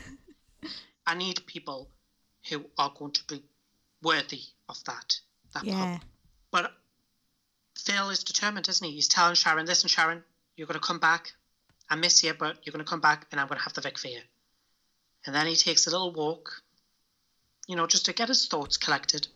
I 1.07 1.15
need 1.15 1.45
people 1.47 1.89
who 2.49 2.65
are 2.77 2.91
going 2.97 3.11
to 3.13 3.23
be 3.25 3.43
worthy 4.03 4.41
of 4.67 4.83
that. 4.85 5.19
that 5.53 5.63
yeah, 5.63 5.97
pub. 5.99 6.07
But 6.51 6.71
Phil 7.89 8.09
is 8.11 8.23
determined, 8.23 8.69
isn't 8.69 8.85
he? 8.85 8.93
He's 8.93 9.07
telling 9.07 9.35
Sharon, 9.35 9.65
listen, 9.65 9.89
Sharon, 9.89 10.23
you're 10.55 10.67
going 10.67 10.79
to 10.79 10.85
come 10.85 10.99
back. 10.99 11.33
I 11.89 11.95
miss 11.95 12.23
you, 12.23 12.33
but 12.33 12.59
you're 12.63 12.71
going 12.71 12.85
to 12.85 12.89
come 12.89 13.01
back 13.01 13.25
and 13.31 13.41
I'm 13.41 13.47
going 13.47 13.57
to 13.57 13.63
have 13.63 13.73
the 13.73 13.81
Vic 13.81 13.97
for 13.97 14.07
you. 14.07 14.19
And 15.25 15.33
then 15.33 15.47
he 15.47 15.55
takes 15.55 15.87
a 15.87 15.89
little 15.89 16.13
walk, 16.13 16.61
you 17.67 17.75
know, 17.75 17.87
just 17.87 18.05
to 18.05 18.13
get 18.13 18.27
his 18.27 18.47
thoughts 18.47 18.77
collected. 18.77 19.27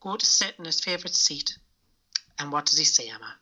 Go 0.00 0.16
to 0.16 0.26
sit 0.26 0.54
in 0.58 0.66
his 0.66 0.80
favourite 0.80 1.14
seat. 1.14 1.56
And 2.38 2.52
what 2.52 2.66
does 2.66 2.78
he 2.78 2.84
say, 2.84 3.08
Emma? 3.08 3.34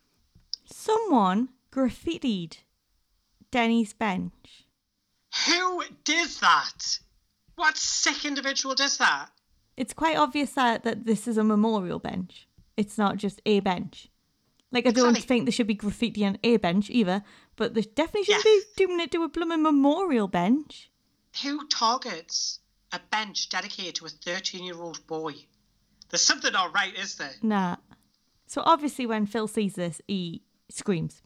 someone 0.69 1.49
graffitied 1.73 2.59
Denny's 3.51 3.93
bench. 3.93 4.67
Who 5.47 5.83
did 6.05 6.29
that? 6.41 6.99
What 7.57 7.77
sick 7.77 8.25
individual 8.25 8.75
does 8.75 8.99
that? 8.99 9.31
It's 9.77 9.93
quite 9.93 10.17
obvious 10.17 10.53
that 10.53 10.85
that 10.85 11.05
this 11.07 11.29
is 11.29 11.37
a 11.37 11.45
memorial 11.45 11.99
bench. 11.99 12.46
It's 12.77 12.99
not 12.99 13.17
just 13.17 13.41
a 13.47 13.61
bench. 13.61 14.09
Like 14.73 14.87
I 14.87 14.91
don't 14.91 15.11
Exactly. 15.11 15.27
think 15.27 15.45
there 15.47 15.53
should 15.53 15.67
be 15.67 15.75
graffiti 15.75 16.25
on 16.25 16.39
a 16.43 16.57
bench 16.59 16.91
either, 16.91 17.23
but 17.57 17.75
there 17.75 17.83
definitely 17.83 18.25
shouldn't 18.25 18.45
Yes. 18.45 18.65
be 18.77 18.87
doing 18.87 19.01
it 19.01 19.11
to 19.13 19.23
a 19.23 19.29
blooming 19.29 19.63
memorial 19.63 20.29
bench. 20.29 20.91
Who 21.43 21.67
targets 21.69 22.61
a 22.93 22.99
bench 22.99 23.49
dedicated 23.49 23.95
to 23.97 24.07
a 24.07 24.09
13 24.09 24.65
year 24.65 24.77
old 24.81 25.07
boy? 25.07 25.35
There's 26.11 26.23
something 26.23 26.53
not 26.53 26.75
right, 26.75 26.95
is 26.95 27.17
there? 27.17 27.35
Nah. 27.43 27.77
So 28.47 28.63
obviously, 28.65 29.07
when 29.07 29.27
Phil 29.27 29.49
sees 29.49 29.75
this, 29.75 30.01
he 30.07 30.43
screams. 30.69 31.23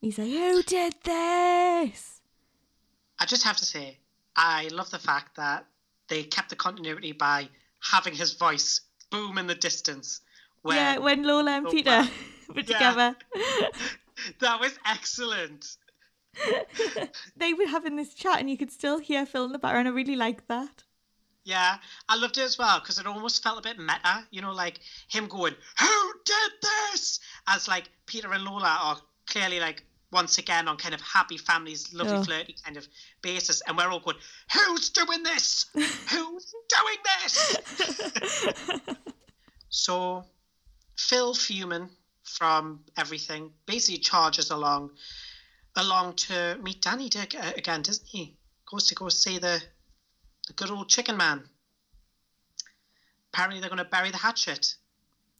He's 0.00 0.18
like, 0.18 0.28
"Who 0.30 0.62
did 0.62 0.94
this?" 1.04 2.20
I 3.18 3.26
just 3.26 3.44
have 3.44 3.56
to 3.58 3.64
say, 3.64 3.98
I 4.36 4.68
love 4.68 4.90
the 4.90 4.98
fact 4.98 5.36
that 5.36 5.66
they 6.08 6.24
kept 6.24 6.48
the 6.50 6.56
continuity 6.56 7.12
by 7.12 7.48
having 7.80 8.14
his 8.14 8.32
voice 8.32 8.80
boom 9.10 9.38
in 9.38 9.46
the 9.46 9.54
distance. 9.54 10.20
Where 10.62 10.76
yeah, 10.76 10.98
when 10.98 11.22
Lola 11.24 11.50
and 11.52 11.68
Peter 11.68 11.90
were 12.48 12.60
Yeah. 12.60 12.62
together, 12.62 13.16
that 14.40 14.60
was 14.60 14.78
excellent. 14.86 15.76
they 17.36 17.52
were 17.52 17.66
having 17.66 17.96
this 17.96 18.14
chat, 18.14 18.40
and 18.40 18.48
you 18.48 18.56
could 18.56 18.70
still 18.70 18.98
hear 18.98 19.26
Phil 19.26 19.44
in 19.44 19.52
the 19.52 19.58
background. 19.58 19.88
I 19.88 19.90
really 19.90 20.16
liked 20.16 20.48
that. 20.48 20.84
Yeah, 21.44 21.76
I 22.08 22.16
loved 22.16 22.38
it 22.38 22.42
as 22.42 22.56
well 22.56 22.78
because 22.78 22.98
it 23.00 23.06
almost 23.06 23.42
felt 23.42 23.58
a 23.58 23.62
bit 23.62 23.76
meta, 23.78 24.24
you 24.30 24.40
know, 24.40 24.52
like 24.52 24.78
him 25.08 25.26
going, 25.26 25.54
Who 25.80 26.12
did 26.24 26.52
this? 26.62 27.18
As 27.48 27.66
like 27.66 27.90
Peter 28.06 28.32
and 28.32 28.44
Lola 28.44 28.78
are 28.80 28.96
clearly 29.26 29.58
like 29.58 29.82
once 30.12 30.38
again 30.38 30.68
on 30.68 30.76
kind 30.76 30.94
of 30.94 31.00
happy 31.00 31.36
families, 31.38 31.92
lovely 31.92 32.18
Oh. 32.18 32.22
flirty 32.22 32.54
kind 32.64 32.76
of 32.76 32.86
basis, 33.22 33.60
and 33.66 33.76
we're 33.76 33.88
all 33.88 33.98
going, 33.98 34.18
"Who's 34.54 34.90
doing 34.90 35.22
this? 35.24 35.66
Who's 35.74 36.54
doing 36.68 36.98
this?" 37.22 37.56
so 39.68 40.24
Phil 41.08 41.34
Fuman 41.34 41.90
from 42.22 42.84
everything 42.96 43.52
basically 43.66 43.98
charges 43.98 44.50
along 44.50 44.90
along 45.74 46.14
to 46.14 46.58
meet 46.62 46.80
Danny 46.80 47.08
Dick 47.08 47.34
uh, 47.34 47.52
again, 47.56 47.82
doesn't 47.82 48.06
he? 48.06 48.36
Goes 48.70 48.86
to 48.88 48.94
go 48.94 49.08
see 49.08 49.38
the 49.38 49.60
the 50.46 50.52
good 50.54 50.70
old 50.70 50.88
chicken 50.88 51.16
man. 51.16 51.42
Apparently, 53.32 53.60
they're 53.60 53.70
going 53.70 53.78
to 53.78 53.96
bury 53.96 54.10
the 54.10 54.18
hatchet. 54.18 54.74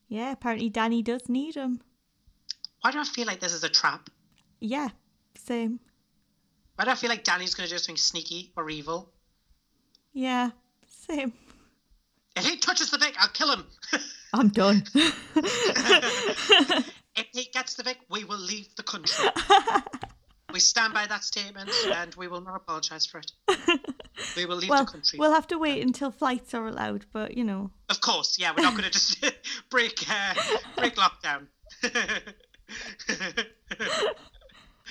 yeah, 0.09 0.33
apparently 0.33 0.71
Danny 0.71 1.03
does 1.03 1.29
need 1.29 1.55
him. 1.55 1.81
Why 2.81 2.91
do 2.91 2.99
I 3.01 3.05
feel 3.05 3.27
like 3.27 3.41
this 3.41 3.53
is 3.53 3.65
a 3.65 3.69
trap? 3.69 4.09
Yeah, 4.61 4.89
same. 5.37 5.81
Why 6.77 6.85
do 6.85 6.91
I 6.91 6.95
feel 6.95 7.11
like 7.11 7.25
Danny's 7.25 7.55
going 7.55 7.69
to 7.69 7.75
do 7.75 7.79
something 7.79 7.97
sneaky 7.97 8.53
or 8.57 8.69
evil? 8.71 9.13
Yeah, 10.13 10.51
same. 10.87 11.33
If 12.37 12.45
he 12.47 12.57
touches 12.57 12.91
the 12.91 12.99
Vic, 12.99 13.15
I'll 13.19 13.29
kill 13.29 13.53
him. 13.53 13.67
I'm 14.33 14.49
done. 14.49 14.85
if 14.95 16.93
he 17.33 17.45
gets 17.53 17.75
the 17.75 17.83
Vic, 17.83 17.99
we 18.11 18.25
will 18.25 18.39
leave 18.39 18.75
the 18.77 18.83
country. 18.83 19.29
we 20.53 20.61
stand 20.61 20.95
by 20.95 21.07
that 21.07 21.25
statement 21.25 21.71
and 21.95 22.15
we 22.15 22.29
will 22.29 22.41
not 22.41 22.57
apologise 22.57 23.07
for 23.07 23.19
it. 23.19 23.33
We 24.37 24.47
will 24.47 24.57
leave 24.57 24.71
well, 24.71 24.85
the 24.85 24.91
country. 24.91 25.19
we'll 25.19 25.35
have 25.35 25.47
to 25.49 25.59
wait 25.59 25.83
until 25.83 26.11
flights 26.11 26.55
are 26.55 26.67
allowed, 26.67 27.07
but 27.13 27.37
you 27.37 27.45
know. 27.45 27.71
Of 27.89 28.01
course, 28.01 28.39
yeah, 28.39 28.53
we're 28.57 28.63
not 28.63 28.73
going 28.73 28.85
to 28.85 28.91
just 28.91 29.25
break 29.71 30.05
uh, 30.09 30.35
break 30.77 30.97
lockdown. 30.97 31.47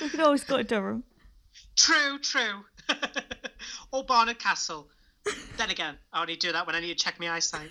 We 0.02 0.10
could 0.10 0.20
always 0.20 0.44
go 0.44 0.58
to 0.58 0.64
Durham. 0.64 1.04
true, 1.76 2.20
true. 2.20 2.66
or 3.92 4.04
Barnard 4.04 4.40
Castle. 4.40 4.88
Then 5.58 5.70
again, 5.70 5.96
I 6.12 6.22
only 6.22 6.36
do 6.36 6.52
that 6.52 6.66
when 6.66 6.76
I 6.76 6.80
need 6.80 6.98
to 6.98 7.04
check 7.04 7.20
my 7.20 7.30
eyesight. 7.30 7.70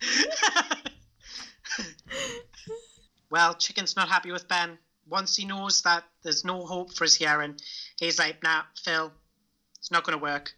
well, 3.30 3.54
Chicken's 3.54 3.96
not 3.96 4.08
happy 4.08 4.32
with 4.32 4.48
Ben. 4.48 4.78
Once 5.08 5.36
he 5.36 5.44
knows 5.44 5.82
that 5.82 6.04
there's 6.22 6.44
no 6.44 6.66
hope 6.66 6.92
for 6.92 7.04
his 7.04 7.14
hearing, 7.16 7.56
he's 7.98 8.18
like, 8.18 8.42
nah, 8.42 8.62
Phil, 8.82 9.12
it's 9.78 9.90
not 9.90 10.04
going 10.04 10.18
to 10.18 10.22
work. 10.22 10.54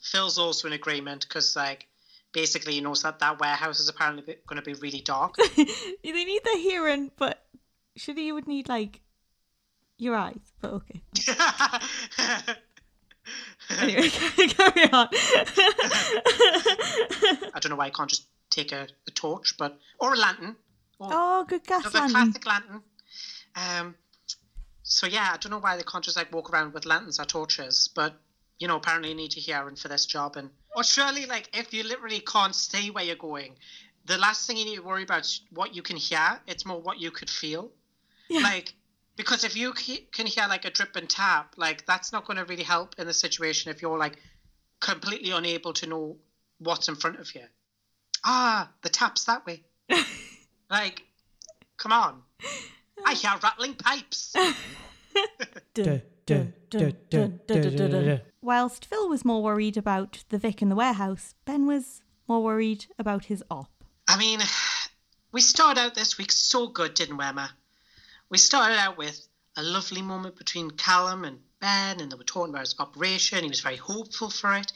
Phil's 0.00 0.38
also 0.38 0.66
in 0.66 0.74
agreement 0.74 1.24
because, 1.28 1.54
like, 1.54 1.86
basically 2.32 2.72
he 2.74 2.80
knows 2.80 3.02
that 3.02 3.20
that 3.20 3.38
warehouse 3.40 3.78
is 3.78 3.88
apparently 3.88 4.36
going 4.46 4.60
to 4.60 4.62
be 4.62 4.74
really 4.74 5.00
dark. 5.00 5.36
they 5.56 5.64
need 6.02 6.42
the 6.44 6.58
hearing, 6.58 7.12
but 7.16 7.44
surely 7.96 8.26
you 8.26 8.34
would 8.34 8.48
need 8.48 8.68
like 8.68 9.00
your 9.98 10.16
eyes. 10.16 10.52
But 10.60 10.72
okay. 10.72 11.00
Anyway, 13.78 14.08
carry 14.08 14.90
on. 14.92 15.08
I 17.54 17.60
don't 17.60 17.70
know 17.70 17.76
why 17.76 17.86
I 17.86 17.90
can't 17.90 18.10
just 18.10 18.26
take 18.52 18.72
a, 18.72 18.88
a 19.06 19.10
torch, 19.10 19.54
but 19.58 19.72
or 19.98 20.14
a 20.14 20.16
lantern. 20.16 20.56
Or 20.98 21.08
oh, 21.12 21.44
good 21.48 21.64
gas 21.64 21.82
another 21.84 21.98
lantern. 22.00 22.14
classic 22.14 22.46
lantern. 22.46 22.82
Um, 23.56 23.94
so 24.82 25.06
yeah, 25.06 25.30
I 25.32 25.36
don't 25.36 25.50
know 25.50 25.58
why 25.58 25.76
they 25.76 25.82
can't 25.82 26.04
just 26.04 26.16
like 26.16 26.32
walk 26.32 26.50
around 26.50 26.72
with 26.74 26.86
lanterns 26.86 27.18
or 27.18 27.24
torches, 27.24 27.88
but 27.94 28.14
you 28.58 28.68
know, 28.68 28.76
apparently 28.76 29.08
you 29.10 29.16
need 29.16 29.32
to 29.32 29.40
hearing 29.40 29.76
for 29.76 29.88
this 29.88 30.06
job, 30.06 30.36
and 30.36 30.50
or 30.76 30.84
surely 30.84 31.26
like 31.26 31.48
if 31.52 31.72
you 31.72 31.82
literally 31.82 32.20
can't 32.20 32.54
see 32.54 32.90
where 32.90 33.04
you're 33.04 33.16
going, 33.16 33.56
the 34.04 34.18
last 34.18 34.46
thing 34.46 34.56
you 34.56 34.64
need 34.64 34.76
to 34.76 34.82
worry 34.82 35.02
about 35.02 35.22
is 35.22 35.40
what 35.50 35.74
you 35.74 35.82
can 35.82 35.96
hear. 35.96 36.40
It's 36.46 36.64
more 36.64 36.80
what 36.80 37.00
you 37.00 37.10
could 37.10 37.30
feel, 37.30 37.72
Yeah. 38.28 38.42
like. 38.42 38.74
Because 39.14 39.44
if 39.44 39.54
you 39.54 39.74
can 39.74 40.26
hear 40.26 40.46
like 40.48 40.64
a 40.64 40.70
drip 40.70 40.96
and 40.96 41.08
tap, 41.08 41.54
like 41.58 41.84
that's 41.84 42.12
not 42.12 42.24
going 42.24 42.38
to 42.38 42.46
really 42.46 42.62
help 42.62 42.94
in 42.98 43.06
the 43.06 43.12
situation 43.12 43.70
if 43.70 43.82
you're 43.82 43.98
like 43.98 44.16
completely 44.80 45.32
unable 45.32 45.74
to 45.74 45.86
know 45.86 46.16
what's 46.58 46.88
in 46.88 46.96
front 46.96 47.20
of 47.20 47.34
you 47.34 47.42
ah, 48.24 48.70
the 48.82 48.88
tap's 48.88 49.24
that 49.24 49.44
way. 49.46 49.62
like, 50.70 51.02
come 51.76 51.92
on. 51.92 52.22
I 53.04 53.14
hear 53.14 53.32
rattling 53.42 53.74
pipes. 53.74 54.34
Whilst 58.40 58.84
Phil 58.86 59.08
was 59.08 59.24
more 59.24 59.42
worried 59.42 59.76
about 59.76 60.24
the 60.28 60.38
Vic 60.38 60.62
in 60.62 60.68
the 60.68 60.76
warehouse, 60.76 61.34
Ben 61.44 61.66
was 61.66 62.02
more 62.28 62.42
worried 62.42 62.86
about 62.98 63.26
his 63.26 63.42
op. 63.50 63.70
I 64.08 64.16
mean, 64.16 64.40
we 65.32 65.40
started 65.40 65.80
out 65.80 65.94
this 65.94 66.18
week 66.18 66.32
so 66.32 66.68
good, 66.68 66.94
didn't 66.94 67.16
we, 67.16 67.24
Emma? 67.24 67.50
We 68.30 68.38
started 68.38 68.78
out 68.78 68.96
with 68.98 69.26
a 69.56 69.62
lovely 69.62 70.02
moment 70.02 70.36
between 70.36 70.70
Callum 70.70 71.24
and 71.24 71.38
Ben, 71.60 72.00
and 72.00 72.10
they 72.10 72.16
were 72.16 72.24
talking 72.24 72.52
about 72.52 72.66
his 72.66 72.76
operation. 72.78 73.42
He 73.42 73.48
was 73.48 73.60
very 73.60 73.76
hopeful 73.76 74.30
for 74.30 74.54
it. 74.54 74.72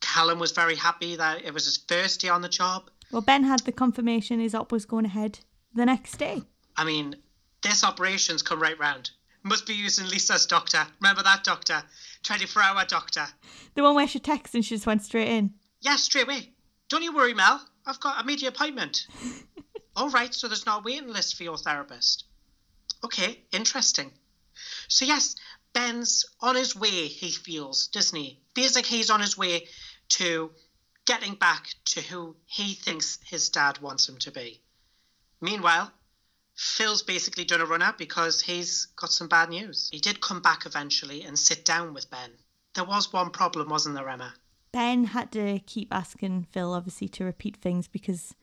Callum 0.00 0.38
was 0.38 0.52
very 0.52 0.76
happy 0.76 1.16
that 1.16 1.44
it 1.44 1.52
was 1.52 1.64
his 1.64 1.76
first 1.76 2.20
day 2.20 2.28
on 2.28 2.42
the 2.42 2.48
job. 2.48 2.90
Well, 3.10 3.22
Ben 3.22 3.44
had 3.44 3.60
the 3.60 3.72
confirmation 3.72 4.40
his 4.40 4.54
op 4.54 4.70
was 4.70 4.84
going 4.84 5.06
ahead 5.06 5.40
the 5.74 5.86
next 5.86 6.18
day. 6.18 6.42
I 6.76 6.84
mean, 6.84 7.16
this 7.62 7.84
operation's 7.84 8.42
come 8.42 8.60
right 8.60 8.78
round. 8.78 9.10
Must 9.42 9.66
be 9.66 9.74
using 9.74 10.06
Lisa's 10.06 10.46
doctor. 10.46 10.86
Remember 11.00 11.22
that 11.22 11.44
doctor? 11.44 11.82
24 12.24 12.62
hour 12.62 12.84
doctor. 12.84 13.26
The 13.74 13.82
one 13.82 13.94
where 13.94 14.08
she 14.08 14.20
texted 14.20 14.54
and 14.54 14.64
she 14.64 14.74
just 14.74 14.86
went 14.86 15.02
straight 15.02 15.28
in. 15.28 15.54
Yeah, 15.80 15.96
straight 15.96 16.26
away. 16.26 16.52
Don't 16.88 17.02
you 17.02 17.14
worry, 17.14 17.34
Mel. 17.34 17.64
I've 17.86 18.00
got 18.00 18.20
a 18.20 18.26
media 18.26 18.48
appointment. 18.48 19.06
All 19.96 20.10
right, 20.10 20.34
so 20.34 20.48
there's 20.48 20.66
not 20.66 20.80
a 20.80 20.84
waiting 20.84 21.08
list 21.08 21.36
for 21.36 21.44
your 21.44 21.56
therapist. 21.56 22.24
Okay, 23.04 23.40
interesting. 23.52 24.12
So 24.88 25.04
yes, 25.04 25.36
Ben's 25.72 26.24
on 26.40 26.56
his 26.56 26.74
way. 26.74 27.06
He 27.06 27.30
feels, 27.30 27.88
doesn't 27.88 28.18
he? 28.18 28.40
Feels 28.54 28.74
like 28.74 28.86
he's 28.86 29.10
on 29.10 29.20
his 29.20 29.38
way 29.38 29.66
to 30.10 30.50
getting 31.06 31.34
back 31.34 31.68
to 31.86 32.00
who 32.02 32.36
he 32.46 32.74
thinks 32.74 33.18
his 33.24 33.48
dad 33.48 33.78
wants 33.80 34.08
him 34.08 34.18
to 34.18 34.30
be. 34.30 34.60
Meanwhile, 35.40 35.90
Phil's 36.54 37.02
basically 37.02 37.44
done 37.44 37.60
a 37.60 37.66
runner 37.66 37.94
because 37.96 38.40
he's 38.40 38.86
got 38.96 39.12
some 39.12 39.28
bad 39.28 39.48
news. 39.48 39.88
He 39.92 40.00
did 40.00 40.20
come 40.20 40.42
back 40.42 40.66
eventually 40.66 41.22
and 41.22 41.38
sit 41.38 41.64
down 41.64 41.94
with 41.94 42.10
Ben. 42.10 42.32
There 42.74 42.84
was 42.84 43.12
one 43.12 43.30
problem, 43.30 43.68
wasn't 43.68 43.94
there, 43.94 44.08
Emma? 44.08 44.34
Ben 44.72 45.04
had 45.04 45.32
to 45.32 45.60
keep 45.60 45.94
asking 45.94 46.48
Phil, 46.50 46.74
obviously, 46.74 47.08
to 47.08 47.24
repeat 47.24 47.56
things 47.56 47.88
because, 47.88 48.34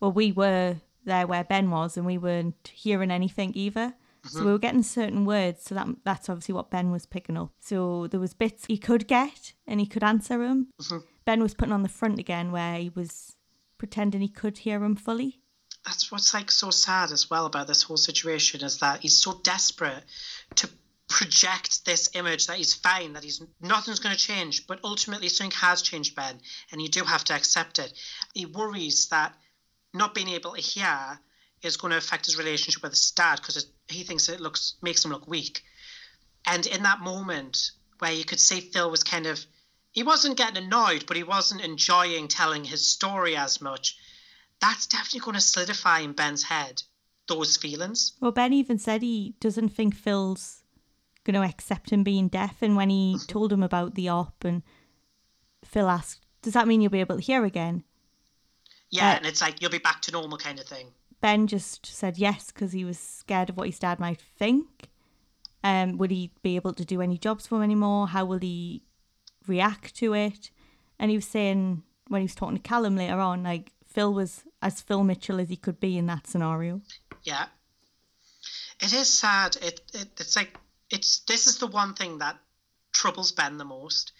well, 0.00 0.12
we 0.12 0.32
were 0.32 0.76
there 1.04 1.26
where 1.26 1.44
Ben 1.44 1.70
was 1.70 1.96
and 1.96 2.06
we 2.06 2.18
weren't 2.18 2.68
hearing 2.72 3.10
anything 3.10 3.52
either. 3.54 3.94
Mm-hmm. 4.26 4.38
So 4.38 4.44
we 4.44 4.52
were 4.52 4.58
getting 4.58 4.82
certain 4.82 5.24
words. 5.24 5.62
So 5.64 5.74
that 5.74 5.88
that's 6.04 6.28
obviously 6.28 6.54
what 6.54 6.70
Ben 6.70 6.90
was 6.90 7.06
picking 7.06 7.36
up. 7.36 7.52
So 7.60 8.06
there 8.08 8.20
was 8.20 8.34
bits 8.34 8.66
he 8.66 8.78
could 8.78 9.06
get 9.06 9.54
and 9.66 9.80
he 9.80 9.86
could 9.86 10.04
answer 10.04 10.42
him. 10.42 10.68
Mm-hmm. 10.80 10.98
Ben 11.24 11.42
was 11.42 11.54
putting 11.54 11.72
on 11.72 11.82
the 11.82 11.88
front 11.88 12.18
again 12.18 12.52
where 12.52 12.76
he 12.76 12.90
was 12.90 13.36
pretending 13.78 14.20
he 14.20 14.28
could 14.28 14.58
hear 14.58 14.82
him 14.84 14.96
fully. 14.96 15.40
that's 15.86 16.10
what's 16.10 16.34
like 16.34 16.50
so 16.50 16.70
sad 16.70 17.12
as 17.12 17.30
well 17.30 17.46
about 17.46 17.66
this 17.68 17.84
whole 17.84 17.96
situation 17.96 18.62
is 18.64 18.78
that 18.80 19.00
he's 19.00 19.16
so 19.16 19.40
desperate 19.44 20.02
to 20.56 20.68
project 21.08 21.84
this 21.84 22.10
image 22.14 22.48
that 22.48 22.56
he's 22.56 22.74
fine, 22.74 23.12
that 23.12 23.22
he's 23.22 23.40
nothing's 23.60 24.00
going 24.00 24.14
to 24.14 24.20
change, 24.20 24.66
but 24.66 24.80
ultimately 24.82 25.28
something 25.28 25.56
has 25.56 25.80
changed 25.82 26.16
Ben, 26.16 26.40
and 26.72 26.82
you 26.82 26.88
do 26.88 27.04
have 27.04 27.22
to 27.24 27.34
accept 27.34 27.78
it. 27.78 27.92
He 28.34 28.46
worries 28.46 29.08
that 29.08 29.32
not 29.94 30.14
being 30.14 30.28
able 30.30 30.54
to 30.54 30.60
hear 30.60 31.20
is 31.62 31.76
going 31.76 31.90
to 31.92 31.96
affect 31.96 32.26
his 32.26 32.38
relationship 32.38 32.82
with 32.82 32.92
his 32.92 33.10
dad 33.10 33.36
because 33.36 33.66
he 33.88 34.02
thinks 34.02 34.28
it 34.28 34.40
looks 34.40 34.74
makes 34.82 35.04
him 35.04 35.12
look 35.12 35.26
weak. 35.26 35.62
And 36.46 36.66
in 36.66 36.82
that 36.84 37.00
moment 37.00 37.70
where 37.98 38.12
you 38.12 38.24
could 38.24 38.40
see 38.40 38.60
Phil 38.60 38.90
was 38.90 39.02
kind 39.02 39.26
of 39.26 39.44
he 39.92 40.02
wasn't 40.02 40.36
getting 40.36 40.62
annoyed, 40.62 41.04
but 41.06 41.16
he 41.16 41.22
wasn't 41.22 41.62
enjoying 41.62 42.28
telling 42.28 42.64
his 42.64 42.86
story 42.86 43.36
as 43.36 43.60
much 43.60 43.96
that's 44.60 44.86
definitely 44.86 45.20
going 45.20 45.34
to 45.34 45.40
solidify 45.40 46.00
in 46.00 46.12
Ben's 46.12 46.42
head 46.42 46.82
those 47.28 47.56
feelings. 47.56 48.12
Well, 48.20 48.32
Ben 48.32 48.52
even 48.52 48.78
said 48.78 49.02
he 49.02 49.34
doesn't 49.40 49.70
think 49.70 49.94
Phil's 49.94 50.62
going 51.24 51.34
to 51.34 51.42
accept 51.42 51.90
him 51.90 52.04
being 52.04 52.28
deaf. 52.28 52.62
And 52.62 52.76
when 52.76 52.90
he 52.90 53.18
told 53.26 53.52
him 53.52 53.62
about 53.62 53.94
the 53.94 54.08
op, 54.08 54.44
and 54.44 54.62
Phil 55.64 55.88
asked, 55.88 56.20
Does 56.42 56.54
that 56.54 56.68
mean 56.68 56.80
you'll 56.80 56.90
be 56.90 57.00
able 57.00 57.16
to 57.16 57.22
hear 57.22 57.44
again? 57.44 57.84
Yeah, 58.90 59.10
Uh, 59.10 59.16
and 59.16 59.26
it's 59.26 59.40
like 59.40 59.60
you'll 59.60 59.70
be 59.70 59.78
back 59.78 60.02
to 60.02 60.12
normal 60.12 60.38
kind 60.38 60.60
of 60.60 60.66
thing. 60.66 60.92
Ben 61.20 61.46
just 61.46 61.86
said 61.86 62.18
yes 62.18 62.52
because 62.52 62.72
he 62.72 62.84
was 62.84 62.98
scared 62.98 63.50
of 63.50 63.56
what 63.56 63.68
his 63.68 63.78
dad 63.78 63.98
might 63.98 64.20
think. 64.20 64.88
Um, 65.64 65.98
would 65.98 66.10
he 66.10 66.30
be 66.42 66.56
able 66.56 66.74
to 66.74 66.84
do 66.84 67.00
any 67.00 67.18
jobs 67.18 67.46
for 67.46 67.56
him 67.56 67.62
anymore? 67.62 68.08
How 68.08 68.24
will 68.24 68.38
he 68.38 68.82
react 69.46 69.96
to 69.96 70.14
it? 70.14 70.50
And 70.98 71.10
he 71.10 71.16
was 71.16 71.26
saying 71.26 71.82
when 72.08 72.20
he 72.20 72.26
was 72.26 72.34
talking 72.34 72.56
to 72.56 72.62
Callum 72.62 72.96
later 72.96 73.18
on, 73.18 73.42
like 73.42 73.72
Phil 73.84 74.12
was 74.12 74.44
as 74.62 74.80
Phil 74.80 75.04
Mitchell 75.04 75.40
as 75.40 75.48
he 75.48 75.56
could 75.56 75.80
be 75.80 75.98
in 75.98 76.06
that 76.06 76.26
scenario. 76.26 76.80
Yeah, 77.22 77.46
it 78.80 78.92
is 78.92 79.12
sad. 79.12 79.56
It, 79.56 79.80
it 79.94 80.08
it's 80.20 80.36
like 80.36 80.56
it's 80.90 81.20
this 81.20 81.46
is 81.46 81.58
the 81.58 81.66
one 81.66 81.94
thing 81.94 82.18
that 82.18 82.38
troubles 82.92 83.32
Ben 83.32 83.58
the 83.58 83.64
most, 83.64 84.12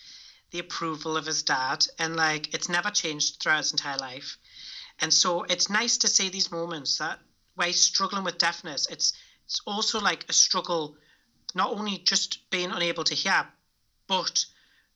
the 0.50 0.58
approval 0.58 1.16
of 1.16 1.26
his 1.26 1.42
dad, 1.42 1.86
and 1.98 2.16
like 2.16 2.54
it's 2.54 2.68
never 2.68 2.90
changed 2.90 3.40
throughout 3.40 3.58
his 3.58 3.72
entire 3.72 3.98
life. 3.98 4.38
And 5.00 5.12
so 5.12 5.42
it's 5.44 5.68
nice 5.68 5.98
to 5.98 6.08
see 6.08 6.28
these 6.28 6.50
moments 6.50 6.98
that 6.98 7.18
he's 7.64 7.80
struggling 7.80 8.24
with 8.24 8.38
deafness. 8.38 8.86
It's 8.90 9.12
it's 9.46 9.60
also 9.66 10.00
like 10.00 10.26
a 10.28 10.32
struggle, 10.32 10.96
not 11.54 11.70
only 11.70 11.98
just 11.98 12.50
being 12.50 12.72
unable 12.72 13.04
to 13.04 13.14
hear, 13.14 13.46
but 14.08 14.44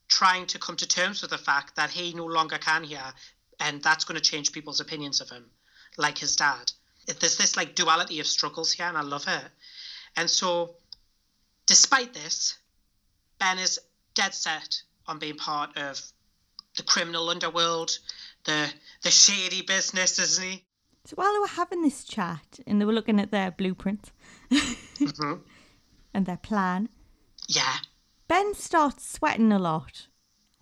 trying 0.09 0.47
to 0.48 0.59
come 0.59 0.77
to 0.77 0.89
terms 0.89 1.22
with 1.22 1.31
the 1.31 1.39
fact 1.39 1.77
that 1.77 1.90
he 1.90 2.12
no 2.12 2.27
longer 2.27 2.59
can 2.59 2.82
hear, 2.82 3.14
and 3.60 3.81
that's 3.82 4.05
going 4.05 4.20
to 4.20 4.31
change 4.31 4.51
people's 4.52 4.81
opinions 4.81 5.20
of 5.20 5.31
him, 5.31 5.48
like 5.97 6.18
his 6.18 6.35
dad. 6.35 6.72
There's 7.06 7.36
this 7.36 7.56
like 7.56 7.77
duality 7.77 8.18
of 8.18 8.27
struggles 8.27 8.72
here, 8.72 8.86
and 8.86 8.98
I 8.98 9.02
love 9.02 9.27
it. 9.28 9.44
And 10.16 10.28
so, 10.28 10.74
despite 11.66 12.12
this, 12.12 12.59
Ben 13.39 13.59
is 13.59 13.78
dead 14.14 14.35
set 14.35 14.82
on 15.06 15.20
being 15.20 15.36
part 15.36 15.77
of 15.77 16.02
the 16.77 16.82
criminal 16.82 17.31
underworld, 17.31 17.98
the 18.44 18.72
the 19.02 19.10
shady 19.10 19.62
business, 19.62 20.18
isn't 20.18 20.44
he? 20.44 20.64
So 21.06 21.14
while 21.14 21.32
they 21.32 21.38
were 21.38 21.46
having 21.46 21.82
this 21.82 22.04
chat 22.04 22.60
and 22.66 22.80
they 22.80 22.84
were 22.84 22.92
looking 22.92 23.18
at 23.20 23.30
their 23.30 23.50
blueprint 23.50 24.12
hmm 24.52 25.34
and 26.12 26.26
their 26.26 26.36
plan, 26.36 26.88
Yeah. 27.48 27.76
Ben 28.28 28.54
starts 28.54 29.08
sweating 29.10 29.52
a 29.52 29.58
lot. 29.58 30.08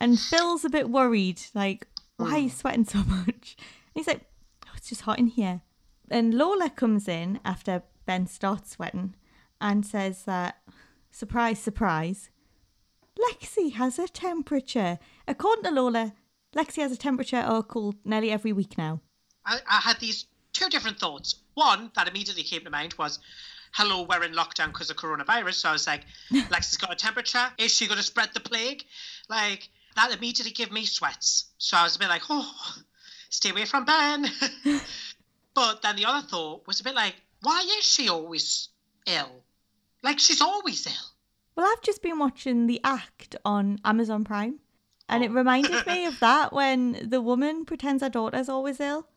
And 0.00 0.18
Phil's 0.18 0.64
a 0.64 0.70
bit 0.70 0.88
worried, 0.88 1.42
like, 1.54 1.88
why 2.16 2.32
are 2.32 2.38
you 2.38 2.50
sweating 2.50 2.84
so 2.84 2.98
much? 3.06 3.56
And 3.58 3.94
he's 3.94 4.06
like, 4.06 4.22
oh, 4.66 4.70
it's 4.76 4.88
just 4.88 5.02
hot 5.02 5.18
in 5.18 5.26
here. 5.26 5.62
And 6.10 6.34
Lola 6.34 6.70
comes 6.70 7.08
in 7.08 7.40
after 7.44 7.82
Ben 8.06 8.26
starts 8.26 8.70
sweating 8.70 9.16
and 9.60 9.84
says 9.84 10.22
that, 10.24 10.62
surprise, 11.10 11.58
surprise, 11.58 12.30
Lexi 13.18 13.72
has 13.72 13.98
a 13.98 14.06
temperature. 14.06 14.98
According 15.26 15.64
to 15.64 15.70
Lola, 15.70 16.14
Lexi 16.54 16.82
has 16.82 16.92
a 16.92 16.96
temperature 16.96 17.44
oh, 17.46 17.58
or 17.58 17.62
cold 17.62 17.96
nearly 18.04 18.30
every 18.30 18.52
week 18.52 18.78
now. 18.78 19.00
I, 19.44 19.58
I 19.68 19.80
had 19.80 20.00
these 20.00 20.26
two 20.52 20.68
different 20.68 20.98
thoughts. 20.98 21.36
One 21.54 21.90
that 21.94 22.08
immediately 22.08 22.42
came 22.42 22.64
to 22.64 22.70
mind 22.70 22.94
was, 22.98 23.18
hello, 23.72 24.02
we're 24.02 24.24
in 24.24 24.32
lockdown 24.32 24.68
because 24.68 24.90
of 24.90 24.96
coronavirus. 24.96 25.54
So 25.54 25.68
I 25.68 25.72
was 25.72 25.86
like, 25.86 26.04
Lexi's 26.32 26.76
got 26.76 26.92
a 26.92 26.96
temperature. 26.96 27.46
Is 27.58 27.74
she 27.74 27.86
going 27.86 27.98
to 27.98 28.04
spread 28.04 28.30
the 28.32 28.40
plague? 28.40 28.84
Like, 29.28 29.68
that 29.96 30.16
immediately 30.16 30.52
gave 30.52 30.72
me 30.72 30.84
sweats. 30.84 31.46
So 31.58 31.76
I 31.76 31.84
was 31.84 31.96
a 31.96 31.98
bit 31.98 32.08
like, 32.08 32.22
oh, 32.30 32.74
stay 33.30 33.50
away 33.50 33.64
from 33.64 33.84
Ben. 33.84 34.26
but 35.54 35.82
then 35.82 35.96
the 35.96 36.06
other 36.06 36.26
thought 36.26 36.66
was 36.66 36.80
a 36.80 36.84
bit 36.84 36.94
like, 36.94 37.14
why 37.42 37.64
is 37.78 37.84
she 37.84 38.08
always 38.08 38.68
ill? 39.06 39.42
Like, 40.02 40.18
she's 40.18 40.40
always 40.40 40.86
ill. 40.86 40.92
Well, 41.56 41.66
I've 41.66 41.82
just 41.82 42.02
been 42.02 42.18
watching 42.18 42.68
The 42.68 42.80
Act 42.84 43.34
on 43.44 43.80
Amazon 43.84 44.22
Prime, 44.24 44.60
and 45.08 45.24
it 45.24 45.30
reminded 45.30 45.86
me 45.86 46.06
of 46.06 46.18
that 46.20 46.52
when 46.52 47.08
the 47.08 47.20
woman 47.20 47.64
pretends 47.64 48.02
her 48.02 48.08
daughter's 48.08 48.48
always 48.48 48.80
ill, 48.80 49.08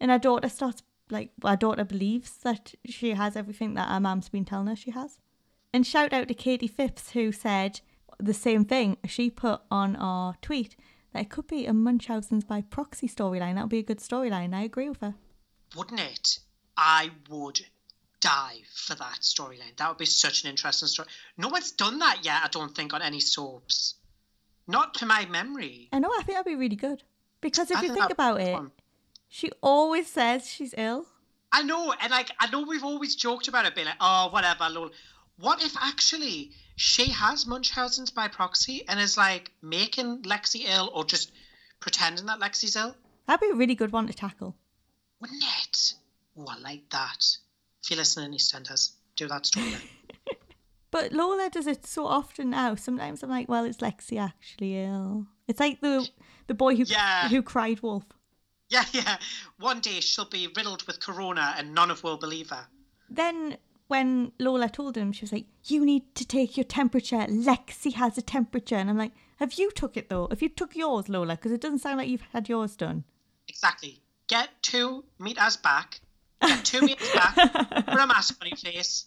and 0.00 0.10
her 0.10 0.18
daughter 0.18 0.48
starts 0.48 0.82
like 1.10 1.30
her 1.44 1.56
daughter 1.56 1.84
believes 1.84 2.32
that 2.38 2.74
she 2.84 3.10
has 3.10 3.36
everything 3.36 3.74
that 3.74 3.88
her 3.88 4.00
mum's 4.00 4.28
been 4.28 4.44
telling 4.44 4.66
her 4.66 4.76
she 4.76 4.90
has. 4.90 5.18
And 5.72 5.86
shout 5.86 6.12
out 6.12 6.28
to 6.28 6.34
Katie 6.34 6.66
Phipps 6.66 7.10
who 7.10 7.32
said 7.32 7.80
the 8.18 8.34
same 8.34 8.64
thing. 8.64 8.96
She 9.06 9.30
put 9.30 9.60
on 9.70 9.94
our 9.96 10.36
tweet 10.42 10.76
that 11.12 11.22
it 11.22 11.30
could 11.30 11.46
be 11.46 11.66
a 11.66 11.72
Munchausen's 11.72 12.44
by 12.44 12.62
proxy 12.62 13.08
storyline. 13.08 13.54
That 13.54 13.62
would 13.62 13.70
be 13.70 13.78
a 13.78 13.82
good 13.82 14.00
storyline. 14.00 14.54
I 14.54 14.62
agree 14.62 14.88
with 14.88 15.00
her. 15.00 15.14
Wouldn't 15.76 16.00
it? 16.00 16.40
I 16.76 17.10
would 17.28 17.60
die 18.20 18.62
for 18.74 18.94
that 18.94 19.18
storyline. 19.20 19.76
That 19.76 19.88
would 19.88 19.98
be 19.98 20.06
such 20.06 20.44
an 20.44 20.50
interesting 20.50 20.88
story. 20.88 21.08
No 21.36 21.48
one's 21.48 21.72
done 21.72 21.98
that 22.00 22.24
yet, 22.24 22.42
I 22.44 22.48
don't 22.48 22.74
think, 22.74 22.92
on 22.92 23.02
any 23.02 23.20
soaps. 23.20 23.94
Not 24.66 24.94
to 24.94 25.06
my 25.06 25.26
memory. 25.26 25.88
I 25.92 25.98
know. 25.98 26.10
I 26.10 26.22
think 26.22 26.38
that'd 26.38 26.44
be 26.44 26.56
really 26.56 26.76
good 26.76 27.02
because 27.40 27.70
if 27.70 27.78
I 27.78 27.82
you 27.82 27.88
think 27.88 28.00
think 28.00 28.12
about 28.12 28.40
it, 28.40 28.52
fun. 28.52 28.72
she 29.28 29.50
always 29.62 30.08
says 30.08 30.48
she's 30.48 30.74
ill. 30.76 31.06
I 31.52 31.62
know, 31.62 31.94
and 32.00 32.10
like 32.10 32.30
I 32.40 32.50
know 32.50 32.62
we've 32.62 32.84
always 32.84 33.14
joked 33.16 33.48
about 33.48 33.66
it, 33.66 33.74
being 33.74 33.86
like, 33.86 33.96
oh, 34.00 34.28
whatever, 34.30 34.68
lol. 34.68 34.90
What 35.38 35.62
if 35.62 35.76
actually 35.80 36.52
she 36.76 37.10
has 37.10 37.46
Munchausen's 37.46 38.10
by 38.10 38.28
proxy 38.28 38.84
and 38.88 38.98
is 38.98 39.16
like 39.16 39.52
making 39.62 40.22
Lexi 40.22 40.62
ill 40.66 40.90
or 40.94 41.04
just 41.04 41.30
pretending 41.78 42.26
that 42.26 42.40
Lexi's 42.40 42.74
ill? 42.76 42.96
That'd 43.26 43.40
be 43.40 43.52
a 43.52 43.56
really 43.56 43.74
good 43.74 43.92
one 43.92 44.06
to 44.06 44.12
tackle. 44.12 44.56
Wouldn't 45.20 45.42
it? 45.62 45.94
Oh, 46.38 46.46
I 46.48 46.58
like 46.58 46.88
that. 46.90 47.24
If 47.82 47.90
you're 47.90 47.98
listening, 47.98 48.32
EastEnders, 48.32 48.92
do 49.14 49.28
that 49.28 49.44
storyline. 49.44 49.80
But 50.96 51.12
Lola 51.12 51.50
does 51.50 51.66
it 51.66 51.84
so 51.86 52.06
often 52.06 52.50
now. 52.50 52.74
Sometimes 52.74 53.22
I'm 53.22 53.28
like, 53.28 53.48
well, 53.50 53.64
it's 53.64 53.78
Lexi 53.78 54.18
actually 54.18 54.78
ill. 54.82 55.26
It's 55.46 55.60
like 55.60 55.80
the 55.82 56.08
the 56.46 56.54
boy 56.54 56.74
who 56.76 56.84
Yeah. 56.84 57.28
who 57.28 57.42
cried 57.42 57.80
wolf. 57.82 58.04
yeah, 58.70 58.84
yeah. 58.92 59.18
One 59.58 59.80
day 59.80 60.00
she'll 60.00 60.24
be 60.40 60.48
riddled 60.56 60.84
with 60.86 61.00
corona 61.00 61.54
and 61.58 61.74
none 61.74 61.90
of 61.90 62.02
will 62.02 62.16
believe 62.16 62.48
her. 62.50 62.66
Then 63.10 63.58
when 63.88 64.32
Lola 64.38 64.68
told 64.70 64.96
him, 64.96 65.12
she 65.12 65.22
was 65.26 65.32
like, 65.32 65.46
"You 65.64 65.84
need 65.84 66.14
to 66.14 66.24
take 66.24 66.56
your 66.56 66.64
temperature. 66.64 67.18
Lexi 67.48 67.92
has 67.92 68.16
a 68.18 68.22
temperature." 68.22 68.76
And 68.76 68.88
I'm 68.90 68.96
like, 68.98 69.12
"Have 69.36 69.52
you 69.60 69.70
took 69.72 69.96
it 69.98 70.08
though? 70.08 70.26
Have 70.30 70.40
you 70.42 70.48
took 70.48 70.74
yours, 70.74 71.08
Lola? 71.10 71.36
Because 71.36 71.52
it 71.52 71.60
doesn't 71.60 71.80
sound 71.80 71.98
like 71.98 72.08
you've 72.08 72.28
had 72.32 72.48
yours 72.48 72.74
done." 72.74 73.04
Exactly. 73.48 74.00
Get 74.28 74.48
two 74.62 75.04
meters 75.18 75.56
back. 75.58 76.00
Get 76.40 76.64
two 76.64 76.80
meters 76.80 77.12
back. 77.12 77.34
Put 77.86 78.00
a 78.00 78.06
mask 78.06 78.36
on 78.42 78.48
your 78.48 78.56
face, 78.56 79.06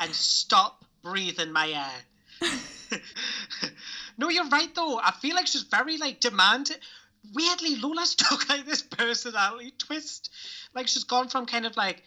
and 0.00 0.12
stop 0.14 0.84
breathing 1.02 1.52
my 1.52 1.68
air. 1.70 2.50
no, 4.18 4.28
you're 4.28 4.48
right 4.48 4.74
though. 4.74 4.98
I 4.98 5.12
feel 5.12 5.34
like 5.34 5.46
she's 5.46 5.62
very 5.62 5.98
like 5.98 6.20
demanding. 6.20 6.76
Weirdly, 7.34 7.76
Lola's 7.76 8.14
took 8.16 8.48
like 8.48 8.66
this 8.66 8.82
personality 8.82 9.72
twist. 9.78 10.30
Like 10.74 10.88
she's 10.88 11.04
gone 11.04 11.28
from 11.28 11.46
kind 11.46 11.66
of 11.66 11.76
like 11.76 12.02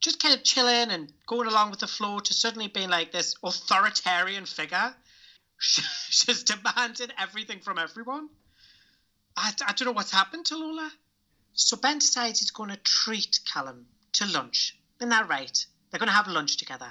just 0.00 0.22
kind 0.22 0.34
of 0.34 0.42
chilling 0.42 0.90
and 0.90 1.12
going 1.26 1.46
along 1.46 1.70
with 1.70 1.80
the 1.80 1.86
flow 1.86 2.18
to 2.18 2.34
suddenly 2.34 2.68
being 2.68 2.88
like 2.88 3.12
this 3.12 3.34
authoritarian 3.42 4.46
figure. 4.46 4.94
She's 5.58 6.42
demanding 6.44 7.08
everything 7.18 7.60
from 7.60 7.78
everyone. 7.78 8.30
I, 9.36 9.52
I 9.66 9.72
don't 9.74 9.86
know 9.86 9.92
what's 9.92 10.10
happened 10.10 10.46
to 10.46 10.56
Lola. 10.56 10.90
So 11.52 11.76
Ben 11.76 11.98
decides 11.98 12.40
he's 12.40 12.50
going 12.50 12.70
to 12.70 12.76
treat 12.78 13.40
Callum 13.52 13.86
to 14.14 14.26
lunch. 14.26 14.78
Isn't 15.00 15.10
that 15.10 15.28
right? 15.28 15.66
They're 15.90 15.98
going 15.98 16.08
to 16.08 16.14
have 16.14 16.28
lunch 16.28 16.56
together. 16.56 16.90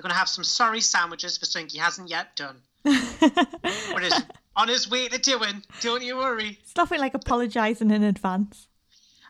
They're 0.00 0.08
going 0.08 0.14
to 0.14 0.18
have 0.18 0.30
some 0.30 0.44
sorry 0.44 0.80
sandwiches 0.80 1.36
for 1.36 1.44
something 1.44 1.68
he 1.68 1.76
hasn't 1.76 2.08
yet 2.08 2.34
done. 2.34 2.56
But 3.92 4.02
is 4.02 4.22
on 4.56 4.68
his 4.68 4.90
way 4.90 5.08
to 5.08 5.18
doing. 5.18 5.62
Don't 5.82 6.02
you 6.02 6.16
worry. 6.16 6.58
Stuff 6.64 6.90
it 6.92 7.00
like 7.00 7.12
apologising 7.12 7.90
in 7.90 8.02
advance. 8.02 8.66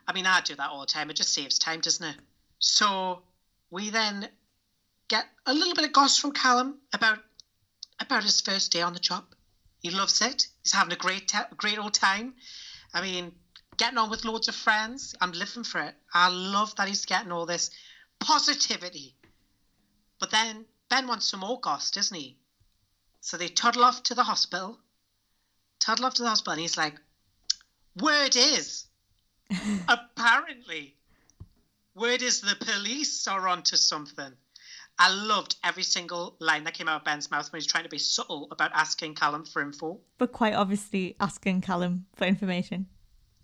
I 0.06 0.12
mean, 0.12 0.26
I 0.26 0.40
do 0.42 0.55
that 0.55 0.70
all 0.70 0.82
the 0.82 0.86
time. 0.86 1.10
It 1.10 1.16
just 1.16 1.34
saves 1.34 1.59
time, 1.59 1.80
doesn't 1.80 2.06
it? 2.06 2.14
So 2.60 3.22
we 3.72 3.90
then 3.90 4.28
get 5.09 5.24
a 5.44 5.52
little 5.52 5.74
bit 5.74 5.86
of 5.86 5.92
gossip 5.92 6.22
from 6.22 6.32
Callum 6.34 6.78
about 6.92 7.18
about 7.98 8.22
his 8.22 8.40
first 8.40 8.70
day 8.70 8.82
on 8.82 8.92
the 8.92 9.01
job. 9.01 9.24
He 9.80 9.90
loves 9.90 10.22
it. 10.22 10.47
He's 10.62 10.72
having 10.72 10.92
a 10.92 10.97
great 10.97 11.32
great 11.56 11.80
old 11.80 11.94
time. 11.94 12.34
I 12.94 13.02
mean, 13.02 13.32
getting 13.76 13.98
on 13.98 14.09
with 14.09 14.24
loads 14.24 14.47
of 14.47 14.55
friends. 14.55 15.16
I'm 15.20 15.32
living 15.32 15.64
for 15.64 15.80
it. 15.80 15.97
I 16.14 16.28
love 16.28 16.76
that 16.76 16.86
he's 16.86 17.06
getting 17.06 17.32
all 17.32 17.47
this 17.47 17.72
positivity. 18.20 19.16
But 20.20 20.30
then 20.30 20.66
Ben 20.90 21.09
wants 21.09 21.26
some 21.26 21.40
more 21.40 21.59
gossip, 21.59 21.94
doesn't 21.94 22.16
he? 22.16 22.36
So 23.20 23.36
they 23.36 23.48
toddle 23.48 23.84
off 23.84 24.02
to 24.05 24.14
the 24.14 24.22
hospital. 24.22 24.78
Toddle 25.80 26.05
off 26.05 26.14
to 26.14 26.22
the 26.22 26.28
hospital, 26.28 26.52
and 26.52 26.60
he's 26.60 26.76
like, 26.76 26.94
"Word 27.97 28.36
is, 28.36 28.86
apparently, 29.88 30.94
word 31.94 32.22
is 32.22 32.42
the 32.42 32.56
police 32.56 33.26
are 33.26 33.48
onto 33.48 33.76
something." 33.76 34.36
I 34.98 35.09
loved 35.09 35.56
every 35.64 35.82
single 35.82 36.36
line 36.40 36.64
that 36.64 36.74
came 36.74 36.86
out 36.86 37.01
of 37.01 37.05
Ben's 37.05 37.30
mouth 37.30 37.51
when 37.51 37.59
he's 37.60 37.66
trying 37.66 37.84
to 37.84 37.88
be 37.88 37.97
subtle 37.97 38.48
about 38.51 38.72
asking 38.74 39.14
Callum 39.14 39.47
for 39.47 39.62
info. 39.62 39.98
But 40.18 40.32
quite 40.32 40.52
obviously 40.52 41.16
asking 41.18 41.62
Callum 41.62 42.05
for 42.16 42.26
information. 42.26 42.86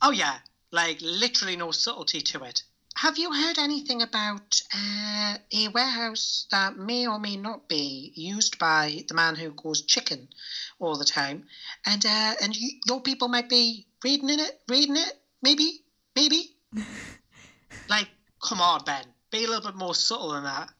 Oh 0.03 0.11
yeah, 0.11 0.37
like 0.71 0.99
literally 1.01 1.57
no 1.57 1.71
subtlety 1.71 2.21
to 2.21 2.45
it. 2.45 2.63
Have 2.97 3.19
you 3.19 3.31
heard 3.31 3.59
anything 3.59 4.01
about 4.01 4.63
uh, 4.75 5.37
a 5.53 5.69
warehouse 5.69 6.47
that 6.51 6.79
may 6.79 7.07
or 7.07 7.19
may 7.19 7.37
not 7.37 7.69
be 7.69 8.11
used 8.15 8.59
by 8.59 9.05
the 9.07 9.13
man 9.13 9.37
who 9.37 9.51
goes 9.51 9.83
chicken 9.83 10.29
all 10.79 10.97
the 10.97 11.05
time, 11.05 11.45
and 11.85 12.07
uh, 12.07 12.35
and 12.41 12.57
you, 12.57 12.71
your 12.87 13.03
people 13.03 13.29
might 13.29 13.51
be 13.51 13.87
reading 14.03 14.31
in 14.31 14.41
it, 14.41 14.63
reading 14.67 14.97
it, 14.97 15.13
maybe, 15.43 15.83
maybe. 16.15 16.57
like, 17.91 18.09
come 18.43 18.63
on, 18.63 18.83
Ben, 18.85 19.05
be 19.31 19.45
a 19.45 19.47
little 19.47 19.71
bit 19.71 19.77
more 19.77 19.95
subtle 19.95 20.31
than 20.31 20.45
that. 20.45 20.71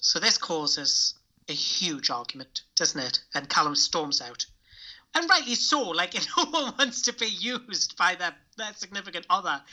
So 0.00 0.20
this 0.20 0.38
causes 0.38 1.12
a 1.46 1.52
huge 1.52 2.08
argument, 2.08 2.62
doesn't 2.74 3.02
it? 3.02 3.20
And 3.34 3.50
Callum 3.50 3.74
storms 3.74 4.22
out. 4.22 4.46
And 5.14 5.28
rightly 5.28 5.56
so, 5.56 5.90
like 5.90 6.14
no 6.38 6.46
one 6.46 6.72
wants 6.78 7.02
to 7.02 7.12
be 7.12 7.26
used 7.26 7.98
by 7.98 8.14
their, 8.14 8.34
their 8.56 8.72
significant 8.72 9.26
other. 9.28 9.60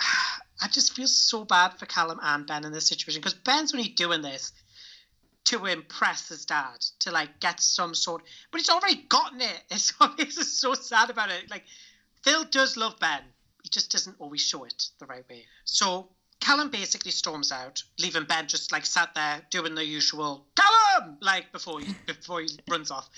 I 0.60 0.68
just 0.68 0.94
feel 0.94 1.06
so 1.06 1.44
bad 1.44 1.78
for 1.78 1.86
Callum 1.86 2.18
and 2.22 2.46
Ben 2.46 2.64
in 2.64 2.72
this 2.72 2.88
situation 2.88 3.20
because 3.20 3.34
Ben's 3.34 3.72
only 3.72 3.88
doing 3.88 4.22
this 4.22 4.52
to 5.44 5.64
impress 5.66 6.28
his 6.28 6.44
dad, 6.44 6.80
to 7.00 7.10
like 7.10 7.40
get 7.40 7.60
some 7.60 7.94
sort. 7.94 8.22
But 8.50 8.60
he's 8.60 8.68
already 8.68 9.02
gotten 9.08 9.40
it. 9.40 9.62
It's 9.70 10.38
us 10.38 10.48
so 10.48 10.74
sad 10.74 11.10
about 11.10 11.30
it. 11.30 11.50
Like 11.50 11.64
Phil 12.22 12.44
does 12.44 12.76
love 12.76 12.98
Ben, 13.00 13.22
he 13.62 13.70
just 13.70 13.90
doesn't 13.90 14.16
always 14.18 14.40
show 14.40 14.64
it 14.64 14.88
the 14.98 15.06
right 15.06 15.28
way. 15.28 15.44
So 15.64 16.08
Callum 16.40 16.70
basically 16.70 17.10
storms 17.12 17.50
out, 17.52 17.82
leaving 17.98 18.24
Ben 18.24 18.46
just 18.46 18.72
like 18.72 18.84
sat 18.86 19.14
there 19.14 19.42
doing 19.50 19.74
the 19.74 19.84
usual 19.84 20.46
Callum 20.54 21.16
like 21.20 21.50
before 21.52 21.80
he 21.80 21.94
before 22.06 22.40
he 22.40 22.48
runs 22.68 22.90
off. 22.90 23.08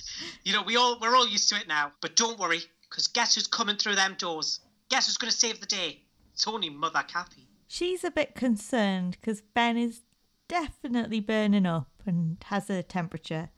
You 0.45 0.53
know, 0.53 0.62
we 0.62 0.77
all 0.77 0.99
we're 1.01 1.17
all 1.17 1.29
used 1.29 1.49
to 1.49 1.57
it 1.57 1.69
now. 1.69 1.93
But 2.01 2.17
don't 2.17 2.39
worry, 2.39 2.61
because 2.89 3.09
guess 3.09 3.35
who's 3.35 3.47
coming 3.47 3.77
through 3.77 3.97
them 3.97 4.15
doors? 4.19 4.61
Guess 4.89 5.07
who's 5.07 5.17
gonna 5.17 5.33
save 5.33 5.61
the 5.61 5.67
day? 5.67 6.03
Only 6.47 6.70
Mother 6.70 7.05
Kathy. 7.07 7.47
She's 7.66 8.02
a 8.02 8.11
bit 8.11 8.35
concerned 8.35 9.16
because 9.20 9.43
Ben 9.43 9.77
is 9.77 10.02
definitely 10.48 11.20
burning 11.20 11.66
up 11.66 12.02
and 12.07 12.39
has 12.47 12.69
a 12.69 12.82
temperature. 12.82 13.51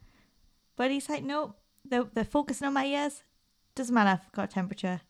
But 0.75 0.91
he's 0.91 1.09
like, 1.09 1.23
no, 1.23 1.55
they're, 1.83 2.05
they're 2.13 2.23
focusing 2.23 2.67
on 2.67 2.73
my 2.73 2.85
ears. 2.85 3.23
Doesn't 3.75 3.93
matter, 3.93 4.21
I've 4.23 4.31
got 4.31 4.49
a 4.49 4.53
temperature. 4.53 5.01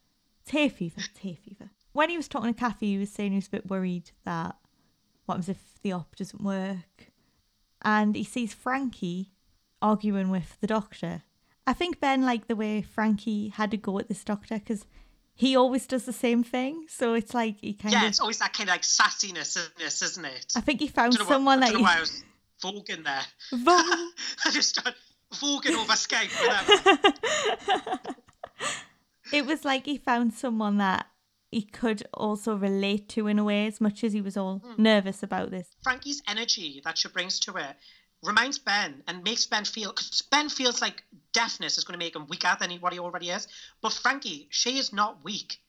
It's 0.41 0.51
hay 0.51 0.69
fever, 0.69 1.01
it's 1.01 1.19
hay 1.19 1.35
fever. 1.35 1.71
When 1.91 2.09
he 2.09 2.17
was 2.17 2.27
talking 2.27 2.53
to 2.53 2.59
Kathy, 2.59 2.93
he 2.93 2.97
was 2.97 3.11
saying 3.11 3.31
he 3.31 3.37
was 3.37 3.47
a 3.47 3.51
bit 3.51 3.69
worried 3.69 4.11
that 4.23 4.55
what 5.25 5.35
happens 5.35 5.49
if 5.49 5.81
the 5.81 5.91
op 5.91 6.15
doesn't 6.15 6.43
work? 6.43 7.11
And 7.81 8.15
he 8.15 8.23
sees 8.23 8.53
Frankie 8.53 9.33
arguing 9.81 10.29
with 10.29 10.59
the 10.61 10.67
doctor. 10.67 11.23
I 11.67 11.73
think 11.73 11.99
Ben 11.99 12.25
liked 12.25 12.47
the 12.47 12.55
way 12.55 12.81
Frankie 12.81 13.49
had 13.49 13.71
to 13.71 13.77
go 13.77 13.99
at 13.99 14.07
this 14.07 14.23
doctor 14.23 14.55
because 14.55 14.85
he 15.35 15.55
always 15.55 15.85
does 15.87 16.05
the 16.05 16.13
same 16.13 16.43
thing. 16.43 16.85
So 16.89 17.13
it's 17.13 17.33
like 17.33 17.57
he 17.59 17.73
kind 17.73 17.93
Yeah, 17.93 18.03
of. 18.03 18.09
it's 18.09 18.19
always 18.19 18.37
that 18.39 18.53
kind 18.53 18.69
of 18.69 18.73
like 18.73 18.83
sassiness, 18.83 19.57
isn't 20.03 20.25
it? 20.25 20.53
I 20.55 20.61
think 20.61 20.79
he 20.79 20.87
found 20.87 21.13
I 21.19 21.23
someone 21.25 21.59
what, 21.59 21.69
I 21.69 21.71
like. 21.71 21.71
don't 21.73 21.81
know 21.81 21.87
why 21.87 21.97
I 21.97 21.99
was 21.99 22.23
voguing 22.63 23.03
there. 23.03 23.21
Vogue. 23.51 23.67
I 24.45 24.51
just 24.51 24.69
started 24.69 24.95
voguing 25.33 25.75
over 25.77 25.93
Skype. 25.93 26.31
it 29.33 29.45
was 29.45 29.65
like 29.65 29.85
he 29.85 29.97
found 29.97 30.33
someone 30.33 30.77
that 30.77 31.07
he 31.51 31.61
could 31.61 32.03
also 32.13 32.55
relate 32.55 33.07
to 33.09 33.27
in 33.27 33.37
a 33.37 33.43
way, 33.43 33.67
as 33.67 33.79
much 33.79 34.03
as 34.03 34.13
he 34.13 34.21
was 34.21 34.35
all 34.37 34.59
Hmm. 34.59 34.81
nervous 34.81 35.21
about 35.23 35.51
this. 35.51 35.69
Frankie's 35.83 36.21
energy 36.27 36.81
that 36.83 36.97
she 36.97 37.07
brings 37.09 37.39
to 37.41 37.55
it 37.57 37.75
reminds 38.23 38.57
Ben 38.57 39.03
and 39.07 39.23
makes 39.23 39.45
Ben 39.45 39.65
feel 39.65 39.91
because 39.91 40.21
Ben 40.23 40.49
feels 40.49 40.81
like 40.81 41.03
deafness 41.33 41.77
is 41.77 41.83
going 41.83 41.99
to 41.99 42.03
make 42.03 42.15
him 42.15 42.27
weaker 42.27 42.55
than 42.59 42.69
he, 42.69 42.77
what 42.77 42.93
he 42.93 42.99
already 42.99 43.29
is. 43.29 43.47
But 43.81 43.93
Frankie, 43.93 44.47
she 44.49 44.77
is 44.77 44.93
not 44.93 45.23
weak. 45.23 45.59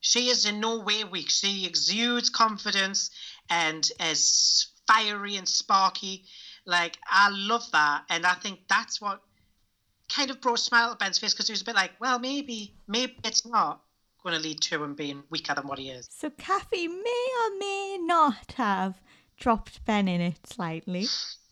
She 0.00 0.28
is 0.28 0.44
in 0.44 0.60
no 0.60 0.80
way 0.80 1.04
weak. 1.04 1.30
She 1.30 1.66
exudes 1.66 2.30
confidence 2.30 3.10
and 3.50 3.88
is 4.00 4.68
fiery 4.86 5.36
and 5.36 5.48
sparky. 5.48 6.24
Like 6.66 6.98
I 7.10 7.30
love 7.30 7.70
that, 7.72 8.04
and 8.08 8.24
I 8.24 8.34
think 8.34 8.60
that's 8.68 9.00
what 9.00 9.20
kind 10.08 10.30
of 10.30 10.40
brought 10.40 10.58
a 10.58 10.62
smile 10.62 10.90
to 10.90 10.96
Ben's 10.96 11.18
face 11.18 11.32
because 11.32 11.48
he 11.48 11.52
was 11.52 11.62
a 11.62 11.64
bit 11.64 11.74
like, 11.74 11.92
well, 12.00 12.18
maybe, 12.18 12.74
maybe 12.86 13.16
it's 13.24 13.46
not 13.46 13.80
going 14.22 14.34
to 14.34 14.40
lead 14.40 14.60
to 14.60 14.82
him 14.82 14.94
being 14.94 15.22
weaker 15.30 15.54
than 15.54 15.66
what 15.66 15.78
he 15.78 15.90
is. 15.90 16.08
So 16.10 16.30
Kathy 16.30 16.88
may 16.88 17.26
or 17.42 17.58
may 17.58 17.98
not 18.00 18.52
have 18.56 19.00
dropped 19.38 19.84
Ben 19.84 20.08
in 20.08 20.20
it 20.20 20.38
slightly 20.46 21.06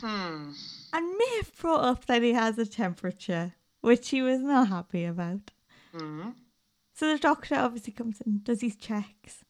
Hmm. 0.00 0.52
and 0.92 1.20
have 1.38 1.56
brought 1.58 1.84
up 1.84 2.06
that 2.06 2.22
he 2.22 2.32
has 2.32 2.58
a 2.58 2.66
temperature, 2.66 3.54
which 3.80 4.10
he 4.10 4.22
was 4.22 4.40
not 4.40 4.68
happy 4.68 5.04
about. 5.04 5.50
Hmm. 5.92 6.30
So 6.94 7.12
the 7.12 7.18
doctor 7.18 7.54
obviously 7.54 7.92
comes 7.92 8.20
in, 8.20 8.40
does 8.42 8.60
his 8.60 8.76
checks. 8.76 9.44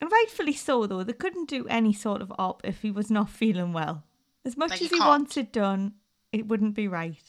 And 0.00 0.10
rightfully 0.10 0.52
so, 0.54 0.86
though, 0.86 1.02
they 1.04 1.12
couldn't 1.12 1.48
do 1.48 1.66
any 1.68 1.92
sort 1.92 2.20
of 2.22 2.32
op 2.38 2.62
if 2.64 2.82
he 2.82 2.90
was 2.90 3.10
not 3.10 3.28
feeling 3.30 3.72
well. 3.72 4.04
As 4.44 4.56
much 4.56 4.70
Like, 4.70 4.82
as 4.82 4.90
he 4.90 4.98
can't. 4.98 5.08
wants 5.08 5.36
it 5.36 5.52
done, 5.52 5.94
it 6.32 6.46
wouldn't 6.48 6.74
be 6.74 6.88
right. 6.88 7.22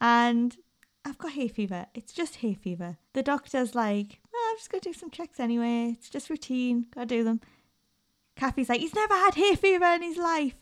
And 0.00 0.56
I've 1.04 1.18
got 1.18 1.32
hay 1.32 1.48
fever. 1.48 1.86
It's 1.94 2.12
just 2.12 2.36
hay 2.36 2.54
fever. 2.54 2.98
The 3.12 3.22
doctor's 3.22 3.74
like, 3.74 4.20
oh, 4.34 4.48
I'm 4.50 4.56
just 4.58 4.70
going 4.70 4.80
to 4.80 4.88
do 4.88 4.92
some 4.92 5.10
checks 5.10 5.38
anyway. 5.40 5.90
It's 5.96 6.10
just 6.10 6.30
routine. 6.30 6.86
Got 6.94 7.02
to 7.02 7.06
do 7.06 7.24
them. 7.24 7.40
Kathy's 8.36 8.68
like, 8.68 8.80
he's 8.80 8.94
never 8.94 9.14
had 9.14 9.34
hay 9.34 9.54
fever 9.54 9.84
in 9.86 10.02
his 10.02 10.16
life. 10.16 10.54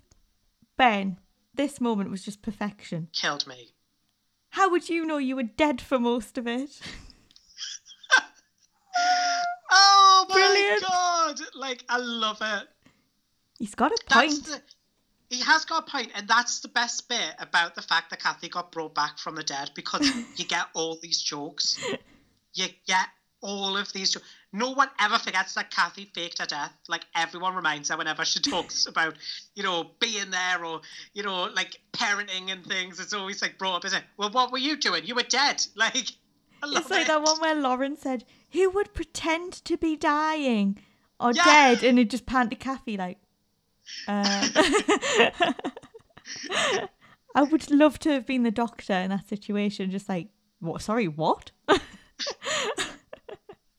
Ben, 0.76 1.18
this 1.54 1.80
moment 1.80 2.10
was 2.10 2.22
just 2.24 2.42
perfection. 2.42 3.08
Killed 3.12 3.46
me. 3.46 3.70
How 4.50 4.70
would 4.70 4.88
you 4.88 5.04
know 5.04 5.18
you 5.18 5.36
were 5.36 5.42
dead 5.42 5.80
for 5.80 5.98
most 5.98 6.38
of 6.38 6.46
it? 6.46 6.80
Oh 9.76 10.26
my 10.28 10.34
Brilliant. 10.34 10.82
god! 10.82 11.40
Like 11.54 11.84
I 11.88 11.98
love 11.98 12.38
it. 12.40 12.68
He's 13.58 13.74
got 13.74 13.90
a 13.90 13.98
point. 14.08 14.44
the, 14.44 14.60
he 15.30 15.40
has 15.42 15.64
got 15.64 15.88
a 15.88 15.90
point, 15.90 16.10
and 16.14 16.28
that's 16.28 16.60
the 16.60 16.68
best 16.68 17.08
bit 17.08 17.34
about 17.38 17.74
the 17.74 17.82
fact 17.82 18.10
that 18.10 18.20
Kathy 18.22 18.48
got 18.48 18.70
brought 18.70 18.94
back 18.94 19.18
from 19.18 19.34
the 19.34 19.42
dead 19.42 19.70
because 19.74 20.08
you 20.36 20.44
get 20.44 20.66
all 20.74 20.98
these 21.02 21.20
jokes. 21.20 21.78
You 22.54 22.66
get 22.86 23.08
all 23.44 23.76
of 23.76 23.92
these. 23.92 24.16
No 24.52 24.70
one 24.70 24.88
ever 24.98 25.18
forgets 25.18 25.54
that 25.54 25.70
Kathy 25.70 26.10
faked 26.14 26.38
her 26.38 26.46
death. 26.46 26.72
Like 26.88 27.04
everyone 27.14 27.54
reminds 27.54 27.90
her 27.90 27.96
whenever 27.96 28.24
she 28.24 28.40
talks 28.50 28.86
about, 28.86 29.14
you 29.54 29.62
know, 29.62 29.90
being 30.00 30.30
there 30.30 30.64
or 30.64 30.80
you 31.12 31.22
know, 31.22 31.44
like 31.54 31.76
parenting 31.92 32.50
and 32.50 32.64
things. 32.66 32.98
It's 32.98 33.12
always 33.12 33.42
like 33.42 33.58
brought 33.58 33.76
up, 33.76 33.84
isn't 33.84 33.98
it? 33.98 34.04
Well, 34.16 34.30
what 34.30 34.50
were 34.50 34.58
you 34.58 34.76
doing? 34.76 35.04
You 35.04 35.14
were 35.14 35.22
dead. 35.22 35.64
Like. 35.76 36.08
I 36.62 36.66
love 36.66 36.82
It's 36.82 36.90
like 36.90 37.02
it. 37.02 37.08
that 37.08 37.22
one 37.22 37.38
where 37.40 37.54
Lauren 37.54 37.96
said, 37.98 38.24
Who 38.52 38.70
would 38.70 38.94
pretend 38.94 39.52
to 39.66 39.76
be 39.76 39.96
dying 39.96 40.78
or 41.20 41.32
Yeah. 41.32 41.44
dead? 41.44 41.82
And 41.84 41.98
it 41.98 42.08
just 42.08 42.24
panned 42.24 42.48
to 42.50 42.56
Kathy, 42.56 42.96
like, 42.96 43.18
uh. 44.08 44.48
I 47.34 47.42
would 47.42 47.70
love 47.70 47.98
to 48.00 48.10
have 48.12 48.24
been 48.24 48.44
the 48.44 48.50
doctor 48.50 48.94
in 48.94 49.10
that 49.10 49.28
situation, 49.28 49.90
just 49.90 50.08
like, 50.08 50.28
What? 50.60 50.80
Sorry, 50.80 51.06
what? 51.08 51.50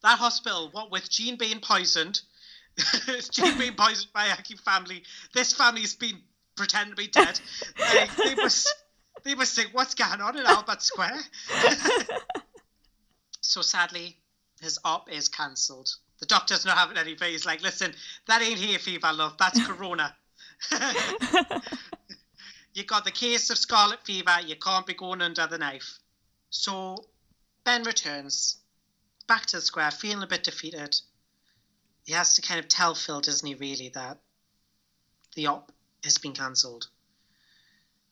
That 0.06 0.20
hospital, 0.20 0.70
what 0.72 0.92
with 0.92 1.10
Jean 1.10 1.36
being 1.36 1.60
poisoned, 1.60 2.22
Jean 3.32 3.58
being 3.60 3.74
poisoned 3.74 4.14
by 4.14 4.28
a 4.28 4.32
Aki 4.34 4.58
family, 4.58 5.04
this 5.34 5.52
family's 5.52 5.96
been 5.96 6.20
pretending 6.56 6.92
to 6.92 6.96
be 6.96 7.08
dead. 7.08 7.40
Like, 7.80 8.16
they 8.16 8.36
must, 8.36 8.74
they 9.24 9.34
must 9.34 9.56
think, 9.56 9.70
what's 9.74 9.96
going 9.96 10.22
on 10.22 10.38
in 10.38 10.46
Albert 10.46 10.84
Square? 10.84 11.20
so 13.42 13.62
sadly, 13.62 14.16
his 14.62 14.78
op 14.86 15.12
is 15.12 15.28
cancelled. 15.28 15.90
The 16.20 16.28
doctor's 16.28 16.66
not 16.66 16.78
having 16.78 16.98
anything. 16.98 17.32
He's 17.32 17.46
like, 17.46 17.62
listen, 17.62 17.92
that 18.28 18.42
ain't 18.42 18.60
hay 18.60 18.78
fever, 18.78 19.12
love. 19.12 19.36
That's 19.40 19.66
corona. 19.66 20.16
you 22.74 22.84
got 22.86 23.06
the 23.06 23.12
case 23.12 23.50
of 23.50 23.58
scarlet 23.58 24.06
fever. 24.06 24.38
You 24.46 24.56
can't 24.56 24.86
be 24.86 24.94
going 24.94 25.22
under 25.22 25.48
the 25.48 25.58
knife. 25.58 26.00
So 26.52 27.06
Ben 27.66 27.84
returns 27.84 28.60
back 29.28 29.46
to 29.48 29.58
the 29.58 29.62
square, 29.62 29.92
feeling 29.92 30.24
a 30.24 30.28
bit 30.28 30.44
defeated. 30.44 31.00
He 32.04 32.14
has 32.14 32.36
to 32.36 32.42
kind 32.42 32.60
of 32.60 32.68
tell 32.68 32.96
Phil, 32.96 33.22
he, 33.22 33.56
really, 33.56 33.90
that 33.90 34.20
the 35.36 35.48
op 35.48 35.72
has 36.04 36.18
been 36.18 36.34
cancelled. 36.34 36.88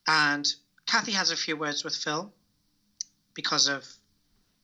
And 0.08 0.52
Kathy 0.86 1.14
has 1.14 1.32
a 1.32 1.38
few 1.38 1.56
words 1.56 1.84
with 1.84 1.96
Phil 1.96 2.34
because 3.34 3.68
of 3.68 3.88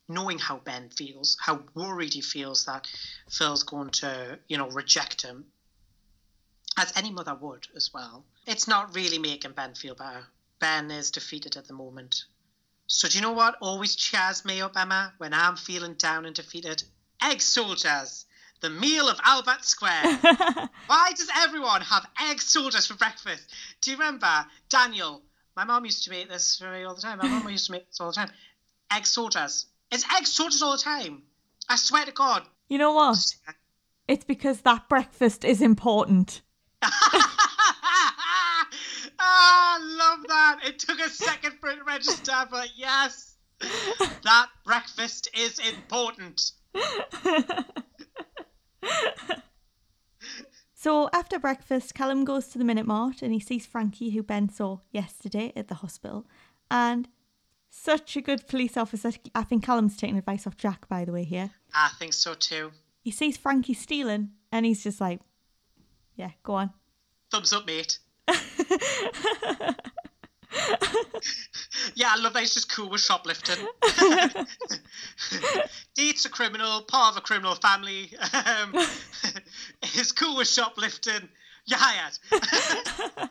knowing 0.08 0.40
how 0.40 0.58
Ben 0.58 0.90
feels, 0.90 1.38
how 1.40 1.64
worried 1.76 2.14
he 2.14 2.22
feels 2.22 2.66
that 2.66 2.88
Phil's 3.30 3.64
going 3.64 3.92
to, 3.92 4.40
you 4.48 4.58
know, 4.58 4.70
reject 4.70 5.22
him. 5.22 5.46
As 6.78 6.92
any 6.96 7.12
mother 7.12 7.36
would 7.36 7.68
as 7.76 7.94
well. 7.94 8.26
It's 8.48 8.68
not 8.68 8.96
really 8.96 9.20
making 9.20 9.52
Ben 9.52 9.76
feel 9.76 9.96
better. 9.96 10.26
Ben 10.60 10.92
is 10.92 11.12
defeated 11.12 11.58
at 11.58 11.68
the 11.68 11.74
moment. 11.74 12.26
So 12.92 13.08
do 13.08 13.20
you 13.20 13.22
know 13.22 13.34
what 13.34 13.56
always 13.62 13.96
cheers 13.96 14.44
me 14.44 14.62
up, 14.62 14.76
Emma, 14.76 15.14
when 15.20 15.32
I'm 15.32 15.56
feeling 15.56 15.94
down 15.94 16.26
and 16.26 16.36
defeated? 16.36 16.82
Egg 17.22 17.40
soldiers, 17.40 18.26
the 18.62 18.72
meal 18.72 19.08
of 19.08 19.20
Albert 19.24 19.64
Square. 19.64 20.18
Why 20.88 21.12
does 21.16 21.30
everyone 21.38 21.82
have 21.82 22.08
egg 22.20 22.42
soldiers 22.42 22.88
for 22.88 22.96
breakfast? 22.96 23.44
Do 23.82 23.92
you 23.92 23.98
remember 23.98 24.44
Daniel? 24.70 25.22
My 25.56 25.66
mom 25.66 25.86
used 25.86 26.04
to 26.06 26.10
make 26.10 26.30
this 26.30 26.58
for 26.58 26.72
me 26.72 26.84
all 26.84 26.96
the 26.96 27.02
time. 27.02 27.20
My 27.20 27.28
mom 27.28 27.48
used 27.50 27.68
to 27.68 27.74
make 27.74 27.88
this 27.88 28.02
all 28.02 28.08
the 28.08 28.16
time. 28.16 28.32
Egg 28.92 29.06
soldiers. 29.06 29.68
It's 29.92 30.04
egg 30.16 30.26
soldiers 30.26 30.64
all 30.64 30.72
the 30.72 30.84
time. 30.84 31.22
I 31.70 31.76
swear 31.76 32.06
to 32.06 32.12
God. 32.12 32.42
You 32.70 32.80
know 32.80 32.94
what? 32.94 33.20
It's 34.08 34.24
because 34.24 34.62
that 34.62 34.90
breakfast 34.90 35.46
is 35.46 35.62
important. 35.62 36.42
ah, 39.30 39.80
love 39.82 40.28
that. 40.28 40.60
It 40.66 40.80
took 40.80 41.00
a 41.00 41.10
second 41.10 41.54
for 41.60 41.70
it 41.70 41.78
to 41.78 41.84
register, 41.84 42.48
but 42.50 42.70
yes, 42.76 43.36
that 44.24 44.48
breakfast 44.66 45.30
is 45.38 45.60
important. 45.60 46.52
So 50.82 51.10
after 51.12 51.38
breakfast, 51.40 51.94
Callum 51.94 52.24
goes 52.24 52.48
to 52.48 52.58
the 52.58 52.64
Minute 52.64 52.86
Mart 52.86 53.22
and 53.22 53.34
he 53.34 53.40
sees 53.42 53.66
Frankie, 53.66 54.12
who 54.12 54.24
Ben 54.24 54.48
saw 54.48 54.78
yesterday 54.92 55.52
at 55.54 55.68
the 55.68 55.76
hospital. 55.76 56.26
And 56.72 57.10
such 57.70 58.16
a 58.16 58.22
good 58.22 58.48
police 58.48 58.78
officer. 58.78 59.12
I 59.36 59.44
think 59.44 59.62
Callum's 59.62 59.98
taking 59.98 60.18
advice 60.18 60.48
off 60.48 60.56
Jack, 60.56 60.88
by 60.88 61.04
the 61.04 61.12
way, 61.12 61.26
here. 61.26 61.50
I 61.74 61.90
think 62.00 62.14
so 62.14 62.34
too. 62.34 62.72
He 63.02 63.12
sees 63.12 63.36
Frankie 63.36 63.74
stealing 63.74 64.30
and 64.54 64.66
he's 64.66 64.82
just 64.82 65.02
like, 65.02 65.20
yeah, 66.16 66.32
go 66.44 66.54
on. 66.54 66.70
Thumbs 67.30 67.52
up, 67.52 67.68
mate. 67.68 68.00
Yeah, 71.96 72.12
I 72.12 72.20
love 72.20 72.34
that 72.34 72.40
he's 72.40 72.54
just 72.54 72.74
cool 72.74 72.90
with 72.90 73.02
shoplifting. 73.02 73.56
Dates 75.96 76.26
a 76.26 76.30
criminal, 76.30 76.82
part 76.82 77.14
of 77.14 77.18
a 77.18 77.22
criminal 77.22 77.56
family. 77.56 78.12
Um, 78.34 78.74
he's 79.84 80.12
cool 80.12 80.38
with 80.38 80.48
shoplifting. 80.48 81.30
You're 81.66 81.80
hired. 81.80 82.18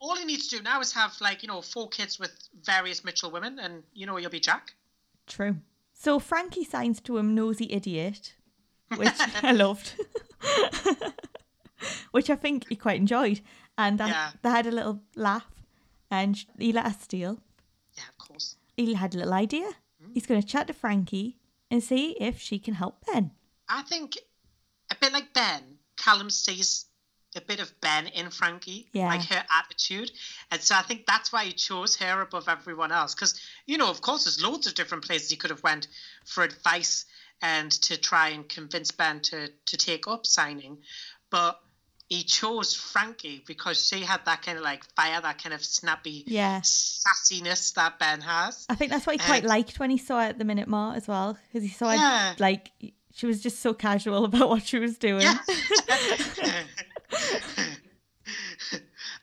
All 0.00 0.18
you 0.18 0.26
need 0.26 0.40
to 0.40 0.48
do 0.56 0.62
now 0.62 0.80
is 0.80 0.92
have 0.92 1.16
like 1.20 1.42
you 1.42 1.48
know 1.48 1.62
four 1.62 1.88
kids 1.88 2.18
with 2.20 2.30
various 2.62 3.04
Mitchell 3.04 3.30
women, 3.30 3.58
and 3.58 3.82
you 3.92 4.06
know 4.06 4.16
you'll 4.18 4.30
be 4.30 4.40
Jack. 4.40 4.74
True. 5.26 5.56
So 5.94 6.18
Frankie 6.18 6.64
signs 6.64 7.00
to 7.02 7.16
him 7.16 7.34
nosy 7.34 7.72
idiot, 7.72 8.34
which 8.96 9.14
I 9.42 9.52
loved. 9.52 9.94
which 12.12 12.30
I 12.30 12.36
think 12.36 12.68
he 12.68 12.76
quite 12.76 13.00
enjoyed. 13.00 13.40
And 13.78 14.00
I, 14.00 14.08
Yeah. 14.08 14.30
they 14.42 14.50
had 14.50 14.66
a 14.66 14.70
little 14.70 15.02
laugh 15.16 15.46
and 16.10 16.44
he 16.58 16.72
let 16.72 16.86
her 16.86 16.96
steal. 17.00 17.40
Yeah, 17.96 18.04
of 18.08 18.18
course. 18.18 18.56
He 18.76 18.94
had 18.94 19.14
a 19.14 19.18
little 19.18 19.34
idea. 19.34 19.70
Hmm? 20.02 20.12
He's 20.14 20.26
going 20.26 20.40
to 20.40 20.46
chat 20.46 20.66
to 20.68 20.72
Frankie 20.72 21.36
and 21.70 21.82
see 21.82 22.12
if 22.20 22.38
she 22.40 22.58
can 22.58 22.74
help 22.74 23.04
Ben. 23.06 23.30
I 23.68 23.82
think 23.82 24.16
a 24.90 24.94
bit 25.00 25.12
like 25.12 25.32
Ben, 25.32 25.62
Callum 25.96 26.30
sees 26.30 26.86
a 27.36 27.40
bit 27.40 27.58
of 27.58 27.72
Ben 27.80 28.06
in 28.08 28.30
Frankie, 28.30 28.88
Yeah. 28.92 29.08
like 29.08 29.24
her 29.24 29.44
attitude, 29.50 30.12
and 30.52 30.60
so 30.60 30.76
I 30.76 30.82
think 30.82 31.04
that's 31.06 31.32
why 31.32 31.46
he 31.46 31.52
chose 31.52 31.96
her 31.96 32.20
above 32.20 32.48
everyone 32.48 32.92
else. 32.92 33.12
Because 33.14 33.40
you 33.66 33.76
know, 33.76 33.90
of 33.90 34.00
course, 34.02 34.22
there's 34.24 34.40
loads 34.40 34.68
of 34.68 34.74
different 34.74 35.04
places 35.04 35.30
he 35.30 35.36
could 35.36 35.50
have 35.50 35.62
went 35.64 35.88
for 36.26 36.44
advice 36.44 37.06
and 37.42 37.72
to 37.72 37.96
try 37.96 38.28
and 38.28 38.48
convince 38.48 38.92
Ben 38.92 39.18
to 39.22 39.48
to 39.66 39.76
take 39.76 40.06
up 40.06 40.26
signing, 40.26 40.78
but 41.30 41.60
he 42.14 42.22
chose 42.22 42.74
Frankie 42.74 43.42
because 43.46 43.88
she 43.88 44.00
had 44.02 44.20
that 44.26 44.42
kind 44.42 44.56
of 44.58 44.62
like 44.64 44.84
fire, 44.94 45.20
that 45.20 45.42
kind 45.42 45.52
of 45.54 45.64
snappy 45.64 46.22
Yeah. 46.26 46.60
sassiness 46.60 47.74
that 47.74 47.98
Ben 47.98 48.20
has. 48.20 48.66
I 48.68 48.74
think 48.76 48.92
that's 48.92 49.04
what 49.06 49.20
he 49.20 49.26
quite 49.26 49.44
Uh, 49.44 49.48
liked 49.48 49.78
when 49.80 49.90
he 49.90 49.98
saw 49.98 50.20
her 50.20 50.28
at 50.28 50.38
the 50.38 50.44
Minute 50.44 50.68
Mart 50.68 50.96
as 50.96 51.08
well. 51.08 51.36
Because 51.52 51.64
he 51.68 51.74
saw 51.74 51.90
her, 51.96 52.36
like, 52.38 52.70
she 53.12 53.26
was 53.26 53.42
just 53.42 53.60
so 53.60 53.74
casual 53.74 54.24
about 54.26 54.48
what 54.48 54.62
she 54.64 54.78
was 54.78 54.96
doing. 54.98 55.22
Yeah. 55.22 55.38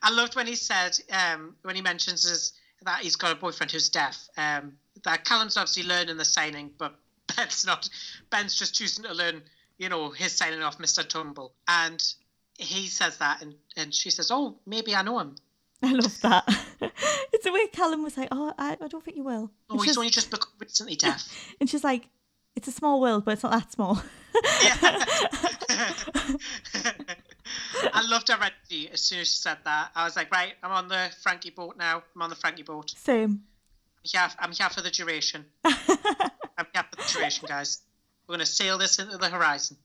I 0.04 0.10
loved 0.12 0.36
when 0.36 0.48
he 0.48 0.56
said, 0.56 0.98
um, 1.12 1.56
when 1.62 1.76
he 1.76 1.82
mentions 1.82 2.28
his, 2.28 2.54
that 2.84 3.02
he's 3.02 3.16
got 3.16 3.32
a 3.32 3.36
boyfriend 3.36 3.72
who's 3.72 3.90
deaf. 3.90 4.18
Um, 4.38 4.74
that 5.04 5.26
Callum's 5.26 5.58
obviously 5.58 5.84
learning 5.84 6.18
the 6.18 6.26
signing, 6.26 6.72
but 6.78 6.96
Ben's 7.36 7.66
not. 7.66 7.90
Ben's 8.30 8.56
just 8.56 8.76
choosing 8.76 9.06
to 9.06 9.14
learn, 9.14 9.42
you 9.78 9.90
know, 9.90 10.10
his 10.10 10.32
signing 10.34 10.62
off 10.64 10.78
Mr. 10.80 11.08
Tumble. 11.08 11.54
And 11.68 12.04
he 12.62 12.88
says 12.88 13.18
that, 13.18 13.42
and, 13.42 13.56
and 13.76 13.94
she 13.94 14.10
says, 14.10 14.32
Oh, 14.32 14.58
maybe 14.66 14.96
I 14.96 15.02
know 15.02 15.20
him. 15.20 15.36
I 15.84 15.94
love 15.94 16.22
that. 16.22 16.44
it's 17.34 17.44
the 17.44 17.52
way 17.52 17.68
Callum 17.68 18.04
was 18.04 18.16
like, 18.16 18.28
oh, 18.32 18.54
I, 18.58 18.78
I 18.80 18.88
don't 18.88 19.04
think 19.04 19.18
you 19.18 19.24
will. 19.24 19.50
Oh, 19.70 19.76
And 19.76 19.84
he's 19.84 19.98
only 19.98 20.12
just 20.12 20.30
become 20.30 20.52
recently 20.60 20.96
deaf. 20.96 21.28
and 21.60 21.68
she's 21.70 21.84
like, 21.84 22.08
it's 22.56 22.68
a 22.68 22.72
small 22.72 23.02
world, 23.02 23.26
but 23.26 23.32
it's 23.32 23.44
not 23.44 23.52
that 23.54 23.72
small. 23.72 24.02
I 27.94 28.04
loved 28.08 28.28
her 28.30 28.36
energy 28.36 28.90
as 28.92 29.02
soon 29.02 29.20
as 29.20 29.28
she 29.28 29.34
said 29.34 29.58
that. 29.66 29.90
I 29.96 30.04
was 30.04 30.16
like, 30.16 30.32
right, 30.32 30.54
I'm 30.62 30.72
on 30.72 30.88
the 30.88 31.10
Frankie 31.24 31.50
boat 31.50 31.78
now. 31.78 32.04
I'm 32.16 32.22
on 32.22 32.30
the 32.30 32.36
Frankie 32.36 32.64
boat. 32.64 32.92
Same. 32.92 33.44
I'm 34.16 34.32
I'm 34.40 34.52
here 34.52 34.70
for 34.70 34.82
the 34.82 34.92
duration. 34.92 35.46
I'm 35.64 36.68
here 36.74 36.84
for 36.90 36.96
the 36.98 37.14
duration, 37.14 37.48
guys. 37.48 37.82
We're 38.28 38.36
going 38.36 38.46
to 38.46 38.52
sail 38.52 38.78
this 38.78 39.00
into 39.00 39.18
the 39.18 39.30
horizon. 39.30 39.78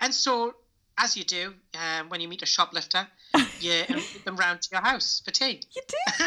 and 0.00 0.14
so, 0.14 0.54
as 0.98 1.16
you 1.16 1.24
do, 1.24 1.54
um, 1.74 2.08
when 2.08 2.20
you 2.20 2.28
meet 2.28 2.42
a 2.42 2.46
shoplifter, 2.46 3.06
you 3.60 3.72
invite 3.88 4.24
them 4.24 4.36
round 4.36 4.62
to 4.62 4.68
your 4.72 4.82
house 4.82 5.22
for 5.24 5.30
tea. 5.30 5.60
You 5.74 5.82
do? 5.86 5.96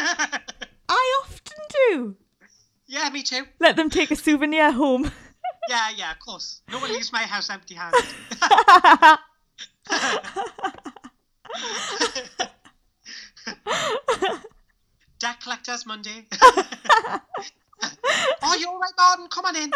I 0.88 1.22
often 1.22 1.58
do. 1.88 2.16
yeah, 2.86 3.08
me 3.10 3.22
too. 3.22 3.44
Let 3.58 3.76
them 3.76 3.90
take 3.90 4.10
a 4.10 4.16
souvenir 4.16 4.72
home. 4.72 5.10
Yeah, 5.68 5.90
yeah, 5.94 6.10
of 6.10 6.18
course. 6.18 6.62
No 6.72 6.78
one 6.78 6.90
leaves 6.90 7.12
my 7.12 7.22
house 7.22 7.50
empty-handed. 7.50 8.02
Debt 15.20 15.40
collectors 15.42 15.86
Monday. 15.86 16.26
oh, 18.42 18.56
you're 18.58 18.70
all 18.70 18.80
right, 18.80 18.92
Martin. 18.96 19.28
Come 19.28 19.44
on 19.44 19.56
in. 19.56 19.70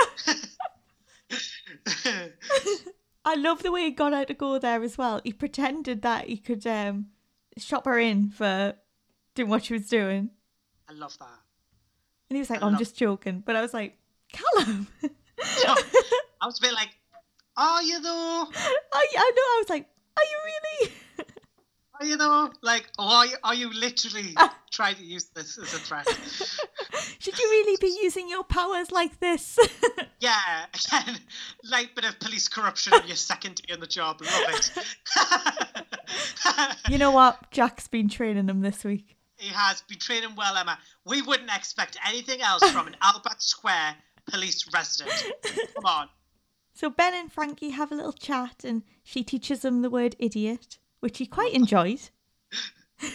I 3.24 3.34
love 3.36 3.62
the 3.62 3.72
way 3.72 3.82
he 3.82 3.90
got 3.90 4.12
out 4.12 4.28
to 4.28 4.34
go 4.34 4.58
there 4.58 4.82
as 4.82 4.98
well. 4.98 5.20
He 5.24 5.32
pretended 5.32 6.02
that 6.02 6.28
he 6.28 6.36
could 6.36 6.66
um, 6.66 7.06
shop 7.56 7.86
her 7.86 7.98
in 7.98 8.28
for 8.30 8.74
doing 9.34 9.48
what 9.48 9.64
she 9.64 9.72
was 9.72 9.88
doing. 9.88 10.30
I 10.88 10.92
love 10.92 11.16
that. 11.18 11.38
And 12.28 12.36
he 12.36 12.40
was 12.40 12.50
like, 12.50 12.62
I 12.62 12.66
I'm 12.66 12.78
just 12.78 12.96
joking. 12.96 13.42
But 13.44 13.56
I 13.56 13.62
was 13.62 13.72
like, 13.72 13.96
Callum. 14.32 14.88
So, 15.00 15.08
I 16.40 16.46
was 16.46 16.58
a 16.58 16.62
bit 16.62 16.72
like, 16.74 16.90
are 17.56 17.82
you 17.82 18.00
though? 18.00 18.48
I, 18.52 19.06
I 19.16 19.32
know. 19.34 19.42
I 19.42 19.58
was 19.60 19.70
like, 19.70 19.86
are 20.16 20.22
you 20.22 20.38
really? 20.44 20.92
You 22.02 22.16
know, 22.16 22.50
Like, 22.62 22.88
or 22.98 23.04
are 23.06 23.26
you, 23.26 23.36
are 23.44 23.54
you 23.54 23.72
literally 23.72 24.34
trying 24.72 24.96
to 24.96 25.04
use 25.04 25.24
this 25.34 25.56
as 25.58 25.72
a 25.74 25.78
threat? 25.78 26.06
Should 27.20 27.38
you 27.38 27.48
really 27.50 27.76
be 27.80 27.98
using 28.02 28.28
your 28.28 28.44
powers 28.44 28.90
like 28.90 29.20
this? 29.20 29.58
Yeah, 30.20 30.64
again, 30.72 31.18
light 31.64 31.94
bit 31.94 32.06
of 32.06 32.18
police 32.18 32.48
corruption 32.48 32.94
on 32.94 33.06
your 33.06 33.16
second 33.16 33.56
day 33.56 33.74
on 33.74 33.80
the 33.80 33.86
job. 33.86 34.22
Love 34.22 34.44
it. 34.48 34.70
you 36.88 36.96
know 36.96 37.10
what? 37.10 37.50
Jack's 37.50 37.88
been 37.88 38.08
training 38.08 38.48
him 38.48 38.62
this 38.62 38.84
week. 38.84 39.16
he 39.36 39.48
has 39.48 39.82
been 39.82 39.98
training 39.98 40.34
well, 40.34 40.56
Emma. 40.56 40.78
We 41.04 41.20
wouldn't 41.20 41.50
expect 41.54 41.98
anything 42.08 42.40
else 42.40 42.66
from 42.70 42.86
an 42.86 42.96
Albert 43.02 43.42
Square 43.42 43.96
police 44.30 44.66
resident. 44.72 45.12
Come 45.74 45.84
on. 45.84 46.08
So 46.72 46.88
Ben 46.88 47.12
and 47.12 47.30
Frankie 47.30 47.70
have 47.70 47.92
a 47.92 47.94
little 47.94 48.12
chat 48.12 48.64
and 48.64 48.82
she 49.02 49.22
teaches 49.22 49.62
him 49.62 49.82
the 49.82 49.90
word 49.90 50.16
idiot, 50.18 50.78
which 51.04 51.18
he 51.18 51.26
quite 51.26 51.52
enjoys. 51.52 52.10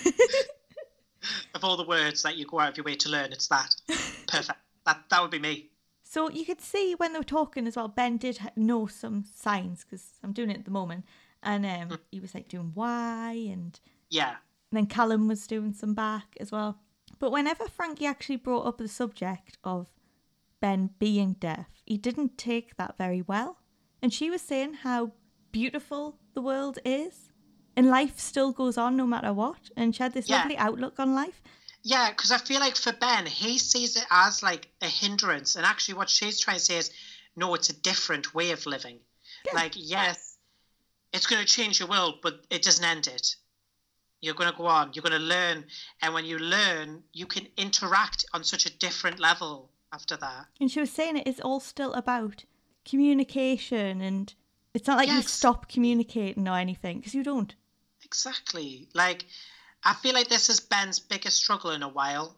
Of 1.56 1.64
all 1.64 1.76
the 1.76 1.86
words 1.86 2.22
that 2.22 2.38
you 2.38 2.46
go 2.46 2.60
out 2.60 2.70
of 2.70 2.78
your 2.78 2.84
way 2.84 2.96
to 2.96 3.10
learn, 3.10 3.34
it's 3.34 3.48
that. 3.48 3.76
Perfect. 4.28 4.60
That 4.86 5.04
that 5.10 5.22
would 5.22 5.32
be 5.32 5.40
me. 5.40 5.70
So 6.04 6.30
you 6.30 6.46
could 6.46 6.62
see 6.62 6.94
when 6.96 7.12
they 7.12 7.20
were 7.20 7.26
talking 7.26 7.68
as 7.68 7.76
well, 7.76 7.88
Ben 7.88 8.18
did 8.18 8.40
know 8.56 8.86
some 8.86 9.26
signs 9.36 9.84
because 9.84 10.20
I'm 10.24 10.32
doing 10.32 10.52
it 10.52 10.60
at 10.60 10.66
the 10.66 10.72
moment. 10.72 11.06
And 11.42 11.66
um, 11.66 12.00
he 12.12 12.20
was 12.20 12.36
like 12.36 12.48
doing 12.48 12.72
Y 12.76 13.50
and 13.52 13.80
Yeah. 14.10 14.36
And 14.72 14.78
then 14.78 14.86
Callum 14.86 15.28
was 15.28 15.48
doing 15.48 15.74
some 15.74 15.96
back 15.96 16.38
as 16.40 16.52
well. 16.52 16.80
But 17.18 17.32
whenever 17.32 17.68
Frankie 17.68 18.06
actually 18.06 18.38
brought 18.38 18.68
up 18.68 18.78
the 18.78 18.88
subject 18.88 19.58
of 19.64 19.88
Ben 20.62 20.92
being 21.00 21.34
deaf, 21.34 21.68
he 21.86 21.98
didn't 21.98 22.38
take 22.38 22.78
that 22.78 22.98
very 22.98 23.24
well. 23.24 23.58
And 24.02 24.14
she 24.14 24.30
was 24.30 24.42
saying 24.44 24.76
how 24.84 25.12
beautiful 25.52 26.20
the 26.36 26.42
world 26.42 26.78
is 26.86 27.29
and 27.80 27.90
life 27.90 28.20
still 28.20 28.52
goes 28.52 28.78
on 28.78 28.98
no 28.98 29.08
matter 29.08 29.32
what. 29.32 29.70
And 29.78 29.96
she 29.96 30.04
had 30.04 30.14
this 30.14 30.28
Yeah. 30.28 30.40
lovely 30.40 30.58
outlook 30.58 31.00
on 31.00 31.16
life. 31.16 31.42
Yeah, 31.82 32.10
because 32.10 32.30
I 32.30 32.38
feel 32.38 32.60
like 32.60 32.76
for 32.76 32.92
Ben, 32.92 33.26
he 33.26 33.58
sees 33.58 33.96
it 33.96 34.06
as 34.12 34.44
like 34.44 34.70
a 34.82 34.88
hindrance, 34.88 35.56
and 35.56 35.66
actually, 35.66 35.94
what 35.94 36.10
she's 36.10 36.42
trying 36.42 36.58
to 36.58 36.64
say 36.64 36.78
is, 36.78 36.92
no, 37.38 37.54
it's 37.56 37.70
a 37.70 37.82
different 37.82 38.34
way 38.34 38.52
of 38.52 38.66
living. 38.66 39.00
Like, 39.54 39.72
yes, 39.78 40.38
it's 41.14 41.26
going 41.26 41.42
to 41.42 41.48
change 41.48 41.80
your 41.80 41.88
world, 41.88 42.20
but 42.22 42.46
it 42.50 42.64
doesn't 42.64 42.84
end 42.84 43.08
it. 43.08 43.38
You're 44.20 44.34
going 44.36 44.52
to 44.52 44.58
go 44.58 44.66
on. 44.66 44.92
You're 44.92 45.02
going 45.02 45.14
to 45.22 45.26
learn, 45.36 45.66
and 46.02 46.14
when 46.14 46.26
you 46.26 46.38
learn, 46.38 47.04
you 47.14 47.26
can 47.28 47.48
interact 47.56 48.26
on 48.34 48.44
such 48.44 48.66
a 48.66 48.78
different 48.78 49.18
level 49.20 49.72
after 49.94 50.18
that. 50.18 50.48
And 50.60 50.70
she 50.70 50.82
was 50.82 50.92
saying 50.92 51.16
it 51.16 51.28
is 51.28 51.40
all 51.40 51.62
still 51.62 51.94
about 51.94 52.44
communication 52.84 54.02
and 54.02 54.34
it's 54.74 54.88
not 54.88 54.98
like 54.98 55.10
you 55.10 55.22
stop 55.22 55.70
communicating 55.70 56.48
or 56.48 56.58
anything 56.58 56.98
because 56.98 57.16
you 57.16 57.24
don't. 57.24 57.56
Exactly. 58.10 58.90
Like, 58.96 59.26
I 59.84 59.94
feel 59.94 60.16
like 60.16 60.30
this 60.30 60.50
is 60.50 60.60
Ben's 60.60 61.00
biggest 61.00 61.38
struggle 61.38 61.70
in 61.70 61.84
a 61.84 61.88
while, 61.88 62.36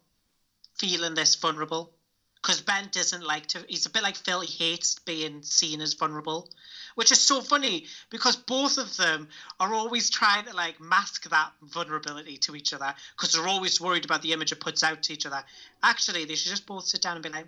feeling 0.78 1.16
this 1.16 1.36
vulnerable. 1.36 1.94
Because 2.42 2.60
Ben 2.60 2.90
doesn't 2.92 3.24
like 3.24 3.46
to, 3.48 3.64
he's 3.70 3.86
a 3.86 3.90
bit 3.90 4.04
like 4.04 4.18
Phil, 4.18 4.42
he 4.42 4.52
hates 4.52 4.96
being 5.00 5.44
seen 5.44 5.80
as 5.80 5.94
vulnerable, 5.94 6.50
which 6.96 7.12
is 7.12 7.22
so 7.22 7.40
funny 7.40 7.86
because 8.10 8.36
both 8.36 8.78
of 8.80 8.98
them 8.98 9.30
are 9.60 9.74
always 9.74 10.10
trying 10.10 10.46
to 10.46 10.56
like 10.56 10.82
mask 10.82 11.30
that 11.30 11.52
vulnerability 11.62 12.38
to 12.38 12.56
each 12.56 12.74
other 12.74 12.94
because 13.16 13.32
they're 13.32 13.48
always 13.48 13.80
worried 13.80 14.06
about 14.06 14.24
the 14.24 14.34
image 14.34 14.52
it 14.52 14.60
puts 14.60 14.84
out 14.84 15.04
to 15.04 15.14
each 15.14 15.26
other. 15.28 15.42
Actually, 15.84 16.26
they 16.26 16.36
should 16.36 16.50
just 16.50 16.66
both 16.66 16.84
sit 16.84 17.02
down 17.02 17.16
and 17.16 17.24
be 17.24 17.30
like, 17.30 17.48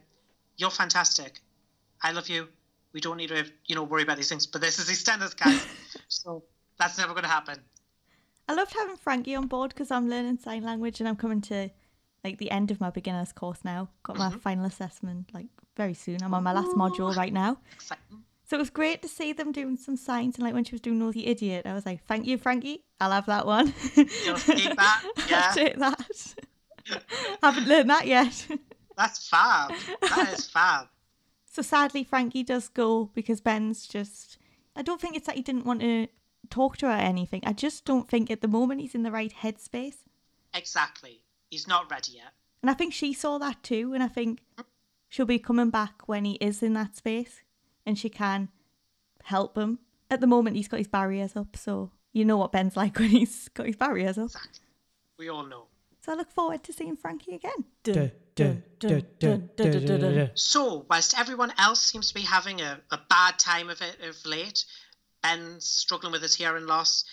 You're 0.57 0.69
fantastic. 0.69 1.41
I 2.01 2.11
love 2.11 2.29
you. 2.29 2.47
We 2.93 3.01
don't 3.01 3.17
need 3.17 3.29
to, 3.29 3.45
you 3.65 3.75
know, 3.75 3.83
worry 3.83 4.03
about 4.03 4.17
these 4.17 4.29
things. 4.29 4.45
But 4.45 4.61
this 4.61 4.77
is 4.77 4.87
EastEnders, 4.95 5.35
guys. 5.35 5.65
so 6.07 6.43
that's 6.77 6.99
never 6.99 7.13
going 7.13 7.23
to 7.23 7.29
happen. 7.29 7.57
I 8.48 8.53
loved 8.53 8.74
having 8.74 8.98
Frankie 8.98 9.36
on 9.36 9.48
board 9.48 9.70
because 9.70 9.91
I'm 9.91 10.10
learning 10.10 10.38
sign 10.40 10.64
language 10.64 10.99
and 10.99 11.07
I'm 11.07 11.15
coming 11.15 11.41
to 11.41 11.70
like 12.24 12.38
the 12.38 12.52
end 12.52 12.72
of 12.72 12.80
my 12.80 12.90
beginner's 12.90 13.32
course 13.32 13.60
now. 13.64 13.90
Got 14.03 14.18
my 14.18 14.30
mm-hmm. 14.30 14.40
final 14.40 14.65
assessment 14.65 15.30
like 15.34 15.48
very 15.78 15.94
soon. 15.94 16.22
I'm 16.22 16.34
on 16.34 16.44
my 16.44 16.53
last 16.53 16.72
module 16.72 17.15
right 17.15 17.34
now. 17.34 17.57
Exciting. 17.74 18.24
So 18.45 18.57
it 18.57 18.60
was 18.60 18.70
great 18.70 19.02
to 19.02 19.07
see 19.07 19.34
them 19.34 19.52
doing 19.52 19.78
some 19.78 19.95
signs 19.95 20.36
and 20.36 20.44
like 20.44 20.53
when 20.53 20.64
she 20.65 20.74
was 20.74 20.82
doing 20.82 20.99
Nosy 20.99 21.26
Idiot, 21.26 21.65
I 21.65 21.74
was 21.74 21.86
like, 21.86 22.06
Thank 22.06 22.28
you, 22.28 22.38
Frankie. 22.38 22.84
I'll 22.99 23.11
have 23.11 23.26
that 23.28 23.45
one. 23.45 23.74
You'll 23.95 24.06
take 24.38 24.76
that? 24.76 25.03
Yeah. 25.30 25.45
I'll 25.48 25.53
take 25.53 25.78
that. 25.78 26.36
Haven't 27.41 27.68
learned 27.68 27.90
that 27.90 28.07
yet. 28.07 28.48
That's 28.98 29.28
fab. 29.28 29.74
That 30.02 30.34
is 30.38 30.48
fab. 30.48 30.88
So 31.45 31.61
sadly, 31.61 32.03
Frankie 32.03 32.44
does 32.44 32.68
go 32.68 33.10
because 33.14 33.41
Ben's 33.41 33.88
just 33.88 34.38
I 34.76 34.82
don't 34.82 34.99
think 34.99 35.15
it's 35.15 35.28
that 35.28 35.36
he 35.36 35.41
didn't 35.41 35.65
want 35.65 35.82
to 35.82 36.07
talk 36.53 36.77
to 36.77 36.85
her 36.85 36.93
or 36.93 36.95
anything. 36.95 37.41
I 37.45 37.53
just 37.53 37.84
don't 37.84 38.07
think 38.07 38.30
at 38.30 38.41
the 38.41 38.47
moment 38.47 38.81
he's 38.81 38.95
in 38.95 39.03
the 39.03 39.11
right 39.11 39.34
headspace. 39.34 39.97
Exactly. 40.53 41.21
He's 41.49 41.67
not 41.67 41.89
ready 41.89 42.13
yet. 42.13 42.34
And 42.61 42.69
I 42.69 42.75
think 42.75 42.93
she 42.93 43.11
saw 43.13 43.39
that 43.39 43.63
too. 43.63 43.93
And 43.93 44.03
I 44.03 44.07
think 44.07 44.41
she'll 45.09 45.25
be 45.25 45.39
coming 45.39 45.71
back 45.71 46.03
when 46.05 46.25
he 46.25 46.34
is 46.35 46.61
in 46.61 46.73
that 46.73 46.95
space 46.95 47.41
and 47.85 47.97
she 47.97 48.09
can 48.09 48.49
help 49.23 49.57
him. 49.57 49.80
At 50.11 50.21
the 50.21 50.27
moment, 50.27 50.55
he's 50.55 50.67
got 50.67 50.77
his 50.77 50.88
barriers 50.88 51.35
up. 51.35 51.57
So 51.57 51.91
you 52.11 52.23
know 52.23 52.38
what 52.38 52.51
Ben's 52.51 52.77
like 52.81 52.99
when 52.99 53.09
he's 53.09 53.49
got 53.49 53.65
his 53.65 53.75
barriers 53.75 54.17
up. 54.17 54.25
Exactly. 54.25 54.59
We 55.17 55.30
all 55.30 55.45
know. 55.45 55.65
So 56.01 56.11
I 56.11 56.15
look 56.15 56.31
forward 56.31 56.63
to 56.63 56.73
seeing 56.73 56.97
Frankie 56.97 57.35
again. 57.35 57.63
Dun, 57.84 58.11
dun, 58.35 58.63
dun. 58.80 60.31
So, 60.35 60.85
whilst 60.89 61.17
everyone 61.17 61.53
else 61.57 61.81
seems 61.81 62.09
to 62.09 62.13
be 62.13 62.23
having 62.23 62.59
a, 62.59 62.81
a 62.91 62.99
bad 63.09 63.39
time 63.39 63.69
of 63.69 63.81
it 63.81 63.97
of 64.01 64.17
late, 64.25 64.65
Ben's 65.23 65.65
struggling 65.65 66.11
with 66.11 66.21
his 66.21 66.35
hearing 66.35 66.67
loss 66.67 67.05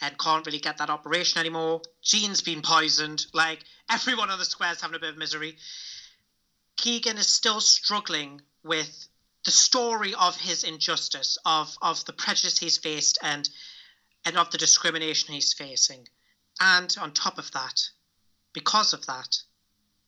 and 0.00 0.18
can't 0.18 0.46
really 0.46 0.60
get 0.60 0.78
that 0.78 0.90
operation 0.90 1.40
anymore. 1.40 1.82
Jean's 2.02 2.42
been 2.42 2.62
poisoned. 2.62 3.26
Like, 3.32 3.64
everyone 3.90 4.30
on 4.30 4.38
the 4.38 4.44
square's 4.44 4.80
having 4.80 4.96
a 4.96 5.00
bit 5.00 5.10
of 5.10 5.16
misery. 5.16 5.56
Keegan 6.76 7.18
is 7.18 7.26
still 7.26 7.60
struggling 7.60 8.42
with 8.62 9.08
the 9.44 9.50
story 9.50 10.14
of 10.14 10.36
his 10.36 10.64
injustice, 10.64 11.38
of, 11.44 11.76
of 11.82 12.04
the 12.04 12.12
prejudice 12.12 12.58
he's 12.58 12.78
faced, 12.78 13.18
and, 13.22 13.48
and 14.24 14.36
of 14.36 14.50
the 14.50 14.58
discrimination 14.58 15.34
he's 15.34 15.52
facing. 15.52 16.08
And 16.60 16.94
on 17.00 17.12
top 17.12 17.38
of 17.38 17.50
that, 17.52 17.90
because 18.52 18.92
of 18.92 19.06
that, 19.06 19.38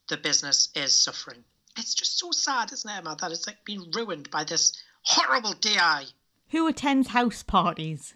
the 0.09 0.17
business 0.17 0.69
is 0.75 0.95
suffering. 0.95 1.45
It's 1.77 1.95
just 1.95 2.19
so 2.19 2.31
sad, 2.31 2.73
isn't 2.73 2.89
it, 2.89 2.97
Emma, 2.97 3.17
that 3.21 3.33
it's 3.33 3.47
like 3.47 3.65
being 3.65 3.91
ruined 3.91 4.31
by 4.31 4.45
this 4.45 4.73
horrible 5.03 5.53
DI. 5.53 6.07
Who 6.51 6.67
attends 6.69 7.09
house 7.09 7.43
parties? 7.43 8.15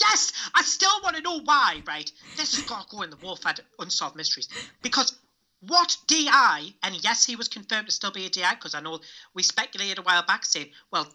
Yes, 0.00 0.32
I 0.54 0.62
still 0.62 0.90
want 1.02 1.16
to 1.16 1.22
know 1.22 1.40
why, 1.40 1.82
right? 1.86 2.10
This 2.36 2.56
has 2.56 2.64
got 2.64 2.88
to 2.88 2.96
go 2.96 3.02
in 3.02 3.10
the 3.10 3.16
Wolfhead 3.16 3.60
Unsolved 3.78 4.16
Mysteries. 4.16 4.48
Because 4.82 5.16
what 5.60 5.96
DI, 6.08 6.74
and 6.82 6.94
yes, 7.04 7.24
he 7.24 7.36
was 7.36 7.48
confirmed 7.48 7.86
to 7.86 7.92
still 7.92 8.10
be 8.10 8.26
a 8.26 8.30
DI, 8.30 8.54
because 8.54 8.74
I 8.74 8.80
know 8.80 9.00
we 9.34 9.42
speculated 9.42 9.98
a 9.98 10.02
while 10.02 10.24
back 10.24 10.44
saying, 10.44 10.70
well, 10.90 11.06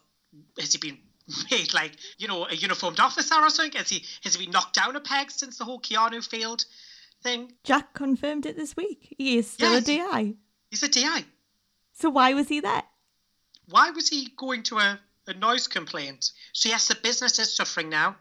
has 0.59 0.71
he 0.71 0.79
been 0.79 0.99
made 1.51 1.73
like, 1.73 1.93
you 2.17 2.27
know, 2.27 2.45
a 2.45 2.53
uniformed 2.55 2.99
officer 2.99 3.35
or 3.35 3.49
something? 3.49 3.77
Has 3.77 3.89
he, 3.89 4.05
has 4.23 4.35
he 4.35 4.45
been 4.45 4.53
knocked 4.53 4.75
down 4.75 4.95
a 4.95 5.01
peg 5.01 5.31
since 5.31 5.57
the 5.57 5.65
whole 5.65 5.81
Keanu 5.81 6.25
field 6.25 6.63
thing? 7.23 7.51
Jack 7.63 7.93
confirmed 7.93 8.45
it 8.45 8.55
this 8.55 8.75
week. 8.77 9.13
He 9.17 9.37
is 9.37 9.49
still 9.51 9.73
Yes. 9.73 9.83
a 9.83 9.97
DI. 9.97 10.33
He's 10.69 10.83
a 10.83 10.87
DI. 10.87 11.25
So 11.93 12.09
why 12.09 12.33
was 12.33 12.47
he 12.47 12.59
there? 12.61 12.83
why 13.69 13.89
was 13.91 14.09
he 14.09 14.27
going 14.35 14.63
to 14.63 14.77
a, 14.79 14.99
a 15.27 15.33
noise 15.33 15.67
complaint? 15.67 16.31
So 16.53 16.69
yes, 16.69 16.87
the 16.87 16.95
business 16.95 17.39
is 17.39 17.53
suffering 17.53 17.89
now 17.89 18.15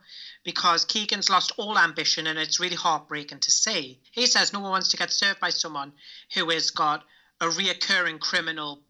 because 0.44 0.84
Keegan's 0.84 1.30
lost 1.30 1.52
all 1.56 1.78
ambition 1.78 2.26
and 2.26 2.38
it's 2.38 2.60
really 2.60 2.76
heartbreaking 2.76 3.40
to 3.40 3.50
see. 3.50 4.00
He 4.12 4.26
says 4.26 4.52
no 4.52 4.60
one 4.60 4.70
wants 4.70 4.88
to 4.88 4.96
get 4.96 5.10
served 5.10 5.40
by 5.40 5.50
someone 5.50 5.92
who 6.34 6.48
has 6.50 6.70
got 6.70 7.04
a 7.40 7.46
reoccurring 7.46 8.20
criminal 8.20 8.82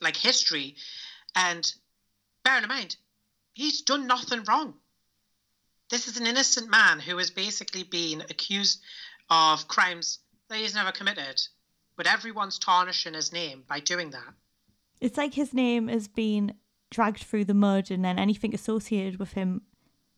like 0.00 0.16
history 0.16 0.76
and 1.34 1.72
bearing 2.44 2.64
in 2.64 2.68
mind, 2.68 2.96
he's 3.54 3.82
done 3.82 4.06
nothing 4.06 4.44
wrong. 4.44 4.74
This 5.90 6.06
is 6.06 6.16
an 6.16 6.26
innocent 6.26 6.70
man 6.70 7.00
who 7.00 7.16
has 7.18 7.30
basically 7.30 7.82
been 7.82 8.22
accused 8.22 8.80
of 9.28 9.66
crimes 9.68 10.18
that 10.48 10.58
he's 10.58 10.74
never 10.74 10.92
committed. 10.92 11.40
But 11.96 12.06
everyone's 12.06 12.58
tarnishing 12.58 13.14
his 13.14 13.32
name 13.32 13.64
by 13.68 13.80
doing 13.80 14.10
that. 14.10 14.34
It's 15.00 15.16
like 15.16 15.34
his 15.34 15.52
name 15.52 15.88
has 15.88 16.08
been 16.08 16.54
dragged 16.90 17.22
through 17.22 17.44
the 17.44 17.54
mud, 17.54 17.90
and 17.90 18.04
then 18.04 18.18
anything 18.18 18.54
associated 18.54 19.18
with 19.18 19.32
him, 19.32 19.62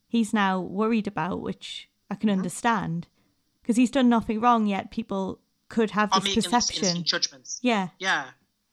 he's 0.09 0.33
now 0.33 0.61
worried 0.61 1.07
about, 1.07 1.41
which 1.41 1.89
I 2.11 2.15
can 2.15 2.31
understand 2.31 3.09
because 3.63 3.77
he's 3.77 3.91
done 3.91 4.09
nothing 4.09 4.41
wrong 4.41 4.67
yet. 4.67 4.91
People 4.91 5.39
could 5.69 5.93
have 5.93 6.11
this 6.23 6.35
perception. 6.35 7.05
judgments. 7.05 7.59
Yeah. 7.63 7.89
Yeah, 7.99 8.27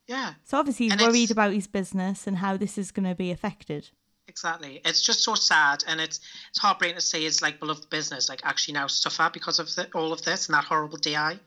yeah, 0.07 0.33
So 0.43 0.57
obviously 0.57 0.87
he's 0.87 0.93
And 0.93 1.01
worried 1.01 1.31
about 1.31 1.53
his 1.53 1.67
business 1.67 2.25
and 2.27 2.37
how 2.37 2.57
this 2.57 2.77
is 2.77 2.91
going 2.91 3.07
to 3.07 3.15
be 3.15 3.31
affected. 3.31 3.89
exactly. 4.27 4.81
It's 4.83 5.01
just 5.03 5.21
so 5.23 5.35
sad, 5.35 5.83
and 5.87 6.01
it's 6.01 6.19
it's 6.49 6.59
heartbreaking 6.59 6.95
to 6.97 7.01
see 7.01 7.23
his 7.23 7.41
like 7.41 7.59
beloved 7.59 7.89
business 7.89 8.27
like 8.29 8.41
actually 8.43 8.73
now 8.73 8.87
suffer 8.87 9.29
because 9.31 9.59
of 9.59 9.67
the, 9.75 9.87
all 9.93 10.11
of 10.11 10.21
this 10.23 10.47
and 10.47 10.55
that 10.55 10.63
horrible 10.65 10.97
DI. 10.97 11.39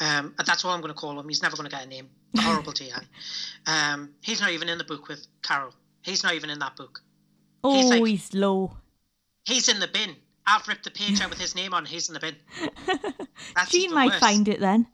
Um, 0.00 0.34
and 0.38 0.46
that's 0.46 0.64
all 0.64 0.72
I'm 0.72 0.80
going 0.80 0.92
to 0.92 0.98
call 0.98 1.18
him. 1.18 1.28
He's 1.28 1.42
never 1.42 1.56
going 1.56 1.68
to 1.70 1.74
get 1.74 1.84
a 1.84 1.88
name. 1.88 2.08
The 2.34 2.42
horrible 2.42 2.72
DI. 2.72 2.90
Um, 3.66 4.10
he's 4.20 4.40
not 4.42 4.50
even 4.50 4.68
in 4.68 4.76
the 4.76 4.84
book 4.84 5.08
with 5.08 5.26
Carol. 5.42 5.72
He's 6.04 6.22
not 6.22 6.34
even 6.34 6.50
in 6.50 6.58
that 6.60 6.76
book. 6.76 7.00
Oh, 7.62 7.74
He's 7.74 7.90
like- 7.90 8.04
he's 8.04 8.34
low. 8.34 8.76
He's 9.44 9.68
in 9.68 9.80
the 9.80 9.88
bin. 9.88 10.16
I've 10.46 10.66
ripped 10.68 10.84
the 10.84 10.90
page 10.90 11.20
out 11.22 11.30
with 11.30 11.38
his 11.40 11.54
name 11.54 11.72
on. 11.72 11.86
He's 11.86 12.08
in 12.08 12.14
the 12.14 12.20
bin. 12.20 12.36
That's 13.56 13.74
even 13.74 13.94
might 13.94 14.10
worse. 14.10 14.20
find 14.20 14.46
it 14.48 14.60
then. 14.60 14.86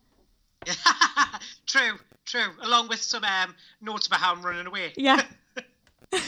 true, 1.67 1.99
true. 2.25 2.53
Along 2.63 2.89
with 2.89 3.01
some 3.01 3.25
um, 3.25 3.55
notes 3.81 4.07
about 4.07 4.21
how 4.21 4.33
I'm 4.33 4.43
running 4.43 4.67
away. 4.67 4.93
Yeah. 4.97 5.23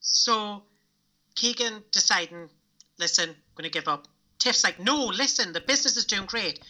so 0.00 0.62
Keegan 1.36 1.84
deciding, 1.92 2.48
listen, 2.98 3.30
I'm 3.30 3.36
going 3.54 3.64
to 3.64 3.70
give 3.70 3.88
up. 3.88 4.08
Tiff's 4.38 4.64
like, 4.64 4.80
no, 4.80 5.06
listen, 5.06 5.52
the 5.52 5.60
business 5.60 5.96
is 5.96 6.04
doing 6.04 6.26
great. 6.26 6.60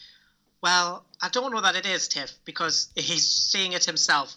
Well, 0.61 1.05
I 1.21 1.29
don't 1.29 1.51
know 1.51 1.61
that 1.61 1.75
it 1.75 1.85
is, 1.85 2.07
Tiff, 2.07 2.31
because 2.45 2.89
he's 2.95 3.27
seeing 3.27 3.73
it 3.73 3.85
himself. 3.85 4.35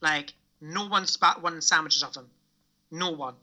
Like, 0.00 0.32
no 0.60 0.86
one's 0.86 1.12
spa- 1.12 1.38
one 1.40 1.60
sandwiches 1.60 2.02
of 2.02 2.14
him. 2.14 2.26
No 2.90 3.10
one. 3.10 3.34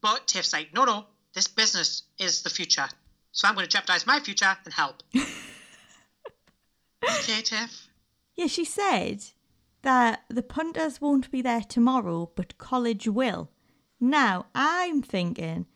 But 0.00 0.26
Tiff's 0.26 0.52
like, 0.52 0.72
no, 0.74 0.84
no, 0.84 1.06
this 1.34 1.48
business 1.48 2.02
is 2.18 2.42
the 2.42 2.50
future. 2.50 2.88
So 3.32 3.46
I'm 3.48 3.54
going 3.54 3.66
to 3.66 3.70
jeopardize 3.70 4.06
my 4.06 4.20
future 4.20 4.56
and 4.64 4.74
help. 4.74 5.02
okay, 7.04 7.42
Tiff. 7.42 7.88
Yeah, 8.36 8.46
she 8.46 8.64
said 8.64 9.24
that 9.82 10.22
the 10.28 10.42
punters 10.42 11.00
won't 11.00 11.30
be 11.30 11.42
there 11.42 11.60
tomorrow, 11.62 12.30
but 12.34 12.58
college 12.58 13.06
will. 13.08 13.50
Now, 14.00 14.46
I'm 14.54 15.02
thinking 15.02 15.66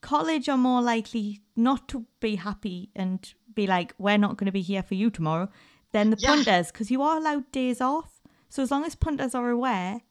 college 0.00 0.48
are 0.48 0.58
more 0.58 0.82
likely 0.82 1.42
not 1.56 1.88
to 1.88 2.06
be 2.20 2.36
happy 2.36 2.90
and 2.94 3.32
be 3.54 3.66
like, 3.66 3.94
we're 3.98 4.18
not 4.18 4.36
going 4.36 4.46
to 4.46 4.52
be 4.52 4.62
here 4.62 4.82
for 4.82 4.94
you 4.94 5.10
tomorrow 5.10 5.48
than 5.92 6.10
the 6.10 6.16
Yeah. 6.18 6.28
punters 6.34 6.70
because 6.70 6.90
you 6.90 7.02
are 7.02 7.16
allowed 7.16 7.50
days 7.50 7.80
off. 7.80 8.20
So 8.48 8.62
as 8.62 8.70
long 8.70 8.84
as 8.84 8.94
punters 8.94 9.34
are 9.34 9.50
aware, 9.50 10.02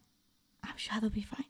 I'm 0.69 0.77
sure 0.77 0.99
they'll 0.99 1.09
be 1.09 1.21
fine. 1.23 1.45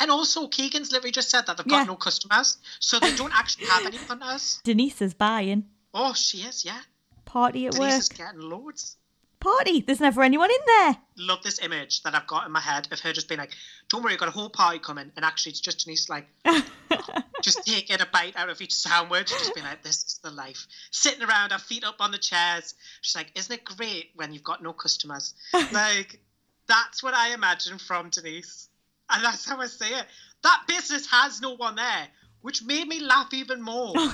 And 0.00 0.10
also, 0.10 0.46
Keegan's 0.48 0.92
literally 0.92 1.10
just 1.12 1.30
said 1.30 1.46
that 1.46 1.56
they've 1.56 1.66
got 1.66 1.78
Yeah. 1.80 1.84
no 1.84 1.96
customers, 1.96 2.58
so 2.80 3.00
they 3.00 3.14
don't 3.16 3.34
actually 3.34 3.66
have 3.66 3.84
any 3.86 3.98
punters. 4.08 4.60
Denise 4.64 5.02
is 5.02 5.14
buying. 5.14 5.64
Oh, 5.92 6.12
she 6.14 6.38
is, 6.38 6.64
yeah. 6.64 6.80
Party 7.24 7.66
at 7.66 7.72
Denise 7.72 7.90
work. 7.92 7.98
is 8.00 8.08
getting 8.08 8.40
loads. 8.40 8.96
Party. 9.40 9.80
There's 9.82 10.00
never 10.00 10.22
anyone 10.22 10.50
in 10.50 10.56
there. 10.66 10.96
Love 11.18 11.42
this 11.42 11.60
image 11.62 12.02
that 12.02 12.14
I've 12.14 12.26
got 12.26 12.46
in 12.46 12.52
my 12.52 12.60
head 12.60 12.88
of 12.90 13.00
her 13.00 13.12
just 13.12 13.28
being 13.28 13.38
like, 13.38 13.52
"Don't 13.90 14.02
worry, 14.02 14.14
I've 14.14 14.18
got 14.18 14.28
a 14.28 14.32
whole 14.32 14.48
party 14.48 14.78
coming," 14.78 15.12
and 15.16 15.24
actually, 15.24 15.50
it's 15.50 15.60
just 15.60 15.84
Denise 15.84 16.08
like 16.08 16.26
just 17.42 17.64
taking 17.66 18.00
a 18.00 18.06
bite 18.10 18.34
out 18.36 18.48
of 18.48 18.60
each 18.62 18.74
sandwich, 18.74 19.28
just 19.28 19.54
being 19.54 19.66
like, 19.66 19.82
"This 19.82 20.02
is 20.04 20.18
the 20.22 20.30
life." 20.30 20.66
Sitting 20.92 21.22
around, 21.22 21.52
her 21.52 21.58
feet 21.58 21.84
up 21.84 21.96
on 22.00 22.10
the 22.10 22.16
chairs. 22.18 22.74
She's 23.02 23.16
like, 23.16 23.32
"Isn't 23.34 23.52
it 23.54 23.64
great 23.64 24.12
when 24.14 24.32
you've 24.32 24.44
got 24.44 24.62
no 24.62 24.72
customers?" 24.72 25.34
like, 25.72 26.20
that's 26.66 27.02
what 27.02 27.14
I 27.14 27.34
imagine 27.34 27.78
from 27.78 28.10
Denise, 28.10 28.68
and 29.10 29.24
that's 29.24 29.48
how 29.48 29.60
I 29.60 29.66
say 29.66 29.88
it. 29.88 30.06
That 30.42 30.62
business 30.66 31.06
has 31.10 31.40
no 31.40 31.54
one 31.54 31.76
there, 31.76 32.08
which 32.42 32.62
made 32.62 32.88
me 32.88 33.00
laugh 33.00 33.32
even 33.32 33.62
more. 33.62 33.94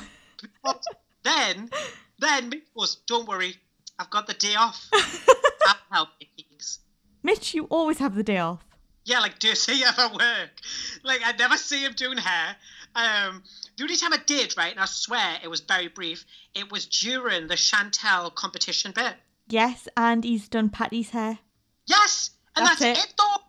Because 0.41 0.83
then, 1.23 1.69
then 2.19 2.51
Mick 2.51 2.63
goes, 2.75 2.97
"Don't 3.07 3.29
worry, 3.29 3.57
I've 3.99 4.09
got 4.09 4.27
the 4.27 4.33
day 4.33 4.55
off. 4.55 4.89
I'll 4.93 5.77
help 5.93 6.09
you, 6.19 6.27
Keeks." 6.39 6.79
Mitch, 7.23 7.53
you 7.53 7.65
always 7.65 7.99
have 7.99 8.15
the 8.15 8.23
day 8.23 8.39
off. 8.39 8.65
Yeah, 9.05 9.21
like 9.21 9.39
does 9.39 9.67
he 9.67 9.85
ever 9.85 10.09
work? 10.15 10.51
Like 11.03 11.21
I 11.25 11.33
never 11.39 11.57
see 11.57 11.85
him 11.85 11.93
doing 11.93 12.17
hair. 12.17 12.57
Um, 12.95 13.43
the 13.77 13.85
only 13.85 13.97
time 13.97 14.13
I 14.13 14.19
did, 14.25 14.57
right, 14.57 14.73
and 14.73 14.81
I 14.81 14.87
swear 14.87 15.39
it 15.43 15.49
was 15.49 15.61
very 15.61 15.89
brief. 15.89 16.25
It 16.55 16.71
was 16.73 16.87
during 16.87 17.47
the 17.47 17.55
Chantel 17.55 18.35
competition 18.35 18.93
bit. 18.93 19.15
Yes, 19.49 19.89
and 19.97 20.25
he's 20.25 20.49
done 20.49 20.71
Patty's 20.71 21.11
hair. 21.11 21.39
Yes, 21.87 22.31
and 22.61 22.69
That's 22.69 22.81
that's, 22.81 22.99
it. 23.05 23.11
it. 23.11 23.15
though. 23.19 23.43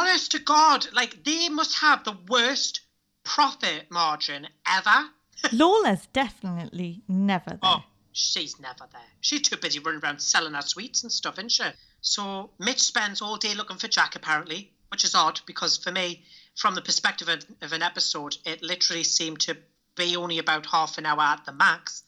Honest 0.00 0.32
to 0.32 0.38
God, 0.38 0.86
like 0.92 1.24
they 1.24 1.48
must 1.48 1.78
have 1.78 2.04
the 2.04 2.16
worst 2.28 2.80
profit 3.24 3.86
margin 3.90 4.46
ever. 4.68 5.08
Lola's 5.52 6.06
definitely 6.12 7.02
never 7.08 7.50
there. 7.50 7.58
Oh, 7.62 7.82
she's 8.12 8.58
never 8.60 8.86
there. 8.92 9.00
She's 9.20 9.42
too 9.42 9.56
busy 9.56 9.78
running 9.78 10.00
around 10.02 10.20
selling 10.20 10.54
her 10.54 10.62
sweets 10.62 11.02
and 11.02 11.10
stuff, 11.12 11.34
isn't 11.38 11.52
she? 11.52 11.64
So 12.00 12.50
Mitch 12.58 12.80
spends 12.80 13.22
all 13.22 13.36
day 13.36 13.54
looking 13.54 13.78
for 13.78 13.88
Jack, 13.88 14.16
apparently, 14.16 14.72
which 14.90 15.04
is 15.04 15.14
odd 15.14 15.40
because 15.46 15.76
for 15.76 15.90
me, 15.90 16.22
from 16.56 16.74
the 16.74 16.82
perspective 16.82 17.28
of, 17.28 17.44
of 17.62 17.72
an 17.72 17.82
episode, 17.82 18.36
it 18.44 18.62
literally 18.62 19.04
seemed 19.04 19.40
to 19.40 19.56
be 19.96 20.16
only 20.16 20.38
about 20.38 20.66
half 20.66 20.98
an 20.98 21.06
hour 21.06 21.20
at 21.20 21.44
the 21.44 21.52
max. 21.52 22.02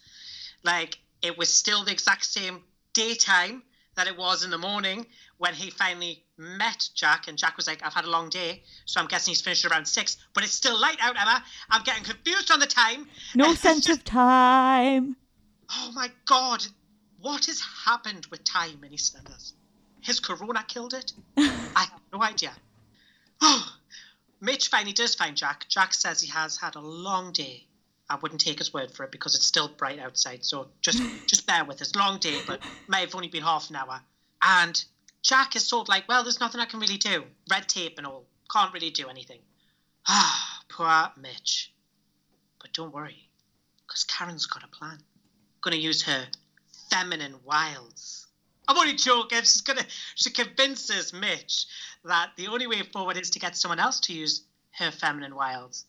Like, 0.63 0.99
it 1.23 1.37
was 1.37 1.55
still 1.55 1.85
the 1.85 1.93
exact 1.93 2.25
same 2.25 2.63
daytime 2.93 3.63
that 3.99 4.07
it 4.07 4.17
was 4.17 4.45
in 4.45 4.51
the 4.51 4.59
morning 4.59 5.05
when 5.39 5.53
he 5.55 5.71
finally 5.71 6.23
met 6.37 6.89
Jack, 6.95 7.27
and 7.27 7.37
Jack 7.37 7.57
was 7.57 7.67
like, 7.67 7.85
I've 7.85 7.93
had 7.93 8.05
a 8.05 8.11
long 8.11 8.29
day, 8.29 8.63
so 8.85 9.01
I'm 9.01 9.09
guessing 9.09 9.33
he's 9.33 9.41
finished 9.41 9.65
around 9.65 9.89
six, 9.89 10.17
but 10.35 10.45
it's 10.45 10.53
still 10.53 10.81
light 10.81 10.99
out, 11.01 11.17
Emma. 11.21 11.43
I'm 11.69 11.83
getting 11.83 12.05
confused 12.05 12.53
on 12.53 12.61
the 12.61 12.67
time. 12.67 13.09
No 13.35 13.55
sense 13.55 13.89
of 13.89 14.05
time. 14.05 15.17
Oh 15.73 15.91
my 15.97 16.13
god, 16.27 16.65
what 17.21 17.47
has 17.47 17.61
happened 17.61 18.27
with 18.31 18.45
time 18.45 18.85
in 18.85 18.93
EastEnders? 18.93 19.55
Has 20.03 20.21
Corona 20.21 20.65
killed 20.69 20.95
it? 20.95 21.13
I 21.37 21.87
have 21.91 22.01
no 22.13 22.23
idea. 22.23 22.53
Oh, 23.41 23.69
Mitch 24.41 24.69
finally 24.69 24.93
does 24.93 25.17
find 25.17 25.37
Jack. 25.37 25.67
Jack 25.69 25.93
says 25.93 26.21
he 26.21 26.31
has 26.31 26.57
had 26.57 26.77
a 26.77 26.81
long 26.81 27.33
day. 27.33 27.67
I 28.11 28.17
wouldn't 28.17 28.41
take 28.41 28.59
his 28.59 28.73
word 28.73 28.91
for 28.91 29.05
it 29.05 29.13
because 29.13 29.35
it's 29.35 29.45
still 29.45 29.69
bright 29.69 29.99
outside. 29.99 30.45
So 30.45 30.69
just 30.81 31.03
just 31.27 31.47
bear 31.47 31.65
with 31.65 31.83
us. 31.83 31.95
Long 31.95 32.19
day, 32.19 32.41
but 32.47 32.63
may 32.89 33.01
have 33.01 33.15
only 33.15 33.29
been 33.29 33.43
half 33.43 33.71
an 33.71 33.77
hour. 33.77 34.01
And 34.43 34.83
Jack 35.23 35.57
is 35.57 35.67
sort 35.67 35.85
of 35.85 35.89
like, 35.89 36.09
well, 36.09 36.23
there's 36.23 36.41
nothing 36.41 36.61
I 36.61 36.65
can 36.65 36.81
really 36.81 36.97
do. 36.97 37.25
Red 37.51 37.69
tape 37.69 37.99
and 37.99 38.07
all. 38.07 38.25
Can't 38.51 38.73
really 38.73 38.91
do 38.91 39.09
anything. 39.09 39.41
Ah, 40.07 40.63
poor 40.69 41.13
Mitch. 41.21 41.73
But 42.61 42.73
don't 42.73 42.95
worry, 42.95 43.29
because 43.87 44.05
Karen's 44.05 44.47
got 44.47 44.65
a 44.65 44.69
plan. 44.69 44.99
Gonna 45.61 45.77
use 45.77 46.03
her 46.03 46.27
feminine 46.91 47.35
wiles. 47.45 48.27
I'm 48.67 48.77
only 48.77 48.95
joking. 48.95 49.39
She's 49.41 49.61
gonna 49.61 49.85
she 50.15 50.31
convinces 50.31 51.13
Mitch 51.13 51.67
that 52.05 52.31
the 52.37 52.49
only 52.49 52.67
way 52.67 52.83
forward 52.83 53.17
is 53.17 53.31
to 53.31 53.39
get 53.39 53.57
someone 53.57 53.81
else 53.81 54.01
to 54.01 54.15
use 54.15 54.43
her 54.73 54.91
feminine 54.91 55.35
wiles. 55.35 55.85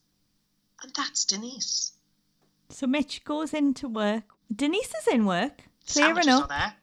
And 0.81 0.93
that's 0.93 1.25
Denise. 1.25 1.93
So 2.69 2.87
Mitch 2.87 3.23
goes 3.23 3.53
into 3.53 3.87
work. 3.87 4.23
Denise 4.55 4.93
is 5.01 5.07
in 5.11 5.25
work, 5.25 5.63
clearing 5.87 6.23
Sandwiches 6.23 6.27
are 6.33 6.43
up. 6.43 6.49
there. 6.49 6.73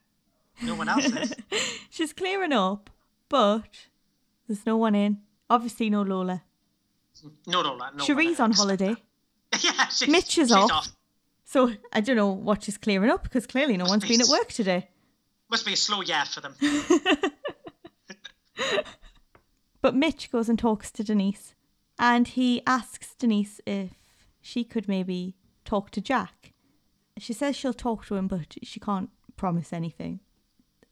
No 0.63 0.75
one 0.75 0.89
else 0.89 1.05
is. 1.07 1.35
She's 1.91 2.13
clearing 2.13 2.53
up, 2.53 2.91
but 3.29 3.89
there's 4.47 4.65
no 4.67 4.77
one 4.77 4.95
in. 4.95 5.19
Obviously, 5.51 5.91
no 5.91 6.03
Lola. 6.03 6.43
No, 7.47 7.61
Lola. 7.61 7.93
no. 7.97 8.05
Cherie's 8.05 8.41
on 8.41 8.53
holiday. 8.53 8.95
yeah, 9.61 9.89
she's, 9.89 10.09
Mitch 10.09 10.39
is 10.39 10.49
she's 10.49 10.53
off. 10.53 10.89
So 11.45 11.73
I 11.93 12.01
don't 12.01 12.17
know 12.17 12.29
what 12.31 12.65
she's 12.65 12.77
clearing 12.77 13.11
up 13.11 13.23
because 13.23 13.47
clearly 13.47 13.77
no 13.77 13.85
Must 13.85 13.91
one's 13.93 14.03
be 14.03 14.09
been 14.11 14.21
at 14.23 14.29
work 14.29 14.49
today. 14.49 14.89
Must 15.51 15.65
be 15.65 15.73
a 15.73 15.77
slow 15.77 16.03
year 16.03 16.25
for 16.25 16.41
them. 16.41 16.55
But 19.83 19.95
Mitch 19.95 20.33
goes 20.33 20.49
and 20.49 20.59
talks 20.59 20.91
to 20.91 21.05
Denise 21.05 21.55
and 21.99 22.27
he 22.27 22.61
asks 22.67 23.15
Denise 23.15 23.61
if 23.67 23.93
she 24.41 24.65
could 24.65 24.89
maybe 24.89 25.37
talk 25.67 25.91
to 25.91 26.01
Jack. 26.01 26.53
She 27.19 27.33
says 27.33 27.57
she'll 27.57 27.75
talk 27.75 28.07
to 28.07 28.17
him, 28.17 28.29
but 28.29 28.57
she 28.63 28.81
can't 28.81 29.11
promise 29.37 29.73
anything. 29.73 30.21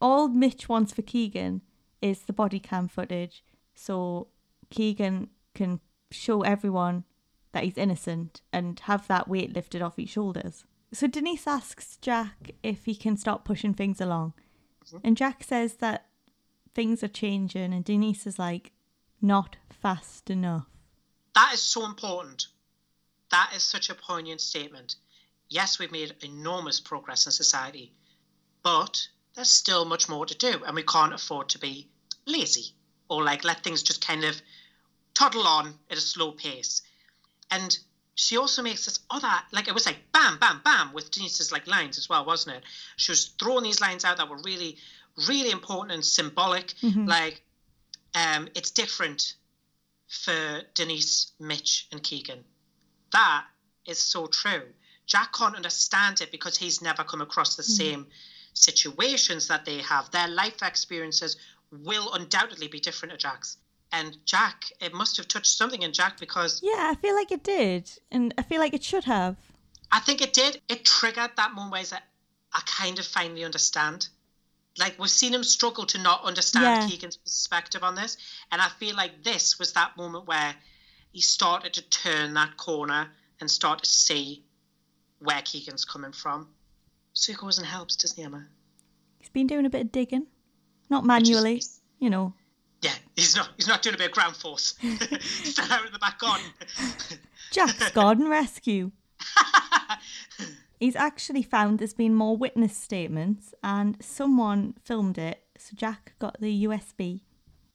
All 0.01 0.27
Mitch 0.27 0.69
wants 0.69 0.93
for 0.93 1.01
Keegan 1.01 1.61
is 2.01 2.23
the 2.23 2.33
body 2.33 2.59
cam 2.59 2.87
footage 2.87 3.43
so 3.73 4.27
Keegan 4.69 5.29
can 5.53 5.79
show 6.11 6.41
everyone 6.41 7.03
that 7.51 7.63
he's 7.63 7.77
innocent 7.77 8.41
and 8.51 8.79
have 8.81 9.07
that 9.07 9.27
weight 9.27 9.53
lifted 9.53 9.81
off 9.81 9.95
his 9.97 10.09
shoulders. 10.09 10.65
So 10.91 11.07
Denise 11.07 11.47
asks 11.47 11.97
Jack 11.97 12.51
if 12.63 12.85
he 12.85 12.95
can 12.95 13.17
stop 13.17 13.45
pushing 13.45 13.73
things 13.73 13.99
along. 14.01 14.33
Mm-hmm. 14.85 14.97
And 15.03 15.17
Jack 15.17 15.43
says 15.43 15.75
that 15.75 16.07
things 16.73 17.03
are 17.03 17.09
changing, 17.09 17.73
and 17.73 17.83
Denise 17.83 18.27
is 18.27 18.37
like, 18.37 18.71
not 19.21 19.55
fast 19.69 20.29
enough. 20.29 20.67
That 21.33 21.51
is 21.53 21.61
so 21.61 21.85
important. 21.85 22.47
That 23.31 23.51
is 23.55 23.63
such 23.63 23.89
a 23.89 23.95
poignant 23.95 24.41
statement. 24.41 24.95
Yes, 25.49 25.79
we've 25.79 25.91
made 25.91 26.15
enormous 26.23 26.79
progress 26.79 27.25
in 27.25 27.31
society, 27.31 27.91
but 28.63 29.07
there's 29.35 29.49
still 29.49 29.85
much 29.85 30.07
more 30.09 30.25
to 30.25 30.35
do, 30.35 30.63
and 30.65 30.75
we 30.75 30.83
can't 30.83 31.13
afford 31.13 31.49
to 31.49 31.59
be 31.59 31.87
lazy 32.25 32.73
or 33.09 33.23
like 33.23 33.43
let 33.43 33.63
things 33.63 33.83
just 33.83 34.05
kind 34.05 34.23
of 34.23 34.41
toddle 35.13 35.45
on 35.45 35.73
at 35.89 35.97
a 35.97 36.01
slow 36.01 36.31
pace. 36.31 36.81
And 37.51 37.77
she 38.15 38.37
also 38.37 38.61
makes 38.61 38.85
this 38.85 38.99
other, 39.09 39.31
like 39.51 39.67
it 39.67 39.73
was 39.73 39.85
like 39.85 39.97
bam, 40.13 40.39
bam, 40.39 40.61
bam 40.63 40.93
with 40.93 41.11
Denise's 41.11 41.51
like 41.51 41.67
lines 41.67 41.97
as 41.97 42.09
well, 42.09 42.25
wasn't 42.25 42.55
it? 42.57 42.63
She 42.95 43.11
was 43.11 43.25
throwing 43.39 43.63
these 43.63 43.81
lines 43.81 44.05
out 44.05 44.17
that 44.17 44.29
were 44.29 44.41
really, 44.43 44.77
really 45.27 45.51
important 45.51 45.91
and 45.91 46.03
symbolic. 46.03 46.73
Like, 47.07 47.41
um, 48.15 48.47
it's 48.55 48.71
different 48.71 49.33
for 50.07 50.61
Denise, 50.73 51.31
Mitch, 51.39 51.87
and 51.91 52.01
Keegan. 52.01 52.43
That 53.15 53.45
is 53.85 53.97
so 53.97 54.27
true. 54.27 54.63
Jack 55.07 55.31
can't 55.31 55.55
understand 55.55 56.19
it 56.19 56.31
because 56.31 56.57
he's 56.57 56.81
never 56.81 57.03
come 57.05 57.21
across 57.21 57.55
the 57.55 57.63
hmm. 57.63 57.71
same 57.71 58.07
situations 58.53 59.47
that 59.47 59.63
they 59.63 59.77
have. 59.81 60.11
Their 60.11 60.27
life 60.27 60.61
experiences 60.61 61.37
will 61.71 62.13
undoubtedly 62.13 62.67
be 62.67 62.81
different 62.81 63.13
to 63.13 63.17
Jack's. 63.17 63.57
And 63.93 64.17
Jack, 64.25 64.65
it 64.81 64.93
must 64.93 65.15
have 65.15 65.29
touched 65.29 65.47
something 65.57 65.81
in 65.81 65.93
Jack 65.93 66.19
because 66.19 66.59
Yeah, 66.61 66.91
I 66.91 66.95
feel 66.95 67.15
like 67.15 67.31
it 67.31 67.43
did, 67.43 67.89
and 68.11 68.33
I 68.37 68.41
feel 68.41 68.59
like 68.59 68.73
it 68.73 68.83
should 68.83 69.05
have. 69.05 69.37
I 69.91 69.99
think 70.01 70.21
it 70.21 70.33
did. 70.33 70.59
It 70.67 70.83
triggered 70.83 71.31
that 71.37 71.53
moment 71.53 71.71
where 71.71 71.83
like, 71.89 72.03
I 72.51 72.61
kind 72.65 72.99
of 72.99 73.05
finally 73.05 73.45
understand. 73.45 74.09
Like 74.77 74.99
we've 74.99 75.09
seen 75.09 75.33
him 75.33 75.43
struggle 75.45 75.85
to 75.85 75.97
not 75.99 76.25
understand 76.25 76.65
Yeah. 76.65 76.89
Keegan's 76.89 77.15
perspective 77.15 77.81
on 77.83 77.95
this, 77.95 78.17
and 78.51 78.61
I 78.61 78.67
feel 78.67 78.97
like 78.97 79.23
this 79.23 79.57
was 79.57 79.71
that 79.73 79.95
moment 79.95 80.27
where 80.27 80.53
he 81.15 81.21
started 81.21 81.71
to 81.71 81.81
turn 81.83 82.33
that 82.33 82.57
corner 82.57 83.07
and 83.39 83.49
start 83.49 83.81
to 83.81 83.89
see 83.89 84.43
where 85.19 85.41
Keegan's 85.45 85.85
coming 85.85 86.11
from. 86.11 86.49
So 87.13 87.31
he 87.31 87.37
goes 87.37 87.57
and 87.57 87.65
helps, 87.65 87.95
doesn't 87.95 88.17
he, 88.17 88.25
Emma? 88.25 88.45
He's 89.19 89.29
been 89.29 89.47
doing 89.47 89.65
a 89.65 89.69
bit 89.69 89.79
of 89.79 89.91
digging, 89.93 90.27
not 90.89 91.05
manually, 91.05 91.59
is- 91.59 91.79
you 91.99 92.09
know. 92.09 92.33
Yeah, 92.81 92.91
he's 93.15 93.33
not. 93.33 93.47
He's 93.55 93.69
not 93.69 93.81
doing 93.81 93.95
a 93.95 93.97
bit 93.97 94.07
of 94.07 94.11
ground 94.11 94.35
force. 94.35 94.75
Stand 95.21 95.71
out 95.71 95.85
in 95.85 95.93
the 95.93 95.99
back 95.99 96.19
garden. 96.19 96.45
Jack's 97.51 97.91
garden 97.91 98.27
rescue. 98.27 98.91
He's 100.81 100.97
actually 100.97 101.43
found 101.43 101.79
there's 101.79 101.93
been 101.93 102.13
more 102.13 102.35
witness 102.35 102.75
statements, 102.75 103.53
and 103.63 103.95
someone 104.03 104.73
filmed 104.83 105.17
it. 105.17 105.43
So 105.57 105.75
Jack 105.77 106.11
got 106.19 106.41
the 106.41 106.65
USB. 106.65 107.21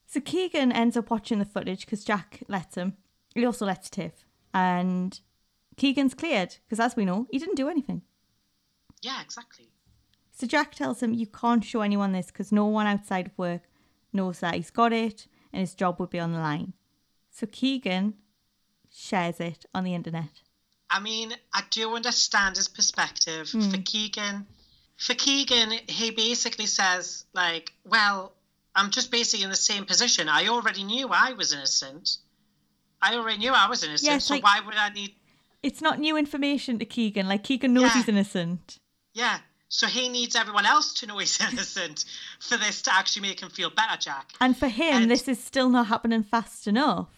So 0.06 0.20
Keegan 0.20 0.72
ends 0.72 0.98
up 0.98 1.10
watching 1.10 1.38
the 1.38 1.46
footage 1.46 1.86
because 1.86 2.04
Jack 2.04 2.42
lets 2.46 2.74
him. 2.74 2.98
He 3.34 3.44
also 3.46 3.66
lets 3.66 3.88
Tiff, 3.90 4.24
and 4.52 5.20
Keegan's 5.76 6.14
cleared 6.14 6.56
because, 6.64 6.80
as 6.80 6.96
we 6.96 7.04
know, 7.04 7.26
he 7.30 7.38
didn't 7.38 7.56
do 7.56 7.68
anything. 7.68 8.02
yeah, 9.02 9.22
exactly. 9.22 9.68
So 10.32 10.46
Jack 10.46 10.74
tells 10.74 11.02
him 11.02 11.12
you 11.12 11.26
can't 11.26 11.64
show 11.64 11.82
anyone 11.82 12.12
this 12.12 12.28
because 12.28 12.50
no 12.50 12.64
one 12.64 12.86
outside 12.86 13.26
of 13.26 13.38
work 13.38 13.62
knows 14.12 14.40
that 14.40 14.54
he's 14.54 14.70
got 14.70 14.92
it 14.92 15.26
and 15.52 15.60
his 15.60 15.74
job 15.74 16.00
would 16.00 16.10
be 16.10 16.18
on 16.18 16.32
the 16.32 16.38
line. 16.38 16.72
So 17.30 17.46
Keegan 17.46 18.14
shares 18.90 19.38
it 19.38 19.66
on 19.74 19.84
the 19.84 19.94
internet. 19.94 20.42
I 20.88 20.98
mean, 21.00 21.32
I 21.52 21.62
do 21.70 21.94
understand 21.94 22.56
his 22.56 22.68
perspective. 22.68 23.50
Hmm. 23.50 23.70
For 23.70 23.78
Keegan, 23.78 24.46
for 24.96 25.14
Keegan, 25.14 25.72
he 25.86 26.10
basically 26.10 26.66
says, 26.66 27.24
like, 27.32 27.72
well, 27.84 28.32
I'm 28.74 28.90
just 28.90 29.10
basically 29.10 29.44
in 29.44 29.50
the 29.50 29.56
same 29.56 29.84
position. 29.84 30.28
I 30.28 30.48
already 30.48 30.84
knew 30.84 31.08
I 31.08 31.32
was 31.34 31.52
innocent. 31.52 32.16
I 33.02 33.14
already 33.16 33.38
knew 33.38 33.52
I 33.52 33.68
was 33.68 33.82
innocent, 33.84 34.10
Yeah, 34.10 34.18
so 34.18 34.34
like- 34.34 34.42
why 34.44 34.60
would 34.64 34.74
I 34.74 34.90
need. 34.90 35.14
It's 35.62 35.80
not 35.82 35.98
new 35.98 36.16
information 36.16 36.78
to 36.78 36.84
Keegan. 36.84 37.28
Like 37.28 37.42
Keegan 37.44 37.74
knows 37.74 37.82
Yeah. 37.84 37.92
he's 37.94 38.08
innocent. 38.08 38.78
Yeah, 39.12 39.40
so 39.68 39.86
he 39.86 40.08
needs 40.08 40.34
everyone 40.36 40.64
else 40.66 40.94
to 40.94 41.06
know 41.06 41.18
he's 41.18 41.38
innocent 41.52 42.04
for 42.38 42.56
this 42.56 42.82
to 42.82 42.94
actually 42.94 43.22
make 43.28 43.40
him 43.40 43.50
feel 43.50 43.70
better, 43.70 43.96
Jack. 43.98 44.30
And 44.40 44.56
for 44.56 44.68
him, 44.68 45.02
And- 45.02 45.10
this 45.10 45.28
is 45.28 45.42
still 45.42 45.68
not 45.68 45.86
happening 45.88 46.22
fast 46.22 46.66
enough. 46.66 47.08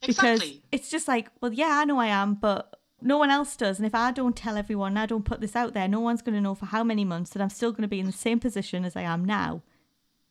Because 0.00 0.40
Exactly. 0.40 0.62
it's 0.70 0.90
just 0.90 1.08
like, 1.08 1.28
well, 1.40 1.52
yeah, 1.52 1.78
I 1.80 1.84
know 1.84 1.98
I 1.98 2.06
am, 2.06 2.34
but 2.34 2.80
no 3.00 3.18
one 3.18 3.30
else 3.30 3.56
does. 3.56 3.78
And 3.78 3.86
if 3.86 3.94
I 3.96 4.12
don't 4.12 4.36
tell 4.36 4.56
everyone, 4.56 4.96
I 4.96 5.06
don't 5.06 5.24
put 5.24 5.40
this 5.40 5.56
out 5.56 5.74
there, 5.74 5.88
no 5.88 5.98
one's 5.98 6.22
going 6.22 6.36
to 6.36 6.40
know 6.40 6.54
for 6.54 6.66
how 6.66 6.84
many 6.84 7.04
months 7.04 7.30
that 7.32 7.42
I'm 7.42 7.50
still 7.50 7.72
going 7.72 7.82
to 7.82 7.88
be 7.88 7.98
in 7.98 8.06
the 8.06 8.12
same 8.12 8.38
position 8.38 8.84
as 8.84 8.94
I 8.94 9.02
am 9.02 9.24
now 9.24 9.62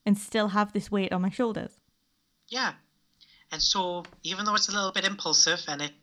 and 0.05 0.17
still 0.17 0.49
have 0.49 0.71
this 0.71 0.89
weight 0.89 1.11
on 1.11 1.21
my 1.21 1.29
shoulders. 1.29 1.81
Yeah. 2.47 2.73
And 3.51 3.61
so, 3.61 4.03
even 4.23 4.45
though 4.45 4.55
it's 4.55 4.69
a 4.69 4.73
little 4.73 4.91
bit 4.91 5.05
impulsive 5.05 5.63
and 5.67 5.81
it 5.81 5.93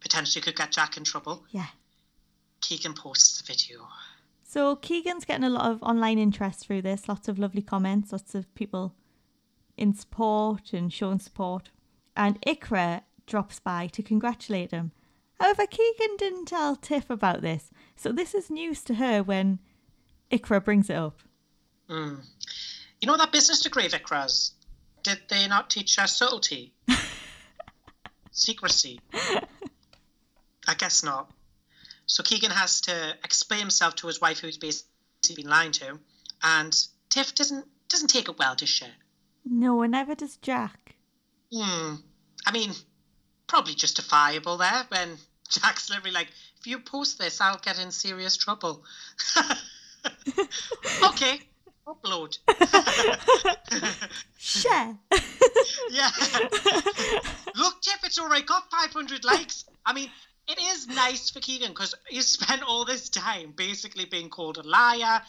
potentially 0.00 0.42
could 0.42 0.56
get 0.56 0.72
Jack 0.72 0.96
in 0.96 1.04
trouble, 1.04 1.44
Yeah. 1.50 1.66
Keegan 2.60 2.94
posts 2.94 3.40
the 3.40 3.46
video. 3.46 3.86
So 4.42 4.76
Keegan's 4.76 5.24
getting 5.24 5.44
a 5.44 5.50
lot 5.50 5.70
of 5.70 5.82
online 5.82 6.18
interest 6.18 6.60
through 6.60 6.82
this, 6.82 7.08
lots 7.08 7.28
of 7.28 7.38
lovely 7.38 7.62
comments, 7.62 8.12
lots 8.12 8.34
of 8.34 8.52
people 8.54 8.94
in 9.76 9.94
support 9.94 10.72
and 10.72 10.92
showing 10.92 11.18
support. 11.20 11.70
And 12.16 12.40
Iqra 12.42 13.02
drops 13.26 13.60
by 13.60 13.86
to 13.88 14.02
congratulate 14.02 14.70
him. 14.70 14.92
However, 15.38 15.66
Keegan 15.66 16.16
didn't 16.16 16.46
tell 16.46 16.74
Tiff 16.74 17.10
about 17.10 17.42
this, 17.42 17.70
so 17.94 18.10
this 18.10 18.34
is 18.34 18.50
news 18.50 18.82
to 18.84 18.94
her 18.94 19.22
when 19.22 19.60
Iqra 20.32 20.64
brings 20.64 20.90
it 20.90 20.96
up. 20.96 21.22
Mm. 21.88 22.24
You 23.00 23.06
know 23.06 23.16
that 23.16 23.30
business 23.30 23.60
degree 23.60 23.86
Vickras? 23.88 24.52
Did 25.02 25.20
they 25.28 25.48
not 25.48 25.70
teach 25.70 25.98
us 25.98 26.16
subtlety? 26.16 26.72
Secrecy? 28.30 29.00
I 30.66 30.74
guess 30.76 31.02
not. 31.02 31.30
So 32.06 32.22
Keegan 32.22 32.50
has 32.50 32.80
to 32.82 33.16
explain 33.24 33.60
himself 33.60 33.96
to 33.96 34.06
his 34.06 34.20
wife, 34.20 34.38
who's 34.40 34.58
basically 34.58 35.36
been 35.36 35.48
lying 35.48 35.72
to, 35.72 35.98
and 36.42 36.76
Tiff 37.10 37.34
doesn't 37.34 37.66
doesn't 37.88 38.08
take 38.08 38.28
it 38.28 38.38
well, 38.38 38.54
does 38.54 38.68
she? 38.68 38.86
No, 39.44 39.82
and 39.82 39.92
neither 39.92 40.14
does 40.14 40.36
Jack. 40.36 40.94
Hmm. 41.52 41.96
I 42.46 42.52
mean, 42.52 42.72
probably 43.46 43.74
justifiable 43.74 44.58
there 44.58 44.84
when 44.88 45.16
Jack's 45.48 45.90
literally 45.90 46.12
like, 46.12 46.28
if 46.60 46.66
you 46.66 46.80
post 46.80 47.18
this, 47.18 47.40
I'll 47.40 47.58
get 47.58 47.78
in 47.78 47.90
serious 47.90 48.36
trouble. 48.36 48.84
okay, 51.04 51.40
upload. 51.88 52.38
Share. 54.38 54.96
yeah. 55.90 56.10
Look, 57.56 57.80
Tiff, 57.80 58.00
it's 58.04 58.18
already 58.18 58.44
got 58.44 58.70
500 58.70 59.24
likes. 59.24 59.64
I 59.84 59.92
mean, 59.92 60.10
it 60.46 60.58
is 60.60 60.86
nice 60.88 61.30
for 61.30 61.40
Keegan 61.40 61.70
because 61.70 61.94
he's 62.08 62.26
spent 62.38 62.62
all 62.62 62.84
this 62.84 63.08
time 63.08 63.52
basically 63.56 64.04
being 64.04 64.28
called 64.28 64.58
a 64.58 64.62
liar, 64.62 65.22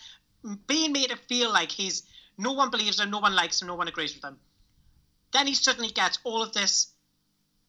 being 0.68 0.92
made 0.92 1.10
to 1.10 1.18
feel 1.18 1.52
like 1.52 1.72
he's 1.72 2.04
no 2.38 2.54
one 2.54 2.70
believes 2.70 3.00
him, 3.00 3.12
no 3.12 3.20
one 3.20 3.36
likes 3.36 3.62
him, 3.62 3.68
no 3.68 3.76
one 3.76 3.88
agrees 3.88 4.16
with 4.16 4.24
him. 4.24 4.38
Then 5.34 5.46
he 5.46 5.54
suddenly 5.54 5.90
gets 5.90 6.20
all 6.24 6.42
of 6.42 6.54
this 6.54 6.88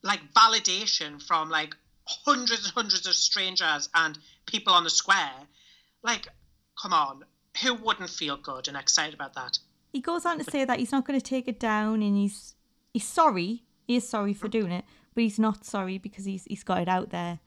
like 0.02 0.20
validation 0.32 1.22
from 1.22 1.50
like 1.50 1.76
hundreds 2.06 2.64
and 2.64 2.74
hundreds 2.74 3.06
of 3.06 3.14
strangers 3.14 3.88
and 3.94 4.18
people 4.46 4.72
on 4.72 4.84
the 4.84 4.90
square. 4.90 5.32
Like, 6.02 6.28
come 6.80 6.92
on, 6.92 7.24
who 7.62 7.74
wouldn't 7.74 8.10
feel 8.10 8.36
good 8.36 8.68
and 8.68 8.76
excited 8.76 9.14
about 9.14 9.34
that? 9.34 9.58
He 9.92 10.00
goes 10.00 10.24
on 10.24 10.38
to 10.38 10.44
say 10.44 10.64
that 10.64 10.78
he's 10.78 10.92
not 10.92 11.04
going 11.06 11.18
to 11.18 11.24
take 11.24 11.48
it 11.48 11.58
down 11.58 12.02
and 12.02 12.16
he's 12.16 12.54
he's 12.94 13.06
sorry. 13.06 13.64
He 13.86 13.96
is 13.96 14.08
sorry 14.08 14.32
for 14.34 14.46
doing 14.48 14.70
it, 14.72 14.84
but 15.14 15.22
he's 15.24 15.38
not 15.38 15.64
sorry 15.64 15.98
because 15.98 16.24
he's 16.24 16.44
he's 16.44 16.62
got 16.64 16.80
it 16.80 16.88
out 16.88 17.10
there 17.10 17.40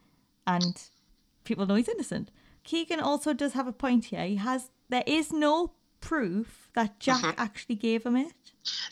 and 0.45 0.81
people 1.45 1.65
know 1.65 1.75
he's 1.75 1.87
innocent. 1.89 2.31
Keegan 2.63 2.99
also 2.99 3.33
does 3.33 3.53
have 3.53 3.67
a 3.67 3.71
point 3.73 4.05
here. 4.05 4.25
He 4.25 4.35
has 4.35 4.69
there 4.89 5.03
is 5.07 5.31
no 5.31 5.71
proof 6.01 6.69
that 6.75 6.99
Jack 6.99 7.21
Mhm. 7.23 7.35
actually 7.37 7.75
gave 7.75 8.05
him 8.05 8.17
it. 8.17 8.33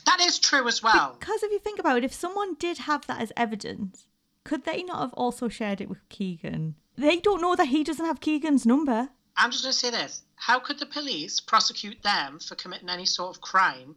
That 0.05 0.21
is 0.21 0.39
true 0.39 0.65
as 0.67 0.81
well. 0.81 1.17
Because 1.19 1.43
if 1.43 1.51
you 1.51 1.59
think 1.59 1.77
about 1.79 1.97
it, 1.97 2.05
if 2.05 2.13
someone 2.13 2.53
did 2.55 2.77
have 2.79 3.05
that 3.07 3.19
as 3.19 3.33
evidence, 3.35 4.07
could 4.45 4.63
they 4.63 4.83
not 4.83 4.99
have 5.01 5.13
also 5.13 5.49
shared 5.49 5.81
it 5.81 5.89
with 5.89 6.07
Keegan? 6.07 6.75
They 6.95 7.19
don't 7.19 7.41
know 7.41 7.55
that 7.57 7.67
he 7.67 7.83
doesn't 7.83 8.05
have 8.05 8.21
Keegan's 8.21 8.65
number. 8.65 9.09
I'm 9.37 9.51
just 9.51 9.63
going 9.63 9.73
to 9.73 9.77
say 9.79 9.89
this. 9.89 10.23
How 10.35 10.59
could 10.59 10.79
the 10.79 10.85
police 10.85 11.39
prosecute 11.39 12.01
them 12.03 12.39
for 12.39 12.55
committing 12.55 12.89
any 12.89 13.05
sort 13.05 13.35
of 13.35 13.41
crime 13.41 13.95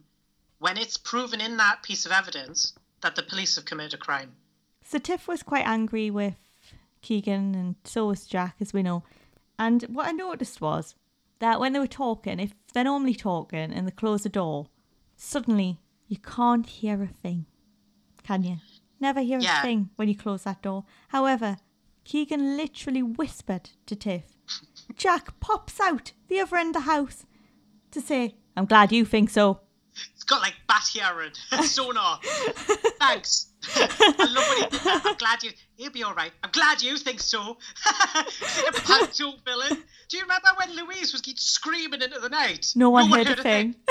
when 0.59 0.77
it's 0.77 0.97
proven 0.97 1.41
in 1.41 1.57
that 1.57 1.83
piece 1.83 2.05
of 2.05 2.11
evidence 2.11 2.73
that 3.01 3.15
the 3.15 3.23
police 3.23 3.55
have 3.55 3.65
committed 3.65 3.93
a 3.95 3.97
crime? 3.97 4.31
So 4.83 4.97
Tiff 4.99 5.27
was 5.27 5.43
quite 5.43 5.65
angry 5.65 6.09
with 6.09 6.35
Keegan, 7.01 7.55
and 7.55 7.75
so 7.83 8.07
was 8.07 8.25
Jack, 8.27 8.55
as 8.59 8.73
we 8.73 8.83
know. 8.83 9.03
And 9.57 9.83
what 9.83 10.07
I 10.07 10.11
noticed 10.11 10.61
was 10.61 10.95
that 11.39 11.59
when 11.59 11.73
they 11.73 11.79
were 11.79 11.87
talking, 11.87 12.39
if 12.39 12.53
they're 12.73 12.83
normally 12.83 13.15
talking 13.15 13.71
and 13.73 13.87
they 13.87 13.91
close 13.91 14.23
the 14.23 14.29
door, 14.29 14.67
suddenly 15.15 15.79
you 16.07 16.17
can't 16.17 16.65
hear 16.67 17.01
a 17.01 17.07
thing. 17.07 17.45
Can 18.23 18.43
you? 18.43 18.57
Never 18.99 19.21
hear 19.21 19.39
Yeah. 19.39 19.59
a 19.59 19.61
thing 19.63 19.89
when 19.95 20.07
you 20.07 20.15
close 20.15 20.43
that 20.43 20.61
door. 20.61 20.85
However, 21.09 21.57
Keegan 22.05 22.55
literally 22.57 23.03
whispered 23.03 23.71
to 23.87 23.95
Tiff. 23.95 24.34
Jack 24.95 25.39
pops 25.39 25.79
out 25.79 26.11
the 26.27 26.39
other 26.39 26.57
end 26.57 26.75
of 26.75 26.83
the 26.83 26.91
house 26.91 27.25
to 27.91 28.01
say, 28.01 28.35
I'm 28.55 28.65
glad 28.65 28.91
you 28.91 29.05
think 29.05 29.29
so. 29.29 29.61
It's 30.13 30.23
got 30.23 30.41
like 30.41 30.55
bat 30.67 30.83
hearing, 30.91 31.31
sonar. 31.63 32.19
Thanks. 32.99 33.47
I 33.75 34.29
love 34.29 34.47
when 34.49 34.57
he 34.57 34.69
did 34.69 34.81
that. 34.81 35.01
I'm 35.05 35.15
glad 35.15 35.43
you. 35.43 35.51
He'll 35.75 35.91
be 35.91 36.03
all 36.03 36.13
right. 36.13 36.31
I'm 36.43 36.51
glad 36.51 36.81
you 36.81 36.97
think 36.97 37.19
so. 37.19 37.57
A 38.15 38.71
panto 38.73 39.33
villain. 39.45 39.83
Do 40.09 40.17
you 40.17 40.23
remember 40.23 40.49
when 40.57 40.75
Louise 40.75 41.13
was 41.13 41.21
keep 41.21 41.39
screaming 41.39 42.01
into 42.01 42.19
the 42.19 42.29
night? 42.29 42.73
No 42.75 42.89
one 42.89 43.09
heard 43.09 43.27
a 43.27 43.41
thing. 43.41 43.75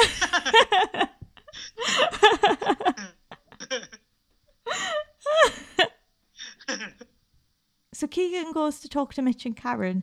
So 7.93 8.09
Keegan 8.09 8.53
goes 8.53 8.81
to 8.81 8.89
talk 8.89 9.15
to 9.15 9.23
Mitch 9.23 9.47
and 9.47 9.57
Karen 9.57 10.03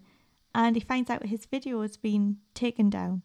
and 0.53 0.75
he 0.75 0.81
finds 0.81 1.09
out 1.09 1.25
his 1.25 1.45
video 1.45 1.81
has 1.81 1.97
been 1.97 2.37
taken 2.53 2.89
down. 2.89 3.21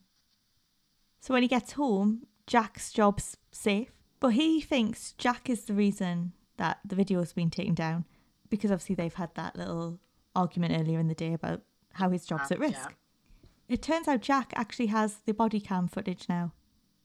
So 1.21 1.35
when 1.35 1.43
he 1.43 1.49
gets 1.49 1.73
home, 1.73 2.27
Jack's 2.47 2.93
job's 2.93 3.37
safe, 3.51 3.91
but 4.21 4.29
he 4.29 4.61
thinks 4.61 5.13
Jack 5.13 5.51
is 5.51 5.65
the 5.65 5.75
reason 5.75 6.33
that 6.57 6.79
the 6.85 6.97
video 6.97 7.19
has 7.19 7.33
been 7.33 7.51
taken 7.51 7.75
down 7.75 8.05
because 8.49 8.71
obviously 8.71 8.95
they've 8.95 9.15
had 9.15 9.35
that 9.35 9.57
little 9.57 9.99
argument 10.35 10.81
earlier 10.81 10.99
in 11.01 11.09
the 11.09 11.15
day 11.15 11.33
about 11.33 11.63
how 11.95 12.11
his 12.11 12.25
job's 12.25 12.51
at 12.51 12.59
ah, 12.59 12.63
Yeah. 12.63 12.69
risk. 12.69 12.95
It 13.69 13.83
turns 13.83 14.07
out 14.07 14.21
Jack 14.21 14.53
actually 14.55 14.87
has 14.87 15.17
the 15.27 15.35
body 15.35 15.61
cam 15.61 15.89
footage 15.89 16.29
now. 16.29 16.53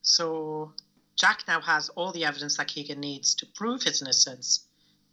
So 0.04 0.74
Jack 1.16 1.44
now 1.48 1.62
has 1.62 1.90
all 1.90 2.12
the 2.12 2.26
evidence 2.26 2.58
that 2.58 2.68
Keegan 2.68 3.00
needs 3.00 3.34
to 3.36 3.46
prove 3.56 3.84
his 3.84 4.02
innocence. 4.02 4.66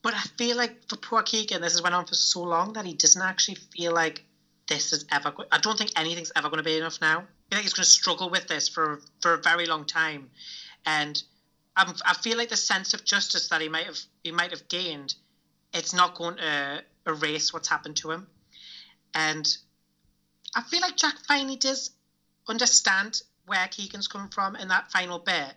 But 0.03 0.15
I 0.15 0.21
feel 0.37 0.57
like 0.57 0.89
for 0.89 0.97
poor 0.97 1.23
Keegan, 1.23 1.63
this 1.63 1.73
has 1.73 1.83
went 1.83 1.95
on 1.95 2.07
for 2.07 2.15
so 2.15 2.43
long 2.43 2.75
that 2.75 2.85
he 2.85 2.95
doesn't 2.95 3.21
actually 3.21 3.57
feel 3.57 3.93
like 3.93 4.25
this 4.69 4.93
is 4.93 5.05
ever. 5.11 5.31
Go- 5.33 5.47
I 5.51 5.59
don't 5.59 5.77
think 5.77 5.91
anything's 5.97 6.33
ever 6.37 6.49
going 6.49 6.59
to 6.59 6.65
be 6.65 6.77
enough 6.77 7.01
now. 7.01 7.27
I 7.51 7.55
like 7.57 7.65
he's 7.65 7.73
going 7.73 7.85
to 7.85 7.91
struggle 7.91 8.31
with 8.31 8.47
this 8.47 8.69
for 8.69 9.01
for 9.21 9.35
a 9.35 9.39
very 9.39 9.67
long 9.67 9.85
time, 9.85 10.31
and 10.87 11.21
I'm, 11.77 11.95
I 12.05 12.15
feel 12.15 12.37
like 12.37 12.51
the 12.51 12.57
sense 12.57 12.95
of 12.95 13.05
justice 13.05 13.49
that 13.49 13.61
he 13.61 13.69
might 13.69 13.87
have 13.87 13.99
he 14.23 14.31
might 14.31 14.51
have 14.51 14.69
gained, 14.69 15.15
it's 15.73 15.95
not 15.95 16.15
going 16.15 16.37
to 16.37 16.85
erase 17.07 17.53
what's 17.53 17.69
happened 17.69 17.97
to 17.99 18.11
him, 18.11 18.27
and 19.15 19.47
I 20.55 20.63
feel 20.63 20.81
like 20.81 20.97
Jack 20.97 21.17
finally 21.27 21.57
does 21.57 21.91
understand 22.49 23.23
where 23.47 23.67
Keegan's 23.69 24.09
coming 24.09 24.29
from 24.29 24.57
in 24.57 24.69
that 24.69 24.91
final 24.91 25.19
bit 25.19 25.55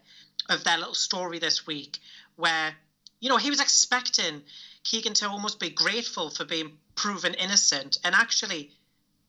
of 0.50 0.64
their 0.64 0.78
little 0.78 0.94
story 0.94 1.40
this 1.40 1.68
week, 1.68 2.00
where 2.36 2.76
you 3.20 3.30
know 3.30 3.38
he 3.38 3.50
was 3.50 3.60
expecting 3.60 4.44
Keegan 4.84 5.14
to 5.16 5.30
almost 5.30 5.60
be 5.60 5.70
grateful 5.70 6.30
for 6.30 6.46
being 6.46 6.78
proven 6.96 7.34
innocent, 7.34 7.98
and 8.04 8.16
actually, 8.16 8.72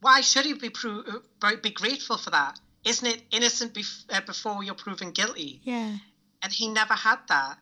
why 0.02 0.20
should 0.20 0.44
he 0.44 0.52
be 0.52 0.68
pro- 0.68 1.02
uh, 1.42 1.56
be 1.62 1.70
grateful 1.70 2.18
for 2.18 2.30
that? 2.30 2.60
Isn't 2.84 3.06
it 3.08 3.22
innocent 3.30 3.72
bef- 3.72 4.04
uh, 4.10 4.20
before 4.26 4.62
you're 4.62 4.74
proven 4.74 5.12
guilty? 5.12 5.60
Yeah. 5.62 5.96
And 6.42 6.52
he 6.52 6.68
never 6.68 6.94
had 6.94 7.20
that. 7.28 7.58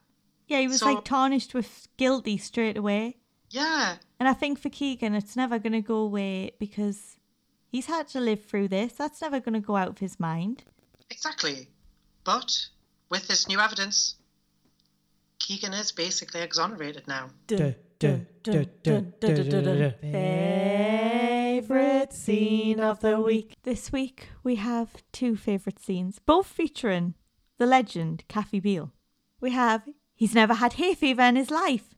Yeah, 0.48 0.58
he 0.60 0.66
was 0.68 0.80
So- 0.80 0.86
like 0.92 1.04
tarnished 1.04 1.54
with 1.54 1.86
guilty 1.96 2.36
straight 2.38 2.76
away. 2.76 3.18
Yeah, 3.50 3.96
And 4.18 4.28
I 4.28 4.32
think 4.32 4.58
for 4.60 4.68
Keegan, 4.70 5.14
it's 5.14 5.34
never 5.34 5.58
going 5.58 5.72
to 5.72 5.80
go 5.82 5.96
away 5.96 6.52
because 6.60 7.16
he's 7.68 7.86
had 7.86 8.06
to 8.08 8.20
live 8.20 8.44
through 8.44 8.68
this. 8.68 8.92
That's 8.92 9.20
never 9.20 9.40
going 9.40 9.54
to 9.54 9.66
go 9.66 9.76
out 9.76 9.88
of 9.88 9.98
his 9.98 10.18
mind. 10.20 10.62
exactly. 11.10 11.68
But 12.24 12.68
with 13.08 13.26
this 13.26 13.48
new 13.48 13.58
evidence, 13.58 14.14
Keegan 15.40 15.72
is 15.72 15.90
basically 15.90 16.42
exonerated 16.42 17.08
now. 17.08 17.30
Favorite 21.60 22.14
scene 22.14 22.80
of 22.80 23.00
the 23.00 23.20
week. 23.20 23.54
This 23.64 23.92
week 23.92 24.30
we 24.42 24.54
have 24.56 25.02
two 25.12 25.36
favourite 25.36 25.78
scenes, 25.78 26.18
both 26.18 26.46
featuring 26.46 27.12
the 27.58 27.66
legend 27.66 28.24
Kathy 28.28 28.60
Beale. 28.60 28.94
We 29.42 29.50
have 29.50 29.86
he's 30.14 30.34
never 30.34 30.54
had 30.54 30.72
hay 30.72 30.94
fever 30.94 31.20
in 31.20 31.36
his 31.36 31.50
life. 31.50 31.94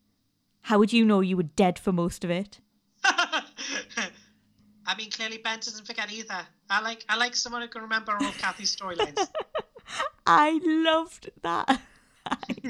How 0.62 0.80
would 0.80 0.92
you 0.92 1.04
know 1.04 1.20
you 1.20 1.36
were 1.36 1.44
dead 1.44 1.78
for 1.78 1.92
most 1.92 2.24
of 2.24 2.30
it? 2.30 2.58
I 3.04 4.96
mean, 4.98 5.12
clearly 5.12 5.38
Ben 5.38 5.60
doesn't 5.60 5.86
forget 5.86 6.12
either. 6.12 6.44
I 6.68 6.80
like 6.80 7.04
I 7.08 7.16
like 7.16 7.36
someone 7.36 7.62
who 7.62 7.68
can 7.68 7.82
remember 7.82 8.16
all 8.20 8.26
of 8.26 8.36
Kathy's 8.38 8.74
storylines. 8.74 9.28
I 10.26 10.58
loved 10.64 11.30
that. 11.42 11.80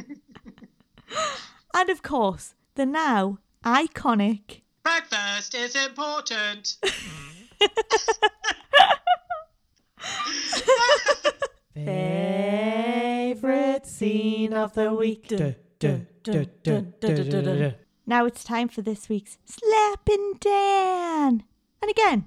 and 1.75 1.89
of 1.89 2.03
course, 2.03 2.55
the 2.75 2.85
now 2.85 3.39
iconic 3.65 4.61
Breakfast 4.83 5.55
is 5.55 5.77
important. 5.77 6.77
Favorite 11.75 13.87
scene 13.87 14.53
of 14.53 14.75
the 14.75 14.93
week. 14.93 15.29
Duh, 15.29 15.53
duh, 15.79 16.01
duh. 16.63 17.71
Now 18.07 18.27
it's 18.27 18.45
time 18.45 18.69
for 18.69 18.83
this 18.83 19.09
week's 19.09 19.39
Slapping 19.45 20.35
Dan. 20.41 21.45
And 21.81 21.91
again, 21.91 22.27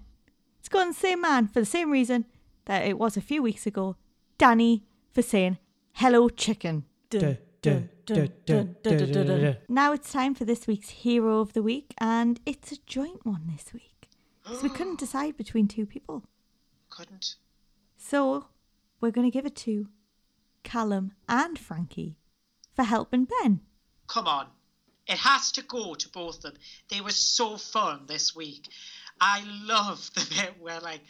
it's 0.59 0.69
gone 0.69 0.87
the 0.89 0.93
same 0.93 1.21
man 1.21 1.47
for 1.47 1.59
the 1.59 1.65
same 1.65 1.91
reason 1.91 2.25
that 2.65 2.85
it 2.85 2.97
was 2.97 3.17
a 3.17 3.21
few 3.21 3.43
weeks 3.43 3.67
ago. 3.67 3.95
Danny 4.37 4.83
for 5.13 5.21
saying 5.21 5.57
hello 5.93 6.29
chicken. 6.29 6.85
Duh, 7.09 7.35
Now 9.67 9.93
it's 9.93 10.11
time 10.11 10.35
for 10.35 10.45
this 10.45 10.67
week's 10.67 10.89
hero 10.89 11.39
of 11.39 11.53
the 11.53 11.63
week, 11.63 11.93
and 11.97 12.39
it's 12.45 12.71
a 12.71 12.77
joint 12.85 13.25
one 13.25 13.49
this 13.51 13.73
week. 13.73 14.09
So 14.45 14.61
we 14.61 14.69
couldn't 14.69 14.99
decide 14.99 15.37
between 15.37 15.67
two 15.67 15.85
people. 15.85 16.23
Couldn't. 16.89 17.35
So 17.97 18.47
we're 19.01 19.11
going 19.11 19.29
to 19.29 19.33
give 19.33 19.45
it 19.45 19.55
to 19.57 19.87
Callum 20.63 21.13
and 21.27 21.57
Frankie 21.57 22.17
for 22.75 22.83
helping 22.83 23.25
Ben. 23.25 23.61
Come 24.07 24.27
on. 24.27 24.47
It 25.07 25.17
has 25.17 25.51
to 25.53 25.63
go 25.63 25.93
to 25.93 26.09
both 26.09 26.37
of 26.37 26.41
them. 26.41 26.53
They 26.89 27.01
were 27.01 27.11
so 27.11 27.57
fun 27.57 28.01
this 28.07 28.35
week. 28.35 28.69
I 29.21 29.43
love 29.65 30.09
the 30.15 30.25
bit 30.29 30.55
where 30.59 30.79
like 30.79 31.01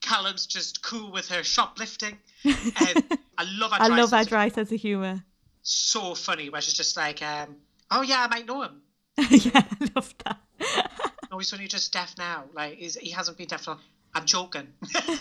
Callum's 0.00 0.46
just 0.46 0.82
cool 0.82 1.10
with 1.12 1.28
her 1.28 1.42
shoplifting. 1.42 2.18
Um, 2.44 3.02
I 3.38 3.44
love 3.44 3.72
her 3.72 3.78
I 3.80 3.88
love 3.88 4.10
sense 4.10 4.12
our 4.12 4.20
of 4.20 4.28
dry 4.28 4.48
sense 4.48 4.70
of 4.70 4.80
humour. 4.80 5.24
So 5.64 6.14
funny 6.14 6.50
where 6.50 6.60
she's 6.60 6.74
just 6.74 6.96
like, 6.96 7.22
um, 7.22 7.56
oh 7.90 8.02
yeah, 8.02 8.22
I 8.22 8.28
might 8.28 8.46
know 8.46 8.62
him. 8.62 8.82
yeah, 9.30 9.62
I 9.80 9.88
love 9.94 10.14
that. 10.24 10.38
No, 11.30 11.38
he's 11.38 11.52
only 11.52 11.66
just 11.66 11.92
deaf 11.92 12.14
now. 12.16 12.44
Like 12.52 12.74
he's, 12.74 12.94
he 12.94 13.10
hasn't 13.10 13.36
been 13.36 13.48
deaf 13.48 13.64
for. 13.64 13.76
I'm 14.14 14.24
joking. 14.24 14.68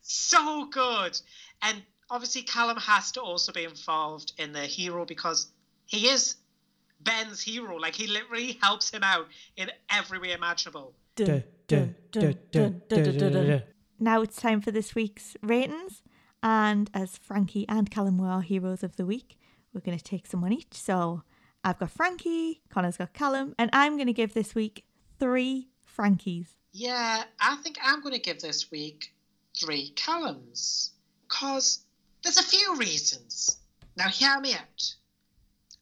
so 0.00 0.66
good, 0.70 1.20
and 1.60 1.82
obviously 2.08 2.40
Callum 2.40 2.78
has 2.78 3.12
to 3.12 3.20
also 3.20 3.52
be 3.52 3.64
involved 3.64 4.32
in 4.38 4.52
the 4.52 4.60
hero 4.60 5.04
because 5.04 5.48
he 5.84 6.08
is 6.08 6.36
Ben's 7.02 7.42
hero. 7.42 7.76
Like 7.76 7.94
he 7.94 8.06
literally 8.06 8.58
helps 8.62 8.90
him 8.90 9.02
out 9.02 9.26
in 9.58 9.70
every 9.90 10.18
way 10.18 10.32
imaginable. 10.32 10.94
Now 14.00 14.22
it's 14.22 14.36
time 14.36 14.62
for 14.62 14.70
this 14.70 14.94
week's 14.94 15.36
ratings. 15.42 16.00
And 16.42 16.90
as 16.94 17.18
Frankie 17.18 17.68
and 17.68 17.90
Callum 17.90 18.18
were 18.18 18.28
our 18.28 18.42
heroes 18.42 18.82
of 18.82 18.96
the 18.96 19.06
week, 19.06 19.38
we're 19.72 19.80
going 19.80 19.98
to 19.98 20.04
take 20.04 20.26
someone 20.26 20.52
each. 20.52 20.74
So 20.74 21.22
I've 21.64 21.78
got 21.78 21.90
Frankie, 21.90 22.62
Connor's 22.70 22.96
got 22.96 23.12
Callum, 23.12 23.54
and 23.58 23.70
I'm 23.72 23.96
going 23.96 24.06
to 24.06 24.12
give 24.12 24.34
this 24.34 24.54
week 24.54 24.84
three 25.18 25.68
Frankies. 25.84 26.56
Yeah, 26.72 27.24
I 27.40 27.56
think 27.56 27.78
I'm 27.82 28.00
going 28.00 28.14
to 28.14 28.20
give 28.20 28.40
this 28.40 28.70
week 28.70 29.12
three 29.58 29.92
Callums 29.96 30.90
because 31.26 31.84
there's 32.22 32.38
a 32.38 32.42
few 32.42 32.76
reasons. 32.76 33.58
Now, 33.96 34.08
hear 34.08 34.38
me 34.40 34.54
out. 34.54 34.94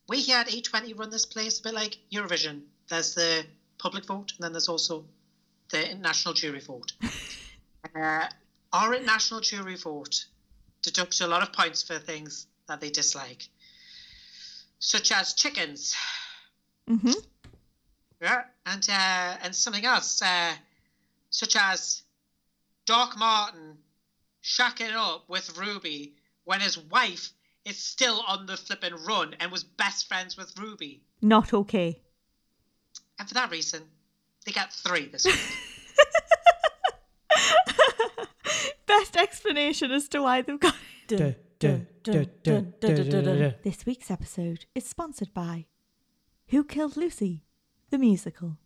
We 0.08 0.20
here 0.20 0.38
at 0.38 0.48
E20 0.48 0.98
run 0.98 1.10
this 1.10 1.26
place 1.26 1.60
a 1.60 1.62
bit 1.62 1.74
like 1.74 1.98
Eurovision. 2.12 2.62
There's 2.88 3.14
the 3.14 3.44
public 3.78 4.04
vote, 4.06 4.32
and 4.36 4.44
then 4.44 4.52
there's 4.52 4.68
also 4.68 5.04
the 5.70 5.90
international 5.90 6.34
jury 6.34 6.60
vote. 6.60 6.92
uh, 7.96 8.26
our 8.72 8.94
international 8.94 9.40
jury 9.40 9.76
vote 9.76 10.26
deducts 10.84 11.20
a 11.20 11.26
lot 11.26 11.42
of 11.42 11.52
points 11.52 11.82
for 11.82 11.98
things 11.98 12.46
that 12.68 12.80
they 12.80 12.90
dislike, 12.90 13.48
such 14.78 15.10
as 15.10 15.34
chickens. 15.34 15.96
hmm 16.86 17.10
Yeah, 18.20 18.44
and 18.66 18.86
uh, 18.88 19.36
and 19.42 19.56
something 19.56 19.84
else, 19.84 20.22
uh, 20.22 20.54
such 21.30 21.56
as 21.56 22.02
Doc 22.86 23.18
Martin 23.18 23.78
shacking 24.42 24.92
up 24.92 25.28
with 25.28 25.56
Ruby 25.56 26.12
when 26.44 26.60
his 26.60 26.76
wife 26.76 27.32
is 27.64 27.78
still 27.78 28.22
on 28.28 28.44
the 28.44 28.58
flipping 28.58 28.94
run 28.94 29.34
and 29.40 29.50
was 29.50 29.64
best 29.64 30.06
friends 30.06 30.36
with 30.36 30.52
Ruby. 30.58 31.00
Not 31.22 31.54
okay. 31.54 31.98
And 33.18 33.26
for 33.26 33.34
that 33.34 33.50
reason, 33.50 33.82
they 34.44 34.52
got 34.52 34.70
three 34.70 35.06
this 35.06 35.24
week. 35.24 35.34
Best 38.98 39.16
explanation 39.16 39.90
as 39.90 40.08
to 40.10 40.22
why 40.22 40.42
they've 40.42 40.60
got 40.60 40.76
it. 41.08 41.40
This 43.64 43.86
week's 43.86 44.08
episode 44.08 44.66
is 44.72 44.86
sponsored 44.86 45.34
by 45.34 45.66
Who 46.50 46.62
Killed 46.62 46.96
Lucy? 46.96 47.42
The 47.90 47.98
musical, 47.98 48.58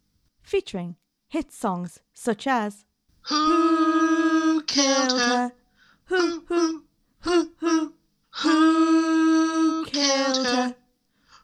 featuring 0.43 0.97
hit 1.29 1.51
songs 1.51 2.01
such 2.13 2.47
as 2.47 2.85
Who 3.23 4.63
killed 4.65 5.19
her? 5.19 5.53
Who, 6.05 6.45
who, 6.47 6.85
who, 7.21 7.51
who, 7.59 7.95
Who 8.43 9.87
killed 9.87 10.47
her? 10.47 10.75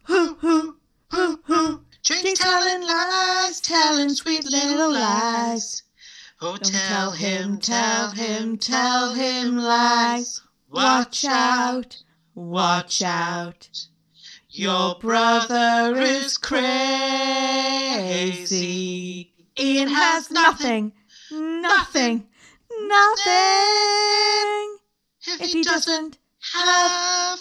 Who, 0.04 0.34
who, 0.34 0.76
Who, 1.10 1.40
who? 1.44 1.80
Jinx 2.02 2.38
telling 2.38 2.86
lies, 2.86 3.62
telling 3.62 4.10
sweet 4.10 4.44
little 4.44 4.92
lies. 4.92 5.84
Oh, 6.46 6.58
tell 6.58 7.12
him, 7.12 7.56
tell 7.56 8.10
him, 8.10 8.58
tell 8.58 9.14
him 9.14 9.56
lies. 9.56 10.42
Watch 10.70 11.24
out, 11.24 12.02
watch 12.34 13.00
out. 13.00 13.70
Your 14.50 14.96
brother 14.96 15.94
is 15.96 16.36
crazy. 16.36 16.60
Ian 19.58 19.88
has 19.88 20.30
nothing, 20.30 20.92
nothing, 21.32 22.26
nothing, 22.78 23.32
if 25.26 25.50
he 25.50 25.62
doesn't 25.62 26.18
have. 26.52 27.40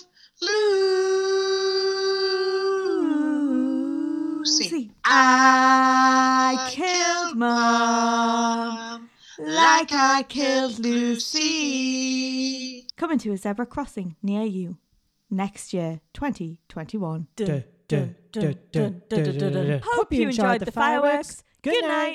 Lucy, 4.42 4.92
I 5.04 6.70
killed 6.72 7.38
mom 7.38 8.93
like 9.40 9.92
I 9.92 10.24
killed 10.24 10.80
Lucy. 10.80 12.08
Coming 12.98 13.20
to 13.20 13.32
a 13.32 13.38
zebra 13.38 13.66
crossing 13.66 14.16
near 14.22 14.44
you 14.44 14.78
next 15.30 15.74
year, 15.74 16.02
2021. 16.14 17.28
Dun, 17.36 17.46
dun, 17.46 17.64
dun, 17.88 18.16
dun, 18.32 18.56
dun, 18.72 19.02
dun, 19.10 19.38
dun, 19.38 19.54
dun. 19.54 19.82
Hope 19.84 20.14
you 20.14 20.28
enjoyed 20.28 20.62
the 20.62 20.72
fireworks. 20.72 21.44
Good 21.62 21.84
night. 21.84 22.12